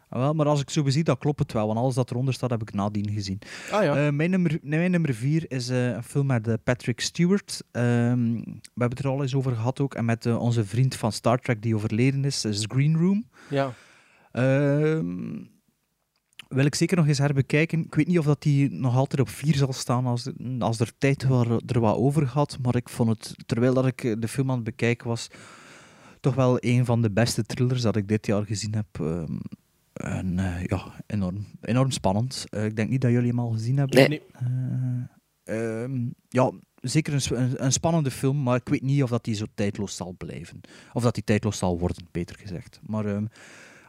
Ah, 0.09 0.19
wel, 0.21 0.33
maar 0.33 0.45
als 0.45 0.61
ik 0.61 0.69
zo 0.69 0.83
bezie, 0.83 1.03
dat 1.03 1.17
klopt 1.17 1.39
het 1.39 1.51
wel. 1.53 1.67
Want 1.67 1.79
alles 1.79 1.95
dat 1.95 2.11
eronder 2.11 2.33
staat, 2.33 2.49
heb 2.49 2.61
ik 2.61 2.73
nadien 2.73 3.09
gezien. 3.11 3.39
Ah 3.71 3.83
ja. 3.83 4.05
Eh, 4.05 4.11
mijn, 4.11 4.29
nummer, 4.29 4.59
mijn 4.61 4.91
nummer 4.91 5.13
vier 5.13 5.45
is 5.47 5.69
eh, 5.69 5.87
een 5.87 6.03
film 6.03 6.25
met 6.25 6.63
Patrick 6.63 6.99
Stewart. 7.01 7.61
Ehm, 7.71 8.33
we 8.33 8.51
hebben 8.75 8.97
het 8.97 8.99
er 8.99 9.07
al 9.07 9.21
eens 9.21 9.35
over 9.35 9.51
gehad 9.55 9.79
ook. 9.79 9.93
En 9.95 10.05
met 10.05 10.25
onze 10.25 10.65
vriend 10.65 10.95
van 10.95 11.11
Star 11.11 11.39
Trek 11.39 11.61
die 11.61 11.75
overleden 11.75 12.25
is, 12.25 12.45
is 12.45 12.65
Green 12.67 12.97
Room. 12.97 13.29
ja. 13.49 13.73
Wil 16.55 16.65
ik 16.65 16.75
zeker 16.75 16.97
nog 16.97 17.07
eens 17.07 17.17
herbekijken. 17.17 17.79
Ik 17.79 17.95
weet 17.95 18.07
niet 18.07 18.19
of 18.19 18.25
dat 18.25 18.41
die 18.41 18.71
nog 18.71 18.95
altijd 18.95 19.21
op 19.21 19.29
vier 19.29 19.55
zal 19.55 19.73
staan 19.73 20.05
als, 20.05 20.29
als 20.59 20.79
er 20.79 20.91
tijd 20.97 21.23
waar, 21.23 21.47
er 21.65 21.79
wat 21.79 21.95
over 21.95 22.25
had. 22.25 22.57
Maar 22.61 22.75
ik 22.75 22.89
vond 22.89 23.09
het, 23.09 23.35
terwijl 23.45 23.73
dat 23.73 23.85
ik 23.85 24.21
de 24.21 24.27
film 24.27 24.49
aan 24.49 24.55
het 24.55 24.65
bekijken 24.65 25.07
was, 25.07 25.27
toch 26.19 26.35
wel 26.35 26.57
een 26.59 26.85
van 26.85 27.01
de 27.01 27.11
beste 27.11 27.43
thrillers 27.43 27.81
dat 27.81 27.95
ik 27.95 28.07
dit 28.07 28.25
jaar 28.25 28.45
gezien 28.45 28.75
heb. 28.75 28.85
Ehm, 28.91 29.37
en 29.93 30.39
eh, 30.39 30.63
ja, 30.63 30.91
enorm, 31.07 31.45
enorm 31.61 31.91
spannend. 31.91 32.45
Eh, 32.49 32.65
ik 32.65 32.75
denk 32.75 32.89
niet 32.89 33.01
dat 33.01 33.11
jullie 33.11 33.29
hem 33.29 33.39
al 33.39 33.51
gezien 33.51 33.77
hebben. 33.77 34.09
Nee. 34.09 34.21
Ehm, 35.43 36.09
ja, 36.29 36.51
zeker 36.81 37.13
een, 37.13 37.63
een 37.65 37.71
spannende 37.71 38.11
film, 38.11 38.43
maar 38.43 38.55
ik 38.55 38.69
weet 38.69 38.81
niet 38.81 39.03
of 39.03 39.09
dat 39.09 39.23
die 39.23 39.35
zo 39.35 39.45
tijdloos 39.55 39.95
zal 39.95 40.15
blijven. 40.17 40.61
Of 40.93 41.03
dat 41.03 41.13
die 41.13 41.23
tijdloos 41.23 41.57
zal 41.57 41.79
worden, 41.79 42.07
beter 42.11 42.35
gezegd. 42.39 42.79
Maar 42.83 43.05
ehm, 43.05 43.25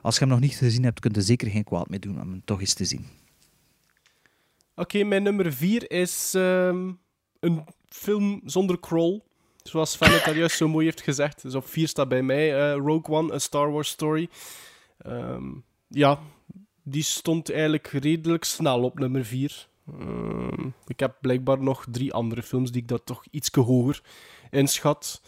als 0.07 0.15
je 0.15 0.21
hem 0.21 0.29
nog 0.29 0.41
niet 0.41 0.55
gezien 0.55 0.85
hebt, 0.85 1.01
kun 1.01 1.11
je 1.11 1.17
er 1.17 1.23
zeker 1.23 1.51
geen 1.51 1.65
kwaad 1.65 1.89
mee 1.89 1.99
doen 1.99 2.21
om 2.21 2.31
hem 2.31 2.43
toch 2.45 2.61
eens 2.61 2.75
te 2.75 2.85
zien. 2.85 3.07
Oké, 4.75 5.05
mijn 5.05 5.23
nummer 5.23 5.53
vier 5.53 5.91
is 5.91 6.35
ehm, 6.35 6.93
een 7.41 7.65
film 7.89 8.41
zonder 8.45 8.81
crawl. 8.81 9.21
Zoals 9.63 9.91
Sven 9.91 10.13
het 10.13 10.25
daar 10.25 10.37
juist 10.37 10.57
zo 10.57 10.69
mooi 10.69 10.85
heeft 10.85 11.01
gezegd. 11.01 11.43
Dus 11.43 11.55
op 11.55 11.67
vier 11.67 11.89
staat 11.89 12.09
bij 12.09 12.23
mij 12.23 12.55
eh, 12.55 12.77
Rogue 12.77 13.17
One, 13.17 13.35
A 13.35 13.39
Star 13.39 13.73
Wars 13.73 13.89
Story. 13.89 14.29
Ehm, 14.99 15.45
ja, 15.89 16.19
die 16.83 17.03
stond 17.03 17.51
eigenlijk 17.51 17.87
redelijk 17.87 18.45
snel 18.45 18.83
op 18.83 18.99
nummer 18.99 19.25
vier. 19.25 19.69
Ehm, 19.87 20.69
ik 20.87 21.01
heb 21.01 21.17
blijkbaar 21.21 21.63
nog 21.63 21.87
drie 21.91 22.13
andere 22.13 22.43
films 22.43 22.71
die 22.71 22.83
ik 22.83 22.89
dat 22.89 23.07
toch 23.07 23.25
iets 23.31 23.51
hoger 23.53 24.03
inschat. 24.51 25.23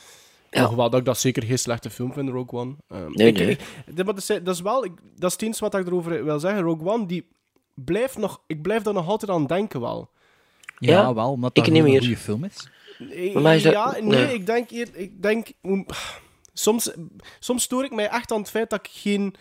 Ja. 0.50 0.64
Hoewel 0.66 0.90
dat 0.90 1.00
ik 1.00 1.06
dat 1.06 1.18
zeker 1.18 1.42
geen 1.42 1.58
slechte 1.58 1.90
film 1.90 2.12
vind, 2.12 2.28
Rogue 2.28 2.60
One. 2.60 2.74
Ehm, 2.88 3.10
Nee, 3.10 3.26
ik- 3.28 3.36
nee. 3.38 3.50
ik- 3.86 4.06
dat, 4.06 4.16
is, 4.16 4.26
dat 4.26 4.48
is 4.48 4.60
wel... 4.60 4.84
ik- 4.84 5.00
dat 5.16 5.28
is 5.30 5.32
het 5.32 5.42
eens 5.42 5.58
wat 5.58 5.74
ik 5.74 5.86
erover 5.86 6.24
wil 6.24 6.40
zeggen. 6.40 6.62
Rogue 6.62 6.88
One, 6.92 7.06
die 7.06 7.26
blijft 7.74 8.16
nog... 8.18 8.40
Ik 8.46 8.62
blijf 8.62 8.82
daar 8.82 8.94
nog 8.94 9.08
altijd 9.08 9.30
aan 9.30 9.46
denken 9.46 9.80
wel. 9.80 10.10
Ja, 10.78 11.00
Ja, 11.00 11.14
wel, 11.14 11.30
omdat 11.30 11.56
ik 11.56 11.64
dat 11.64 11.74
een 11.74 11.82
meer. 11.84 12.00
goede 12.00 12.16
film 12.16 12.44
is. 12.44 12.68
Eh, 13.10 13.34
dat- 13.34 13.62
ja, 13.62 13.90
nee, 13.92 14.02
nee. 14.02 14.34
ik 14.34 14.46
denk... 14.46 14.70
Ik 14.70 15.22
denk 15.22 15.48
soms, 16.52 16.90
soms 17.38 17.62
stoor 17.62 17.84
ik 17.84 17.94
mij 17.94 18.08
echt 18.08 18.32
aan 18.32 18.38
het 18.40 18.50
feit 18.50 18.70
dat 18.70 18.78
ik 18.78 18.90
geen... 18.92 19.34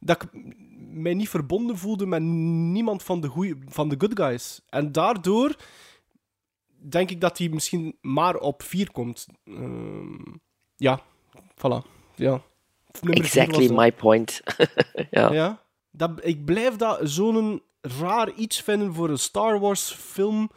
Dat 0.00 0.22
ik 0.22 0.28
mij 0.90 1.14
niet 1.14 1.28
verbonden 1.28 1.78
voelde 1.78 2.06
met 2.06 2.22
niemand 2.22 3.02
van 3.02 3.20
de, 3.20 3.28
goeie, 3.28 3.54
van 3.68 3.88
de 3.88 3.94
good 3.98 4.16
guys. 4.16 4.60
En 4.68 4.92
daardoor 4.92 5.56
denk 6.88 7.10
ik 7.10 7.20
dat 7.20 7.38
hij 7.38 7.48
misschien 7.48 7.96
maar 8.00 8.36
op 8.36 8.62
vier 8.62 8.90
komt. 8.92 9.26
Ehm, 9.44 10.14
ja, 10.76 11.02
voilà. 11.54 11.82
Ja. 12.14 12.42
Nummer 13.00 13.24
Exactly 13.24 13.68
my 13.72 13.92
point. 13.92 14.42
ja. 15.10 15.32
Ja. 15.32 15.62
Dat, 15.90 16.10
ik 16.22 16.44
blijf 16.44 16.76
dat 16.76 17.00
zo'n 17.02 17.62
raar 17.80 18.32
iets 18.32 18.60
vinden 18.60 18.94
voor 18.94 19.08
een 19.08 19.18
Star 19.18 19.60
Wars 19.60 19.92
film 19.92 20.50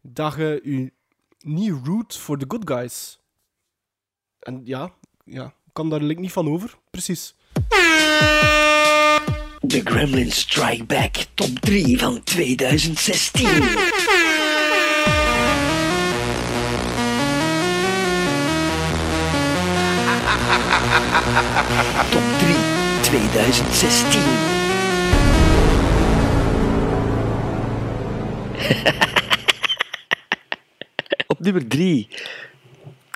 dat 0.00 0.34
je 0.34 0.60
je 0.62 0.92
niet 1.38 1.74
root 1.84 2.16
voor 2.16 2.38
de 2.38 2.44
good 2.48 2.62
guys. 2.70 3.20
En 4.38 4.60
ja, 4.64 4.92
ja 5.24 5.44
ik 5.44 5.72
kan 5.72 5.90
daar 5.90 6.02
niet 6.02 6.32
van 6.32 6.48
over. 6.48 6.78
Precies. 6.90 7.34
The 9.66 9.80
Gremlins 9.84 10.40
Strike 10.40 10.84
Back 10.84 11.26
top 11.34 11.58
3 11.60 11.98
van 11.98 12.22
2016. 12.22 13.48
Top 21.24 22.22
3 22.38 22.54
2016. 23.00 24.20
Op 31.26 31.40
nummer 31.40 31.68
3 31.68 32.08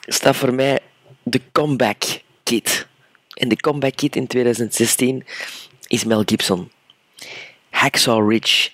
staat 0.07 0.37
voor 0.37 0.55
mij 0.55 0.79
de 1.23 1.41
Comeback 1.53 2.03
Kid. 2.43 2.87
En 3.35 3.49
de 3.49 3.57
Comeback 3.57 3.97
Kid 3.97 4.17
in 4.17 4.27
2016 4.27 5.25
is 5.87 6.05
Mel 6.05 6.23
Gibson. 6.27 6.71
Hacksaw 7.71 8.31
Ridge. 8.31 8.71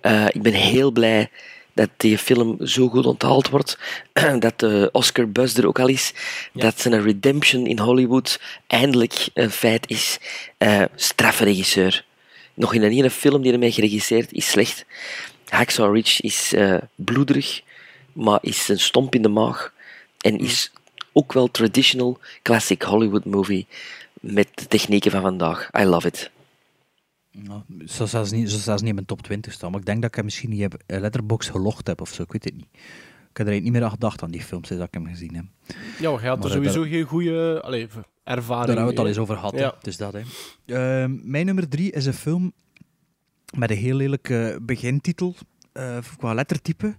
Eh, 0.00 0.26
ik 0.26 0.42
ben 0.42 0.52
heel 0.52 0.90
blij 0.90 1.30
dat 1.78 1.90
die 1.96 2.18
film 2.18 2.66
zo 2.66 2.88
goed 2.88 3.06
onthaald 3.06 3.48
wordt. 3.48 3.78
dat 4.38 4.58
de 4.58 4.88
Oscar 4.92 5.28
buzz 5.30 5.56
er 5.56 5.66
ook 5.66 5.78
al 5.78 5.88
is. 5.88 6.12
Dat 6.52 6.80
zijn 6.80 7.02
redemption 7.02 7.66
in 7.66 7.78
Hollywood 7.78 8.40
eindelijk 8.66 9.28
een 9.34 9.50
feit 9.50 9.90
is. 9.90 10.18
Eh 10.56 10.82
straffe 10.94 11.44
regisseur. 11.44 12.04
Nog 12.54 12.74
in 12.74 12.82
een 12.82 12.92
ene 12.92 13.10
film 13.10 13.42
die 13.42 13.58
mij 13.58 13.70
geregisseerd 13.70 14.32
is 14.32 14.50
slecht. 14.50 14.84
Hacksaw 15.48 15.94
Ridge 15.94 16.22
is 16.22 16.52
eh, 16.52 16.78
bloederig, 16.94 17.62
maar 18.12 18.38
is 18.42 18.68
een 18.68 18.80
stomp 18.80 19.14
in 19.14 19.22
de 19.22 19.28
maag. 19.28 19.72
En 20.20 20.38
is 20.38 20.72
ook 21.12 21.32
wel 21.32 21.50
traditional 21.50 22.18
classic 22.42 22.82
Hollywood 22.82 23.24
movie 23.24 23.66
met 24.20 24.48
de 24.54 24.66
technieken 24.66 25.10
van 25.10 25.22
vandaag. 25.22 25.70
I 25.80 25.84
love 25.84 26.06
it. 26.06 26.30
Ja, 27.46 27.64
zo 27.86 28.06
zelfs 28.06 28.30
niet, 28.30 28.50
zo 28.50 28.58
zelfs 28.58 28.80
niet 28.80 28.88
in 28.88 28.94
mijn 28.94 29.06
top 29.06 29.22
20 29.22 29.52
staan. 29.52 29.70
Maar 29.70 29.80
ik 29.80 29.86
denk 29.86 30.00
dat 30.00 30.10
ik 30.10 30.16
hem 30.16 30.24
misschien 30.24 30.50
niet 30.50 30.60
heb, 30.60 30.82
letterbox 30.86 31.48
gelogd 31.48 31.86
heb 31.86 32.00
of 32.00 32.08
zo. 32.12 32.22
Ik 32.22 32.32
weet 32.32 32.44
het 32.44 32.54
niet. 32.56 32.68
Ik 33.30 33.36
heb 33.36 33.46
er 33.46 33.60
niet 33.60 33.72
meer 33.72 33.84
aan 33.84 33.90
gedacht 33.90 34.22
aan 34.22 34.30
die 34.30 34.42
films 34.42 34.66
sinds 34.66 34.82
dat 34.82 34.94
ik 34.94 35.00
hem 35.02 35.12
gezien 35.12 35.34
heb. 35.34 35.44
Ja, 35.66 35.76
je 35.98 36.08
had 36.08 36.20
er 36.22 36.38
Maar, 36.38 36.44
eh, 36.46 36.50
sowieso 36.52 36.80
daar- 36.80 36.88
geen 36.90 37.04
goede 37.04 37.60
ervaring 38.24 38.66
Daar 38.66 38.66
hebben 38.66 38.84
we 38.84 38.90
het 38.90 38.98
al 38.98 39.06
eens 39.06 39.18
over 39.18 39.34
gehad. 39.36 39.58
Ja. 39.58 39.74
Is 39.82 39.96
dat, 39.96 40.12
hè. 40.12 40.20
Ehm, 41.02 41.30
mijn 41.30 41.46
nummer 41.46 41.68
drie 41.68 41.92
is 41.92 42.06
een 42.06 42.14
film 42.14 42.52
met 43.58 43.70
een 43.70 43.76
heel 43.76 43.96
lelijke 43.96 44.58
begintitel 44.62 45.34
eh, 45.72 45.98
qua 46.16 46.34
lettertype. 46.34 46.96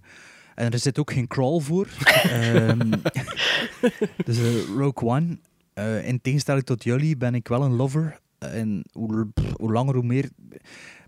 En 0.54 0.70
er 0.70 0.78
zit 0.78 0.98
ook 0.98 1.12
geen 1.12 1.26
crawl 1.26 1.58
voor. 1.60 1.86
Ehm, 2.30 2.90
dus 4.26 4.38
eh, 4.38 4.64
Rogue 4.76 5.08
One. 5.08 5.38
In 6.04 6.20
tegenstelling 6.20 6.64
tot 6.64 6.84
jullie 6.84 7.16
ben 7.16 7.34
ik 7.34 7.48
wel 7.48 7.62
een 7.62 7.74
lover. 7.76 8.18
En 8.40 8.84
hoe, 8.92 9.28
hoe 9.56 9.72
langer 9.72 9.94
hoe 9.94 10.04
meer 10.04 10.30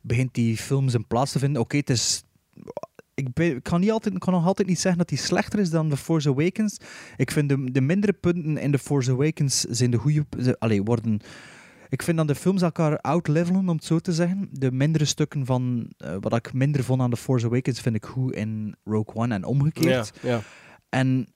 begint 0.03 0.35
die 0.35 0.57
film 0.57 0.89
zijn 0.89 1.07
plaats 1.07 1.33
te 1.33 1.39
vinden. 1.39 1.63
Oké, 1.63 1.77
het 1.77 1.91
is 1.91 2.23
ik, 3.15 3.33
ben- 3.33 3.57
ik 3.57 3.63
kan, 3.63 3.81
niet 3.81 3.91
altijd, 3.91 4.19
kan 4.19 4.33
nog 4.33 4.47
altijd 4.47 4.69
niet 4.69 4.81
zeggen 4.81 4.99
dat 4.99 5.11
hij 5.11 5.19
slechter 5.19 5.59
is 5.59 5.71
dan 5.71 5.89
The 5.89 5.97
Force 5.97 6.29
Awakens. 6.29 6.77
Ik 7.17 7.31
vind 7.31 7.49
de, 7.49 7.73
de 7.73 7.81
mindere 7.81 8.13
punten 8.13 8.57
in 8.57 8.73
The 8.73 8.79
Force 8.79 9.11
Awakens 9.11 9.61
zijn 9.61 9.91
de 9.91 9.97
goede... 9.97 10.27
Allee, 10.59 10.83
worden... 10.83 11.21
Ik 11.89 12.03
vind 12.03 12.17
dat 12.17 12.29
de 12.29 12.35
films 12.35 12.63
elkaar 12.63 12.99
outlevelen, 12.99 13.69
om 13.69 13.77
het 13.77 13.85
zo 13.85 13.99
te 13.99 14.13
zeggen. 14.13 14.49
De 14.53 14.73
mindere 14.73 15.05
stukken 15.05 15.47
van... 15.47 15.91
eh, 15.97 16.17
wat 16.21 16.35
ik 16.35 16.53
minder 16.53 16.85
vond 16.85 17.01
aan 17.01 17.11
The 17.11 17.17
Force 17.17 17.47
Awakens, 17.47 17.81
vind 17.81 17.95
ik 17.95 18.07
goed 18.07 18.35
in 18.35 18.75
Rogue 18.85 19.15
One 19.15 19.35
en 19.35 19.45
omgekeerd. 19.45 20.13
Ja, 20.23 20.29
ja. 20.31 20.41
En 20.89 21.32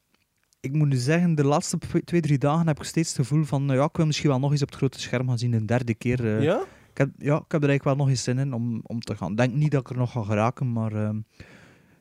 ik 0.66 0.72
moet 0.72 0.88
nu 0.88 0.96
zeggen, 0.96 1.34
de 1.34 1.44
laatste 1.44 1.78
twee, 2.04 2.20
drie 2.20 2.38
dagen 2.38 2.66
heb 2.66 2.78
ik 2.78 2.84
steeds 2.84 3.08
het 3.08 3.16
gevoel 3.26 3.44
van... 3.44 3.64
Nou 3.64 3.78
ja, 3.78 3.84
ik 3.84 3.96
wil 3.96 4.06
misschien 4.06 4.28
wel 4.30 4.38
nog 4.38 4.50
eens 4.50 4.62
op 4.62 4.68
het 4.68 4.76
grote 4.76 5.00
scherm 5.00 5.28
gaan 5.28 5.38
zien, 5.38 5.52
een 5.52 5.66
derde 5.66 5.94
keer. 5.94 6.36
eh. 6.36 6.42
Ja? 6.42 6.60
Ik 6.90 6.98
heb, 6.98 7.10
ja, 7.18 7.34
ik 7.36 7.52
heb 7.52 7.62
er 7.62 7.68
eigenlijk 7.68 7.84
wel 7.84 7.96
nog 7.96 8.08
eens 8.08 8.22
zin 8.22 8.38
in 8.38 8.52
om, 8.52 8.80
om 8.82 9.00
te 9.00 9.16
gaan. 9.16 9.30
Ik 9.30 9.36
denk 9.36 9.54
niet 9.54 9.70
dat 9.70 9.80
ik 9.80 9.90
er 9.90 9.96
nog 9.96 10.12
ga 10.12 10.22
geraken, 10.22 10.72
maar... 10.72 10.92
ehm, 10.92 11.18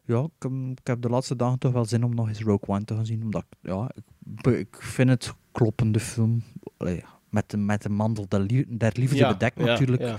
ja, 0.08 0.20
ik 0.20 0.30
heb, 0.40 0.52
ik 0.76 0.88
heb 0.88 1.02
de 1.02 1.10
laatste 1.10 1.36
dagen 1.36 1.60
toch 1.60 1.72
wel 1.74 1.86
zin 1.86 2.04
om 2.04 2.16
nog 2.16 2.28
eens 2.28 2.42
Rogue 2.42 2.68
One 2.76 2.84
te 2.86 2.96
gaan 2.96 3.06
zien. 3.06 3.24
Omdat 3.24 3.46
ik, 3.50 3.58
ja, 3.70 3.92
ik, 3.96 4.54
ik 4.54 4.76
vind 4.82 5.10
het 5.10 5.34
kloppende 5.52 6.00
film. 6.00 6.44
Allee, 6.78 7.04
met, 7.30 7.50
de, 7.50 7.58
met 7.58 7.82
de 7.82 7.90
mandel 7.90 8.26
der, 8.28 8.40
lie- 8.40 8.78
der 8.78 8.92
liefde 8.96 9.16
Ja, 9.16 9.32
bedekt 9.32 9.60
ja, 9.60 9.66
natuurlijk. 9.66 10.02
ja. 10.02 10.18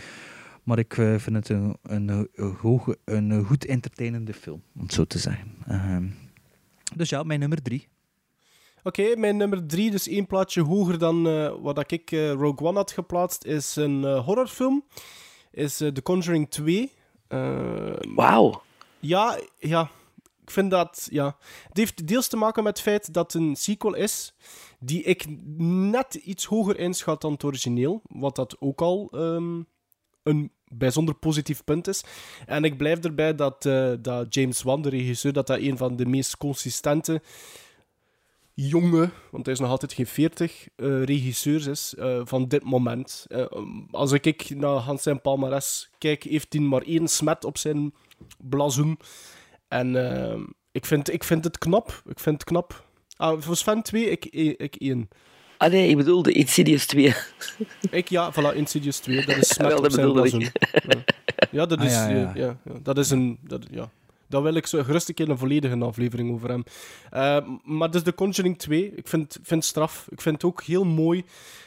Maar 0.63 0.79
ik 0.79 0.97
eh, 0.99 1.15
vind 1.19 1.37
het 1.37 1.49
een, 1.49 1.77
een, 1.83 2.09
een, 2.09 2.55
hoge, 2.61 2.99
een, 3.05 3.31
een 3.31 3.45
goed 3.45 3.65
entertainende 3.67 4.33
film, 4.33 4.63
om 4.75 4.83
het 4.83 4.93
zo 4.93 5.05
te 5.05 5.19
zeggen. 5.19 5.49
Ehm, 5.67 6.07
dus 6.97 7.09
ja, 7.09 7.23
mijn 7.23 7.41
nummer 7.41 7.63
drie. 7.63 7.89
Oké, 8.87 9.17
mijn 9.17 9.37
nummer 9.37 9.67
drie, 9.67 9.91
dus 9.91 10.09
één 10.09 10.27
plaatje 10.27 10.63
hoger 10.63 10.99
dan 10.99 11.29
eh, 11.29 11.55
wat 11.61 11.91
ik 11.91 12.13
eh, 12.13 12.33
Rogue 12.33 12.69
One 12.69 12.77
had 12.77 12.93
geplaatst, 12.93 13.45
is 13.45 13.77
een 13.77 14.05
eh, 14.05 14.25
horrorfilm. 14.25 14.85
Is 15.51 15.77
The 15.77 16.03
Conjuring 16.03 16.51
2. 16.51 16.93
Eh, 17.29 17.93
Wauw. 18.15 18.63
Ja, 19.01 19.39
ja. 19.59 19.91
Ik 20.43 20.51
vind 20.51 20.71
dat, 20.71 21.09
ja. 21.11 21.37
Het 21.69 21.77
heeft 21.77 22.07
deels 22.07 22.29
te 22.29 22.37
maken 22.37 22.63
met 22.63 22.73
het 22.77 22.87
feit 22.87 23.13
dat 23.15 23.33
het 23.33 23.43
een 23.43 23.57
sequel 23.57 23.95
is 23.95 24.35
die 24.79 25.03
ik 25.03 25.25
net 25.59 26.15
iets 26.15 26.45
hoger 26.45 26.79
inschat 26.79 27.21
dan 27.21 27.33
het 27.33 27.45
origineel. 27.45 28.03
Wat 28.09 28.37
dat 28.37 28.57
ook 28.61 28.81
al 28.81 29.09
ehm, 29.13 29.63
een 30.23 30.53
bijzonder 30.69 31.15
positief 31.15 31.65
punt 31.65 31.89
is. 31.89 32.05
En 32.47 32.65
ik 32.65 32.77
blijf 32.77 32.99
erbij 32.99 33.35
dat, 33.35 33.63
dat 34.03 34.35
James 34.35 34.63
Wan, 34.63 34.83
de 34.83 34.89
regisseur, 34.89 35.33
dat 35.33 35.47
dat 35.47 35.59
een 35.59 35.77
van 35.77 35.97
de 35.97 36.07
meest 36.07 36.37
consistente 36.37 37.23
jonge, 38.59 39.11
want 39.31 39.45
hij 39.45 39.55
is 39.55 39.61
nog 39.61 39.71
altijd 39.71 39.93
geen 39.93 40.07
40, 40.07 40.69
eh, 40.77 41.03
regisseurs 41.05 41.67
is 41.67 41.95
eh, 41.99 42.21
van 42.25 42.49
dit 42.49 42.63
moment. 42.65 43.25
Eh, 43.29 43.45
als 43.91 44.13
ik 44.13 44.23
kijk 44.23 44.51
naar 44.51 44.71
Hans 44.77 45.03
zijn 45.03 45.21
palmares 45.21 45.91
kijk, 45.99 46.23
heeft 46.23 46.53
hij 46.53 46.63
maar 46.63 46.83
één 46.83 47.09
smet 47.09 47.45
op 47.45 47.59
zijn 47.59 47.95
blazoen. 48.39 48.99
En 49.69 49.97
eh, 50.31 50.39
ik, 50.73 50.87
vind, 50.87 51.13
ik 51.13 51.25
vind 51.25 51.45
het 51.45 51.59
knap. 51.59 52.03
Ik 52.07 52.21
vind 52.21 52.35
het 52.41 52.45
knap. 52.45 52.85
Ah, 53.17 53.41
voor 53.41 53.57
Sven 53.57 53.83
2, 53.83 54.11
ik, 54.11 54.25
ik 54.59 54.77
1. 54.77 55.09
Ah 55.59 55.71
nee, 55.71 55.89
ik 55.89 55.97
bedoel 55.97 56.23
de 56.23 56.33
Insidious 56.33 56.87
2. 56.87 57.15
Ik 57.91 58.09
ja, 58.09 58.33
voilà, 58.33 58.55
Insidious 58.57 58.99
2. 58.99 59.27
Dat 59.27 59.37
is 59.37 59.49
smet 59.55 59.67
Wel, 59.69 59.77
op 59.77 59.83
dat 59.83 59.93
zijn 59.93 60.07
bedoelde 60.07 60.31
blazoen. 60.31 60.41
ik. 60.41 60.93
Ja. 60.95 61.05
Ja, 61.51 61.67
dat 61.67 61.79
Ah, 61.79 61.85
is, 61.85 61.93
ja, 61.93 62.09
ja, 62.09 62.17
ja. 62.17 62.33
ja, 62.35 62.59
ja, 62.65 62.73
dat 62.83 62.99
is 62.99 63.11
een... 63.11 63.39
Dat, 63.43 63.67
ja. 63.71 63.91
Daar 64.29 64.43
wil 64.43 64.55
ik 64.55 64.67
zo 64.67 64.83
gerust 64.83 65.09
een 65.09 65.15
keer 65.15 65.29
een 65.29 65.39
volledige 65.39 65.79
aflevering 65.79 66.33
over 66.33 66.49
hem. 66.49 66.65
Eh, 67.11 67.39
maar 67.65 67.91
dus 67.91 68.03
The 68.03 68.15
Conjuring 68.15 68.59
2, 68.59 68.93
ik 68.95 69.09
vind, 69.09 69.33
vind 69.33 69.49
het 69.51 69.65
straf. 69.65 70.07
Ik 70.11 70.21
vind 70.21 70.35
het 70.35 70.45
ook 70.45 70.63
heel 70.63 70.85
mooi. 70.85 71.25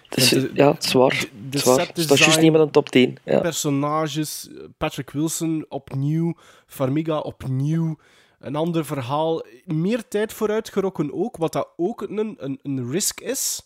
Dus, 0.10 0.30
de- 0.30 0.52
ja, 0.54 0.74
het 0.74 0.84
is 0.84 0.94
waar. 0.94 1.10
de 1.10 1.28
Het 1.46 1.56
is 1.56 1.62
set 1.62 1.88
Het 1.88 1.96
juist 1.96 2.10
design, 2.10 2.42
niet 2.42 2.52
met 2.52 2.62
een 2.62 2.72
top 2.72 2.90
10. 2.90 3.18
Ja. 3.24 3.40
personages, 3.40 4.50
Patrick 4.78 5.10
Wilson 5.10 5.66
opnieuw, 5.70 6.36
Farmiga 6.68 7.20
opnieuw, 7.20 7.98
een 8.40 8.56
ander 8.56 8.86
verhaal. 8.86 9.46
Meer 9.66 10.08
tijd 10.08 10.34
vooruitgerokken 10.34 11.14
ook, 11.14 11.38
wat 11.38 11.54
dat 11.54 11.70
ook 11.78 12.02
een, 12.02 12.36
een, 12.38 12.60
een 12.64 12.92
risk 12.92 13.20
is. 13.20 13.62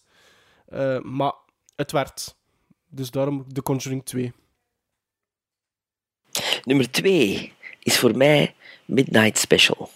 Eh, 0.66 1.00
maar 1.00 1.34
het 1.76 1.92
werd. 1.92 2.36
Dus 2.90 3.12
daarom 3.12 3.54
The 3.54 3.62
Conjuring 3.62 4.06
2. 4.06 4.34
Nummer 6.64 6.92
2 6.92 7.54
is 7.80 7.98
voor 8.00 8.18
mij 8.18 8.56
Midnight 8.86 9.38
Special. 9.38 9.90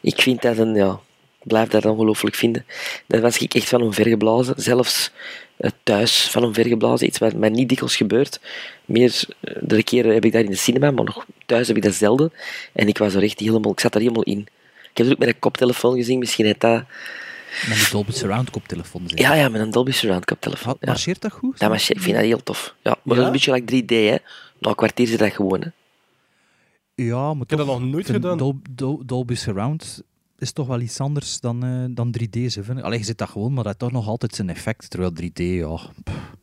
Ik 0.00 0.20
vind 0.22 0.42
dat 0.42 0.58
een, 0.58 0.74
ja, 0.74 1.00
blijf 1.42 1.68
dat 1.68 1.84
ongelooflijk 1.84 2.34
vinden. 2.36 2.66
Daar 3.06 3.20
was 3.20 3.38
ik 3.38 3.54
echt 3.54 3.68
van 3.68 3.82
omvergeblazen. 3.82 4.54
Zelfs 4.56 5.10
eh, 5.56 5.70
thuis 5.82 6.28
van 6.30 6.44
omvergeblazen. 6.44 7.06
Iets 7.06 7.18
wat 7.18 7.34
mij 7.34 7.48
niet 7.48 7.68
dikwijls 7.68 7.96
gebeurt. 7.96 8.40
Meer 8.84 9.22
eh, 9.40 9.54
de 9.60 9.82
keren 9.82 10.14
heb 10.14 10.24
ik 10.24 10.32
dat 10.32 10.44
in 10.44 10.50
de 10.50 10.56
cinema, 10.56 10.90
maar 10.90 11.04
nog 11.04 11.26
thuis 11.46 11.68
heb 11.68 11.76
ik 11.76 11.82
dat 11.82 11.94
zelden. 11.94 12.32
En 12.72 12.88
ik 12.88 12.98
was 12.98 13.14
er 13.14 13.22
echt 13.22 13.40
helemaal, 13.40 13.72
ik 13.72 13.80
zat 13.80 13.94
er 13.94 14.00
helemaal 14.00 14.22
in. 14.22 14.38
Ik 14.90 14.96
heb 15.02 15.06
het 15.06 15.12
ook 15.12 15.18
met 15.18 15.28
een 15.28 15.38
koptelefoon 15.38 15.96
gezien. 15.96 16.18
Misschien 16.18 16.44
heeft 16.44 16.60
dat 16.60 16.82
Met 17.68 17.78
die 17.78 17.88
Dolby 17.90 18.12
Surround 18.12 18.50
koptelefoon. 18.50 19.02
zeg. 19.06 19.18
Ja, 19.18 19.34
ja, 19.34 19.48
met 19.48 19.60
een 19.60 19.70
Dolby 19.70 19.90
Surround 19.92 20.24
koptelefoon. 20.24 20.76
Ja. 20.80 20.86
Marcheert 20.88 21.20
dat 21.22 21.32
goed? 21.32 21.58
Dat 21.58 21.68
marcheert, 21.68 21.98
ik 21.98 22.04
vind 22.04 22.16
dat 22.16 22.24
heel 22.24 22.42
tof. 22.42 22.74
Ja, 22.82 22.96
maar 23.02 23.16
dat 23.16 23.18
is 23.18 23.24
een 23.24 23.32
beetje 23.32 23.52
like 23.52 23.82
3D, 23.84 24.08
hè. 24.10 24.16
Na 24.58 24.68
een 24.68 24.74
kwartier 24.74 25.06
zit 25.06 25.18
dat 25.18 25.32
gewoon, 25.32 25.60
hè. 25.60 25.68
Ja, 26.96 27.34
maar 27.34 27.42
Ik 27.42 27.50
heb 27.50 27.58
dat 27.58 27.66
nog 27.68 27.82
nooit 27.84 28.10
gedaan. 28.10 28.38
Dol- 28.38 28.60
Dol- 28.70 29.02
Dolby 29.06 29.34
Surround 29.34 30.02
is 30.38 30.52
toch 30.52 30.66
wel 30.66 30.80
iets 30.80 31.00
anders 31.00 31.40
dan, 31.40 31.64
eh, 31.64 31.84
dan 31.90 32.10
3D. 32.10 32.52
Ze 32.52 32.62
vind 32.64 32.78
ik. 32.78 32.84
Allee, 32.84 32.98
je 32.98 33.04
zit 33.04 33.18
dat 33.18 33.28
gewoon, 33.28 33.46
maar 33.52 33.56
dat 33.56 33.66
heeft 33.66 33.78
toch 33.78 33.92
nog 33.92 34.08
altijd 34.08 34.34
zijn 34.34 34.48
effect. 34.48 34.90
Terwijl 34.90 35.12
3D, 35.12 35.38
ja... 35.38 35.74
pff. 36.04 36.34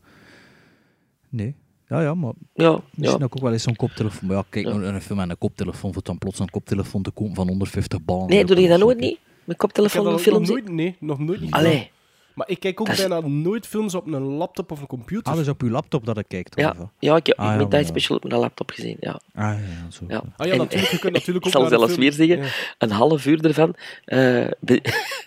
Nee. 1.28 1.54
Ja, 1.88 2.00
ja, 2.00 2.14
maar 2.14 2.32
Ja, 2.54 2.80
misschien 2.94 3.18
ja. 3.18 3.24
ook 3.24 3.40
wel 3.40 3.52
eens 3.52 3.62
zo'n 3.62 3.76
koptelefoon... 3.76 4.28
Maar 4.28 4.36
ja, 4.36 4.44
kijk 4.48 4.66
Ja. 4.66 4.76
naar 4.76 4.94
een 4.94 5.00
film 5.00 5.18
met 5.18 5.30
een 5.30 5.38
koptelefoon, 5.38 5.92
voor 5.92 6.02
dan 6.02 6.18
plots 6.18 6.38
een 6.38 6.50
koptelefoon 6.50 7.02
te 7.02 7.10
komen 7.10 7.34
van 7.34 7.48
150 7.48 8.02
ballen. 8.04 8.28
Nee, 8.28 8.44
doe 8.44 8.60
je 8.60 8.68
dat 8.68 8.78
nooit 8.78 8.98
niet? 8.98 9.12
Ik 9.12 9.18
heb 9.46 9.58
koptelefoon 9.58 10.04
dat 10.04 10.26
in 10.26 10.32
ook 10.32 10.38
nog 10.40 10.48
nooit, 10.48 10.68
nee, 10.68 10.96
nog 11.00 11.18
nooit 11.18 11.40
niet. 11.40 11.50
Allee. 11.52 11.90
Maar 12.34 12.48
ik 12.48 12.60
kijk 12.60 12.80
ook 12.80 12.86
Dat 12.86 12.98
is- 12.98 13.06
bijna 13.06 13.26
nooit 13.26 13.66
films 13.66 13.94
op 13.94 14.06
een 14.06 14.22
laptop 14.22 14.70
of 14.72 14.80
een 14.80 14.86
computer. 14.86 15.32
Ah, 15.32 15.38
dus 15.38 15.48
op 15.48 15.62
uw 15.62 15.70
laptop 15.70 16.04
dat 16.06 16.18
ik 16.18 16.24
kijkt. 16.28 16.60
Ja, 16.60 16.74
ja, 16.98 17.16
ik 17.16 17.26
heb 17.26 17.38
Ah, 17.38 17.44
ja, 17.44 17.50
Midnight 17.50 17.72
maar- 17.72 17.84
Special 17.84 18.16
op 18.16 18.24
mijn 18.24 18.40
laptop 18.40 18.70
gezien, 18.70 18.96
ja. 19.00 19.10
Ah, 19.10 19.18
ja, 19.34 19.50
ja, 19.52 19.90
zo. 19.90 20.04
ja. 20.08 20.22
Ah 20.36 20.46
ja, 20.46 20.52
En- 20.52 20.58
natuurlijk. 20.58 20.90
Je 20.90 20.98
kunt 20.98 21.12
natuurlijk 21.18 21.46
ook 21.46 21.52
ik 21.52 21.58
zal 21.58 21.68
zelfs 21.68 21.86
film- 21.86 22.00
weer 22.00 22.12
zeggen, 22.12 22.38
Ja. 22.38 22.48
een 22.78 22.90
half 22.90 23.26
uur 23.26 23.44
ervan, 23.44 23.74
eh 24.04 24.46
bij, 24.60 24.80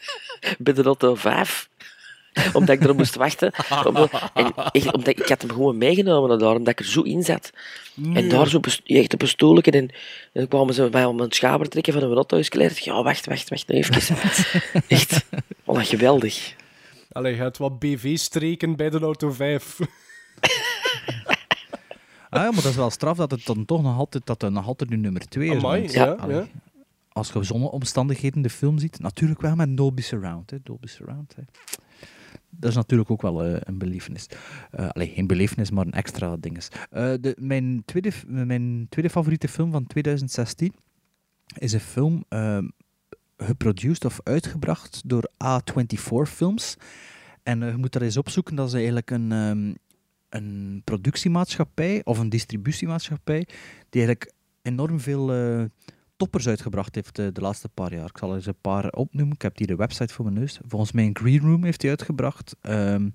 bij 0.59 0.73
de 0.73 0.83
Lotto 0.83 1.15
5, 1.15 1.69
omdat 2.53 2.69
ik 2.75 2.83
erop 2.83 2.97
moest 2.97 3.15
wachten. 3.15 3.51
Om- 3.87 3.95
en 4.33 4.53
echt, 4.71 4.93
omdat 4.93 5.07
ik 5.19 5.27
had 5.27 5.41
hem 5.41 5.51
gewoon 5.51 5.77
meegenomen 5.77 6.29
naar 6.29 6.37
daar, 6.37 6.55
omdat 6.55 6.67
ik 6.67 6.79
er 6.79 6.85
zo 6.85 7.01
in 7.01 7.23
zat. 7.23 7.51
En 8.13 8.29
daar 8.29 8.47
zo 8.47 8.59
echt 8.85 9.13
op 9.13 9.21
een 9.21 9.27
stoelje 9.27 9.61
en, 9.61 9.73
en 9.73 9.89
dan 10.33 10.47
kwamen 10.47 10.73
ze 10.73 10.87
mij 10.91 11.05
om 11.05 11.19
een 11.19 11.31
schaber 11.31 11.69
trekken 11.69 11.93
van 11.93 12.01
een 12.03 12.09
Lotto 12.09 12.37
is 12.37 12.47
Ja, 12.49 13.03
wacht, 13.03 13.25
wacht, 13.25 13.49
wacht, 13.49 13.67
nou 13.67 13.79
even. 13.79 14.17
echt, 14.87 15.25
wat 15.63 15.87
geweldig. 15.87 16.55
Allee, 17.17 17.35
je 17.35 17.41
hebt 17.41 17.57
wat 17.57 17.79
BV-streken 17.79 18.75
bij 18.75 18.89
de 18.89 18.99
Auto 18.99 19.31
5. 19.31 19.79
Ah 22.29 22.43
ja, 22.43 22.51
maar 22.51 22.61
dat 22.61 22.71
is 22.71 22.75
wel 22.75 22.89
straf 22.89 23.17
dat 23.17 23.31
het 23.31 23.45
dan 23.45 23.65
toch 23.65 23.81
nog 23.81 23.97
altijd, 23.97 24.25
dat 24.25 24.41
het 24.41 24.51
nog 24.51 24.67
altijd 24.67 24.89
nu 24.89 24.95
nummer 24.95 25.27
2 25.27 25.49
is. 25.49 25.55
Amai, 25.55 25.91
ja, 25.91 26.05
allee, 26.11 26.35
ja. 26.35 26.47
Als 27.11 27.31
je 27.31 27.43
zonder 27.43 27.69
omstandigheden 27.69 28.41
de 28.41 28.49
film 28.49 28.77
ziet, 28.77 28.99
natuurlijk 28.99 29.41
wel 29.41 29.55
met 29.55 29.77
Dolby 29.77 30.01
Surround. 30.01 30.49
Hè, 30.49 30.57
Dolby 30.63 30.87
Surround 30.87 31.35
hè. 31.35 31.41
Dat 32.49 32.69
is 32.69 32.75
natuurlijk 32.75 33.11
ook 33.11 33.21
wel 33.21 33.43
eh, 33.43 33.59
een 33.59 33.77
belevenis. 33.77 34.27
Eh 34.71 34.89
allee, 34.89 35.07
geen 35.07 35.27
belevenis, 35.27 35.71
maar 35.71 35.85
een 35.85 35.91
extra 35.91 36.37
dinges. 36.37 36.67
Eh, 36.89 37.13
de, 37.19 37.35
mijn, 37.39 37.83
tweede, 37.85 38.11
mijn 38.27 38.85
tweede 38.89 39.11
favoriete 39.11 39.47
film 39.47 39.71
van 39.71 39.87
2016 39.87 40.73
is 41.57 41.73
een 41.73 41.79
film 41.79 42.23
ehm 42.29 42.67
geproduced 43.37 44.05
of 44.05 44.19
uitgebracht 44.23 45.01
door 45.05 45.29
A24 45.43 46.27
Films. 46.27 46.77
En 47.43 47.63
eh, 47.63 47.69
je 47.69 47.77
moet 47.77 47.93
daar 47.93 48.01
eens 48.01 48.17
opzoeken, 48.17 48.55
dat 48.55 48.67
is 48.67 48.73
eigenlijk 48.73 49.11
een, 49.11 49.31
ehm, 49.31 49.73
een 50.29 50.81
productiemaatschappij 50.83 52.01
of 52.03 52.19
een 52.19 52.29
distributiemaatschappij 52.29 53.47
die 53.89 54.05
eigenlijk 54.05 54.33
enorm 54.61 54.99
veel 54.99 55.33
eh, 55.33 55.63
toppers 56.17 56.47
uitgebracht 56.47 56.95
heeft 56.95 57.19
eh, 57.19 57.27
de 57.33 57.41
laatste 57.41 57.69
paar 57.69 57.93
jaar. 57.93 58.05
Ik 58.05 58.17
zal 58.17 58.29
er 58.29 58.35
eens 58.35 58.45
een 58.45 58.61
paar 58.61 58.89
opnoemen. 58.89 59.35
Ik 59.35 59.41
heb 59.41 59.57
hier 59.57 59.67
de 59.67 59.75
website 59.75 60.13
voor 60.13 60.25
mijn 60.25 60.37
neus. 60.37 60.59
Volgens 60.67 60.91
mij 60.91 61.05
een 61.05 61.17
Green 61.17 61.39
Room 61.39 61.63
heeft 61.63 61.81
hij 61.81 61.91
uitgebracht. 61.91 62.55
Ehm, 62.61 63.09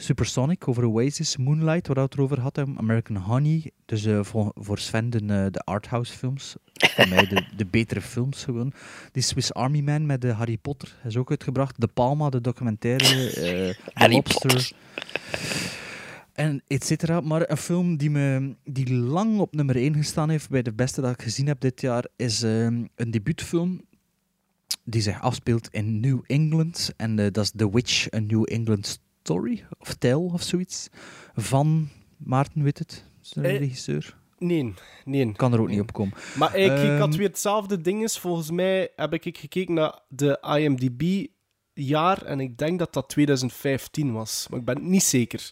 Supersonic 0.00 0.68
over 0.68 0.84
Oasis, 0.84 1.36
Moonlight, 1.36 1.86
waar 1.86 1.96
we 1.96 2.02
het 2.02 2.18
over 2.18 2.40
hadden, 2.40 2.78
American 2.78 3.16
Honey. 3.16 3.70
Dus 3.84 4.04
eh, 4.04 4.24
voor, 4.24 4.52
voor 4.54 4.78
Sven 4.78 5.10
de, 5.10 5.18
eh, 5.18 5.46
de 5.50 5.60
arthouse 5.64 6.12
films. 6.12 6.56
Voor 6.74 7.08
mij 7.08 7.26
de, 7.26 7.44
de 7.56 7.66
betere 7.66 8.00
films 8.00 8.44
gewoon. 8.44 8.72
Die 9.12 9.22
Swiss 9.22 9.52
Army 9.52 9.80
Man 9.80 10.06
met 10.06 10.20
de 10.20 10.32
Harry 10.32 10.56
Potter 10.56 10.96
is 11.04 11.16
ook 11.16 11.30
uitgebracht. 11.30 11.80
De 11.80 11.86
Palma, 11.86 12.30
de 12.30 12.40
documentaire. 12.40 13.04
The 13.30 13.76
Harry 13.94 14.14
Lobster. 14.14 14.50
Potter. 14.50 14.72
En 16.32 16.62
et 16.66 16.84
cetera. 16.84 17.20
Maar 17.20 17.50
een 17.50 17.56
film 17.56 17.96
die, 17.96 18.10
me, 18.10 18.54
die 18.64 18.92
lang 18.92 19.38
op 19.38 19.54
nummer 19.54 19.76
1 19.76 19.94
gestaan 19.94 20.30
heeft 20.30 20.48
bij 20.48 20.62
de 20.62 20.72
beste 20.72 21.00
dat 21.00 21.12
ik 21.12 21.22
gezien 21.22 21.46
heb 21.46 21.60
dit 21.60 21.80
jaar, 21.80 22.04
is 22.16 22.42
ehm, 22.42 22.84
een 22.94 23.10
debuutfilm 23.10 23.80
die 24.84 25.02
zich 25.02 25.22
afspeelt 25.22 25.68
in 25.70 26.00
New 26.00 26.20
England. 26.26 26.92
En 26.96 27.16
dat 27.16 27.38
is 27.38 27.52
The 27.56 27.70
Witch, 27.70 28.14
A 28.14 28.18
New 28.18 28.42
England 28.44 29.00
Story, 29.30 29.64
of 29.78 29.94
Tale, 29.94 30.16
of 30.32 30.42
zoiets. 30.42 30.88
Van 31.34 31.88
Maarten, 32.16 32.62
weet 32.62 32.78
het? 32.78 33.04
Is 33.22 33.28
dat 33.30 33.44
een 33.44 33.50
Eh, 33.50 33.58
regisseur? 33.58 34.16
Nee, 34.38 34.74
nee. 35.04 35.32
Kan 35.32 35.52
er 35.52 35.60
ook 35.60 35.68
niet 35.68 35.80
op 35.80 35.92
komen. 35.92 36.14
Maar 36.36 36.56
ik, 36.56 36.72
ik 36.72 36.98
had 36.98 37.08
Ehm, 37.08 37.16
weer 37.18 37.28
hetzelfde 37.28 37.80
ding. 37.80 38.02
is. 38.02 38.18
Volgens 38.18 38.50
mij 38.50 38.88
heb 38.96 39.12
ik 39.12 39.38
gekeken 39.38 39.74
naar 39.74 39.98
de 40.08 40.38
IMDb-jaar 40.58 42.22
en 42.22 42.40
ik 42.40 42.58
denk 42.58 42.78
dat 42.78 42.92
dat 42.92 43.08
2015 43.08 44.12
was. 44.12 44.46
Maar 44.50 44.58
ik 44.58 44.64
ben 44.64 44.74
het 44.74 44.84
niet 44.84 45.02
zeker. 45.02 45.50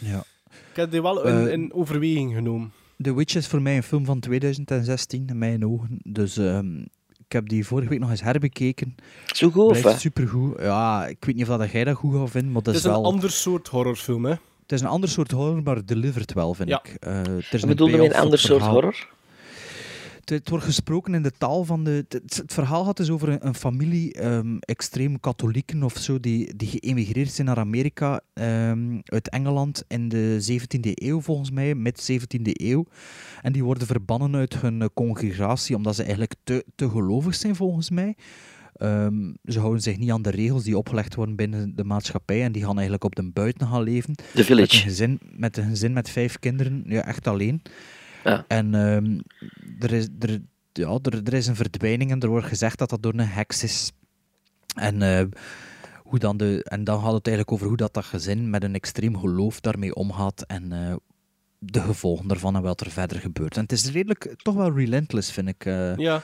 Ja. 0.00 0.24
Ik 0.70 0.76
heb 0.76 0.90
die 0.90 1.02
wel 1.02 1.26
in, 1.26 1.46
Eh, 1.46 1.52
in 1.52 1.72
overweging 1.72 2.34
genomen. 2.34 2.72
The 3.02 3.14
Witch 3.14 3.34
is 3.34 3.46
voor 3.46 3.62
mij 3.62 3.76
een 3.76 3.82
film 3.82 4.04
van 4.04 4.20
2016, 4.20 5.26
in 5.26 5.38
mijn 5.38 5.66
ogen. 5.66 5.98
Dus 6.02 6.36
ehm, 6.36 6.84
ik 7.26 7.32
heb 7.32 7.48
die 7.48 7.66
vorige 7.66 7.88
week 7.88 7.98
nog 7.98 8.10
eens 8.10 8.22
herbekeken. 8.22 8.94
Zo 9.26 9.50
goed, 9.50 9.80
wat? 9.80 10.00
supergoed. 10.00 10.60
Ja, 10.60 11.06
ik 11.06 11.24
weet 11.24 11.34
niet 11.34 11.48
of 11.48 11.58
dat 11.58 11.70
jij 11.70 11.84
dat 11.84 11.96
goed 11.96 12.14
gaat 12.14 12.30
vinden, 12.30 12.52
maar 12.52 12.62
dat 12.62 12.74
Het 12.74 12.84
is, 12.84 12.90
een 12.90 12.96
ander 12.96 13.30
soort 13.30 13.68
horrorfilm, 13.68 14.24
hè? 14.24 14.30
Het 14.62 14.72
is 14.72 14.80
een 14.80 14.86
ander 14.86 15.08
soort 15.08 15.30
horror, 15.30 15.62
maar 15.62 15.76
het 15.76 15.88
delivert 15.88 16.32
wel, 16.32 16.54
vind 16.54 16.68
Ja. 16.68 16.82
ik. 16.84 16.96
Eh, 17.00 17.16
er 17.18 17.44
is 17.50 17.62
Ik 17.62 17.68
bedoelde 17.68 18.04
een 18.04 18.14
ander 18.14 18.38
soort 18.38 18.62
horror. 18.62 19.08
Het, 20.24 20.38
het 20.38 20.48
wordt 20.48 20.64
gesproken 20.64 21.14
in 21.14 21.22
de 21.22 21.32
taal 21.38 21.64
van 21.64 21.84
de... 21.84 21.90
Het, 21.90 22.12
het 22.36 22.52
verhaal 22.52 22.84
gaat 22.84 22.96
dus 22.96 23.10
over 23.10 23.28
een, 23.28 23.46
een 23.46 23.54
familie, 23.54 24.12
ehm, 24.12 24.56
extreem 24.60 25.20
katholieken 25.20 25.82
of 25.82 25.96
zo, 25.96 26.20
die, 26.20 26.56
die 26.56 26.68
geëmigreerd 26.68 27.32
zijn 27.32 27.46
naar 27.46 27.58
Amerika 27.58 28.20
ehm, 28.32 29.00
uit 29.04 29.28
Engeland 29.28 29.84
in 29.88 30.08
de 30.08 30.38
17e 30.52 30.90
eeuw, 30.94 31.20
volgens 31.20 31.50
mij, 31.50 31.74
mid 31.74 32.12
17e 32.12 32.50
eeuw. 32.52 32.86
En 33.42 33.52
die 33.52 33.64
worden 33.64 33.86
verbannen 33.86 34.34
uit 34.34 34.60
hun 34.60 34.82
eh, 34.82 34.88
congregatie, 34.94 35.76
omdat 35.76 35.94
ze 35.94 36.02
eigenlijk 36.02 36.34
te, 36.44 36.64
te 36.74 36.90
gelovig 36.90 37.34
zijn, 37.34 37.56
volgens 37.56 37.90
mij. 37.90 38.16
Ehm, 38.74 39.32
ze 39.44 39.60
houden 39.60 39.82
zich 39.82 39.98
niet 39.98 40.10
aan 40.10 40.22
de 40.22 40.30
regels 40.30 40.64
die 40.64 40.78
opgelegd 40.78 41.14
worden 41.14 41.36
binnen 41.36 41.76
de 41.76 41.84
maatschappij 41.84 42.42
en 42.42 42.52
die 42.52 42.62
gaan 42.62 42.74
eigenlijk 42.74 43.04
op 43.04 43.14
de 43.14 43.30
buiten 43.32 43.66
gaan 43.66 43.82
leven. 43.82 44.14
The 44.14 44.22
Met 44.22 44.38
een 44.38 44.44
Village. 44.44 44.76
gezin 44.76 45.18
met, 45.36 45.56
een 45.56 45.68
gezin 45.68 45.92
met 45.92 46.10
vijf 46.10 46.38
kinderen, 46.38 46.84
ja, 46.86 47.04
echt 47.04 47.26
alleen. 47.26 47.62
Ja. 48.24 48.44
En 48.48 48.74
ehm, 48.74 49.20
er, 49.78 49.92
is, 49.92 50.08
er, 50.18 50.40
ja, 50.72 50.98
er, 51.02 51.20
er 51.24 51.32
is 51.34 51.46
een 51.46 51.56
verdwijning 51.56 52.10
en 52.10 52.20
er 52.20 52.28
wordt 52.28 52.46
gezegd 52.46 52.78
dat 52.78 52.90
dat 52.90 53.02
door 53.02 53.12
een 53.12 53.20
heks 53.28 53.62
is. 53.62 53.92
En, 54.76 55.02
eh, 55.02 55.24
hoe 56.02 56.18
dan, 56.18 56.36
de, 56.36 56.64
en 56.64 56.84
dan 56.84 57.00
gaat 57.02 57.12
het 57.12 57.26
eigenlijk 57.26 57.52
over 57.56 57.66
hoe 57.66 57.76
dat, 57.76 57.94
dat 57.94 58.04
gezin 58.04 58.50
met 58.50 58.62
een 58.62 58.74
extreem 58.74 59.18
geloof 59.18 59.60
daarmee 59.60 59.94
omgaat 59.94 60.42
en 60.42 60.72
eh, 60.72 60.94
de 61.58 61.80
gevolgen 61.80 62.28
daarvan 62.28 62.56
en 62.56 62.62
wat 62.62 62.80
er 62.80 62.90
verder 62.90 63.20
gebeurt. 63.20 63.56
En 63.56 63.62
het 63.62 63.72
is 63.72 63.90
redelijk, 63.90 64.34
toch 64.36 64.54
wel 64.54 64.72
relentless, 64.72 65.32
vind 65.32 65.48
ik. 65.48 65.64
eh. 65.64 65.96
Ja. 65.96 66.22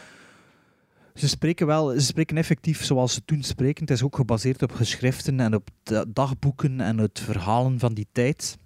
Ze 1.14 1.28
spreken 1.28 1.66
wel, 1.66 1.90
ze 1.90 2.01
spreken 2.06 2.36
effectief 2.36 2.85
zoals 2.85 3.14
ze 3.14 3.24
toen 3.24 3.43
spreken. 3.43 3.82
Het 3.82 3.90
is 3.93 4.02
ook 4.02 4.16
gebaseerd 4.16 4.62
op 4.62 4.72
geschriften 4.72 5.40
en 5.40 5.55
op 5.55 5.68
da- 5.82 6.05
dagboeken 6.09 6.81
en 6.81 6.98
het 6.98 7.20
verhalen 7.20 7.78
van 7.78 7.94
die 7.94 8.06
tijd. 8.12 8.59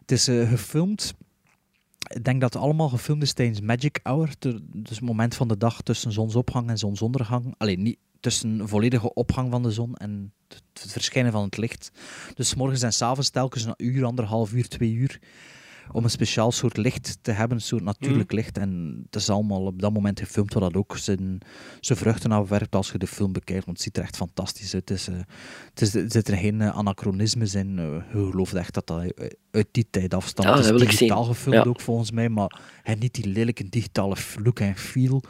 Het 0.00 0.12
is 0.12 0.24
gefilmd. 0.24 1.14
Ik 2.02 2.24
denk 2.24 2.40
dat 2.40 2.52
het 2.52 2.62
allemaal 2.62 2.88
gefilmd 2.88 3.22
is 3.22 3.32
tijdens 3.32 3.60
Magic 3.60 4.00
Hour. 4.02 4.34
Dus 4.38 4.96
het 4.96 5.00
moment 5.00 5.34
van 5.34 5.48
de 5.48 5.56
dag 5.56 5.82
tussen 5.82 6.12
zonsopgang 6.12 6.68
en 6.68 6.78
zonsondergang. 6.78 7.54
Alleen 7.58 7.82
niet 7.82 7.98
tussen 8.20 8.68
volledige 8.68 9.14
opgang 9.14 9.50
van 9.50 9.62
de 9.62 9.70
zon 9.70 9.94
en 9.94 10.32
het 10.48 10.90
verschijnen 10.90 11.32
van 11.32 11.44
het 11.44 11.56
licht. 11.56 11.90
Dus 12.34 12.54
morgens 12.54 12.82
en 12.82 12.92
's 12.92 13.02
avonds 13.02 13.30
telkens 13.30 13.64
een 13.64 13.74
uur, 13.76 14.04
anderhalf 14.04 14.52
uur, 14.52 14.68
twee 14.68 14.92
uur. 14.92 15.20
Om 15.92 16.04
een 16.04 16.10
speciaal 16.10 16.52
soort 16.52 16.76
licht 16.76 17.18
te 17.22 17.30
hebben, 17.30 17.56
een 17.56 17.62
soort 17.62 17.82
natuurlijk 17.82 18.32
licht. 18.32 18.58
En 18.58 19.02
het 19.06 19.16
is 19.16 19.30
allemaal 19.30 19.64
op 19.66 19.80
dat 19.82 19.92
moment 19.92 20.20
gefilmd, 20.20 20.52
wat 20.54 20.62
dat 20.62 20.74
ook 20.76 20.96
zijn, 20.96 21.38
zijn 21.80 21.98
vruchten 21.98 22.32
afwerpt 22.32 22.74
als 22.74 22.92
je 22.92 22.98
de 22.98 23.06
film 23.06 23.32
bekijkt. 23.32 23.64
Want 23.64 23.76
het 23.76 23.86
ziet 23.86 23.96
er 23.96 24.02
echt 24.02 24.16
fantastisch 24.16 24.74
uit. 24.74 24.88
Het 24.88 24.98
is, 24.98 25.08
eh, 25.08 25.14
het 25.70 25.80
is, 25.80 25.94
er 25.94 26.04
zitten 26.10 26.36
geen 26.38 26.60
eh, 26.60 26.76
anachronismes 26.76 27.54
in. 27.54 27.78
eh, 27.78 27.84
je 27.84 28.28
gelooft 28.30 28.54
echt 28.54 28.74
dat 28.74 28.86
dat 28.86 29.12
uit- 29.50 29.68
die 29.70 29.86
tijd 29.90 30.14
afstamt. 30.14 30.48
Ja, 30.48 30.54
het 30.54 30.62
dat 30.64 30.72
is 30.72 30.78
wil 30.78 30.88
ik 30.90 30.98
digitaal 30.98 31.24
zien. 31.24 31.34
gefilmd 31.34 31.64
Ja. 31.64 31.70
ook 31.70 31.80
volgens 31.80 32.10
mij, 32.10 32.28
maar 32.28 32.58
niet 32.98 33.14
die 33.14 33.26
lelijke 33.26 33.68
digitale 33.68 34.16
look 34.42 34.60
en 34.60 34.76
feel. 34.76 35.22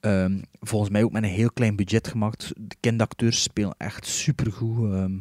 Ehm, 0.00 0.38
volgens 0.60 0.90
mij 0.90 1.02
ook 1.04 1.12
met 1.12 1.22
een 1.22 1.28
heel 1.28 1.50
klein 1.52 1.76
budget 1.76 2.08
gemaakt. 2.08 2.52
De 2.58 2.76
kindacteurs 2.80 3.42
spelen 3.42 3.74
echt 3.78 4.06
supergoed. 4.06 4.92
ehm 4.92 5.12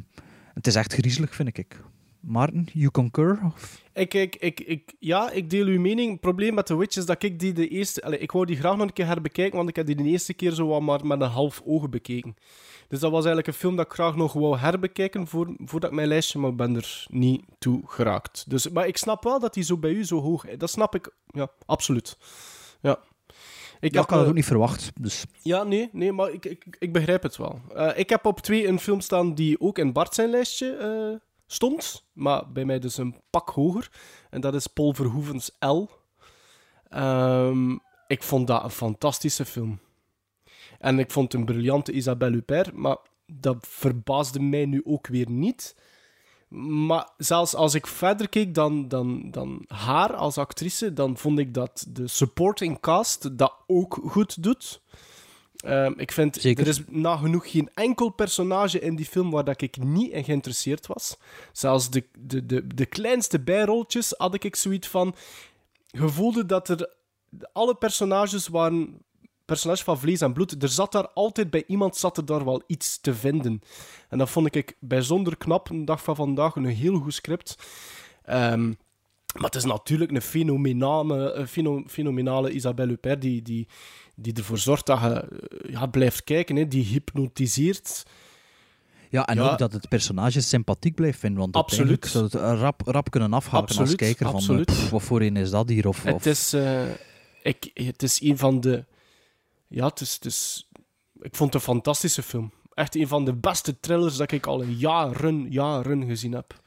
het 0.53 0.68
is 0.68 0.76
echt 0.76 0.94
griezelig, 0.94 1.36
vind 1.36 1.57
ik. 1.57 1.82
Maarten, 2.19 2.67
you 2.73 2.91
concur? 2.91 3.39
Of? 3.45 3.83
Ik, 3.93 4.13
ik, 4.13 4.35
ik, 4.35 4.59
ik, 4.59 4.93
ja, 4.99 5.31
ik 5.31 5.49
deel 5.49 5.65
uw 5.65 5.79
mening. 5.79 6.11
Het 6.11 6.19
probleem 6.19 6.53
met 6.53 6.65
The 6.65 6.77
Witch 6.77 6.97
is 6.97 7.05
dat 7.05 7.23
ik 7.23 7.39
die 7.39 7.53
de 7.53 7.67
eerste... 7.67 8.01
Allee, 8.01 8.19
ik 8.19 8.31
wou 8.31 8.45
die 8.45 8.55
graag 8.55 8.75
nog 8.75 8.87
een 8.87 8.93
keer 8.93 9.05
herbekijken, 9.05 9.57
want 9.57 9.69
ik 9.69 9.75
heb 9.75 9.85
die 9.85 9.95
de 9.95 10.03
eerste 10.03 10.33
keer 10.33 10.51
zo 10.51 10.67
wat 10.67 10.81
maar 10.81 11.05
met 11.05 11.21
een 11.21 11.27
half 11.27 11.61
oog 11.65 11.89
bekeken. 11.89 12.35
Dus 12.87 12.99
dat 12.99 13.11
was 13.11 13.25
eigenlijk 13.25 13.47
een 13.47 13.53
film 13.53 13.75
dat 13.75 13.85
ik 13.85 13.93
graag 13.93 14.15
nog 14.15 14.33
wou 14.33 14.57
herbekijken 14.57 15.27
voor, 15.27 15.55
voordat 15.57 15.89
ik 15.89 15.95
mijn 15.95 16.07
lijstje, 16.07 16.39
maar 16.39 16.49
ik 16.49 16.55
ben 16.55 16.75
er 16.75 17.05
niet 17.09 17.43
toe 17.59 17.81
geraakt. 17.85 18.49
Dus, 18.49 18.69
maar 18.69 18.87
ik 18.87 18.97
snap 18.97 19.23
wel 19.23 19.39
dat 19.39 19.53
die 19.53 19.63
zo 19.63 19.77
bij 19.77 19.91
u 19.91 20.05
zo 20.05 20.21
hoog 20.21 20.45
is. 20.45 20.57
Dat 20.57 20.69
snap 20.69 20.95
ik, 20.95 21.13
ja, 21.27 21.47
absoluut. 21.65 22.17
Ja. 22.81 22.99
Ik 23.79 23.93
ja, 23.93 24.01
ik 24.01 24.09
had 24.09 24.17
het 24.17 24.21
eh, 24.21 24.27
ook 24.27 24.35
niet 24.35 24.45
verwacht. 24.45 24.91
Dus 25.01 25.25
Ja, 25.41 25.63
nee, 25.63 25.89
nee 25.91 26.11
maar 26.11 26.31
ik, 26.31 26.45
ik, 26.45 26.65
ik 26.79 26.93
begrijp 26.93 27.23
het 27.23 27.37
wel. 27.37 27.61
Eh, 27.75 27.89
ik 27.95 28.09
heb 28.09 28.25
op 28.25 28.39
twee 28.39 28.67
een 28.67 28.79
film 28.79 29.01
staan 29.01 29.35
die 29.35 29.61
ook 29.61 29.77
in 29.77 29.93
Bart 29.93 30.13
zijn 30.13 30.29
lijstje 30.29 30.75
eh, 30.75 31.28
stond, 31.51 32.03
maar 32.13 32.51
bij 32.51 32.65
mij 32.65 32.80
dus 32.80 32.97
een 32.97 33.15
pak 33.30 33.49
hoger. 33.49 33.91
En 34.30 34.41
dat 34.41 34.53
is 34.53 34.67
Paul 34.67 34.93
Verhoeven's 34.93 35.51
L. 35.59 35.84
Ehm, 36.89 37.77
ik 38.07 38.23
vond 38.23 38.47
dat 38.47 38.63
een 38.63 38.69
fantastische 38.69 39.45
film. 39.45 39.80
En 40.80 40.99
ik 40.99 41.11
vond 41.11 41.34
een 41.34 41.45
briljante 41.45 41.91
Isabelle 41.91 42.35
Huppert, 42.35 42.73
maar 42.73 42.97
dat 43.26 43.57
verbaasde 43.67 44.39
mij 44.39 44.65
nu 44.65 44.81
ook 44.85 45.07
weer 45.07 45.30
niet. 45.30 45.76
Maar 46.49 47.09
zelfs 47.17 47.55
als 47.55 47.73
ik 47.73 47.88
verder 47.88 48.30
keek 48.30 48.53
dan, 48.53 48.88
dan, 48.88 49.31
dan 49.31 49.63
haar 49.67 50.15
als 50.15 50.38
actrice, 50.38 50.93
dan 50.93 51.17
vond 51.17 51.39
ik 51.39 51.53
dat 51.53 51.85
de 51.89 52.07
supporting 52.07 52.80
cast 52.80 53.38
dat 53.38 53.53
ook 53.67 53.99
goed 54.03 54.43
doet. 54.43 54.81
Ehm, 55.60 55.94
ik 55.98 56.11
vind, 56.11 56.36
Zeker. 56.36 56.64
er 56.64 56.69
is 56.69 56.81
nagenoeg 56.88 57.52
geen 57.52 57.69
enkel 57.73 58.10
personage 58.10 58.80
in 58.80 58.95
die 58.95 59.06
film 59.06 59.31
waar 59.31 59.44
dat 59.44 59.61
ik 59.61 59.84
niet 59.84 60.11
in 60.11 60.23
geïnteresseerd 60.23 60.88
was. 60.88 61.18
Zelfs 61.52 61.90
de, 61.90 62.03
de, 62.19 62.45
de, 62.45 62.68
de 62.68 62.86
kleinste 62.86 63.40
bijrolletjes 63.40 64.14
had 64.18 64.44
ik 64.44 64.56
zoiets 64.56 64.88
van... 64.88 65.15
Je 65.88 66.10
voelde 66.10 66.45
dat 66.45 66.69
er... 66.69 66.94
Alle 67.53 67.76
personages 67.76 68.48
waren 68.48 69.02
personages 69.45 69.84
van 69.84 69.99
vlees 69.99 70.22
en 70.22 70.34
bloed. 70.34 70.64
Er 70.64 70.69
zat 70.69 70.91
daar 70.91 71.07
altijd 71.07 71.49
bij 71.49 71.64
iemand 71.68 71.95
zat 71.95 72.18
er 72.18 72.26
daar 72.26 72.45
wel 72.45 72.64
iets 72.68 73.02
te 73.02 73.14
vinden. 73.14 73.61
En 74.10 74.18
dat 74.18 74.30
vond 74.30 74.56
ik 74.56 74.76
bijzonder 74.80 75.38
knap. 75.38 75.69
Een 75.69 75.86
dag 75.86 76.03
van 76.03 76.15
vandaag 76.15 76.56
een 76.56 76.65
heel 76.65 76.99
goed 76.99 77.14
script. 77.14 77.57
Ehm, 78.23 78.68
maar 79.34 79.45
het 79.45 79.56
is 79.56 79.65
natuurlijk 79.65 80.11
een 80.11 80.22
fenomenale, 80.22 81.31
een 81.31 81.88
fenomenale 81.88 82.52
Isabelle 82.52 82.90
Huppert 82.90 83.22
die, 83.22 83.41
die, 83.41 83.68
die 84.21 84.33
ervoor 84.33 84.57
zorgt 84.57 84.85
dat 84.85 84.99
je 84.99 85.07
eh, 85.07 85.71
ja, 85.71 85.85
blijft 85.85 86.23
kijken. 86.23 86.55
Hè, 86.55 86.67
die 86.67 86.83
hypnotiseert. 86.85 88.03
Ja, 89.09 89.25
en 89.27 89.35
Ja. 89.35 89.51
ook 89.51 89.57
dat 89.57 89.73
het 89.73 89.89
personage 89.89 90.41
sympathiek 90.41 90.95
blijft 90.95 91.19
vinden. 91.19 91.39
Want 91.39 91.55
Absoluut. 91.55 92.05
zou 92.05 92.23
het 92.23 92.33
rap, 92.33 92.81
rap 92.85 93.11
kunnen 93.11 93.33
afhaken 93.33 93.77
als 93.77 93.95
kijker. 93.95 94.25
Van, 94.25 94.35
absoluut. 94.35 94.69
eh, 94.69 94.75
pff, 94.75 94.89
wat 94.89 95.01
voor 95.01 95.21
een 95.21 95.35
is 95.35 95.49
dat 95.49 95.69
hier? 95.69 95.87
Of, 95.87 96.05
of... 96.05 96.13
Het 96.13 96.25
is, 96.25 96.53
eh, 96.53 96.81
ik, 97.43 97.69
het 97.73 98.03
is 98.03 98.21
een 98.21 98.37
van 98.37 98.59
de. 98.61 98.85
Ja, 99.67 99.85
het 99.85 100.01
is, 100.01 100.13
het 100.13 100.25
is. 100.25 100.69
Ik 101.21 101.35
vond 101.35 101.53
het 101.53 101.61
een 101.61 101.73
fantastische 101.73 102.23
film. 102.23 102.51
Echt 102.73 102.95
een 102.95 103.07
van 103.07 103.25
de 103.25 103.33
beste 103.33 103.79
thrillers 103.79 104.17
dat 104.17 104.31
ik 104.31 104.45
al 104.47 104.61
in 104.61 104.73
jaren, 104.73 105.51
jaren 105.51 106.05
gezien 106.05 106.31
heb. 106.33 106.61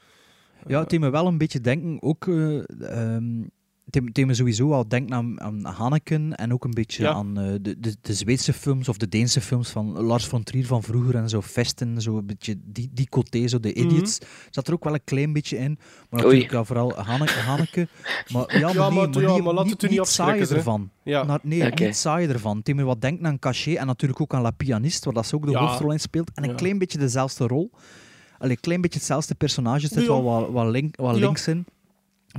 Ja, 0.67 0.79
het 0.79 0.89
deed 0.89 0.99
me 0.99 1.09
wel 1.09 1.27
een 1.27 1.37
beetje 1.37 1.61
denken, 1.61 2.01
ook... 2.01 2.27
eh 2.27 2.57
ehm, 2.79 3.41
deed 3.85 4.25
me 4.25 4.33
sowieso 4.33 4.71
al 4.73 4.87
denken 4.87 5.15
aan, 5.15 5.41
aan 5.41 5.65
Hanneken 5.65 6.35
en 6.35 6.53
ook 6.53 6.63
een 6.63 6.71
beetje 6.73 7.03
Ja. 7.03 7.11
aan 7.13 7.39
eh, 7.39 7.51
de, 7.61 7.79
de, 7.79 7.95
de 8.01 8.13
Zweedse 8.13 8.53
films 8.53 8.89
of 8.89 8.97
de 8.97 9.09
Deense 9.09 9.41
films 9.41 9.69
van 9.69 10.01
Lars 10.01 10.25
von 10.27 10.43
Trier 10.43 10.65
van 10.65 10.83
vroeger 10.83 11.15
en 11.15 11.29
zo, 11.29 11.41
Vesten, 11.41 12.01
zo 12.01 12.17
een 12.17 12.25
beetje 12.25 12.55
die, 12.63 12.89
die 12.93 13.09
coté, 13.09 13.47
zo 13.47 13.59
de 13.59 13.73
idiots. 13.73 14.17
Zat 14.49 14.67
er 14.67 14.73
ook 14.73 14.83
wel 14.83 14.93
een 14.93 15.03
klein 15.03 15.33
beetje 15.33 15.57
in. 15.57 15.77
Maar 16.09 16.21
natuurlijk 16.21 16.51
ja, 16.51 16.63
vooral 16.63 16.93
Hanneke. 16.95 17.39
Hanneke. 17.39 17.87
Maar, 18.33 18.57
ja, 18.59 18.65
maar, 18.73 18.75
Ja, 18.75 18.89
nee, 18.89 19.07
maar- 19.07 19.09
maar, 19.23 19.43
maar 19.43 19.53
laat 19.53 19.63
niet, 19.65 19.81
het 19.81 19.91
u 19.91 19.95
niet 19.95 20.07
saai 20.07 20.39
ervan. 20.41 20.89
Nou, 21.03 21.39
nee, 21.43 21.71
niet 21.75 21.95
saai 21.95 22.27
ervan. 22.27 22.59
Deed 22.63 22.75
me 22.75 22.83
wat 22.83 23.01
denken 23.01 23.25
aan 23.25 23.39
Cachet 23.39 23.75
en 23.77 23.85
natuurlijk 23.85 24.21
ook 24.21 24.33
aan 24.33 24.41
La 24.41 24.51
Pianiste, 24.51 25.05
waar 25.05 25.13
dat 25.13 25.25
ze 25.27 25.35
ook 25.35 25.45
de 25.45 25.57
hoofdrol 25.57 25.91
in 25.91 25.99
speelt. 25.99 26.31
En 26.33 26.49
een 26.49 26.55
klein 26.55 26.77
beetje 26.77 26.97
dezelfde 26.97 27.47
rol. 27.47 27.71
Allee, 28.37 28.51
een 28.55 28.61
klein 28.61 28.81
beetje 28.81 28.99
hetzelfde 28.99 29.35
personage. 29.35 29.81
Er 29.87 29.91
zit 29.93 30.07
wel 30.07 30.23
wat, 30.23 30.49
wat, 30.49 30.67
link, 30.67 30.95
wat 30.95 31.15
Ja. 31.15 31.25
links 31.25 31.47
in. 31.47 31.65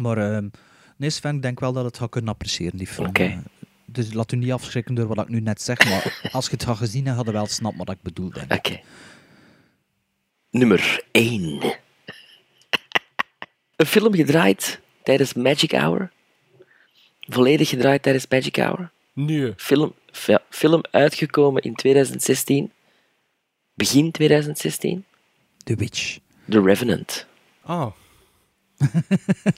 Maar 0.01 0.19
ehm, 0.19 0.49
nee, 0.97 1.11
Sven, 1.11 1.37
ik 1.37 1.43
denk 1.43 1.61
wel 1.61 1.73
dat 1.73 1.85
het 1.85 1.99
gaat 1.99 2.11
kunnen 2.11 2.31
appreciëren, 2.33 2.79
die 2.79 2.87
film. 2.87 3.13
Eh, 3.13 3.37
Dus 3.85 4.13
laat 4.13 4.33
u 4.33 4.37
niet 4.37 4.53
afschrikken 4.53 4.95
door 4.95 5.07
wat 5.07 5.19
ik 5.19 5.29
nu 5.29 5.41
net 5.41 5.63
zeg, 5.63 5.85
maar 5.85 6.21
als 6.33 6.45
je 6.47 6.51
het 6.53 6.65
gaat 6.65 6.77
gezien 6.77 7.05
hebt, 7.05 7.17
had 7.17 7.27
je 7.27 7.33
wel 7.33 7.47
snapt 7.47 7.77
wat 7.77 7.91
ik 7.91 8.03
bedoel, 8.03 8.31
denk 8.31 8.53
ik. 8.53 8.59
Oké. 8.59 8.81
Nummer 10.51 11.05
1. 11.11 11.77
Een 13.77 13.87
film 13.87 14.15
gedraaid 14.15 14.81
tijdens 15.03 15.35
Magic 15.35 15.71
Hour. 15.73 16.11
Volledig 17.21 17.69
gedraaid 17.69 18.03
tijdens 18.03 18.27
Magic 18.29 18.57
Hour. 18.57 18.91
Nee. 19.13 19.53
Film, 19.57 19.95
ja, 20.27 20.43
film 20.51 20.81
uitgekomen 20.91 21.63
in 21.63 21.75
2016. 21.75 22.73
Begin 23.75 24.11
2016. 24.11 25.05
The 25.65 25.75
Witch. 25.75 26.19
The 26.49 26.61
Revenant. 26.63 27.27
Ah. 27.63 27.91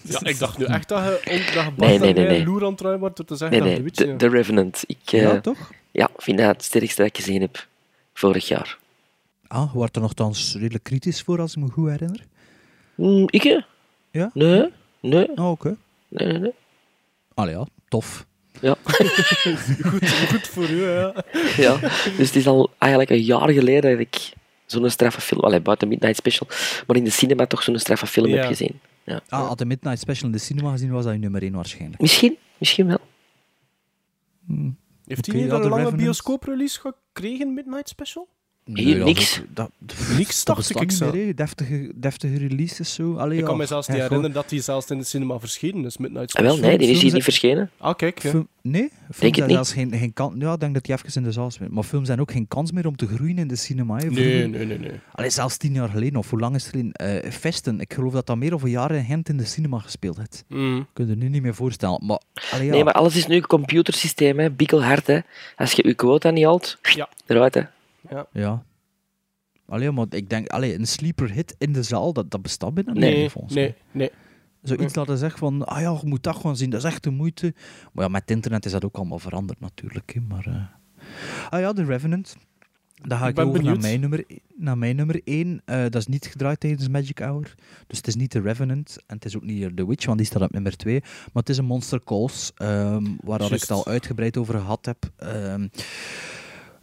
Ja, 0.03 0.21
ik 0.25 0.39
dacht 0.39 0.59
nu 0.59 0.65
echt 0.65 0.89
dat 0.89 1.05
je, 1.05 1.21
dat 1.25 1.65
je 1.65 1.71
Nee, 1.77 1.99
nee, 1.99 1.99
nee, 1.99 2.25
mij 2.27 2.37
nee. 2.37 2.45
loer 2.45 2.65
aan 2.65 2.73
het 2.73 2.99
wordt 2.99 3.17
door 3.17 3.27
te 3.27 3.37
zeggen 3.37 3.63
Nee, 3.63 3.83
dat 3.83 3.97
nee, 3.99 4.09
de. 4.09 4.17
The 4.17 4.29
Revenant. 4.29 4.85
Ik 4.87 4.99
eh, 5.13 5.21
ja, 5.21 5.41
toch? 5.41 5.71
ja, 5.91 6.09
vind 6.17 6.39
dat 6.39 6.47
het 6.47 6.65
sterkste 6.65 7.03
dat 7.03 7.11
ik 7.11 7.17
gezien 7.17 7.41
heb 7.41 7.67
vorig 8.15 8.49
jaar. 8.49 8.79
Ah, 9.47 9.71
je 9.73 9.79
wordt 9.79 9.97
er 9.97 10.03
nogthans 10.03 10.55
redelijk 10.59 10.85
kritisch 10.85 11.23
voor, 11.23 11.41
als 11.41 11.57
ik 11.57 11.63
me 11.63 11.71
goed 11.71 11.89
herinner. 11.91 12.21
Hm, 12.95 13.25
ik? 13.27 13.63
Ja? 14.11 14.31
Nee, 14.35 14.69
nee, 15.01 15.29
Ah, 15.35 15.51
oké. 15.51 15.77
nee, 16.09 16.27
nee, 16.29 16.39
nee. 16.39 16.53
Allee, 17.35 17.55
ja, 17.55 17.67
tof. 17.89 18.27
Ja. 18.61 18.77
goed, 19.91 20.11
goed 20.29 20.49
voor 20.49 20.69
u, 20.69 20.83
ja. 20.91 21.15
ja, 21.57 21.77
dus 22.17 22.27
het 22.27 22.37
is 22.37 22.47
al 22.47 22.71
eigenlijk 22.79 23.11
een 23.11 23.23
jaar 23.23 23.51
geleden 23.51 23.91
dat 23.91 24.01
ik 24.01 24.33
zo'n 24.67 24.91
straffe 24.91 25.21
film, 25.21 25.41
allee, 25.41 25.61
buiten 25.61 25.89
Midnight 25.89 26.17
Special, 26.17 26.49
maar 26.87 26.97
in 26.97 27.05
de 27.05 27.11
cinema 27.11 27.47
toch 27.47 27.63
zo'n 27.63 27.79
straffe 27.79 28.07
film 28.07 28.27
Ja. 28.29 28.37
heb 28.37 28.47
gezien. 28.47 28.81
Ja. 29.07 29.21
Ah, 29.29 29.47
had 29.47 29.59
de 29.59 29.65
Midnight 29.65 29.99
Special 29.99 30.27
in 30.27 30.33
de 30.33 30.39
cinema 30.39 30.71
gezien, 30.71 30.91
was 30.91 31.05
dat 31.05 31.13
je 31.13 31.19
nummer 31.19 31.43
1 31.43 31.53
waarschijnlijk. 31.53 32.01
Misschien, 32.01 32.37
misschien 32.59 32.87
wel. 32.87 32.99
Heeft 35.05 35.29
Oké, 35.29 35.39
hij 35.39 35.41
niet 35.43 35.53
een 35.53 35.61
lange 35.61 35.75
Revenant. 35.75 35.97
bioscooprelease 35.97 36.81
gekregen, 36.81 37.55
Midnight 37.55 37.89
Special? 37.89 38.29
Hier, 38.75 38.97
dat 38.99 39.07
niks. 39.07 39.41
Dat, 39.55 39.71
Niks, 40.19 40.45
dat 40.45 40.57
dacht 40.57 40.81
ik, 40.81 40.91
zo. 40.91 41.11
meer, 41.13 41.35
deftige, 41.37 41.93
deftige 41.95 42.37
releases 42.39 42.95
zo. 42.95 43.17
Allee, 43.17 43.39
Ik 43.39 43.45
kan 43.45 43.53
ja. 43.53 43.59
me 43.61 43.67
zelfs 43.67 43.89
niet 43.89 43.97
herinneren 43.97 44.33
dat 44.33 44.51
hij 44.51 44.61
zelfs 44.61 44.91
in 44.91 44.99
de 44.99 45.05
cinema 45.05 45.39
verschenen 45.39 45.85
is, 45.85 45.97
Midnight 45.97 46.35
Ah, 46.35 46.43
wel, 46.43 46.51
Special. 46.53 46.69
nee, 46.71 46.79
die 46.87 46.91
is 46.97 47.03
hier 47.03 47.13
niet 47.13 47.23
verschenen. 47.23 47.71
Ah, 47.79 47.95
kijk. 47.97 48.21
Film- 48.21 48.49
nee, 48.63 48.91
films 49.13 49.39
niet. 49.39 49.51
zelfs 49.51 49.73
geen, 49.73 49.93
geen 49.93 50.13
kans... 50.13 50.35
Ja, 50.39 50.53
ik 50.53 50.61
denk 50.61 50.75
dat 50.75 50.87
hij 50.87 50.97
even 50.97 51.15
in 51.15 51.23
de 51.23 51.33
zaal 51.33 51.51
speelt. 51.51 51.71
Maar 51.71 51.83
films 51.85 52.07
zijn 52.07 52.21
ook 52.21 52.31
geen 52.33 52.49
kans 52.49 52.73
meer 52.73 52.87
om 52.87 52.97
te 52.97 53.07
groeien 53.07 53.39
in 53.39 53.49
de 53.49 53.57
cinema. 53.57 53.97
Nee, 53.97 54.11
nee, 54.47 54.65
nee. 54.67 54.79
nee. 54.79 54.91
Allee, 55.13 55.31
zelfs 55.31 55.57
tien 55.57 55.73
jaar 55.73 55.89
geleden, 55.89 56.17
of 56.19 56.31
hoe 56.31 56.41
lang 56.41 56.55
is 56.55 56.63
het 56.63 56.71
geleden? 56.71 56.93
Eh, 56.93 57.31
Vesten, 57.31 57.81
ik 57.81 57.93
geloof 57.95 58.13
dat 58.13 58.27
dat 58.27 58.37
meer 58.37 58.55
of 58.55 58.63
een 58.63 58.71
jaar 58.71 58.91
in 58.91 59.05
Gent 59.05 59.29
in 59.29 59.37
de 59.37 59.45
cinema 59.45 59.79
gespeeld 59.79 60.17
heeft. 60.17 60.45
Mm. 60.49 60.87
Kun 60.93 61.09
je 61.09 61.15
nu 61.17 61.29
niet 61.29 61.43
meer 61.43 61.55
voorstellen. 61.55 62.01
Maar, 62.07 62.21
allee, 62.51 62.67
ja. 62.67 62.73
Nee, 62.73 62.85
maar 62.85 62.93
alles 62.95 63.17
is 63.17 63.27
nu 63.27 63.35
een 63.37 63.47
computersysteem, 63.47 64.39
hè. 64.39 64.51
bikkelhard. 64.51 65.07
Hè. 65.07 65.19
Als 65.57 65.73
je 65.73 65.87
je 65.87 65.95
quota 65.95 66.31
niet 66.31 66.45
haalt, 66.45 66.79
Ja. 66.95 67.09
eruit. 67.27 67.55
Hè. 67.55 67.63
Ja. 68.33 68.65
Allee, 69.67 69.91
maar 69.91 70.07
ik 70.11 70.31
denk, 70.31 70.49
allee, 70.49 70.75
een 70.75 70.87
sleeper 70.87 71.31
hit 71.33 71.55
in 71.59 71.73
de 71.73 71.83
zaal, 71.83 72.13
dat, 72.13 72.31
dat 72.31 72.43
bestaat 72.43 72.75
binnen 72.75 72.95
Nee, 72.99 73.15
nee, 73.15 73.31
volgens 73.31 73.55
nee, 73.55 73.65
mij. 73.65 73.77
nee. 73.93 74.11
Zoiets 74.63 74.93
dat 74.93 75.19
zegt 75.19 75.39
van, 75.39 75.65
ah 75.67 75.81
ja, 75.81 75.99
je 76.03 76.07
moet 76.09 76.23
dat 76.23 76.37
gewoon 76.37 76.57
zien, 76.57 76.71
dat 76.71 76.85
is 76.85 76.91
echt 76.91 77.03
de 77.03 77.11
moeite. 77.11 77.55
Maar 77.93 78.05
ja, 78.05 78.11
met 78.11 78.31
internet 78.31 78.65
is 78.67 78.73
dat 78.73 78.85
ook 78.85 78.97
allemaal 78.97 79.19
veranderd 79.19 79.61
natuurlijk. 79.61 80.15
Hè, 80.15 80.21
maar, 80.21 80.47
eh. 80.47 80.63
Ah 81.51 81.61
ja, 81.61 81.73
The 81.73 81.85
Revenant. 81.85 82.37
Dan 83.03 83.19
ga 83.19 83.29
Ik 83.29 83.39
ik, 83.39 83.45
over 83.45 83.53
naar 83.53 83.63
benieuwd. 83.63 83.81
mijn, 83.83 84.01
nummer, 84.01 84.25
naar 84.57 84.79
mijn 84.79 84.97
nummer 84.97 85.21
1. 85.25 85.63
dat 85.65 85.95
is 85.95 86.07
niet 86.07 86.27
gedraaid 86.27 86.61
tijdens 86.61 86.89
Magic 86.89 87.19
Hour. 87.19 87.55
Dus 87.87 87.97
het 87.97 88.07
is 88.07 88.15
niet 88.15 88.31
The 88.31 88.41
Revenant 88.41 88.97
en 89.07 89.15
het 89.15 89.25
is 89.25 89.37
ook 89.37 89.43
niet 89.45 89.77
The 89.77 89.87
Witch, 89.87 90.07
want 90.07 90.19
die 90.19 90.27
staat 90.27 90.43
op 90.43 90.53
nummer 90.53 90.77
2. 90.77 91.01
Maar 91.01 91.11
het 91.33 91.49
is 91.49 91.59
een 91.59 91.65
Monster 91.65 92.05
Calls, 92.05 92.53
ehm, 92.57 93.05
waar 93.21 93.39
dat 93.39 93.53
ik 93.53 93.61
het 93.61 93.71
al 93.71 93.87
uitgebreid 93.87 94.37
over 94.37 94.55
gehad 94.55 94.87
heb. 94.87 95.11
Ehm, 95.17 95.69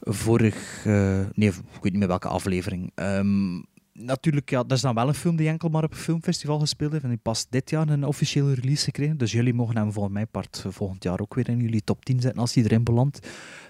vorig... 0.03 0.85
eh, 0.85 1.19
nee, 1.34 1.49
ik 1.49 1.55
weet 1.81 1.84
niet 1.91 1.97
meer 1.97 2.07
welke 2.07 2.27
aflevering. 2.27 2.91
Ehm, 2.95 3.61
natuurlijk, 3.93 4.49
ja, 4.49 4.63
dat 4.63 4.71
is 4.71 4.81
dan 4.81 4.95
wel 4.95 5.07
een 5.07 5.13
film 5.13 5.35
die 5.35 5.47
enkel 5.47 5.69
maar 5.69 5.84
op 5.84 5.91
een 5.91 5.97
filmfestival 5.97 6.59
gespeeld 6.59 6.91
heeft. 6.91 7.03
En 7.03 7.09
die 7.09 7.19
pas 7.21 7.45
dit 7.49 7.69
jaar 7.69 7.89
een 7.89 8.03
officiële 8.05 8.53
release 8.53 8.84
gekregen. 8.84 9.17
Dus 9.17 9.31
jullie 9.31 9.53
mogen 9.53 9.77
hem 9.77 9.91
voor 9.93 10.11
mijn 10.11 10.27
part 10.27 10.65
volgend 10.69 11.03
jaar 11.03 11.19
ook 11.19 11.34
weer 11.34 11.49
in 11.49 11.59
jullie 11.59 11.84
top 11.84 12.05
10 12.05 12.19
zetten 12.21 12.41
als 12.41 12.53
hij 12.53 12.63
erin 12.63 12.84
belandt. 12.84 13.27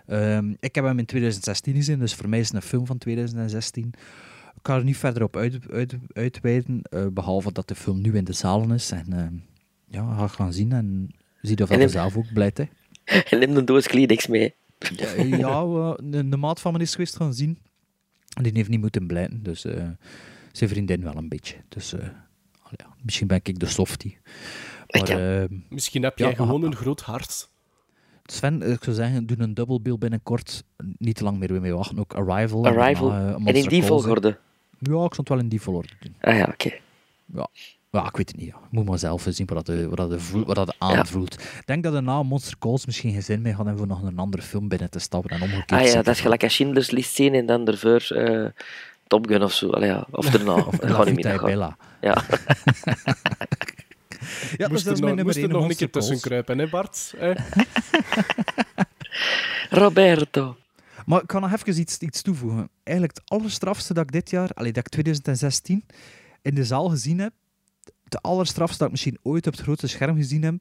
Ehm, 0.08 0.54
ik 0.60 0.76
heb 0.76 0.84
hem 0.86 1.00
in 1.00 1.06
2016 1.06 1.76
gezien, 1.76 2.00
dus 2.00 2.14
voor 2.16 2.30
mij 2.30 2.40
is 2.40 2.48
het 2.48 2.56
een 2.56 2.62
film 2.70 2.86
van 2.86 2.98
2016. 2.98 3.92
Ik 4.56 4.70
ga 4.70 4.76
er 4.78 4.84
niet 4.84 4.98
verder 4.98 5.24
op 5.24 5.36
uit, 5.38 5.60
uit, 5.72 5.96
uitweiden, 6.14 6.82
eh, 6.82 7.06
behalve 7.14 7.52
dat 7.52 7.68
de 7.68 7.76
film 7.76 8.02
nu 8.02 8.16
in 8.16 8.24
de 8.24 8.34
zalen 8.34 8.72
is. 8.72 8.92
En 8.92 9.14
ehm, 9.14 9.34
ja, 9.88 10.16
ga 10.16 10.28
gaan 10.28 10.54
zien 10.54 10.72
en 10.72 11.10
zie 11.42 11.62
of 11.64 11.70
je 11.70 11.76
hem- 11.78 11.90
zelf 11.90 12.18
ook 12.18 12.34
blijft. 12.34 12.58
Hè. 12.58 12.64
En 13.30 13.40
neem 13.40 13.58
een 13.58 13.66
doos 13.66 13.88
Kleenex 13.88 14.28
mee. 14.28 14.54
Ja, 14.96 15.12
ja 15.38 15.62
eh, 15.62 15.94
de, 16.04 16.30
de 16.30 16.38
maat 16.38 16.60
van 16.60 16.74
me 16.74 16.80
is 16.80 16.92
geweest 16.92 17.16
gaan 17.16 17.34
zien. 17.34 17.58
En 18.34 18.44
die 18.44 18.52
heeft 18.56 18.70
niet 18.70 18.80
moeten 18.82 19.08
blijten, 19.08 19.44
dus 19.44 19.66
eh, 19.66 19.88
zijn 20.52 20.70
vriendin 20.70 21.04
wel 21.04 21.16
een 21.16 21.30
beetje. 21.30 21.56
Dus 21.70 21.94
eh, 21.94 22.08
ja, 22.78 22.86
misschien 23.02 23.28
ben 23.28 23.40
ik 23.44 23.60
de 23.60 23.66
softie. 23.66 24.18
Maar, 24.88 25.04
kan. 25.04 25.20
eh, 25.20 25.44
Misschien 25.70 26.04
heb 26.04 26.18
Ja, 26.18 26.26
jij 26.26 26.36
gewoon 26.36 26.62
ah, 26.62 26.68
een 26.68 26.76
groot 26.76 27.02
hart. 27.02 27.50
Sven, 28.26 28.62
eh, 28.62 28.72
ik 28.72 28.84
zou 28.84 28.96
zeggen, 28.96 29.26
doe 29.26 29.38
een 29.40 29.82
bill 29.82 29.98
binnenkort. 29.98 30.64
Niet 30.98 31.16
te 31.16 31.24
lang 31.24 31.38
meer 31.38 31.62
mee 31.62 31.74
wachten. 31.74 32.00
Ook 32.00 32.14
Arrival. 32.14 33.12
Eh, 33.12 33.34
en 33.34 33.46
in 33.56 33.68
die 33.68 33.84
volgorde. 33.84 34.28
Ja, 34.80 35.04
ik 35.06 35.14
zou 35.14 35.16
het 35.16 35.30
wel 35.30 35.40
in 35.40 35.48
die 35.50 35.62
volgorde 35.62 35.94
doen. 36.00 36.16
Ah 36.22 36.36
ja, 36.38 36.48
oké. 36.52 36.72
Ja. 37.26 37.48
Ja, 37.94 38.06
ik 38.08 38.18
weet 38.18 38.28
het 38.28 38.38
niet. 38.38 38.48
Ja. 38.48 38.56
Moet 38.70 38.86
maar 38.86 39.00
zelf 39.00 39.26
zien 39.30 39.48
wat 39.54 39.66
dat, 39.66 39.86
wat 39.86 39.98
dat, 40.10 40.22
voelt, 40.22 40.46
wat 40.48 40.56
dat 40.56 40.76
aanvoelt. 40.78 41.34
Ik 41.34 41.62
denk 41.66 41.84
dat 41.84 41.94
er 41.94 42.04
na 42.04 42.24
Monster 42.24 42.58
Calls 42.60 42.86
misschien 42.86 43.12
geen 43.12 43.24
zin 43.24 43.42
meer 43.42 43.56
gaan 43.56 43.68
hebben 43.68 43.88
voor 43.88 43.98
nog 43.98 44.04
een 44.04 44.18
andere 44.18 44.44
film 44.44 44.68
binnen 44.68 44.90
te 44.90 45.00
stappen. 45.00 45.30
En 45.30 45.42
omgekeerd 45.42 45.82
Ah 45.82 45.88
ja, 45.88 46.02
dat 46.02 46.16
is 46.16 46.22
gelijk 46.22 46.44
als 46.44 46.54
Schindler's 46.54 46.92
List 46.92 47.16
zien 47.16 47.34
en 47.34 47.46
dan 47.46 47.68
ervoor 47.68 48.02
eh 48.18 48.46
Top 49.08 49.28
Gun 49.28 49.44
of 49.44 49.54
zo. 49.54 49.70
Allee, 49.70 49.90
ja. 49.90 50.08
Of 50.12 50.26
daarna. 50.36 50.54
Of 50.54 50.76
gaat 50.80 51.06
niet 51.06 51.16
Vita 51.16 51.16
meer. 51.16 51.20
e 51.20 51.22
dat 51.22 51.32
gaat- 51.40 51.50
Bella. 51.50 51.78
Ja. 52.02 52.24
Ja, 54.58 54.68
moest 54.68 54.86
dat 54.86 54.94
is 54.94 55.00
er 55.00 55.06
mijn 55.06 55.16
nog, 55.16 55.22
nummer 55.26 55.26
moest 55.26 55.38
er 55.38 55.44
één, 55.44 55.52
nog 55.52 55.70
een 55.70 55.76
keer 55.76 55.90
tussen 55.90 56.20
kruipen, 56.20 56.58
hè 56.60 56.68
Bart? 56.68 57.14
Eh? 57.20 57.36
Roberto. 59.70 60.56
Maar 61.06 61.22
ik 61.22 61.32
ga 61.32 61.40
nog 61.40 61.54
even 61.54 61.80
iets, 61.80 61.98
iets 61.98 62.22
toevoegen. 62.22 62.70
Eigenlijk 62.84 63.18
het 63.18 63.30
allerstrafste 63.30 63.94
dat 63.94 64.04
ik 64.04 64.12
dit 64.12 64.30
jaar, 64.30 64.50
allee, 64.54 64.72
dat 64.72 64.86
ik 64.86 64.92
2016 64.92 65.86
in 66.42 66.56
de 66.56 66.64
zaal 66.64 66.90
gezien 66.90 67.20
heb, 67.20 67.34
de 68.14 68.22
allerstrafste 68.22 68.78
dat 68.78 68.86
ik 68.86 68.92
misschien 68.92 69.18
ooit 69.22 69.48
op 69.48 69.54
het 69.54 69.62
grote 69.62 69.88
scherm 69.88 70.16
gezien 70.16 70.44
heb, 70.44 70.56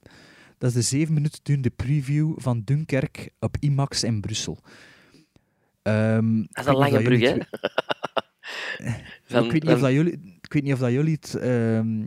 dat 0.59 0.71
is 0.71 0.77
de 0.77 0.83
zeven 0.83 1.15
minuten 1.15 1.41
durende 1.43 1.71
preview 1.71 2.33
van 2.37 2.63
Dunkerque 2.65 3.31
op 3.41 3.57
IMAX 3.61 4.03
in 4.03 4.21
Brussel. 4.21 4.59
Ehm, 5.83 6.37
Dat 6.37 6.65
is 6.65 6.67
een 6.67 6.77
lange 6.77 7.03
brug, 7.03 7.21
hè? 7.21 7.35
ik, 9.45 9.51
weet 9.51 9.53
niet 9.53 9.73
of 9.73 9.81
dat 9.81 9.93
jullie, 9.93 10.13
ik 10.41 10.53
weet 10.53 10.63
niet 10.63 10.73
of 10.73 10.79
dat 10.79 10.91
jullie 10.91 11.19
het 11.21 11.35
ehm, 11.35 12.05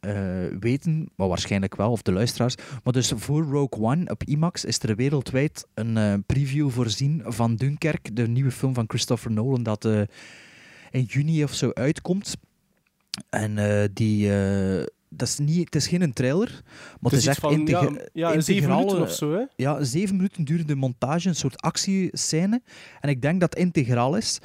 eh, 0.00 0.46
weten, 0.60 1.08
maar 1.16 1.28
waarschijnlijk 1.28 1.76
wel, 1.76 1.90
of 1.90 2.02
de 2.02 2.12
luisteraars. 2.12 2.54
Maar 2.84 2.92
dus 2.92 3.12
voor 3.16 3.42
Rogue 3.42 3.84
One 3.84 4.10
op 4.10 4.24
IMAX 4.24 4.64
is 4.64 4.78
er 4.78 4.96
wereldwijd 4.96 5.66
een 5.74 5.96
eh, 5.96 6.14
preview 6.26 6.70
voorzien 6.70 7.22
van 7.26 7.56
Dunkerque, 7.56 8.12
de 8.12 8.28
nieuwe 8.28 8.50
film 8.50 8.74
van 8.74 8.84
Christopher 8.88 9.30
Nolan, 9.30 9.62
dat 9.62 9.84
eh, 9.84 10.00
in 10.90 11.02
juni 11.02 11.44
of 11.44 11.54
zo 11.54 11.70
uitkomt. 11.72 12.36
En 13.30 13.58
eh, 13.58 13.88
die... 13.92 14.32
eh, 14.32 14.84
dat 15.10 15.28
is 15.28 15.38
niet, 15.38 15.64
het 15.64 15.74
is 15.74 15.86
geen 15.86 16.12
trailer, 16.12 16.60
maar 17.00 17.10
het 17.12 17.20
is, 17.20 17.26
echt 17.26 17.40
van, 17.40 17.66
ja, 18.12 18.40
zeven 18.40 18.70
minuten 18.70 19.00
of 19.00 19.12
zo, 19.12 19.32
hè? 19.32 19.42
ja, 19.56 19.84
zeven 19.84 20.16
minuten 20.16 20.44
durende 20.44 20.74
montage, 20.74 21.28
een 21.28 21.34
soort 21.34 21.60
actiescène. 21.62 22.62
En 23.00 23.08
ik 23.08 23.22
denk 23.22 23.40
dat 23.40 23.50
het 23.50 23.58
integraal 23.58 24.16
is. 24.16 24.40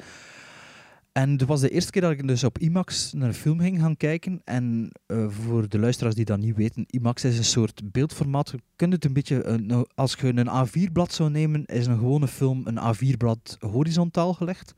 En 1.12 1.30
het 1.30 1.44
was 1.44 1.60
de 1.60 1.70
eerste 1.70 1.90
keer 1.90 2.02
dat 2.02 2.10
ik 2.10 2.28
dus 2.28 2.44
op 2.44 2.58
IMAX 2.58 3.12
naar 3.12 3.28
een 3.28 3.34
film 3.34 3.60
ging 3.60 3.80
gaan 3.80 3.96
kijken. 3.96 4.40
En 4.44 4.90
eh, 5.06 5.26
voor 5.28 5.68
de 5.68 5.78
luisteraars 5.78 6.14
die 6.14 6.24
dat 6.24 6.38
niet 6.38 6.56
weten, 6.56 6.84
IMAX 6.86 7.24
is 7.24 7.38
een 7.38 7.44
soort 7.44 7.92
beeldformaat. 7.92 8.50
Je 8.50 8.58
kunt 8.76 8.92
het 8.92 9.04
een 9.04 9.12
beetje, 9.12 9.58
nou, 9.62 9.86
als 9.94 10.16
je 10.20 10.36
een 10.36 10.66
A4-blad 10.68 11.12
zou 11.12 11.30
nemen, 11.30 11.64
is 11.64 11.86
een 11.86 11.98
gewone 11.98 12.28
film 12.28 12.66
een 12.66 12.94
A4-blad 12.94 13.56
horizontaal 13.60 14.34
gelegd. 14.34 14.74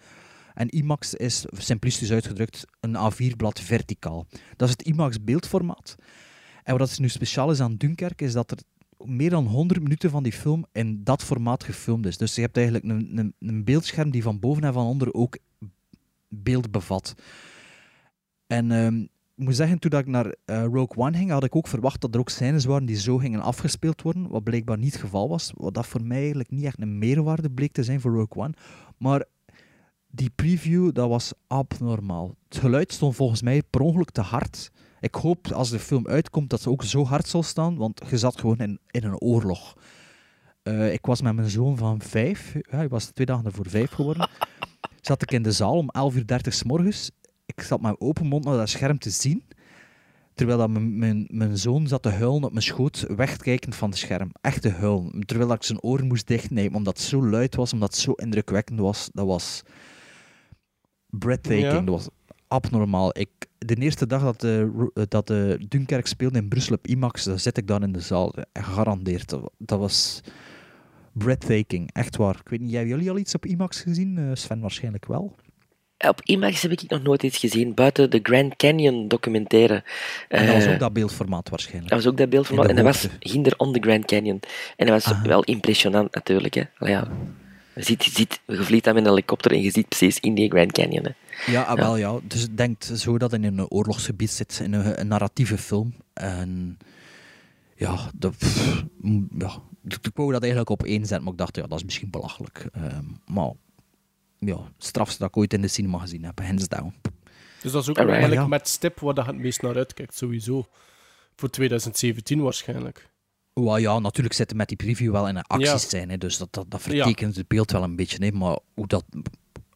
En 0.57 0.69
IMAX 0.69 1.15
is, 1.15 1.45
simplistisch 1.53 2.13
uitgedrukt, 2.13 2.65
een 2.81 2.97
A4-blad 2.97 3.61
verticaal. 3.61 4.27
Dat 4.57 4.69
is 4.69 4.75
het 4.79 4.83
IMAX 4.83 5.25
beeldformaat. 5.25 5.97
En 6.63 6.79
wat 6.79 6.99
nu 6.99 7.09
speciaal 7.09 7.51
is 7.51 7.61
aan 7.61 7.77
Dunkerque, 7.77 8.27
is 8.27 8.33
dat 8.33 8.51
er 8.51 8.59
meer 9.05 9.31
dan 9.31 9.47
100 9.47 9.83
minuten 9.83 10.11
van 10.11 10.23
die 10.23 10.33
film 10.33 10.65
in 10.73 11.05
dat 11.05 11.23
formaat 11.23 11.65
gefilmd 11.65 12.07
is. 12.07 12.17
Dus 12.17 12.35
je 12.35 12.41
hebt 12.41 12.57
eigenlijk 12.57 12.87
een, 12.87 13.19
een, 13.19 13.35
een 13.39 13.65
beeldscherm 13.65 14.11
die 14.11 14.23
van 14.23 14.41
boven 14.41 14.65
en 14.65 14.73
van 14.73 14.87
onder 14.87 15.15
ook 15.15 15.39
beeld 16.29 16.71
bevat. 16.71 17.15
En 18.47 18.71
ehm, 18.71 19.01
ik 19.37 19.45
moet 19.45 19.57
zeggen, 19.57 19.79
toen 19.79 19.99
ik 19.99 20.07
naar 20.07 20.35
eh, 20.45 20.65
Rogue 20.65 20.97
One 20.97 21.17
ging, 21.17 21.31
had 21.31 21.45
ik 21.45 21.57
ook 21.57 21.69
verwacht 21.69 22.01
dat 22.01 22.15
er 22.15 22.21
ook 22.21 22.29
scènes 22.29 22.65
waren 22.65 22.87
die 22.87 22.97
zo 22.97 23.19
gingen 23.19 23.41
afgespeeld 23.41 24.03
worden, 24.03 24.29
wat 24.29 24.45
blijkbaar 24.45 24.79
niet 24.79 24.93
het 24.93 25.01
geval 25.01 25.29
was. 25.29 25.53
Wat 25.55 25.75
dat 25.75 25.87
voor 25.87 26.03
mij 26.03 26.19
eigenlijk 26.19 26.51
niet 26.51 26.65
echt 26.65 26.81
een 26.81 26.99
meerwaarde 26.99 27.51
bleek 27.51 27.73
te 27.73 27.85
zijn 27.85 28.01
voor 28.01 28.13
Rogue 28.13 28.43
One. 28.45 28.55
Maar 28.99 29.25
die 30.17 30.31
preview, 30.31 30.93
dat 30.93 31.09
was 31.09 31.33
abnormaal. 31.47 32.35
Het 32.49 32.59
geluid 32.59 32.93
stond 32.93 33.15
volgens 33.15 33.43
mij 33.43 33.63
per 33.71 33.81
ongeluk 33.81 34.11
te 34.11 34.21
hard. 34.21 34.71
Ik 35.01 35.15
hoop 35.15 35.53
als 35.53 35.71
de 35.71 35.79
film 35.79 36.07
uitkomt 36.07 36.51
dat 36.51 36.61
ze 36.61 36.71
ook 36.71 36.83
zo 36.83 37.05
hard 37.05 37.29
zal 37.29 37.43
staan, 37.43 37.77
want 37.77 38.03
je 38.11 38.19
zat 38.19 38.41
gewoon 38.41 38.59
in, 38.59 38.79
in 38.91 39.05
een 39.05 39.21
oorlog. 39.21 39.77
Eh, 40.63 40.93
ik 40.93 41.07
was 41.07 41.23
met 41.23 41.35
mijn 41.35 41.51
zoon 41.51 41.77
van 41.77 42.01
vijf, 42.01 42.53
ja, 42.53 42.77
hij 42.77 42.89
was 42.89 43.05
twee 43.05 43.27
dagen 43.27 43.45
ervoor 43.45 43.69
vijf 43.69 43.91
geworden. 43.91 44.29
zat 45.01 45.23
ik 45.23 45.31
in 45.31 45.43
de 45.43 45.53
zaal 45.53 45.77
om 45.77 45.91
11.30 46.13 46.21
uur 46.25 46.53
s 46.53 46.63
morgens. 46.63 47.11
Ik 47.47 47.61
zat 47.61 47.81
met 47.81 48.01
open 48.01 48.27
mond 48.27 48.45
naar 48.45 48.57
dat 48.57 48.69
scherm 48.69 48.99
te 48.99 49.11
zien. 49.11 49.45
Terwijl 50.35 50.59
dat 50.59 50.71
mijn, 50.71 50.99
mijn, 50.99 51.27
mijn 51.31 51.59
zoon 51.59 51.89
zat 51.89 52.03
te 52.03 52.09
huilen 52.09 52.45
op 52.45 52.53
mijn 52.53 52.65
schoot, 52.65 53.07
wegkijkend 53.17 53.75
van 53.75 53.89
het 53.89 53.99
scherm. 53.99 54.31
Echt 54.41 54.63
te 54.63 54.71
huilen. 54.71 55.27
Terwijl 55.27 55.53
ik 55.53 55.63
zijn 55.63 55.83
oren 55.83 56.07
moest 56.07 56.27
dichtnemen, 56.27 56.75
omdat 56.77 56.99
het 56.99 57.07
zo 57.07 57.27
luid 57.27 57.55
was, 57.55 57.73
omdat 57.73 57.91
het 57.91 58.01
zo 58.01 58.13
indrukwekkend 58.13 58.81
was. 58.81 59.11
Dat 59.13 59.27
was 59.27 59.63
breathtaking. 61.19 61.63
Ja. 61.73 61.81
Dat 61.81 61.85
was 61.95 62.09
abnormaal. 62.49 63.19
Ik, 63.19 63.29
de 63.59 63.75
eerste 63.77 64.07
dag 64.07 64.23
dat, 64.23 64.41
de, 64.41 64.61
Ro- 64.77 65.05
dat 65.09 65.27
de 65.27 65.59
Dunkerque 65.69 66.09
speelde 66.09 66.39
in 66.39 66.49
Brussel 66.49 66.75
op 66.75 66.87
IMAX, 66.87 67.25
dan 67.25 67.39
zit 67.39 67.57
ik 67.59 67.67
dan 67.67 67.83
in 67.83 67.93
de 67.93 68.01
zaal. 68.01 68.35
Gegarandeerd. 68.53 69.35
Dat, 69.59 69.79
was 69.79 70.21
breathtaking. 71.13 71.91
Echt 71.93 72.17
waar. 72.17 72.37
Ik 72.45 72.49
weet 72.49 72.61
niet, 72.61 72.73
hebben 72.73 72.91
jullie 72.95 73.11
al 73.11 73.19
iets 73.19 73.35
op 73.35 73.47
IMAX 73.47 73.81
gezien? 73.81 74.19
Eh, 74.19 74.25
Sven 74.33 74.61
waarschijnlijk 74.61 75.07
wel. 75.07 75.35
Op 76.09 76.21
IMAX 76.23 76.63
heb 76.63 76.71
ik 76.71 76.89
nog 76.89 77.03
nooit 77.03 77.23
iets 77.23 77.39
gezien, 77.39 77.75
buiten 77.75 78.11
de 78.11 78.21
Grand 78.23 78.57
Canyon 78.57 79.09
documentaire. 79.09 79.85
En 80.29 80.47
dat 80.47 80.55
was 80.55 80.65
Eh, 80.65 80.73
ook 80.73 80.79
dat 80.79 80.93
beeldformaat 80.93 81.49
waarschijnlijk. 81.49 81.89
Dat 81.91 82.03
was 82.03 82.13
ook 82.13 82.19
dat 82.19 82.31
beeld 82.31 82.47
van 82.47 82.57
In 82.57 82.63
de 82.63 82.69
En 82.69 82.75
dat 82.75 82.85
was 82.85 83.09
hinder 83.19 83.55
on 83.57 83.73
the 83.73 83.81
Grand 83.81 84.05
Canyon. 84.05 84.41
En 84.77 84.87
dat 84.87 85.03
was 85.05 85.13
Aha. 85.13 85.27
wel 85.29 85.43
impressionant 85.43 86.15
natuurlijk. 86.15 86.55
Hè. 86.55 86.63
Ja. 86.79 87.09
Je, 87.77 87.83
ziet, 87.85 88.05
je, 88.05 88.11
ziet, 88.11 88.41
je 88.47 88.63
vliegt 88.63 88.85
dan 88.85 88.95
met 88.95 89.03
een 89.05 89.09
helikopter 89.11 89.53
en 89.53 89.61
je 89.63 89.71
ziet 89.71 89.89
precies 89.89 90.21
in 90.21 90.35
die 90.35 90.51
Grand 90.51 90.73
Canyon. 90.73 91.05
Hè. 91.05 91.53
Ja, 91.53 91.63
ah, 91.63 91.77
wel 91.77 91.97
ja. 91.97 92.19
Dus 92.23 92.41
het 92.43 92.57
denkt 92.57 92.85
zo 92.95 93.19
dat 93.19 93.31
het 93.31 93.43
in 93.43 93.59
een 93.59 93.71
oorlogsgebied 93.71 94.31
zit, 94.31 94.61
in 94.63 94.73
een, 94.73 95.01
een 95.01 95.09
narratieve 95.09 95.59
film. 95.59 95.95
En 96.13 96.79
ja, 97.77 98.11
dat, 98.15 98.37
pff, 98.37 98.85
ja, 99.39 99.63
ik 99.85 99.99
ik 100.03 100.11
wou 100.15 100.33
dat 100.33 100.41
eigenlijk 100.41 100.71
op 100.71 100.83
één 100.85 101.01
zetten, 101.07 101.23
maar 101.23 101.33
ik 101.33 101.39
dacht, 101.39 101.57
ja, 101.57 101.67
dat 101.67 101.79
is 101.79 101.85
misschien 101.85 102.11
belachelijk. 102.11 102.67
Ehm, 102.73 103.05
maar 103.27 103.51
ja, 104.39 104.57
het 104.57 104.85
strafste 104.87 105.19
dat 105.19 105.29
ik 105.29 105.37
ooit 105.37 105.53
in 105.53 105.61
de 105.63 105.69
cinema 105.69 105.99
gezien 105.99 106.25
heb, 106.25 106.41
hands 106.41 106.69
down. 106.69 106.95
Dus 107.63 107.73
dat 107.73 107.83
is 107.83 107.89
ook 107.89 107.97
eigenlijk 107.99 108.41
Ja. 108.41 108.47
met 108.47 108.69
stip 108.69 109.01
waar 109.01 109.15
je 109.15 109.23
het 109.23 109.37
meest 109.37 109.63
naar 109.63 109.77
uitkijkt, 109.77 110.15
sowieso. 110.17 110.67
Voor 111.37 111.51
2017 111.51 112.41
waarschijnlijk. 112.41 113.09
Well, 113.61 113.81
ja, 113.81 113.99
natuurlijk 113.99 114.35
zitten 114.35 114.57
met 114.57 114.69
die 114.69 114.77
preview 114.77 115.13
wel 115.13 115.29
in 115.29 115.37
een 115.37 115.47
actiescène, 115.47 116.13
hè, 116.13 116.19
dus 116.19 116.39
dat, 116.39 116.49
dat, 116.51 116.65
dat 116.69 116.83
vertekent 116.83 117.37
het 117.37 117.49
beeld 117.49 117.71
wel 117.71 117.83
een 117.83 117.97
beetje. 117.97 118.25
Hè, 118.25 118.31
maar 118.33 118.59
hoe 118.75 118.87
dat... 118.87 119.05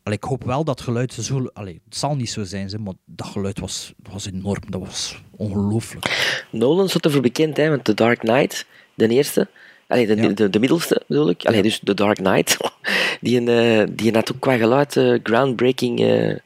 Allee, 0.02 0.18
ik 0.18 0.24
hoop 0.24 0.44
wel 0.44 0.64
dat 0.64 0.80
geluid 0.80 1.12
zo... 1.12 1.46
Allee, 1.52 1.80
het 1.84 1.96
zal 1.96 2.16
niet 2.16 2.30
zo 2.30 2.44
zijn, 2.44 2.82
maar 2.82 2.92
dat 3.04 3.26
geluid 3.26 3.58
was, 3.58 3.92
was 4.10 4.26
enorm. 4.26 4.62
Dat 4.68 4.80
was 4.80 5.22
ongelooflijk. 5.30 6.44
Nolan 6.50 6.88
stond 6.88 7.04
ervoor 7.04 7.20
bekend, 7.20 7.56
hè, 7.56 7.68
want 7.68 7.84
The 7.84 7.94
Dark 7.94 8.18
Knight, 8.18 8.66
de 8.94 9.08
eerste, 9.08 9.48
allee, 9.86 10.06
de, 10.06 10.16
Ja. 10.16 10.28
de, 10.28 10.50
de 10.50 10.58
middelste 10.58 11.02
bedoel 11.06 11.28
ik, 11.30 11.44
allee, 11.44 11.62
dus 11.62 11.80
The 11.84 11.94
Dark 11.94 12.16
Knight, 12.16 12.56
die, 13.20 13.40
een, 13.40 13.48
eh, 13.48 13.86
die 13.96 14.12
had 14.12 14.32
ook 14.32 14.40
qua 14.40 14.56
geluid 14.56 14.96
eh, 14.96 15.18
groundbreaking 15.22 16.00
eh, 16.00 16.36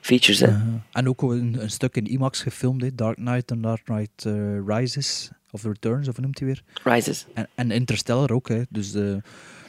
features. 0.00 0.40
Hè. 0.40 0.52
En 0.92 1.08
ook 1.08 1.22
een, 1.22 1.56
een 1.60 1.70
stuk 1.70 1.96
in 1.96 2.06
IMAX 2.06 2.42
gefilmd, 2.42 2.82
hè, 2.82 2.94
Dark 2.94 3.16
Knight 3.16 3.50
en 3.50 3.60
Dark 3.60 3.84
Knight 3.84 4.26
Rises, 4.66 5.30
of 5.52 5.62
Returns, 5.64 6.08
of 6.08 6.14
hoe 6.14 6.24
noemt 6.24 6.38
hij 6.38 6.48
weer? 6.48 6.62
Rises. 6.82 7.26
En, 7.34 7.48
en 7.54 7.70
Interstellar 7.70 8.30
ook, 8.30 8.48
hè. 8.48 8.62
Dus, 8.68 8.94
eh, 8.94 9.14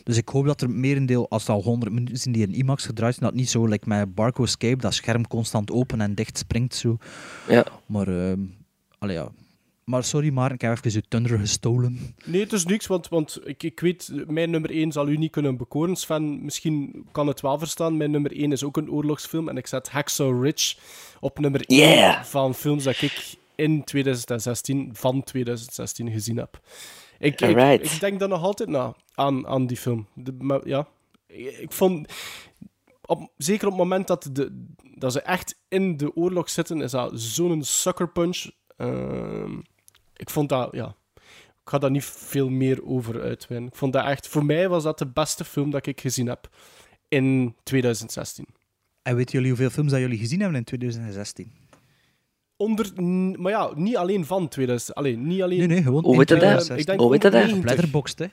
dus 0.04 0.18
ik 0.18 0.30
hoop 0.30 0.46
dat 0.46 0.62
er 0.62 0.70
merendeel, 0.70 1.30
als 1.30 1.42
het 1.42 1.52
al 1.52 1.62
100 1.64 1.92
minuten 1.92 2.18
zijn 2.18 2.34
die 2.34 2.48
in 2.48 2.54
IMAX 2.54 2.86
gedraaid 2.86 3.16
zijn, 3.16 3.30
dat 3.30 3.40
niet 3.40 3.50
zo 3.50 3.66
like 3.66 3.88
met 3.88 4.16
Barco 4.16 4.44
Escape, 4.44 4.82
dat 4.82 4.94
scherm 4.94 5.28
constant 5.28 5.72
open 5.72 6.02
en 6.02 6.16
dicht 6.16 6.38
springt 6.38 6.76
zo. 6.76 6.98
Ja. 7.48 7.66
Maar, 7.86 8.08
ehm 8.08 8.40
allee, 9.00 9.16
ja. 9.16 9.32
Maar 9.84 10.04
sorry, 10.04 10.30
maar 10.34 10.52
ik 10.54 10.62
heb 10.62 10.72
even 10.72 10.92
uw 10.94 11.08
Thunder 11.08 11.40
gestolen. 11.40 12.00
Nee, 12.26 12.42
het 12.42 12.54
is 12.54 12.66
niks, 12.66 12.88
want, 12.88 13.08
want 13.08 13.40
ik, 13.44 13.64
ik 13.64 13.80
weet, 13.80 14.12
mijn 14.28 14.50
nummer 14.50 14.70
1 14.70 14.92
zal 14.92 15.08
u 15.08 15.18
niet 15.18 15.32
kunnen 15.32 15.58
bekoren. 15.58 15.96
Sven, 15.96 16.44
misschien 16.46 17.06
kan 17.12 17.28
het 17.28 17.42
wel 17.42 17.60
verstaan. 17.60 17.98
Mijn 17.98 18.12
nummer 18.12 18.32
1 18.32 18.52
is 18.52 18.64
ook 18.64 18.78
een 18.78 18.92
oorlogsfilm 18.92 19.50
en 19.50 19.58
ik 19.58 19.68
zet 19.68 19.90
Hacksaw 19.90 20.44
Ridge 20.44 20.76
op 21.20 21.40
nummer 21.40 21.62
1 21.66 21.80
Yeah. 21.80 22.24
van 22.24 22.56
films 22.56 22.84
dat 22.84 23.02
ik 23.02 23.36
in 23.56 23.84
2016, 23.84 24.90
van 24.94 25.24
2016 25.24 26.12
gezien 26.12 26.38
heb. 26.38 26.60
Ik, 27.20 27.42
ik, 27.42 27.82
ik 27.82 28.00
denk 28.00 28.20
dan 28.20 28.30
nog 28.30 28.42
altijd 28.42 28.70
na 28.70 28.96
aan, 29.14 29.48
aan 29.48 29.68
die 29.68 29.78
film. 29.78 30.08
De, 30.14 30.32
maar, 30.32 30.68
ja, 30.68 30.88
ik, 31.28 31.58
ik 31.58 31.72
vond... 31.72 32.14
Op, 33.06 33.32
zeker 33.38 33.66
op 33.66 33.74
het 33.74 33.82
moment 33.82 34.08
dat, 34.08 34.30
de, 34.32 34.66
dat 34.96 35.12
ze 35.12 35.22
echt 35.22 35.62
in 35.68 35.98
de 35.98 36.16
oorlog 36.16 36.50
zitten, 36.50 36.82
is 36.82 36.92
dat 36.92 37.12
zo'n 37.14 37.64
sucker 37.64 38.10
punch. 38.10 38.50
Ehm, 38.78 39.60
ik 40.16 40.30
vond 40.30 40.50
dat, 40.50 40.70
ja... 40.72 40.96
Ik 41.64 41.70
ga 41.70 41.78
daar 41.78 41.92
niet 41.92 42.06
veel 42.06 42.50
meer 42.50 42.86
over 42.86 43.22
uitweiden. 43.22 43.70
Ik 43.70 43.76
vond 43.76 43.94
dat 43.94 44.06
echt... 44.06 44.28
Voor 44.28 44.46
mij 44.46 44.70
was 44.70 44.84
dat 44.84 44.98
de 44.98 45.08
beste 45.08 45.46
film 45.46 45.72
dat 45.72 45.86
ik 45.86 46.02
gezien 46.02 46.28
heb 46.28 46.50
in 47.08 47.56
2016. 47.64 48.46
En 49.02 49.16
weten 49.16 49.32
jullie 49.32 49.50
hoeveel 49.50 49.70
films 49.70 49.92
dat 49.92 50.00
jullie 50.00 50.18
gezien 50.18 50.40
hebben 50.40 50.58
in 50.58 50.64
2016? 50.64 51.63
Onder... 52.64 53.04
Maar 53.38 53.52
ja, 53.52 53.72
niet 53.76 53.98
alleen 53.98 54.26
van 54.26 54.48
2000... 54.48 54.96
Alleen, 54.96 55.28
niet 55.28 55.42
alleen... 55.42 55.58
Nee, 55.58 55.68
nee, 55.68 55.84
gewoon 55.84 56.04
Hoe 56.04 56.18
weet 56.18 56.30
je 56.30 56.36
dat? 56.36 56.42
2016. 56.42 56.78
ik 56.78 56.86
denk 56.86 57.00
Hoe 57.00 57.10
weet 57.10 57.22
je 57.22 57.30
dat? 57.30 57.40
190. 57.40 57.70
Letterboxd, 57.72 58.20
hè. 58.20 58.26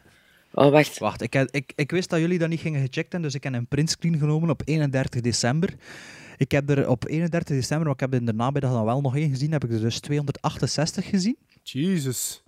Oh, 0.53 0.71
wacht. 0.71 0.99
Wacht, 0.99 1.23
ik, 1.23 1.35
ik, 1.35 1.73
ik 1.77 1.91
wist 1.91 2.11
dat 2.11 2.21
jullie 2.21 2.39
dat 2.39 2.49
niet 2.49 2.61
gingen 2.61 2.81
gecheckt 2.81 3.13
hebben, 3.13 3.23
dus 3.23 3.35
ik 3.35 3.45
heb 3.45 3.53
een 3.53 3.67
printscreen 3.67 4.19
genomen 4.19 4.51
op 4.51 4.63
31 4.65 5.21
december. 5.21 5.75
Ik 6.37 6.51
heb 6.51 6.71
er 6.71 6.89
op 6.89 7.09
31 7.09 7.57
december, 7.57 7.87
maar 7.87 7.95
ik 7.95 8.01
heb 8.01 8.13
er 8.13 8.19
in 8.19 8.27
de 8.27 8.33
namiddag 8.33 8.73
dan 8.73 8.85
wel 8.85 9.01
nog 9.01 9.17
één 9.17 9.31
gezien, 9.31 9.53
heb 9.53 9.65
ik 9.65 9.73
er 9.73 9.81
dus 9.81 10.01
268 10.01 11.09
gezien. 11.09 11.37
Jesus. 11.63 12.43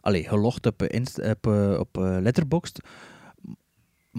Allee, 0.00 0.24
gelogd 0.24 0.66
op, 0.66 0.82
eh, 0.82 1.00
op, 1.30 1.46
eh, 1.46 1.78
op 1.78 1.98
eh, 1.98 2.16
Letterboxd. 2.20 2.80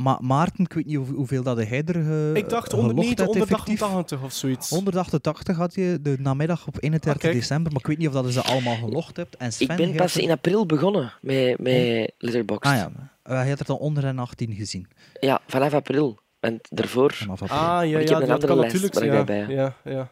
Ma 0.02 0.18
Maarten, 0.22 0.64
ik 0.64 0.74
weet 0.74 0.86
niet 0.86 0.96
hoe- 0.96 1.14
hoeveel 1.16 1.44
dat 1.44 1.58
hij 1.58 1.84
er 1.86 1.94
ge, 1.94 2.32
Ik 2.34 2.50
dacht 2.50 2.70
gelogd 2.70 2.72
190, 2.86 3.26
heeft 3.26 3.38
effectief. 3.38 3.80
188 3.80 4.24
of 4.24 4.34
zoiets. 4.34 4.70
188 4.70 5.58
had 5.58 5.74
je 5.74 6.00
de 6.02 6.16
namiddag 6.20 6.68
op 6.68 6.76
31 6.80 7.24
Ah, 7.30 7.32
december, 7.36 7.72
maar 7.72 7.82
ik 7.82 7.88
weet 7.88 7.98
niet 7.98 8.08
of 8.08 8.14
dat 8.14 8.32
ze 8.34 8.42
allemaal 8.42 8.76
gelogd 8.76 9.18
hebt. 9.18 9.38
En 9.38 9.54
Sven, 9.54 9.70
Ik 9.70 9.78
ben 9.78 9.96
pas 9.96 10.16
er- 10.16 10.22
in 10.22 10.32
april 10.32 10.66
begonnen 10.66 11.14
met, 11.22 11.60
met 11.60 12.12
Letterboxd. 12.18 12.70
Ah 12.72 12.76
ja, 12.78 12.92
uh, 12.96 13.02
hij 13.38 13.50
had 13.50 13.60
er 13.60 13.66
dan 13.66 13.78
118 13.78 14.54
gezien. 14.54 14.88
Ja, 15.20 15.42
vanaf 15.48 15.74
april. 15.74 16.20
En 16.40 16.60
daarvoor... 16.70 17.14
Vanaf 17.14 17.42
april. 17.42 17.58
Ah, 17.58 17.90
ja, 17.90 18.00
ik 18.00 18.08
ja, 18.08 18.14
heb 18.14 18.22
een 18.22 18.28
dat 18.28 18.30
andere 18.30 18.48
kan 18.48 18.58
lijst 18.60 18.74
natuurlijk 18.74 18.94
waar 18.94 19.04
ik 19.04 19.12
ja, 19.12 19.24
bij 19.24 19.46
ben. 19.46 19.56
ja, 19.56 19.76
ja. 19.84 20.12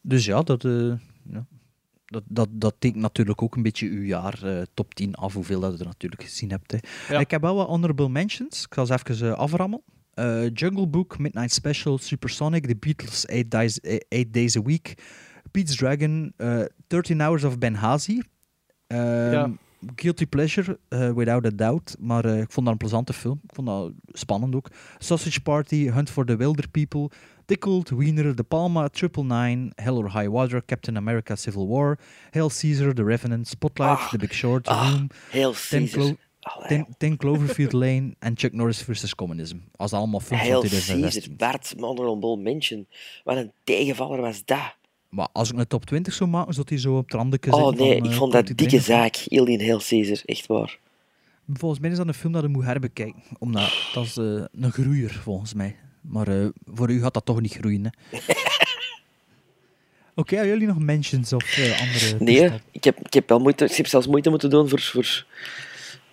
Dus 0.00 0.24
ja, 0.24 0.42
dat, 0.42 0.64
eh, 0.64 0.92
ja. 1.32 1.44
Dat, 2.12 2.22
dat, 2.28 2.48
dat 2.52 2.74
tekent 2.78 3.02
natuurlijk 3.02 3.42
ook 3.42 3.56
een 3.56 3.62
beetje 3.62 3.88
uw 3.88 4.02
jaar 4.02 4.42
eh, 4.42 4.62
top 4.74 4.94
10 4.94 5.14
af, 5.14 5.32
hoeveel 5.34 5.60
dat 5.60 5.72
je 5.72 5.78
er 5.78 5.84
natuurlijk 5.86 6.22
gezien 6.22 6.50
hebt. 6.50 6.72
Hè. 6.72 6.78
Ja. 7.14 7.20
Ik 7.20 7.30
heb 7.30 7.40
wel 7.40 7.54
wat 7.54 7.66
honorable 7.66 8.08
mentions. 8.08 8.64
Ik 8.64 8.74
zal 8.74 8.86
ze 8.86 8.92
even 8.92 9.30
eh, 9.30 9.38
aframmelen. 9.38 9.84
Eh, 10.14 10.50
Jungle 10.54 10.86
Book, 10.88 11.18
Midnight 11.18 11.52
Special, 11.52 11.98
Supersonic, 11.98 12.66
The 12.66 12.76
Beatles, 12.76 13.26
Eight 13.26 13.50
Days, 13.50 13.80
Eight 14.08 14.32
Days 14.34 14.56
a 14.56 14.62
Week, 14.62 14.94
Pete's 15.50 15.76
Dragon, 15.76 16.32
eh 16.36 16.60
13 16.86 17.20
Hours 17.20 17.44
of 17.44 17.58
Benghazi. 17.58 18.22
Ehm, 18.86 19.32
Ja. 19.32 19.50
Guilty 19.96 20.26
Pleasure, 20.26 20.78
without 21.14 21.46
a 21.46 21.50
doubt. 21.50 21.96
Maar 22.00 22.24
ik 22.24 22.52
vond 22.52 22.66
dat 22.66 22.74
een 22.74 22.76
plezante 22.76 23.12
film. 23.12 23.40
Ik 23.44 23.54
vond 23.54 23.66
dat 23.66 23.92
spannend 24.06 24.54
ook. 24.54 24.68
Sausage 24.98 25.40
Party, 25.40 25.90
Hunt 25.90 26.10
for 26.10 26.24
the 26.26 26.36
Wilder 26.36 26.68
People, 26.70 27.10
Tickled, 27.46 27.90
Wiener, 27.90 28.34
De 28.34 28.42
Palma, 28.42 28.88
Triple 28.88 29.24
Nine, 29.24 29.70
Hell 29.76 29.96
or 29.96 30.10
High 30.12 30.28
Water, 30.28 30.62
Captain 30.64 30.96
America 30.96 31.36
Civil 31.36 31.66
War, 31.66 31.98
Hail 32.30 32.48
Caesar, 32.50 32.94
The 32.94 33.04
Revenant, 33.04 33.48
Spotlight, 33.48 33.98
Ah. 33.98 34.08
The 34.10 34.18
Big 34.18 34.32
Short, 34.32 34.68
Ah, 34.68 34.88
Room, 34.90 35.06
Heel 35.30 35.52
Ten. 35.68 35.88
Clo- 35.88 36.16
Ten 36.98 37.16
Cloverfield 37.20 37.72
Lane 37.72 38.14
en 38.18 38.32
Chuck 38.36 38.52
Norris 38.52 38.82
vs. 38.82 39.14
Communism. 39.14 39.56
Als 39.76 39.90
dat 39.90 40.00
allemaal 40.00 40.20
films 40.20 40.42
van 40.42 40.50
Heel 40.50 40.60
Caesar. 40.60 40.80
2016. 40.80 41.36
Bart, 41.36 41.74
honorable 41.78 42.36
mention. 42.36 42.86
Wat 43.24 43.36
een 43.36 43.52
tegenvaller 43.64 44.20
was 44.20 44.44
dat. 44.44 44.76
Maar 45.08 45.28
als 45.32 45.52
ik 45.52 45.58
een 45.58 45.66
top 45.66 45.84
20 45.84 46.12
zou 46.12 46.30
maken, 46.30 46.54
zou 46.54 46.66
die 46.66 46.78
zo 46.78 46.96
op 46.96 47.04
het 47.04 47.14
randje 47.14 47.52
Oh 47.52 47.66
zitten 47.66 47.84
nee, 47.86 47.96
van, 47.96 48.04
ik 48.06 48.10
eh, 48.12 48.18
vond 48.18 48.32
dat 48.32 48.46
top 48.46 48.56
dikke 48.56 48.78
20. 48.80 48.84
zaak. 48.84 49.46
Die 49.46 49.62
Heel 49.62 49.80
Caesar. 49.88 50.20
Echt 50.24 50.46
waar. 50.46 50.78
Volgens 51.52 51.80
mij 51.80 51.90
is 51.90 51.96
dat 51.96 52.06
een 52.06 52.14
film 52.14 52.32
dat 52.32 52.42
je 52.42 52.48
moet 52.48 52.64
herbekijken. 52.64 53.22
Omdat 53.38 53.90
dat 53.94 54.04
is 54.04 54.16
eh, 54.16 54.24
een 54.52 54.72
groeier, 54.72 55.10
volgens 55.10 55.54
mij. 55.54 55.76
Maar 56.02 56.28
eh, 56.28 56.46
voor 56.64 56.90
u 56.90 57.00
gaat 57.00 57.14
dat 57.14 57.24
toch 57.24 57.40
niet 57.40 57.52
groeien, 57.52 57.84
hè? 57.84 58.18
Oké, 60.14 60.34
hebben 60.34 60.52
jullie 60.52 60.66
nog 60.66 60.78
mentions 60.78 61.32
of 61.32 61.56
eh, 61.56 61.80
andere... 61.80 62.24
Nee, 62.24 62.38
toestanden? 62.38 62.60
ik 62.70 62.84
heb, 62.84 62.98
ik 62.98 63.14
heb 63.14 63.28
wel 63.28 63.38
moeite, 63.38 63.64
ik 63.64 63.76
heb 63.76 63.86
zelfs 63.86 64.06
moeite 64.06 64.30
moeten 64.30 64.50
doen 64.50 64.68
voor, 64.68 64.80
voor 64.80 65.26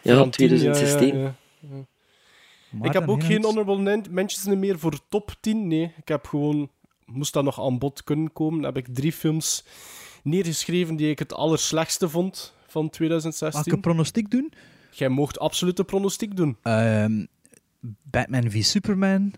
ja, 0.02 0.18
Van 0.18 0.30
10, 0.30 0.48
2016. 0.48 1.08
ja, 1.08 1.24
ja, 1.24 1.36
ja. 1.60 1.86
Maar 2.70 2.88
Ik 2.88 2.94
heb 2.94 3.10
ook 3.10 3.24
geen 3.24 3.44
honorable 3.44 4.02
mentions 4.10 4.46
meer 4.46 4.80
voor 4.80 5.00
top 5.10 5.36
10. 5.40 5.68
Nee, 5.68 5.94
ik 5.98 6.08
heb 6.08 6.28
gewoon... 6.28 6.70
Moest 7.06 7.34
dat 7.34 7.44
nog 7.44 7.62
aan 7.62 7.78
bod 7.78 8.04
kunnen 8.04 8.34
komen, 8.34 8.64
heb 8.64 8.78
ik 8.78 8.88
drie 8.90 9.12
films 9.12 9.64
neergeschreven 10.24 10.96
die 10.96 11.10
ik 11.10 11.20
het 11.20 11.34
allerslechtste 11.34 12.10
vond 12.10 12.54
van 12.68 12.82
Mag 12.82 12.92
ik 12.92 12.96
2016. 12.96 13.74
een 13.74 13.80
pronostiek 13.80 14.32
doen? 14.32 14.54
Jij 14.92 15.10
mocht 15.10 15.40
absoluut 15.40 15.80
een 15.80 15.86
pronostiek 15.86 16.36
doen. 16.36 16.58
Ehm, 16.62 17.26
Batman 18.04 18.52
v 18.52 18.64
Superman, 18.64 19.34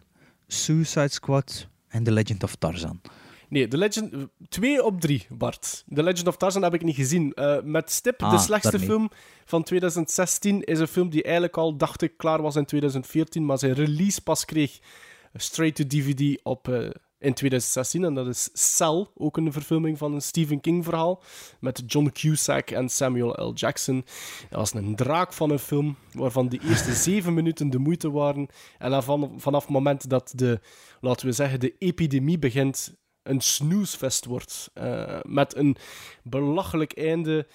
Suicide 0.54 1.10
Squad 1.10 1.68
en 1.88 2.04
The 2.04 2.12
Legend 2.12 2.44
of 2.44 2.56
Tarzan. 2.56 3.02
Nee, 3.50 3.68
The 3.68 3.78
Legend... 3.78 4.14
Twee 4.50 4.84
op 4.84 5.02
drie, 5.02 5.28
Bart. 5.30 5.84
The 5.94 6.04
Legend 6.04 6.28
of 6.28 6.38
Tarzan 6.38 6.64
heb 6.64 6.74
ik 6.74 6.84
niet 6.84 6.96
gezien. 6.96 7.34
Eh, 7.34 7.62
met 7.64 7.92
stip, 7.92 8.20
de 8.20 8.26
Ah, 8.26 8.40
slechtste 8.40 8.72
daarmee. 8.72 8.90
film 8.90 9.10
van 9.46 9.64
2016 9.64 10.62
is 10.64 10.80
een 10.80 10.88
film 10.88 11.10
die 11.10 11.24
eigenlijk 11.24 11.58
al, 11.58 11.78
dacht 11.78 12.02
ik, 12.02 12.18
klaar 12.18 12.42
was 12.42 12.56
in 12.56 12.66
2014, 12.66 13.46
maar 13.46 13.58
zijn 13.58 13.74
release 13.74 14.22
pas 14.22 14.46
kreeg 14.46 14.80
straight 15.34 15.76
to 15.76 15.84
DVD 15.88 16.40
op, 16.44 16.68
eh, 16.68 16.90
in 17.22 17.34
2016. 17.34 18.04
En 18.04 18.14
dat 18.14 18.28
is 18.28 18.50
Cell, 18.54 19.06
ook 19.16 19.38
een 19.38 19.52
verfilming 19.52 19.98
van 19.98 20.14
een 20.14 20.22
Stephen 20.22 20.62
King 20.62 20.84
verhaal, 20.84 21.24
met 21.60 21.84
John 21.86 22.10
Cusack 22.14 22.70
en 22.72 22.90
Samuel 22.90 23.48
L. 23.50 23.54
Jackson. 23.54 24.06
Dat 24.50 24.60
was 24.60 24.74
een 24.74 24.96
draak 24.96 25.34
van 25.34 25.50
een 25.52 25.60
film, 25.60 25.98
waarvan 26.14 26.50
de 26.50 26.60
eerste 26.70 26.94
zeven 27.10 27.34
minuten 27.34 27.70
de 27.70 27.78
moeite 27.78 28.12
waren. 28.12 28.48
En 28.78 28.92
dan 28.92 29.04
van, 29.04 29.34
vanaf 29.38 29.62
het 29.62 29.72
moment 29.72 30.10
dat 30.10 30.32
de, 30.36 30.60
laten 31.02 31.26
we 31.26 31.32
zeggen, 31.32 31.60
de 31.60 31.76
epidemie 31.78 32.40
begint, 32.40 32.94
een 33.24 33.42
snoesfest 33.42 34.26
wordt. 34.26 34.70
eh, 34.74 35.20
met 35.24 35.56
een 35.56 35.76
belachelijk 36.24 36.98
einde. 36.98 37.48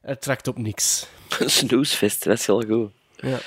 Het 0.00 0.20
trekt 0.20 0.48
op 0.48 0.58
niks. 0.58 1.06
Een 1.38 1.50
snoesfest, 1.50 2.24
dat 2.24 2.38
is 2.38 2.46
wel 2.46 2.62
goed. 2.62 2.90
Ja. 3.16 3.38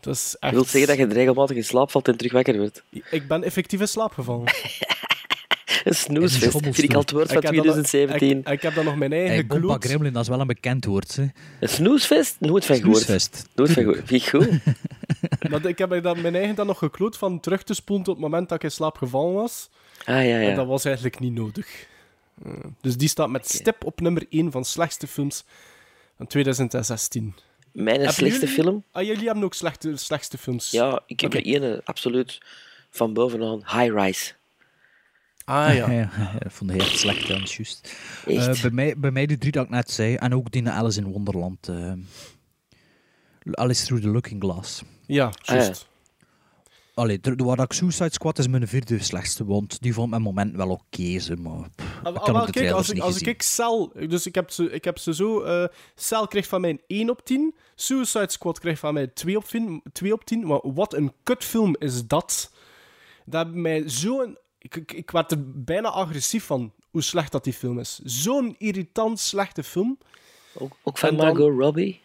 Dat 0.00 0.14
is 0.14 0.30
Je 0.30 0.38
echt... 0.38 0.52
wilt 0.52 0.68
zeggen 0.68 0.96
dat 0.98 1.08
je 1.08 1.14
regelmatig 1.14 1.56
in 1.56 1.64
slaap 1.64 1.90
valt 1.90 2.08
en 2.08 2.16
terug 2.16 2.32
wakker 2.32 2.56
wordt. 2.58 2.82
Ik 3.10 3.28
ben 3.28 3.42
effectief 3.42 3.80
in 3.80 3.88
slaap 3.88 4.12
gevallen. 4.12 4.44
Een 5.84 5.94
snoesfest, 5.94 6.58
vind 6.60 6.82
ik 6.82 6.94
al 6.94 7.00
het 7.00 7.10
woord 7.10 7.28
van 7.28 7.36
Ik 7.36 7.42
heb 7.42 7.54
dat 7.54 7.64
nog- 7.64 7.74
2017. 7.74 8.38
Ik, 8.38 8.48
ik 8.48 8.62
heb 8.62 8.74
dan 8.74 8.84
nog 8.84 8.96
mijn 8.96 9.12
eigen 9.12 9.46
Hey. 9.48 9.76
Gremlin, 9.78 10.12
dat 10.12 10.22
is 10.22 10.28
wel 10.28 10.40
een 10.40 10.46
bekend 10.46 10.84
woord. 10.84 11.16
Hè. 11.16 11.26
Een 11.60 11.68
snoesfest? 11.68 12.36
Nooit 12.38 12.64
van 12.64 12.76
gehoord. 12.76 12.96
Snoesfest. 12.96 13.48
Nooit 13.54 13.70
van 13.70 13.82
gehoord. 13.82 14.02
Vind 14.04 14.24
je 14.24 14.30
goed? 14.30 14.48
Maar 15.50 15.66
ik 15.66 15.78
heb 15.78 16.02
dan 16.02 16.20
mijn 16.20 16.34
eigen 16.34 16.54
dan 16.54 16.66
nog 16.66 16.78
gekloot 16.78 17.16
van 17.16 17.40
terug 17.40 17.62
te 17.62 17.74
spoelen 17.74 18.04
tot 18.04 18.14
het 18.14 18.22
moment 18.24 18.48
dat 18.48 18.58
ik 18.58 18.64
in 18.64 18.70
slaap 18.70 18.96
gevallen 18.96 19.34
was. 19.34 19.68
Ah 19.98 20.06
ja, 20.06 20.20
En 20.20 20.42
ja. 20.48 20.54
dat 20.54 20.66
was 20.66 20.84
eigenlijk 20.84 21.18
niet 21.20 21.32
nodig. 21.34 21.86
Eh, 22.44 22.52
dus 22.80 22.96
die 22.96 23.08
staat 23.08 23.28
met 23.28 23.48
stip 23.50 23.84
op 23.84 24.00
nummer 24.00 24.26
1 24.30 24.50
van 24.50 24.64
slechtste 24.64 25.06
films 25.06 25.44
van 26.16 26.26
2016. 26.26 27.34
Mijn 27.72 27.96
Hebben 27.96 28.14
slechtste 28.14 28.46
jullie- 28.46 28.62
film? 28.62 28.84
Ah, 28.92 29.06
jullie 29.06 29.24
hebben 29.26 29.44
ook 29.44 29.54
slechte, 29.54 29.96
slechtste 29.96 30.38
films. 30.38 30.70
Ja, 30.70 31.02
ik 31.06 31.20
heb 31.20 31.34
er 31.34 31.42
ene, 31.42 31.80
absoluut, 31.84 32.38
van 32.90 33.12
bovenaan. 33.12 33.58
High 33.58 33.94
Rise. 33.94 34.32
Ah 35.50 35.74
ja. 35.74 35.90
Ja, 36.00 36.10
dat 36.38 36.52
vond 36.52 36.70
ik 36.70 36.80
heel 36.82 36.90
slecht, 36.96 37.26
juist. 37.26 37.94
Echt. 38.26 38.46
Eh, 38.56 38.60
bij, 38.62 38.70
mij, 38.70 38.94
bij 38.98 39.10
mij 39.10 39.26
de 39.26 39.38
drie 39.38 39.52
dat 39.52 39.64
ik 39.64 39.70
net 39.70 39.90
zei, 39.90 40.14
en 40.14 40.34
ook 40.34 40.50
die 40.50 40.68
Alice 40.68 41.00
in 41.00 41.06
Wonderland. 41.12 41.68
eh, 41.68 41.92
Alice 43.52 43.84
Through 43.86 44.04
the 44.04 44.10
Looking 44.10 44.42
Glass. 44.42 44.82
Ja, 45.06 45.32
juist. 45.42 45.88
Allee, 46.94 47.20
de, 47.20 47.36
de- 47.36 47.44
waar 47.44 47.58
ik 47.60 47.72
Suicide 47.72 48.12
Squad 48.12 48.38
is 48.38 48.48
mijn 48.48 48.68
vierde 48.68 49.02
slechtste, 49.02 49.44
want 49.44 49.82
die 49.82 49.94
vond 49.94 50.10
mijn 50.10 50.22
moment 50.22 50.56
wel 50.56 50.68
oké, 50.70 51.18
ze, 51.18 51.36
maar 51.36 51.68
pff, 51.76 52.00
Ah, 52.02 52.12
ik 52.12 52.18
ah, 52.18 52.24
kan 52.24 52.34
de 52.34 52.40
kijk, 52.40 52.52
trailers 52.52 52.76
als 52.76 52.88
ik, 52.88 52.94
niet 52.94 53.02
als 53.02 53.12
ik 53.16 53.18
gezien. 53.18 53.34
ik 53.34 53.42
Cell... 53.42 54.06
Dus 54.08 54.26
ik 54.26 54.34
heb 54.34 54.50
ze, 54.50 54.70
ik 54.70 54.84
heb 54.84 54.98
ze 54.98 55.14
zo... 55.14 55.40
eh 55.42 55.64
Cell 55.94 56.26
kreeg 56.26 56.46
van 56.48 56.60
mij 56.60 56.70
een 56.70 56.80
1 56.86 57.10
op 57.10 57.24
10. 57.24 57.54
Suicide 57.74 58.30
Squad 58.30 58.58
kreeg 58.58 58.78
van 58.78 58.94
mij 58.94 59.06
2 59.06 59.36
op 59.36 59.44
10. 59.44 59.82
2 59.92 60.12
op 60.12 60.24
10 60.24 60.46
maar 60.46 60.60
wat 60.62 60.94
een 60.94 61.12
kutfilm 61.22 61.76
is 61.78 62.06
dat. 62.06 62.52
Dat 63.24 63.54
mij 63.54 63.82
zo'n... 63.86 64.38
Ik, 64.62 64.76
ik, 64.76 64.92
ik 64.92 65.10
werd 65.10 65.30
er 65.30 65.38
bijna 65.62 65.88
agressief 65.90 66.44
van 66.44 66.72
hoe 66.90 67.02
slecht 67.02 67.32
dat 67.32 67.44
die 67.44 67.52
film 67.52 67.78
is. 67.78 68.00
Zo'n 68.04 68.54
irritant 68.58 69.18
slechte 69.20 69.62
film. 69.62 69.98
Ook, 70.54 70.76
ook 70.82 70.98
van 70.98 71.16
dan- 71.16 71.26
Margot 71.26 71.58
Robbie. 71.58 72.00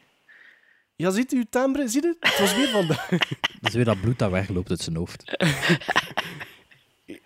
Ja, 0.95 1.09
ziet 1.09 1.33
u 1.33 1.45
timbre? 1.49 1.87
Ziet 1.87 2.03
u? 2.05 2.15
Het 2.19 2.39
was 2.39 2.55
weer 2.55 2.67
van... 2.67 2.87
de- 2.87 3.05
Dat 3.61 3.69
is 3.69 3.73
weer 3.73 3.85
dat 3.85 4.01
bloed 4.01 4.19
dat 4.19 4.31
wegloopt 4.31 4.69
uit 4.69 4.79
zijn 4.81 4.95
hoofd. 4.95 5.23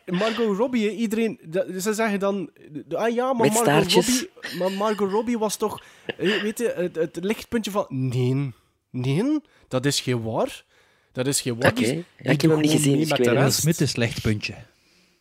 Margot 0.05 0.57
Robbie, 0.57 0.95
iedereen... 0.95 1.39
dat- 1.43 1.65
Ze 1.81 1.93
zeggen 1.93 2.19
dan... 2.19 2.49
Ah 2.89 3.13
ja, 3.13 3.33
maar 3.33 3.51
Margot. 3.51 3.91
Robbie, 3.93 4.29
maar 4.57 4.71
Margot 4.71 5.11
Robbie 5.11 5.37
was 5.37 5.55
toch... 5.57 5.83
eh, 6.17 6.41
Weet 6.41 6.57
je, 6.57 6.73
het, 6.75 6.95
het 6.95 7.17
lichtpuntje 7.23 7.71
van... 7.71 7.85
Nee, 7.89 8.51
nee, 8.89 9.39
dat 9.67 9.85
is 9.85 9.99
geen 10.01 10.23
waar. 10.23 10.63
Dat 11.11 11.27
is 11.27 11.41
geen 11.41 11.59
waar. 11.59 11.71
Oké. 11.71 11.81
Die- 11.81 12.03
Ja, 12.21 12.31
ik 12.31 12.41
heb 12.41 12.51
hem 12.51 12.59
niet 12.59 12.71
gezien, 12.71 12.93
dus 12.93 13.03
ik 13.03 13.09
met 13.09 13.17
weet 13.17 13.27
de 13.27 13.33
het 13.33 13.43
rest. 13.43 13.59
Smith 13.59 13.81
is 13.81 13.89
slecht 13.89 14.21
puntje. 14.21 14.55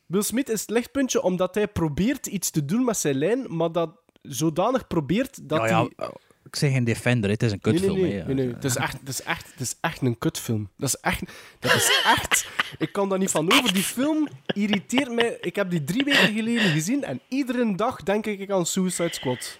Will 0.08 0.22
Smith 0.22 0.48
is 0.48 0.60
het 0.60 0.70
lichtpuntje 0.70 1.22
omdat 1.22 1.54
hij 1.54 1.68
probeert 1.68 2.26
iets 2.26 2.50
te 2.50 2.64
doen 2.64 2.84
met 2.84 2.96
zijn 2.96 3.14
lijn, 3.14 3.56
maar 3.56 3.72
dat 3.72 3.90
zodanig 4.22 4.86
probeert 4.86 5.48
dat 5.48 5.58
ja, 5.58 5.66
ja, 5.66 5.88
hij... 5.96 6.10
ik 6.44 6.56
zeg 6.56 6.72
geen 6.72 6.84
Defender, 6.84 7.30
het 7.30 7.42
is 7.42 7.52
een 7.52 7.60
kutfilm. 7.60 8.00
nee, 8.00 8.22
nee, 8.22 8.34
nee. 8.34 8.48
Het, 8.48 8.64
is 8.64 8.76
echt, 8.76 8.98
het, 8.98 9.08
is 9.08 9.22
echt, 9.22 9.50
het 9.50 9.60
is 9.60 9.76
echt 9.80 10.00
een 10.00 10.18
kutfilm. 10.18 10.70
Dat 10.76 10.88
is 10.88 11.00
echt... 11.00 11.22
Dat 11.58 11.74
is 11.74 12.02
echt... 12.04 12.48
Ik 12.78 12.92
kan 12.92 13.08
daar 13.08 13.18
niet 13.18 13.30
van 13.30 13.52
over. 13.52 13.72
Die 13.72 13.82
film 13.82 14.28
irriteert 14.46 15.12
mij. 15.12 15.38
Ik 15.40 15.56
heb 15.56 15.70
die 15.70 15.84
drie 15.84 16.04
weken 16.04 16.34
geleden 16.34 16.70
gezien 16.70 17.04
en 17.04 17.20
iedere 17.28 17.74
dag 17.74 18.02
denk 18.02 18.26
ik 18.26 18.50
aan 18.50 18.66
Suicide 18.66 19.14
Squad. 19.14 19.58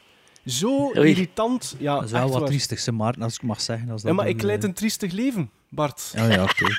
Zo 0.48 0.92
Oei. 0.96 1.10
irritant. 1.10 1.74
Ja, 1.78 1.94
Dat 1.94 2.04
is 2.04 2.10
wel 2.10 2.28
wat 2.28 2.38
waar. 2.38 2.48
triestig, 2.48 2.90
Maarten, 2.90 3.22
als 3.22 3.34
ik 3.34 3.42
mag 3.42 3.60
zeggen. 3.60 3.90
Als 3.90 4.02
dat 4.02 4.10
Ja, 4.10 4.16
maar 4.16 4.28
ik 4.28 4.42
leid 4.42 4.62
eh, 4.62 4.68
een 4.68 4.74
triestig 4.74 5.12
leven, 5.12 5.50
Bart. 5.68 6.10
Ja, 6.14 6.32
ja, 6.32 6.42
oké. 6.42 6.66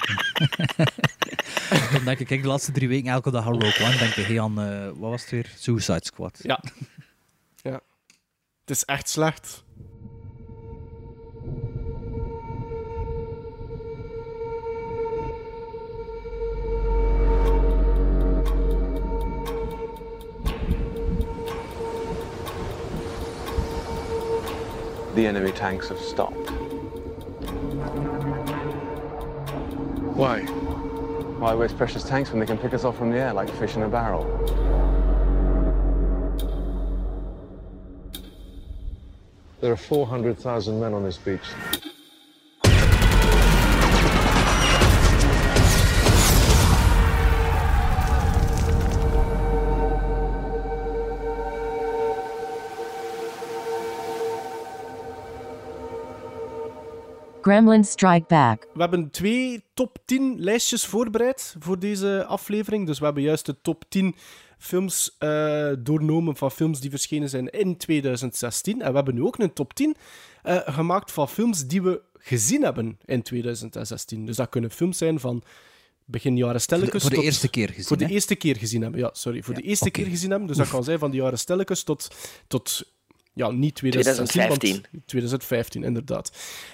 Dan 1.94 2.04
denk 2.06 2.20
ik, 2.20 2.28
kijk, 2.28 2.41
de 2.41 2.48
laatste 2.48 2.72
drie 2.72 2.88
weken 2.88 3.12
elke 3.12 3.32
dag 3.32 3.46
aan 3.46 3.62
Rogue 3.62 3.86
One, 3.88 3.98
denk 3.98 4.16
ik 4.16 4.26
hey, 4.26 4.41
aan, 4.41 4.62
eh, 4.62 4.86
wat 4.86 5.10
was 5.10 5.22
het 5.22 5.32
weer? 5.32 5.52
Suicide 5.56 6.00
Squad. 6.04 6.40
Ja. 6.41 6.64
ja. 7.62 7.82
Het 8.62 8.70
is 8.78 8.86
echt 8.86 9.10
slecht. 9.10 9.64
The 25.20 25.28
enemy 25.28 25.52
tanks 25.52 25.90
have 25.90 26.00
stopped. 26.00 26.50
Why? 30.16 30.44
Why 31.40 31.54
waste 31.56 31.76
precious 31.78 32.04
tanks 32.04 32.32
when 32.32 32.40
they 32.40 32.46
can 32.46 32.58
pick 32.58 32.74
us 32.74 32.86
off 32.86 32.98
from 32.98 33.12
the 33.12 33.18
air 33.18 33.34
like 33.34 33.50
fish 33.56 33.76
in 33.76 33.84
a 33.84 33.90
barrel? 33.90 34.24
There 39.60 39.74
are 39.74 39.76
400,000 39.76 40.80
men 40.80 40.94
on 40.94 41.04
this 41.04 41.18
beach. 41.18 41.41
Gremlins 57.41 57.90
Strike 57.90 58.26
Back. 58.28 58.68
We 58.74 58.82
hebben 58.82 59.11
twee 59.11 59.64
top 59.74 59.98
10 60.06 60.36
lijstjes 60.40 60.86
voorbereid 60.86 61.56
voor 61.60 61.80
deze 61.80 62.26
aflevering. 62.26 62.86
Dus 62.86 62.99
we 62.99 63.06
hebben 63.06 63.24
juist 63.24 63.45
de 63.45 63.56
top 63.61 63.84
10 63.90 64.16
films 64.57 65.16
uh, 65.20 65.72
doornomen 65.80 66.36
van 66.36 66.52
films 66.52 66.80
die 66.80 66.90
verschenen 66.90 67.30
zijn 67.30 67.49
in 67.49 67.78
2016. 67.78 68.82
En 68.82 68.90
we 68.90 68.95
hebben 68.95 69.16
nu 69.16 69.24
ook 69.24 69.40
een 69.40 69.53
top 69.53 69.74
10 69.74 69.95
uh, 70.44 70.57
gemaakt 70.66 71.11
van 71.11 71.30
films 71.30 71.68
die 71.68 71.82
we 71.82 72.02
gezien 72.14 72.64
hebben 72.64 72.99
in 73.06 73.22
2016. 73.22 74.26
Dus 74.26 74.36
dat 74.36 74.49
kunnen 74.49 74.72
films 74.72 74.98
zijn 74.98 75.20
van 75.20 75.44
begin 76.06 76.38
jaren 76.38 76.61
stelletjes 76.61 77.02
Voor 77.02 77.10
de, 77.10 77.16
voor 77.16 77.16
de 77.16 77.16
tot, 77.16 77.26
eerste 77.26 77.49
keer 77.49 77.68
gezien. 77.70 77.84
Voor 77.84 77.98
de 77.98 78.06
hè? 78.06 78.11
eerste 78.11 78.36
keer 78.36 78.56
gezien 78.56 78.82
hebben, 78.82 78.99
ja, 78.99 79.10
sorry. 79.14 79.44
Voor 79.44 79.53
Ja, 79.53 79.60
de 79.60 79.68
eerste 79.68 79.91
keer 79.91 80.06
gezien 80.06 80.30
hebben. 80.30 80.48
Dus 80.48 80.57
dat 80.57 80.70
kan 80.70 80.84
zijn 80.84 80.99
van 80.99 81.11
de 81.11 81.18
jaren 81.18 81.40
stelletjes 81.40 81.84
tot, 81.84 82.07
tot 82.48 82.84
ja, 83.40 83.52
niet 83.52 83.76
2016, 83.76 84.41
2015. 84.41 84.72
want 84.91 85.07
2015, 85.07 85.84
inderdaad. 85.84 86.32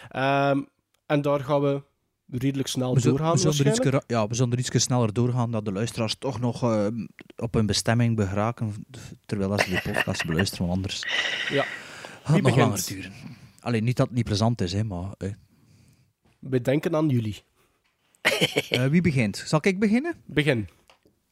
Ehm, 0.10 0.62
en 1.06 1.22
daar 1.22 1.40
gaan 1.40 1.62
we 1.62 1.84
redelijk 2.30 2.68
snel 2.68 2.94
We 2.94 3.00
zullen, 3.00 3.18
doorgaan 3.18 3.36
we, 3.42 3.52
zullen 3.52 3.94
er 3.94 4.04
ja, 4.08 4.28
we 4.28 4.36
zullen 4.36 4.52
er 4.54 4.60
iets 4.60 4.84
sneller 4.84 5.14
doorgaan, 5.14 5.52
dat 5.52 5.66
de 5.66 5.72
luisteraars 5.72 6.16
toch 6.20 6.40
nog 6.40 6.64
eh, 6.64 6.88
op 7.36 7.54
hun 7.54 7.66
bestemming 7.66 8.22
geraken, 8.22 8.86
terwijl 9.26 9.52
als 9.52 9.64
ze 9.64 9.70
de 9.70 9.82
podcast 9.94 10.26
beluisteren, 10.30 10.68
want 10.68 10.78
anders 10.78 11.04
Ja. 11.50 11.66
gaat 12.24 12.36
het 12.36 12.44
nog 12.44 12.56
langer 12.58 12.84
duren. 12.88 13.14
Alleen 13.60 13.84
niet 13.84 13.98
dat 13.98 14.08
het 14.08 14.16
niet 14.16 14.26
plezant 14.26 14.62
is, 14.62 14.74
hè, 14.74 14.84
maar... 14.84 15.12
eh. 15.18 15.30
We 16.40 16.62
denken 16.62 16.96
aan 16.96 17.10
jullie. 17.10 17.44
Eh, 18.70 18.86
wie 18.86 19.02
begint? 19.02 19.44
Zal 19.46 19.60
ik 19.62 19.80
beginnen? 19.80 20.16
Begin. 20.26 20.68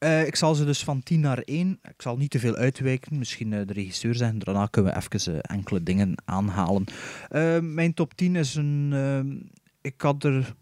Eh, 0.04 0.28
ik 0.28 0.36
zal 0.36 0.56
ze 0.56 0.66
dus 0.66 0.84
van 0.84 1.04
10 1.04 1.20
naar 1.20 1.38
1. 1.46 1.80
Ik 1.84 2.02
zal 2.02 2.18
niet 2.18 2.30
te 2.30 2.40
veel 2.40 2.56
uitwijken. 2.56 3.18
Misschien 3.18 3.54
eh, 3.54 3.68
de 3.68 3.74
regisseur 3.74 4.16
zeggen. 4.16 4.40
Daarna 4.40 4.66
kunnen 4.66 4.94
we 4.94 4.98
even 5.18 5.34
eh, 5.34 5.56
enkele 5.56 5.84
dingen 5.84 6.16
aanhalen. 6.26 6.86
Mijn 7.74 7.94
top 7.94 8.14
10 8.14 8.36
is 8.36 8.56
een. 8.56 8.90
eh, 8.94 9.50
ik 9.82 10.02
had 10.02 10.24
er. 10.24 10.56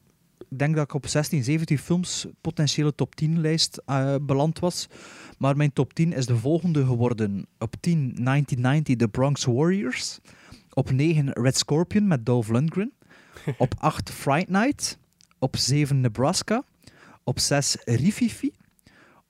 Ik 0.49 0.59
denk 0.59 0.75
dat 0.75 0.83
ik 0.83 0.93
op 0.93 1.07
16, 1.07 1.43
17 1.43 1.77
films 1.77 2.25
potentiële 2.41 2.95
top 2.95 3.15
10 3.15 3.41
lijst 3.41 3.81
beland 4.21 4.59
was. 4.59 4.87
Maar 5.37 5.57
mijn 5.57 5.73
top 5.73 5.93
10 5.93 6.13
is 6.13 6.25
de 6.25 6.37
volgende 6.37 6.85
geworden. 6.85 7.45
Op 7.59 7.75
10 7.79 7.99
1990 7.99 8.95
The 8.95 9.07
Bronx 9.07 9.45
Warriors. 9.45 10.19
Op 10.73 10.91
9 10.91 11.29
Red 11.33 11.57
Scorpion 11.57 12.07
met 12.07 12.25
Dolph 12.25 12.49
Lundgren. 12.49 12.91
Op 13.57 13.73
8 13.77 14.09
Fright 14.11 14.49
Night. 14.49 14.97
Op 15.39 15.55
7 15.55 16.01
Nebraska. 16.01 16.63
Op 17.23 17.39
6 17.39 17.77
Rififi. 17.85 18.51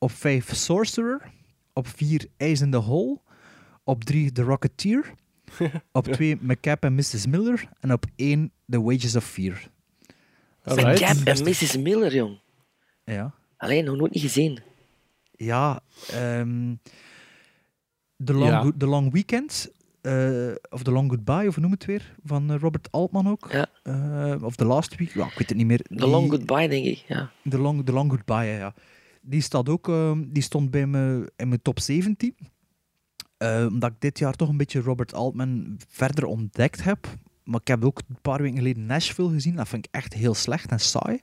Op 0.01 0.11
5 0.11 0.55
Sorcerer. 0.55 1.21
Op 1.73 1.87
4 1.87 2.25
Ace 2.37 2.63
in 2.63 2.71
the 2.71 2.77
Hole. 2.77 3.17
Op 3.83 4.03
3 4.03 4.31
The 4.31 4.41
Rocketeer. 4.41 5.13
op 5.91 6.07
2 6.07 6.37
McCap 6.41 6.83
en 6.83 6.95
Mrs. 6.95 7.25
Miller. 7.25 7.69
En 7.79 7.91
op 7.93 8.05
1 8.15 8.51
The 8.69 8.81
Wages 8.81 9.15
of 9.15 9.23
Fear. 9.25 9.67
Met 10.63 10.99
Cap 10.99 11.17
en 11.25 11.43
Mrs. 11.43 11.77
Miller, 11.77 12.15
jong. 12.15 12.39
Ja. 13.03 13.33
Alleen 13.57 13.85
nog 13.85 13.95
nooit 13.97 14.13
niet 14.13 14.23
gezien. 14.23 14.59
Ja, 15.31 15.79
ehm 16.11 16.75
The, 18.23 18.33
long 18.33 18.51
Ja. 18.51 18.71
The 18.77 18.85
Long 18.87 19.11
Weekend. 19.11 19.71
eh, 20.01 20.51
of 20.69 20.83
The 20.83 20.91
Long 20.91 21.09
Goodbye, 21.09 21.47
of 21.47 21.53
hoe 21.53 21.63
noem 21.63 21.71
het 21.71 21.85
weer? 21.85 22.15
Van 22.23 22.51
eh, 22.51 22.59
Robert 22.59 22.91
Altman 22.91 23.27
ook. 23.29 23.47
Ja. 23.51 23.65
Eh, 23.83 24.43
of 24.43 24.55
The 24.55 24.65
Last 24.65 24.95
Week. 24.95 25.13
Ja, 25.13 25.25
ik 25.25 25.37
weet 25.37 25.49
het 25.49 25.57
niet 25.57 25.65
meer. 25.67 25.81
The 25.81 26.07
Long 26.07 26.29
Goodbye, 26.29 26.67
denk 26.67 26.85
ik. 26.85 27.03
Ja. 27.07 27.31
The 27.49 27.57
Long, 27.59 27.85
The 27.85 27.91
Long 27.91 28.09
Goodbye, 28.11 28.45
ja, 28.45 28.57
ja. 28.57 28.73
Die, 29.21 29.41
staat 29.41 29.69
ook, 29.69 29.87
ehm, 29.87 30.23
die 30.27 30.43
stond 30.43 30.71
bij 30.71 30.87
me 30.87 31.31
in 31.35 31.47
mijn 31.47 31.61
top 31.61 31.79
17. 31.79 32.35
Eh, 33.37 33.65
omdat 33.69 33.91
ik 33.91 34.01
dit 34.01 34.19
jaar 34.19 34.33
toch 34.33 34.49
een 34.49 34.57
beetje 34.57 34.81
Robert 34.81 35.13
Altman 35.13 35.79
verder 35.87 36.25
ontdekt 36.25 36.83
heb. 36.83 37.17
Maar 37.43 37.59
ik 37.59 37.67
heb 37.67 37.85
ook 37.85 38.01
een 38.07 38.21
paar 38.21 38.41
weken 38.41 38.57
geleden 38.57 38.85
Nashville 38.85 39.29
gezien. 39.29 39.55
Dat 39.55 39.67
vind 39.67 39.85
ik 39.85 39.93
echt 39.93 40.13
heel 40.13 40.33
slecht 40.33 40.71
en 40.71 40.79
saai. 40.79 41.19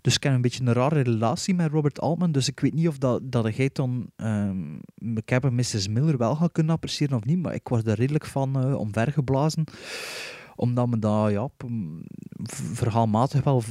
Dus 0.00 0.14
ik 0.14 0.22
heb 0.22 0.32
een 0.32 0.40
beetje 0.40 0.64
een 0.64 0.72
rare 0.72 1.00
relatie 1.00 1.54
met 1.54 1.70
Robert 1.70 2.00
Altman. 2.00 2.32
Dus 2.32 2.48
ik 2.48 2.60
weet 2.60 2.74
niet 2.74 2.88
of 2.88 2.98
dat, 2.98 3.32
dat 3.32 3.56
jij 3.56 3.70
dan 3.72 4.10
ehm 4.16 4.76
ik 5.14 5.28
heb 5.28 5.50
Mrs. 5.50 5.88
Miller 5.88 6.16
wel 6.16 6.34
gaat 6.36 6.52
kunnen 6.52 6.74
appreciëren 6.74 7.16
of 7.16 7.24
niet. 7.24 7.38
Maar 7.38 7.54
ik 7.54 7.68
was 7.68 7.82
er 7.84 7.94
redelijk 7.94 8.26
van 8.26 8.66
uh, 8.66 8.78
omvergeblazen. 8.78 9.64
Omdat 10.58 10.88
me 10.88 10.98
dat 10.98 11.30
ja, 11.30 11.48
verhaalmatig 12.74 13.44
wel 13.44 13.62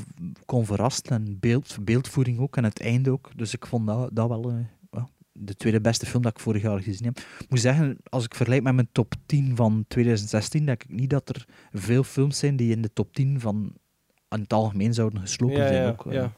kon 0.45 0.65
verrassen. 0.65 1.03
En 1.05 1.37
beeld, 1.39 1.77
beeldvoering 1.81 2.39
ook. 2.39 2.57
En 2.57 2.63
het 2.63 2.81
einde 2.81 3.11
ook. 3.11 3.29
Dus 3.35 3.53
ik 3.53 3.65
vond 3.65 3.87
dat, 3.87 4.09
dat 4.13 4.27
wel 4.27 4.49
eh, 4.51 5.03
de 5.31 5.55
tweede 5.55 5.81
beste 5.81 6.05
film 6.05 6.23
dat 6.23 6.31
ik 6.31 6.39
vorig 6.39 6.61
jaar 6.61 6.81
gezien 6.81 7.05
heb. 7.05 7.17
Ik 7.39 7.49
moet 7.49 7.59
zeggen, 7.59 7.97
als 8.03 8.25
ik 8.25 8.35
vergelijk 8.35 8.63
met 8.63 8.73
mijn 8.73 8.89
top 8.91 9.13
10 9.25 9.55
van 9.55 9.85
2016, 9.87 10.65
denk 10.65 10.83
ik 10.83 10.89
niet 10.93 11.09
dat 11.09 11.29
er 11.29 11.45
veel 11.71 12.03
films 12.03 12.37
zijn 12.39 12.55
die 12.55 12.71
in 12.71 12.81
de 12.81 12.93
top 12.93 13.13
10 13.13 13.39
van 13.39 13.71
aan 14.27 14.39
het 14.41 14.53
algemeen 14.53 14.93
zouden 14.93 15.19
geslopen 15.21 15.57
Ja, 15.57 15.67
zijn. 15.67 15.81
ja, 15.83 15.89
ook, 15.89 16.05
eh. 16.05 16.13
ja. 16.13 16.31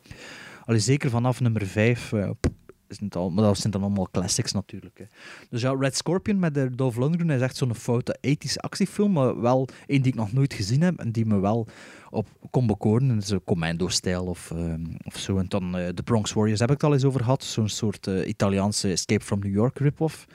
Allee, 0.66 0.80
zeker 0.80 1.10
vanaf 1.10 1.40
nummer 1.42 1.66
5. 1.66 2.14
eh, 2.14 2.30
pff, 2.40 2.54
is 2.90 3.00
het 3.00 3.16
al, 3.16 3.30
maar 3.30 3.44
dat 3.44 3.58
zijn 3.58 3.74
dan 3.74 3.82
allemaal 3.82 4.08
classics 4.12 4.52
natuurlijk. 4.52 4.98
Hè. 4.98 5.06
Dus 5.50 5.62
ja, 5.62 5.76
Red 5.80 5.96
Scorpion 5.96 6.40
met 6.40 6.54
de 6.54 6.76
Dolph 6.76 6.98
Lundgren 6.98 7.30
is 7.30 7.42
echt 7.42 7.56
zo'n 7.56 7.76
foute 7.76 8.18
80s 8.28 8.56
actiefilm, 8.56 9.12
maar 9.12 9.42
wel 9.42 9.68
een 9.88 10.02
die 10.02 10.12
ik 10.12 10.18
nog 10.18 10.34
nooit 10.34 10.54
gezien 10.54 10.82
heb 10.82 11.00
en 11.00 11.12
die 11.12 11.26
me 11.26 11.40
wel 11.40 11.68
op 12.10 12.28
kon 12.52 12.68
bekoren. 12.68 13.10
in 13.10 13.22
zo'n 13.22 13.44
commando-stijl 13.44 14.26
of, 14.26 14.52
ehm, 14.52 14.86
of 15.04 15.18
zo. 15.18 15.38
En 15.38 15.46
dan 15.48 15.78
eh, 15.78 15.88
The 15.88 16.04
Bronx 16.04 16.34
Warriors 16.34 16.60
heb 16.60 16.70
ik 16.70 16.76
het 16.76 16.84
al 16.84 16.94
eens 16.94 17.04
over 17.04 17.20
gehad. 17.20 17.44
Zo'n 17.44 17.70
soort 17.70 18.08
eh, 18.08 18.28
Italiaanse 18.28 18.92
Escape 18.92 19.26
from 19.26 19.40
New 19.40 19.54
York 19.54 19.78
rip-off. 19.80 20.28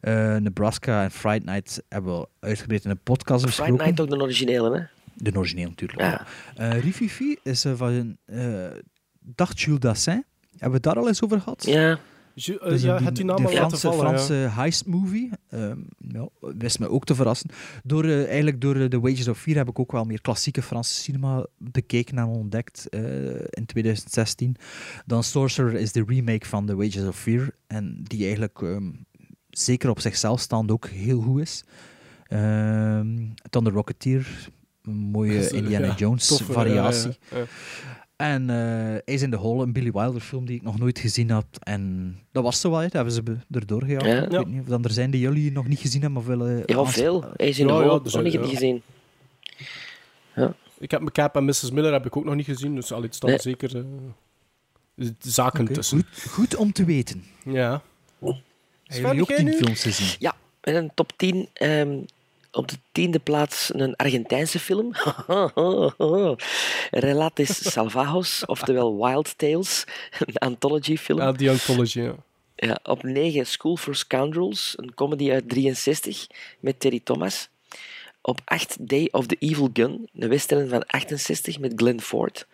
Eh, 0.00 0.36
Nebraska 0.36 1.02
en 1.02 1.10
Fright 1.10 1.44
Night 1.44 1.82
hebben 1.88 2.18
we 2.18 2.28
uitgebreid 2.40 2.84
in 2.84 2.90
een 2.90 3.00
podcast 3.02 3.40
Friday 3.40 3.56
besproken. 3.56 3.84
Night 3.84 4.00
ook 4.00 4.18
de 4.18 4.24
originele, 4.24 4.76
hè? 4.78 4.84
De 5.14 5.38
origineel 5.38 5.68
natuurlijk. 5.68 6.00
Ja. 6.00 6.26
Eh 6.56 6.80
Rififi 6.80 7.36
is 7.42 7.64
eh, 7.64 7.72
van 7.74 8.16
Dag 9.20 9.60
Jules 9.60 9.80
Dassin. 9.80 10.24
Hebben 10.58 10.80
we 10.80 10.80
daar 10.80 10.96
al 10.96 11.08
eens 11.08 11.22
over 11.22 11.40
gehad? 11.40 11.64
Ja. 11.66 11.98
Ju- 12.34 12.56
eh, 12.56 12.68
Dus 12.68 12.82
ja, 12.82 12.98
die- 12.98 13.12
die 13.12 13.24
naam 13.24 13.42
laten 13.42 13.56
Franse, 13.56 13.76
vallen, 13.90 13.98
Franse 13.98 14.34
ja. 14.34 14.48
heist 14.48 14.86
movie. 14.86 15.30
ehm, 15.50 15.78
ja, 16.08 16.28
wist 16.40 16.78
me 16.78 16.88
ook 16.88 17.04
te 17.04 17.14
verrassen. 17.14 17.50
Door, 17.84 18.04
eh, 18.04 18.24
eigenlijk 18.26 18.60
door 18.60 18.76
eh, 18.76 18.84
The 18.84 19.00
Wages 19.00 19.28
of 19.28 19.38
Fear 19.38 19.56
heb 19.56 19.68
ik 19.68 19.78
ook 19.78 19.92
wel 19.92 20.04
meer 20.04 20.20
klassieke 20.20 20.62
Franse 20.62 20.94
cinema 20.94 21.46
bekeken 21.58 22.18
en 22.18 22.24
ontdekt 22.24 22.88
eh, 22.88 23.00
in 23.50 23.66
2016. 23.66 24.56
Dan 25.06 25.22
Sorcerer 25.24 25.74
is 25.74 25.92
de 25.92 26.04
remake 26.06 26.46
van 26.46 26.66
The 26.66 26.76
Wages 26.76 27.06
of 27.06 27.18
Fear. 27.18 27.50
En 27.66 28.00
die 28.02 28.22
eigenlijk 28.24 28.62
ehm, 28.62 28.90
zeker 29.50 29.90
op 29.90 30.00
zichzelf 30.00 30.40
staand 30.40 30.70
ook 30.70 30.86
heel 30.88 31.20
goed 31.20 31.40
is. 31.40 31.64
Ehm, 32.28 33.16
dan 33.50 33.64
The 33.64 33.70
Rocketeer. 33.70 34.48
Een 34.82 34.92
mooie 34.96 35.50
Indiana 35.50 35.86
ja, 35.86 35.94
Jones 35.94 36.26
toffe, 36.26 36.52
variatie. 36.52 37.18
En 38.16 38.50
eh 38.50 39.14
Ace 39.14 39.24
in 39.24 39.30
the 39.30 39.36
Hole, 39.36 39.62
een 39.62 39.72
Billy 39.72 39.90
Wilder 39.90 40.20
film 40.20 40.46
die 40.46 40.56
ik 40.56 40.62
nog 40.62 40.78
nooit 40.78 40.98
gezien 40.98 41.30
had. 41.30 41.46
En 41.62 42.14
dat 42.32 42.42
was 42.42 42.60
zo 42.60 42.70
wel, 42.70 42.80
dat 42.80 42.92
hebben 42.92 43.12
ze 43.12 43.22
erdoor 43.50 43.82
gejaagd. 43.84 44.04
Ja. 44.06 44.22
Ik 44.22 44.30
weet 44.30 44.46
niet 44.46 44.60
of 44.60 44.66
dan 44.66 44.84
er 44.84 44.90
zijn 44.90 45.10
die 45.10 45.20
jullie 45.20 45.52
nog 45.52 45.66
niet 45.68 45.78
gezien 45.78 46.00
hebben 46.02 46.20
of 46.20 46.26
willen... 46.26 46.62
Ja, 46.66 46.84
veel. 46.84 47.24
Hij 47.36 47.48
is 47.48 47.58
in 47.58 47.66
de 47.66 47.72
Ja, 47.72 47.82
ja, 47.82 48.20
niet 48.20 48.32
ja. 48.32 48.40
niet 48.40 48.50
gezien. 48.50 48.82
Ja. 50.34 50.54
Ik 50.78 50.90
heb 50.90 51.00
McCap 51.00 51.36
en 51.36 51.44
Mrs. 51.44 51.70
Miller 51.70 51.92
heb 51.92 52.06
ik 52.06 52.16
ook 52.16 52.24
nog 52.24 52.34
niet 52.34 52.44
gezien, 52.46 52.74
dus 52.74 52.92
al 52.92 53.04
iets 53.04 53.18
dan 53.18 53.30
Nee. 53.30 53.38
zeker 53.38 53.76
eh, 54.96 55.06
zaken 55.18 55.72
tussen. 55.72 55.98
Goed, 56.12 56.30
goed 56.30 56.56
om 56.56 56.72
te 56.72 56.84
weten. 56.84 57.24
Ja. 57.44 57.82
Hebben 58.84 59.16
jullie 59.16 59.20
ook 59.20 59.32
tien 59.32 59.52
films 59.52 59.82
gezien? 59.82 60.16
Ja, 60.18 60.34
in 60.62 60.74
een 60.74 60.90
top 60.94 61.12
10. 61.16 61.48
ehm, 61.52 61.98
op 62.56 62.68
de 62.68 62.76
tiende 62.92 63.18
plaats 63.18 63.70
een 63.74 63.96
Argentijnse 63.96 64.58
film. 64.58 64.92
Relatis 66.90 67.72
Salvajos, 67.72 68.44
oftewel 68.46 69.04
Wild 69.04 69.38
Tales. 69.38 69.84
Een 70.18 70.36
anthology 70.36 70.96
film. 70.96 71.18
Ja, 71.18 71.32
die 71.32 71.50
anthology, 71.50 72.00
ja. 72.00 72.14
Ja, 72.56 72.78
op 72.82 73.02
9 73.02 73.46
School 73.46 73.76
for 73.76 73.94
Scoundrels, 73.94 74.74
een 74.76 74.94
comedy 74.94 75.30
uit 75.30 75.48
63 75.48 76.26
met 76.60 76.80
Terry 76.80 77.00
Thomas. 77.04 77.48
Op 78.26 78.40
8 78.44 78.88
Day 78.88 79.08
of 79.10 79.26
the 79.26 79.36
Evil 79.38 79.70
Gun, 79.72 80.08
een 80.14 80.28
western 80.28 80.68
van 80.68 80.86
68 80.86 81.58
met 81.58 81.72
Glenn 81.76 82.00
Ford. 82.00 82.46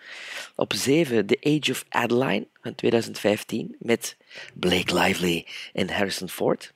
Op 0.55 0.73
7 0.73 1.27
The 1.27 1.39
Age 1.43 1.71
of 1.71 1.85
Adeline 1.89 2.47
van 2.63 2.75
2015 2.75 3.77
met 3.79 4.17
Blake 4.55 4.95
Lively 4.95 5.47
en 5.73 5.91
Harrison 5.91 6.29
Ford. 6.29 6.73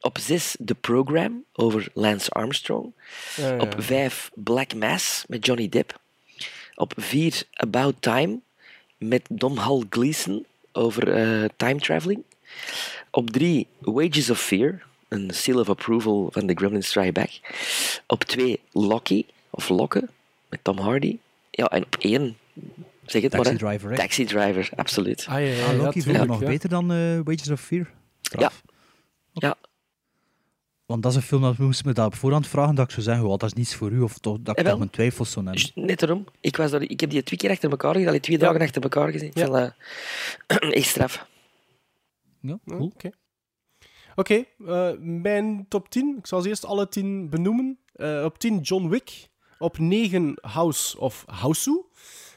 Op 0.00 0.18
6 0.18 0.56
The 0.64 0.74
Program 0.74 1.44
over 1.52 1.88
Lance 1.92 2.30
Armstrong. 2.30 2.92
Ja, 3.36 3.48
ja, 3.48 3.60
Op 3.60 3.72
ja. 3.72 3.82
5 3.82 4.30
Black 4.34 4.74
Mass 4.74 5.24
met 5.28 5.46
Johnny 5.46 5.68
Depp. 5.68 6.00
Op 6.74 6.92
4 6.96 7.42
About 7.52 7.94
Time 8.00 8.38
met 8.98 9.22
Domhnall 9.28 9.84
Gleeson 9.90 10.46
over 10.72 11.12
eh, 11.12 11.48
time 11.56 11.80
traveling. 11.80 12.22
Op 13.10 13.30
3 13.30 13.66
Wages 13.78 14.30
of 14.30 14.40
Fear, 14.40 14.82
een 15.14 15.30
seal 15.30 15.58
of 15.58 15.68
approval 15.68 16.28
van 16.32 16.46
The 16.46 16.54
Gremlins 16.54 16.86
Strike 16.86 17.12
Back. 17.12 17.30
Op 18.06 18.24
2 18.24 18.60
Locky, 18.72 19.24
of 19.50 19.68
Lokke, 19.68 20.08
met 20.48 20.64
Tom 20.64 20.78
Hardy. 20.78 21.18
Ja, 21.50 21.66
en 21.66 21.82
op 21.84 21.96
1, 21.98 22.36
zeg 23.06 23.22
het 23.22 23.30
Taxi 23.30 23.50
maar. 23.50 23.58
Driver, 23.58 23.90
hè? 23.90 23.96
Taxi 23.96 24.24
Driver, 24.24 24.70
absoluut. 24.76 25.26
Ah, 25.28 25.34
ja, 25.34 25.38
ja, 25.46 25.64
Ah, 25.64 25.72
ja, 25.72 25.76
Loki 25.76 25.82
vond 25.82 25.96
ik 25.96 26.02
tuurlijk, 26.02 26.26
nog 26.30 26.40
ja. 26.40 26.46
beter 26.46 26.68
dan 26.68 26.92
eh, 26.92 27.18
Wages 27.24 27.50
of 27.50 27.60
Fear. 27.60 27.90
Ja. 28.20 28.50
Ja, 29.32 29.56
Want 30.86 31.02
dat 31.02 31.12
is 31.12 31.16
een 31.18 31.24
film 31.24 31.42
dat 31.42 31.58
moest 31.58 31.84
me 31.84 31.92
dat 31.92 32.06
op 32.06 32.14
voorhand 32.14 32.46
vragen 32.48 32.74
dat 32.74 32.84
ik 32.84 32.90
zou 32.90 33.02
zeggen, 33.02 33.24
oh, 33.24 33.30
dat 33.30 33.42
is 33.42 33.52
niets 33.52 33.74
voor 33.74 33.90
u, 33.90 34.00
of 34.00 34.18
toch, 34.18 34.36
dat 34.40 34.58
ik 34.58 34.66
toch 34.66 34.78
mijn 34.78 34.90
twijfels 34.90 35.30
zou 35.30 35.46
hebben. 35.46 35.86
net 35.86 35.98
daarom. 35.98 36.24
Ik, 36.40 36.56
was 36.56 36.70
daar, 36.70 36.82
ik 36.82 37.00
heb 37.00 37.10
die 37.10 37.22
twee 37.22 37.38
keer 37.38 37.50
achter 37.50 37.70
elkaar 37.70 37.92
gezien, 37.92 38.08
allee, 38.08 38.20
twee 38.20 38.38
dagen 38.38 38.60
achter 38.60 38.82
elkaar 38.82 39.10
gezien. 39.10 39.28
Ik 39.28 39.34
dat 39.34 39.74
echt 40.72 40.88
straf. 40.88 41.26
Ja, 42.40 42.58
cool. 42.66 42.84
Oké. 42.84 43.10
Oké, 44.14 44.44
eh, 44.66 44.90
mijn 44.98 45.66
top 45.68 45.88
10. 45.88 46.16
Ik 46.18 46.26
zal 46.26 46.40
ze 46.40 46.48
eerst 46.48 46.64
alle 46.64 46.88
10 46.88 47.30
benoemen. 47.30 47.78
Eh, 47.92 48.22
op 48.24 48.38
10 48.38 48.60
John 48.60 48.88
Wick. 48.88 49.28
Op 49.58 49.78
9 49.78 50.38
House 50.40 51.00
of 51.00 51.24
Houseu. 51.26 51.84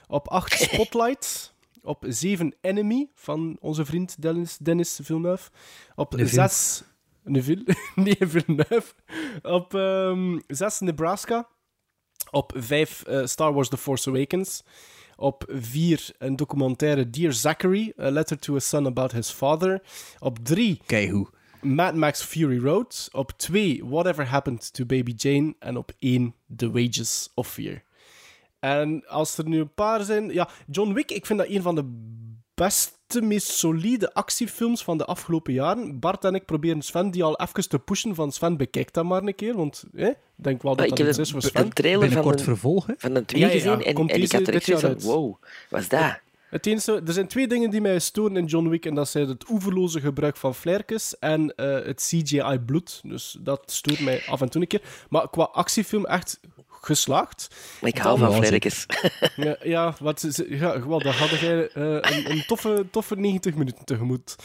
Op 0.08 0.28
8 0.28 0.52
Spotlight. 0.72 1.56
Op 1.82 2.06
7 2.08 2.56
Enemy 2.62 3.10
van 3.14 3.58
onze 3.60 3.86
vriend 3.86 4.22
Dennis, 4.22 4.58
Dennis 4.58 5.00
Villeneuve. 5.04 5.50
Op 5.96 6.16
Neville. 6.16 6.48
6 6.48 6.84
Neville. 7.24 7.76
nee, 7.96 8.18
Villeneuve. 8.20 8.94
Op 9.42 9.72
6 10.48 10.80
Nebraska. 10.80 11.48
Op 12.32 12.54
5 12.56 13.04
Star 13.24 13.54
Wars 13.54 13.70
The 13.70 13.78
Force 13.78 14.10
Awakens. 14.10 14.64
Op 15.16 15.44
4 15.48 16.10
een 16.18 16.36
documentaire 16.36 17.10
Dear 17.10 17.34
Zachary, 17.34 17.94
A 18.00 18.10
Letter 18.10 18.40
to 18.40 18.56
a 18.56 18.60
Son 18.60 18.86
About 18.86 19.12
His 19.12 19.30
Father. 19.30 19.82
Op 20.20 20.38
3 20.44 20.82
Keigoed. 20.86 21.30
Mad 21.62 21.96
Max 21.96 22.22
Fury 22.22 22.60
Road. 22.60 23.10
Op 23.12 23.32
2 23.38 23.82
Whatever 23.86 24.28
Happened 24.28 24.74
to 24.74 24.86
Baby 24.86 25.14
Jane. 25.16 25.56
En 25.60 25.78
op 25.78 25.92
1 26.00 26.36
The 26.56 26.72
Wages 26.72 27.32
of 27.34 27.48
Fear. 27.48 27.84
En 28.60 29.08
als 29.08 29.38
er 29.38 29.48
nu 29.48 29.60
een 29.60 29.74
paar 29.74 30.04
zijn... 30.04 30.34
Ja, 30.34 30.50
John 30.72 30.94
Wick, 30.94 31.12
ik 31.12 31.26
vind 31.26 31.40
dat 31.40 31.48
een 31.50 31.62
van 31.62 31.76
de 31.76 32.16
beste, 32.54 33.22
meest 33.22 33.48
solide 33.48 34.14
actiefilms 34.14 34.84
van 34.84 34.98
de 34.98 35.06
afgelopen 35.06 35.54
jaren. 35.54 36.00
Bart 36.00 36.26
en 36.26 36.36
ik 36.36 36.46
proberen 36.46 36.82
Sven 36.82 37.12
die 37.12 37.24
al 37.24 37.40
even 37.40 37.70
te 37.70 37.80
pushen 37.80 38.16
van 38.16 38.32
Sven, 38.32 38.58
bekijk 38.58 38.94
dat 38.94 39.06
maar 39.06 39.24
een 39.24 39.36
keer, 39.36 39.56
want 39.56 39.84
eh, 39.96 40.08
ik 40.08 40.16
denk 40.36 40.62
wel 40.62 40.76
dat 40.76 40.86
ik 40.86 40.98
heb 40.98 41.08
is 41.08 41.32
voor 41.32 41.42
Sven. 41.42 41.74
trailer 41.74 42.12
van 42.12 42.28
hè? 42.86 42.94
van 42.98 43.14
de 43.14 43.26
twee 43.26 43.42
Ja, 43.42 43.48
ja, 43.48 43.54
ja. 43.54 43.60
gezien 43.60 44.10
en, 44.10 44.22
ik 44.22 44.32
had 44.32 44.48
er 44.48 44.52
dit 44.52 44.70
echt 44.70 44.80
van, 44.80 45.00
wow, 45.00 45.36
wat 45.70 45.80
is 45.80 45.90
dat? 45.90 46.20
Het 46.50 46.66
enige, 46.66 47.02
er 47.06 47.14
zijn 47.14 47.28
twee 47.28 47.48
dingen 47.48 47.70
die 47.70 47.82
mij 47.82 48.00
storen 48.00 48.38
in 48.38 48.46
John 48.46 48.70
Wick, 48.70 48.86
en 48.86 48.96
dat 48.96 49.10
zijn 49.10 49.28
het 49.28 49.50
oeverloze 49.50 50.00
gebruik 50.00 50.38
van 50.38 50.56
flairkes 50.56 51.20
en 51.20 51.56
eh, 51.56 51.86
het 51.86 52.02
CGI-bloed. 52.02 53.02
Dus 53.04 53.38
dat 53.40 53.72
stoort 53.72 54.00
mij 54.00 54.24
af 54.28 54.42
en 54.42 54.50
toe 54.50 54.62
een 54.62 54.68
keer. 54.68 54.82
Maar 55.10 55.30
qua 55.30 55.44
actiefilm 55.44 56.06
echt 56.06 56.40
geslaagd. 56.68 57.56
Ik 57.82 57.98
hou 57.98 58.18
van 58.20 58.34
vlerkes. 58.34 58.86
Ja, 59.36 59.58
ja, 59.64 59.96
wat, 60.00 60.44
ja 60.50 60.88
wel, 60.88 61.00
dan 61.00 61.14
hadden 61.14 61.40
jij 61.40 61.70
eh, 61.70 61.84
een, 61.84 62.32
een 62.32 62.44
toffe, 62.46 62.86
toffe 62.92 63.16
90 63.16 63.56
minuten 63.56 63.86
tegemoet. 63.86 64.36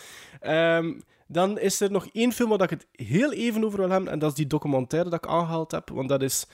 Ehm, 0.41 0.93
dan 1.27 1.59
is 1.59 1.81
er 1.81 1.91
nog 1.91 2.07
één 2.12 2.33
film 2.33 2.49
waar 2.49 2.62
ik 2.62 2.70
het 2.70 2.87
heel 2.93 3.33
even 3.33 3.65
over 3.65 3.79
wil 3.79 3.91
hebben, 3.91 4.12
en 4.12 4.19
dat 4.19 4.31
is 4.31 4.37
die 4.37 4.47
documentaire 4.47 5.11
dat 5.11 5.24
ik 5.24 5.31
aangehaald 5.31 5.70
heb, 5.70 5.91
want 5.91 6.09
dat 6.09 6.23
is 6.23 6.47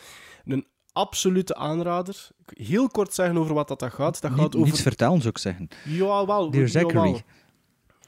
een 0.45 0.67
absolute 0.99 1.55
aanrader. 1.55 2.29
Heel 2.47 2.89
kort 2.89 3.15
zeggen 3.15 3.37
over 3.37 3.55
wat 3.55 3.69
dat, 3.69 3.83
gaat. 3.83 4.21
Dat 4.21 4.31
gaat 4.31 4.41
Niet, 4.41 4.55
over... 4.55 4.69
Niets 4.69 4.83
vertellen, 4.83 5.19
zou 5.19 5.29
ik 5.29 5.39
zeggen. 5.39 5.69
Jawel, 5.85 6.51
Dear 6.51 6.69
Zachary. 6.69 7.23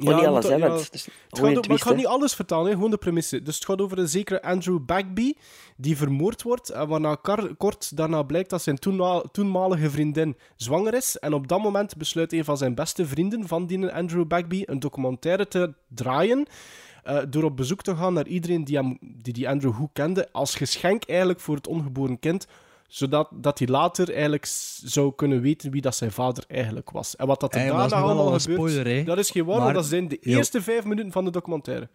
Maar 0.05 0.15
niet 0.15 0.23
je 0.23 0.29
alles, 0.29 0.49
hè, 0.49 0.55
ja. 0.55 0.69
maar 1.41 1.71
ik 1.71 1.81
ga 1.81 1.93
niet 1.93 2.07
alles 2.07 2.35
vertalen, 2.35 2.67
hè, 2.67 2.73
gewoon 2.73 2.91
de 2.91 2.97
premisse. 2.97 3.43
Dus 3.43 3.55
het 3.55 3.65
gaat 3.65 3.81
over 3.81 3.99
een 3.99 4.09
zekere 4.09 4.43
Andrew 4.43 4.79
Bagby, 4.87 5.33
die 5.77 5.97
vermoord 5.97 6.43
wordt, 6.43 6.71
en 6.71 6.89
waarna 6.89 7.15
kar- 7.15 7.55
kort 7.55 7.97
daarna 7.97 8.23
blijkt 8.23 8.51
dat 8.51 8.63
zijn 8.63 8.79
toenma- 8.79 9.23
toenmalige 9.33 9.91
vriendin 9.91 10.37
zwanger 10.57 10.95
is. 10.95 11.19
En 11.19 11.35
op 11.35 11.49
dat 11.49 11.63
moment 11.63 11.97
besluit 11.97 12.33
een 12.33 12.45
van 12.45 12.57
zijn 12.57 12.75
beste 12.75 13.07
vrienden 13.07 13.49
van 13.49 13.67
die 13.67 13.93
Andrew 13.93 14.27
Bagby 14.27 14.63
een 14.67 14.79
documentaire 14.79 15.49
te 15.49 15.75
draaien, 15.89 16.47
eh, 17.03 17.19
door 17.29 17.43
op 17.43 17.57
bezoek 17.57 17.83
te 17.83 17.97
gaan 17.97 18.13
naar 18.13 18.27
iedereen 18.27 18.65
die, 18.65 18.77
hem, 18.77 18.99
die 19.01 19.33
die 19.33 19.49
Andrew 19.49 19.75
goed 19.75 19.91
kende, 19.93 20.29
als 20.33 20.55
geschenk 20.55 21.05
eigenlijk 21.05 21.41
voor 21.41 21.55
het 21.55 21.67
ongeboren 21.67 22.19
kind, 22.19 22.47
zodat 22.91 23.29
dat 23.33 23.59
hij 23.59 23.69
later 23.69 24.13
eigenlijk 24.13 24.45
zou 24.85 25.13
kunnen 25.15 25.41
weten 25.41 25.71
wie 25.71 25.81
dat 25.81 25.97
zijn 25.97 26.13
vader 26.13 26.45
eigenlijk 26.49 26.91
was. 26.91 27.17
En 27.17 27.27
wat 27.27 27.41
dat 27.41 27.55
er 27.55 27.67
daarna 27.67 27.85
allemaal 27.97 28.39
gebeurt, 28.41 28.43
spoiler, 28.43 29.05
dat 29.05 29.19
is 29.19 29.31
geen 29.31 29.45
waar, 29.45 29.59
Maar- 29.61 29.73
dat 29.73 29.87
zijn 29.87 30.09
de 30.09 30.17
eerste 30.19 30.63
vijf 30.63 30.85
minuten 30.85 31.13
van 31.13 31.25
de 31.25 31.31
documentaire. 31.31 31.89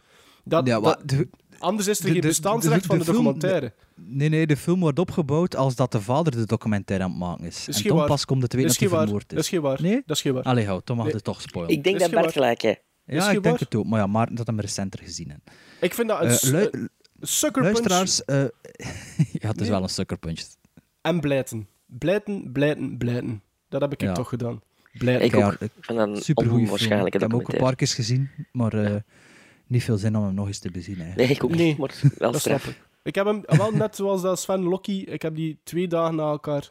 Dat, 0.44 0.68
Ja, 0.68 0.80
maar 0.80 0.98
de- 1.06 1.30
anders 1.60 1.88
is 1.88 1.98
er 2.00 2.06
de- 2.06 2.12
geen 2.12 2.22
de- 2.22 2.28
bestaansrecht 2.28 2.82
de- 2.82 2.88
van 2.88 2.98
de 2.98 3.04
de 3.06 3.12
film- 3.12 3.24
documentaire. 3.24 3.74
Nee, 3.96 4.30
nee, 4.30 4.48
de 4.48 4.58
film 4.58 4.80
wordt 4.80 5.00
opgebouwd 5.00 5.56
als 5.56 5.76
dat 5.76 5.92
de 5.92 6.02
vader 6.02 6.32
de 6.36 6.46
documentaire 6.46 7.06
aan 7.06 7.10
het 7.12 7.20
maken 7.20 7.46
is. 7.46 7.68
is 7.68 7.82
en 7.82 7.96
dan 7.96 8.06
pas 8.06 8.26
komt 8.26 8.42
het 8.42 8.50
te 8.52 8.58
Dat 8.58 8.66
weten 8.66 8.66
is 8.66 8.68
dat 8.68 8.78
geen 8.78 8.88
hij 8.90 8.98
waar. 8.98 9.06
vermoord 9.08 9.30
Dat 9.30 9.38
is. 9.40 9.44
is 9.46 9.50
geen 9.52 9.62
waar. 9.62 9.82
Nee? 9.82 10.04
Dat 10.06 10.16
is 10.16 10.22
geen 10.22 10.34
waar. 10.34 10.44
Allee, 10.44 10.66
houd, 10.66 10.88
dan 10.88 10.96
mag 10.96 11.06
Nee. 11.06 11.16
het 11.16 11.24
toch 11.24 11.42
spoilen. 11.42 11.74
Ik 11.74 11.84
denk 11.84 11.96
Is 11.96 12.02
dat 12.02 12.12
Bart 12.12 12.32
gelijk 12.32 12.62
heeft. 12.62 12.82
is 13.06 13.16
ja, 13.26 13.32
ik 13.32 13.44
denk 13.44 13.60
het 13.60 13.76
ook. 13.76 13.86
Maar 13.86 14.00
ja, 14.00 14.08
Maarten 14.08 14.36
dat 14.36 14.48
hem 14.48 14.60
recenter 14.60 15.00
gezien 15.04 15.30
heeft. 15.30 15.42
Ik 15.82 15.94
vind 15.94 16.08
dat 16.08 16.22
een, 16.22 16.60
punch 17.52 17.56
Luisteraars, 17.56 18.26
eh, 18.26 18.36
ja, 19.42 19.48
het 19.48 19.56
is 19.56 19.62
Nee. 19.62 19.70
wel 19.70 19.84
een 19.84 19.90
sucker 19.90 20.18
punch. 20.18 20.40
En 21.06 21.20
blijten. 21.20 21.68
Blijten, 21.86 22.52
blijten, 22.52 22.98
blijten. 22.98 23.42
Dat 23.70 23.82
heb 23.82 23.94
ik 23.94 24.02
Ja. 24.02 24.14
toch 24.14 24.30
gedaan. 24.30 24.62
Blijten. 24.94 25.26
Ik 25.26 25.36
ook. 25.36 25.52
Ik 25.54 25.72
vind 25.80 25.98
dat 25.98 26.08
een 26.08 26.16
Super 26.16 26.44
goede 26.44 26.50
film. 26.50 26.64
onwaarschijnlijke 26.64 27.16
Ik 27.16 27.22
heb 27.22 27.32
hem 27.32 27.40
ook 27.40 27.54
een 27.54 27.60
paar 27.60 27.76
keer 27.76 27.88
gezien, 27.88 28.30
maar 28.52 28.74
eh, 28.74 28.96
niet 29.68 29.84
veel 29.84 29.98
zin 29.98 30.16
om 30.18 30.24
hem 30.24 30.34
nog 30.34 30.48
eens 30.48 30.60
te 30.60 30.72
bezien. 30.72 30.96
Eigenlijk. 31.02 31.28
Nee, 31.28 31.36
ik 31.38 31.44
ook 31.44 31.50
Nee. 31.56 31.68
niet, 31.68 31.78
maar 31.78 32.02
wel 32.18 32.34
straf. 32.34 32.76
ik. 33.04 33.16
Heb 33.16 33.26
hem 33.26 33.42
wel 33.46 33.72
net 33.72 33.96
zoals 33.96 34.22
dat 34.22 34.40
Sven 34.40 34.64
Locky. 34.64 34.92
Ik 35.08 35.22
heb 35.22 35.36
die 35.36 35.58
twee 35.64 35.88
dagen 35.88 36.16
na 36.16 36.24
elkaar. 36.30 36.70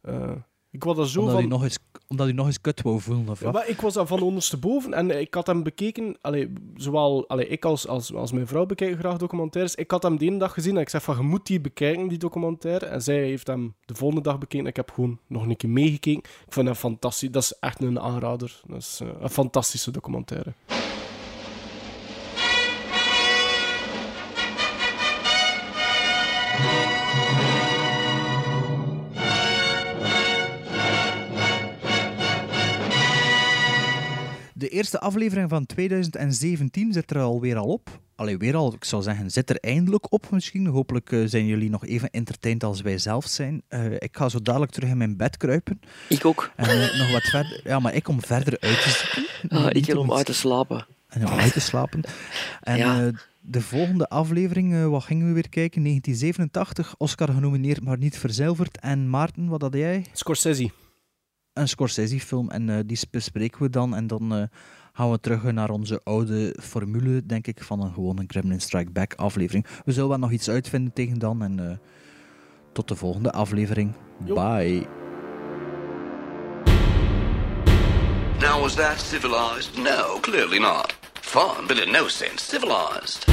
eh, 0.00 0.32
ik 0.70 0.84
was 0.84 0.98
er 0.98 1.08
zo 1.08 1.18
Omdat, 1.18 1.32
van. 1.34 1.42
hij 1.42 1.50
nog 1.52 1.62
eens, 1.62 1.78
omdat 2.08 2.26
hij 2.26 2.34
nog 2.34 2.46
eens 2.46 2.60
kut 2.60 2.82
wou 2.82 3.00
voelen, 3.00 3.28
of 3.28 3.38
Ja, 3.38 3.44
wat? 3.44 3.54
maar 3.54 3.68
ik 3.68 3.80
was 3.80 3.94
daar 3.94 4.06
van 4.06 4.20
ondersteboven 4.22 4.92
en 4.94 5.20
ik 5.20 5.34
had 5.34 5.46
hem 5.46 5.62
bekeken. 5.62 6.16
Allee, 6.20 6.52
zowel 6.76 7.28
allee, 7.28 7.48
ik 7.48 7.64
als, 7.64 7.86
als, 7.88 8.14
als 8.14 8.32
mijn 8.32 8.46
vrouw 8.46 8.66
bekijken 8.66 8.98
graag 8.98 9.16
documentaires. 9.16 9.74
Ik 9.74 9.90
had 9.90 10.02
hem 10.02 10.18
de 10.18 10.24
ene 10.24 10.38
dag 10.38 10.52
gezien 10.52 10.74
en 10.76 10.80
ik 10.80 10.88
zei 10.88 11.02
van 11.02 11.16
je 11.16 11.22
moet 11.22 11.46
die 11.46 11.60
bekijken, 11.60 12.08
die 12.08 12.18
documentaire. 12.18 12.86
En 12.86 13.02
zij 13.02 13.18
heeft 13.24 13.46
hem 13.46 13.74
de 13.84 13.94
volgende 13.94 14.22
dag 14.22 14.38
bekeken. 14.38 14.66
Ik 14.66 14.76
heb 14.76 14.90
gewoon 14.90 15.18
nog 15.26 15.42
een 15.46 15.56
keer 15.56 15.70
meegekeken. 15.70 16.20
Ik 16.46 16.52
vond 16.52 16.66
hem 16.66 16.76
fantastisch. 16.76 17.30
Dat 17.30 17.42
is 17.42 17.56
echt 17.60 17.80
een 17.82 18.00
aanrader. 18.00 18.60
Dat 18.66 18.78
is 18.78 19.00
eh, 19.02 19.08
een 19.20 19.30
fantastische 19.30 19.90
documentaire. 19.90 20.52
De 34.58 34.68
eerste 34.68 35.00
aflevering 35.00 35.48
van 35.48 35.66
2017 35.66 36.92
zit 36.92 37.10
er 37.10 37.18
alweer 37.20 37.56
al 37.56 37.66
op. 37.66 38.00
Allee, 38.14 38.36
weer 38.38 38.56
al, 38.56 38.74
ik 38.74 38.84
zou 38.84 39.02
zeggen, 39.02 39.30
zit 39.30 39.50
er 39.50 39.56
eindelijk 39.60 40.12
op 40.12 40.30
misschien. 40.30 40.66
Hopelijk 40.66 41.12
eh, 41.12 41.22
zijn 41.26 41.46
jullie 41.46 41.70
nog 41.70 41.86
even 41.86 42.10
entertained 42.10 42.64
als 42.64 42.80
wij 42.80 42.98
zelf 42.98 43.26
zijn. 43.26 43.62
Eh, 43.68 43.92
ik 43.92 44.08
ga 44.16 44.28
zo 44.28 44.42
dadelijk 44.42 44.72
terug 44.72 44.88
in 44.90 44.96
mijn 44.96 45.16
bed 45.16 45.36
kruipen. 45.36 45.80
Ik 46.08 46.24
ook. 46.24 46.50
En 46.56 46.68
eh, 46.68 46.98
nog 46.98 47.12
wat 47.12 47.22
verder... 47.22 47.60
Ja, 47.64 47.78
maar 47.80 47.94
ik 47.94 48.08
om 48.08 48.22
verder 48.22 48.56
uit 48.60 48.82
te 48.82 48.88
zitten. 48.88 49.26
Ah, 49.58 49.66
ik 49.70 49.94
om 49.96 50.04
iets- 50.06 50.14
uit 50.16 50.26
te 50.26 50.34
slapen. 50.34 50.86
En 51.08 51.26
om 51.26 51.38
uit 51.38 51.52
te 51.52 51.60
slapen. 51.60 52.00
En 52.60 52.76
Ja. 52.76 53.06
eh, 53.06 53.12
de 53.40 53.60
volgende 53.60 54.08
aflevering, 54.08 54.74
eh, 54.74 54.86
wat 54.88 55.04
gingen 55.04 55.26
we 55.26 55.32
weer 55.32 55.48
kijken? 55.48 55.82
1987, 55.82 56.94
Oscar 56.98 57.28
genomineerd, 57.32 57.84
maar 57.84 57.98
niet 57.98 58.18
verzilverd. 58.18 58.80
En 58.80 59.10
Maarten, 59.10 59.48
wat 59.48 59.62
had 59.62 59.74
jij? 59.74 60.06
Scorsese. 60.12 60.70
Een 61.56 61.68
Scorsese-film. 61.68 62.50
En 62.50 62.70
eh, 62.70 62.76
die 62.86 62.98
bespreken 63.10 63.62
we 63.62 63.70
dan. 63.70 63.94
En 63.94 64.06
dan 64.06 64.34
eh, 64.34 64.42
gaan 64.92 65.10
we 65.10 65.20
terug 65.20 65.42
naar 65.42 65.70
onze 65.70 66.00
oude 66.04 66.56
formule, 66.62 67.26
denk 67.26 67.46
ik, 67.46 67.62
van 67.62 67.80
een 67.80 67.92
gewone 67.92 68.24
Gremlin 68.26 68.60
Strike 68.60 68.90
Back 68.90 69.14
aflevering. 69.14 69.66
We 69.84 69.92
zullen 69.92 70.08
wel 70.08 70.18
nog 70.18 70.30
iets 70.30 70.48
uitvinden 70.48 70.92
tegen 70.92 71.18
dan. 71.18 71.42
En 71.42 71.70
eh, 71.70 71.76
tot 72.72 72.88
de 72.88 72.96
volgende 72.96 73.32
aflevering. 73.32 73.92
Bye. 74.18 74.86
Now, 78.40 78.60
was 78.60 78.74
that 78.74 79.00
civilized? 79.00 79.76
No, 79.76 80.18
clearly 80.20 80.58
not. 80.58 80.94
Fun, 81.20 81.66
but 81.66 81.78
in 81.78 81.90
no 81.90 82.08
sense 82.08 82.44
civilized. 82.44 83.24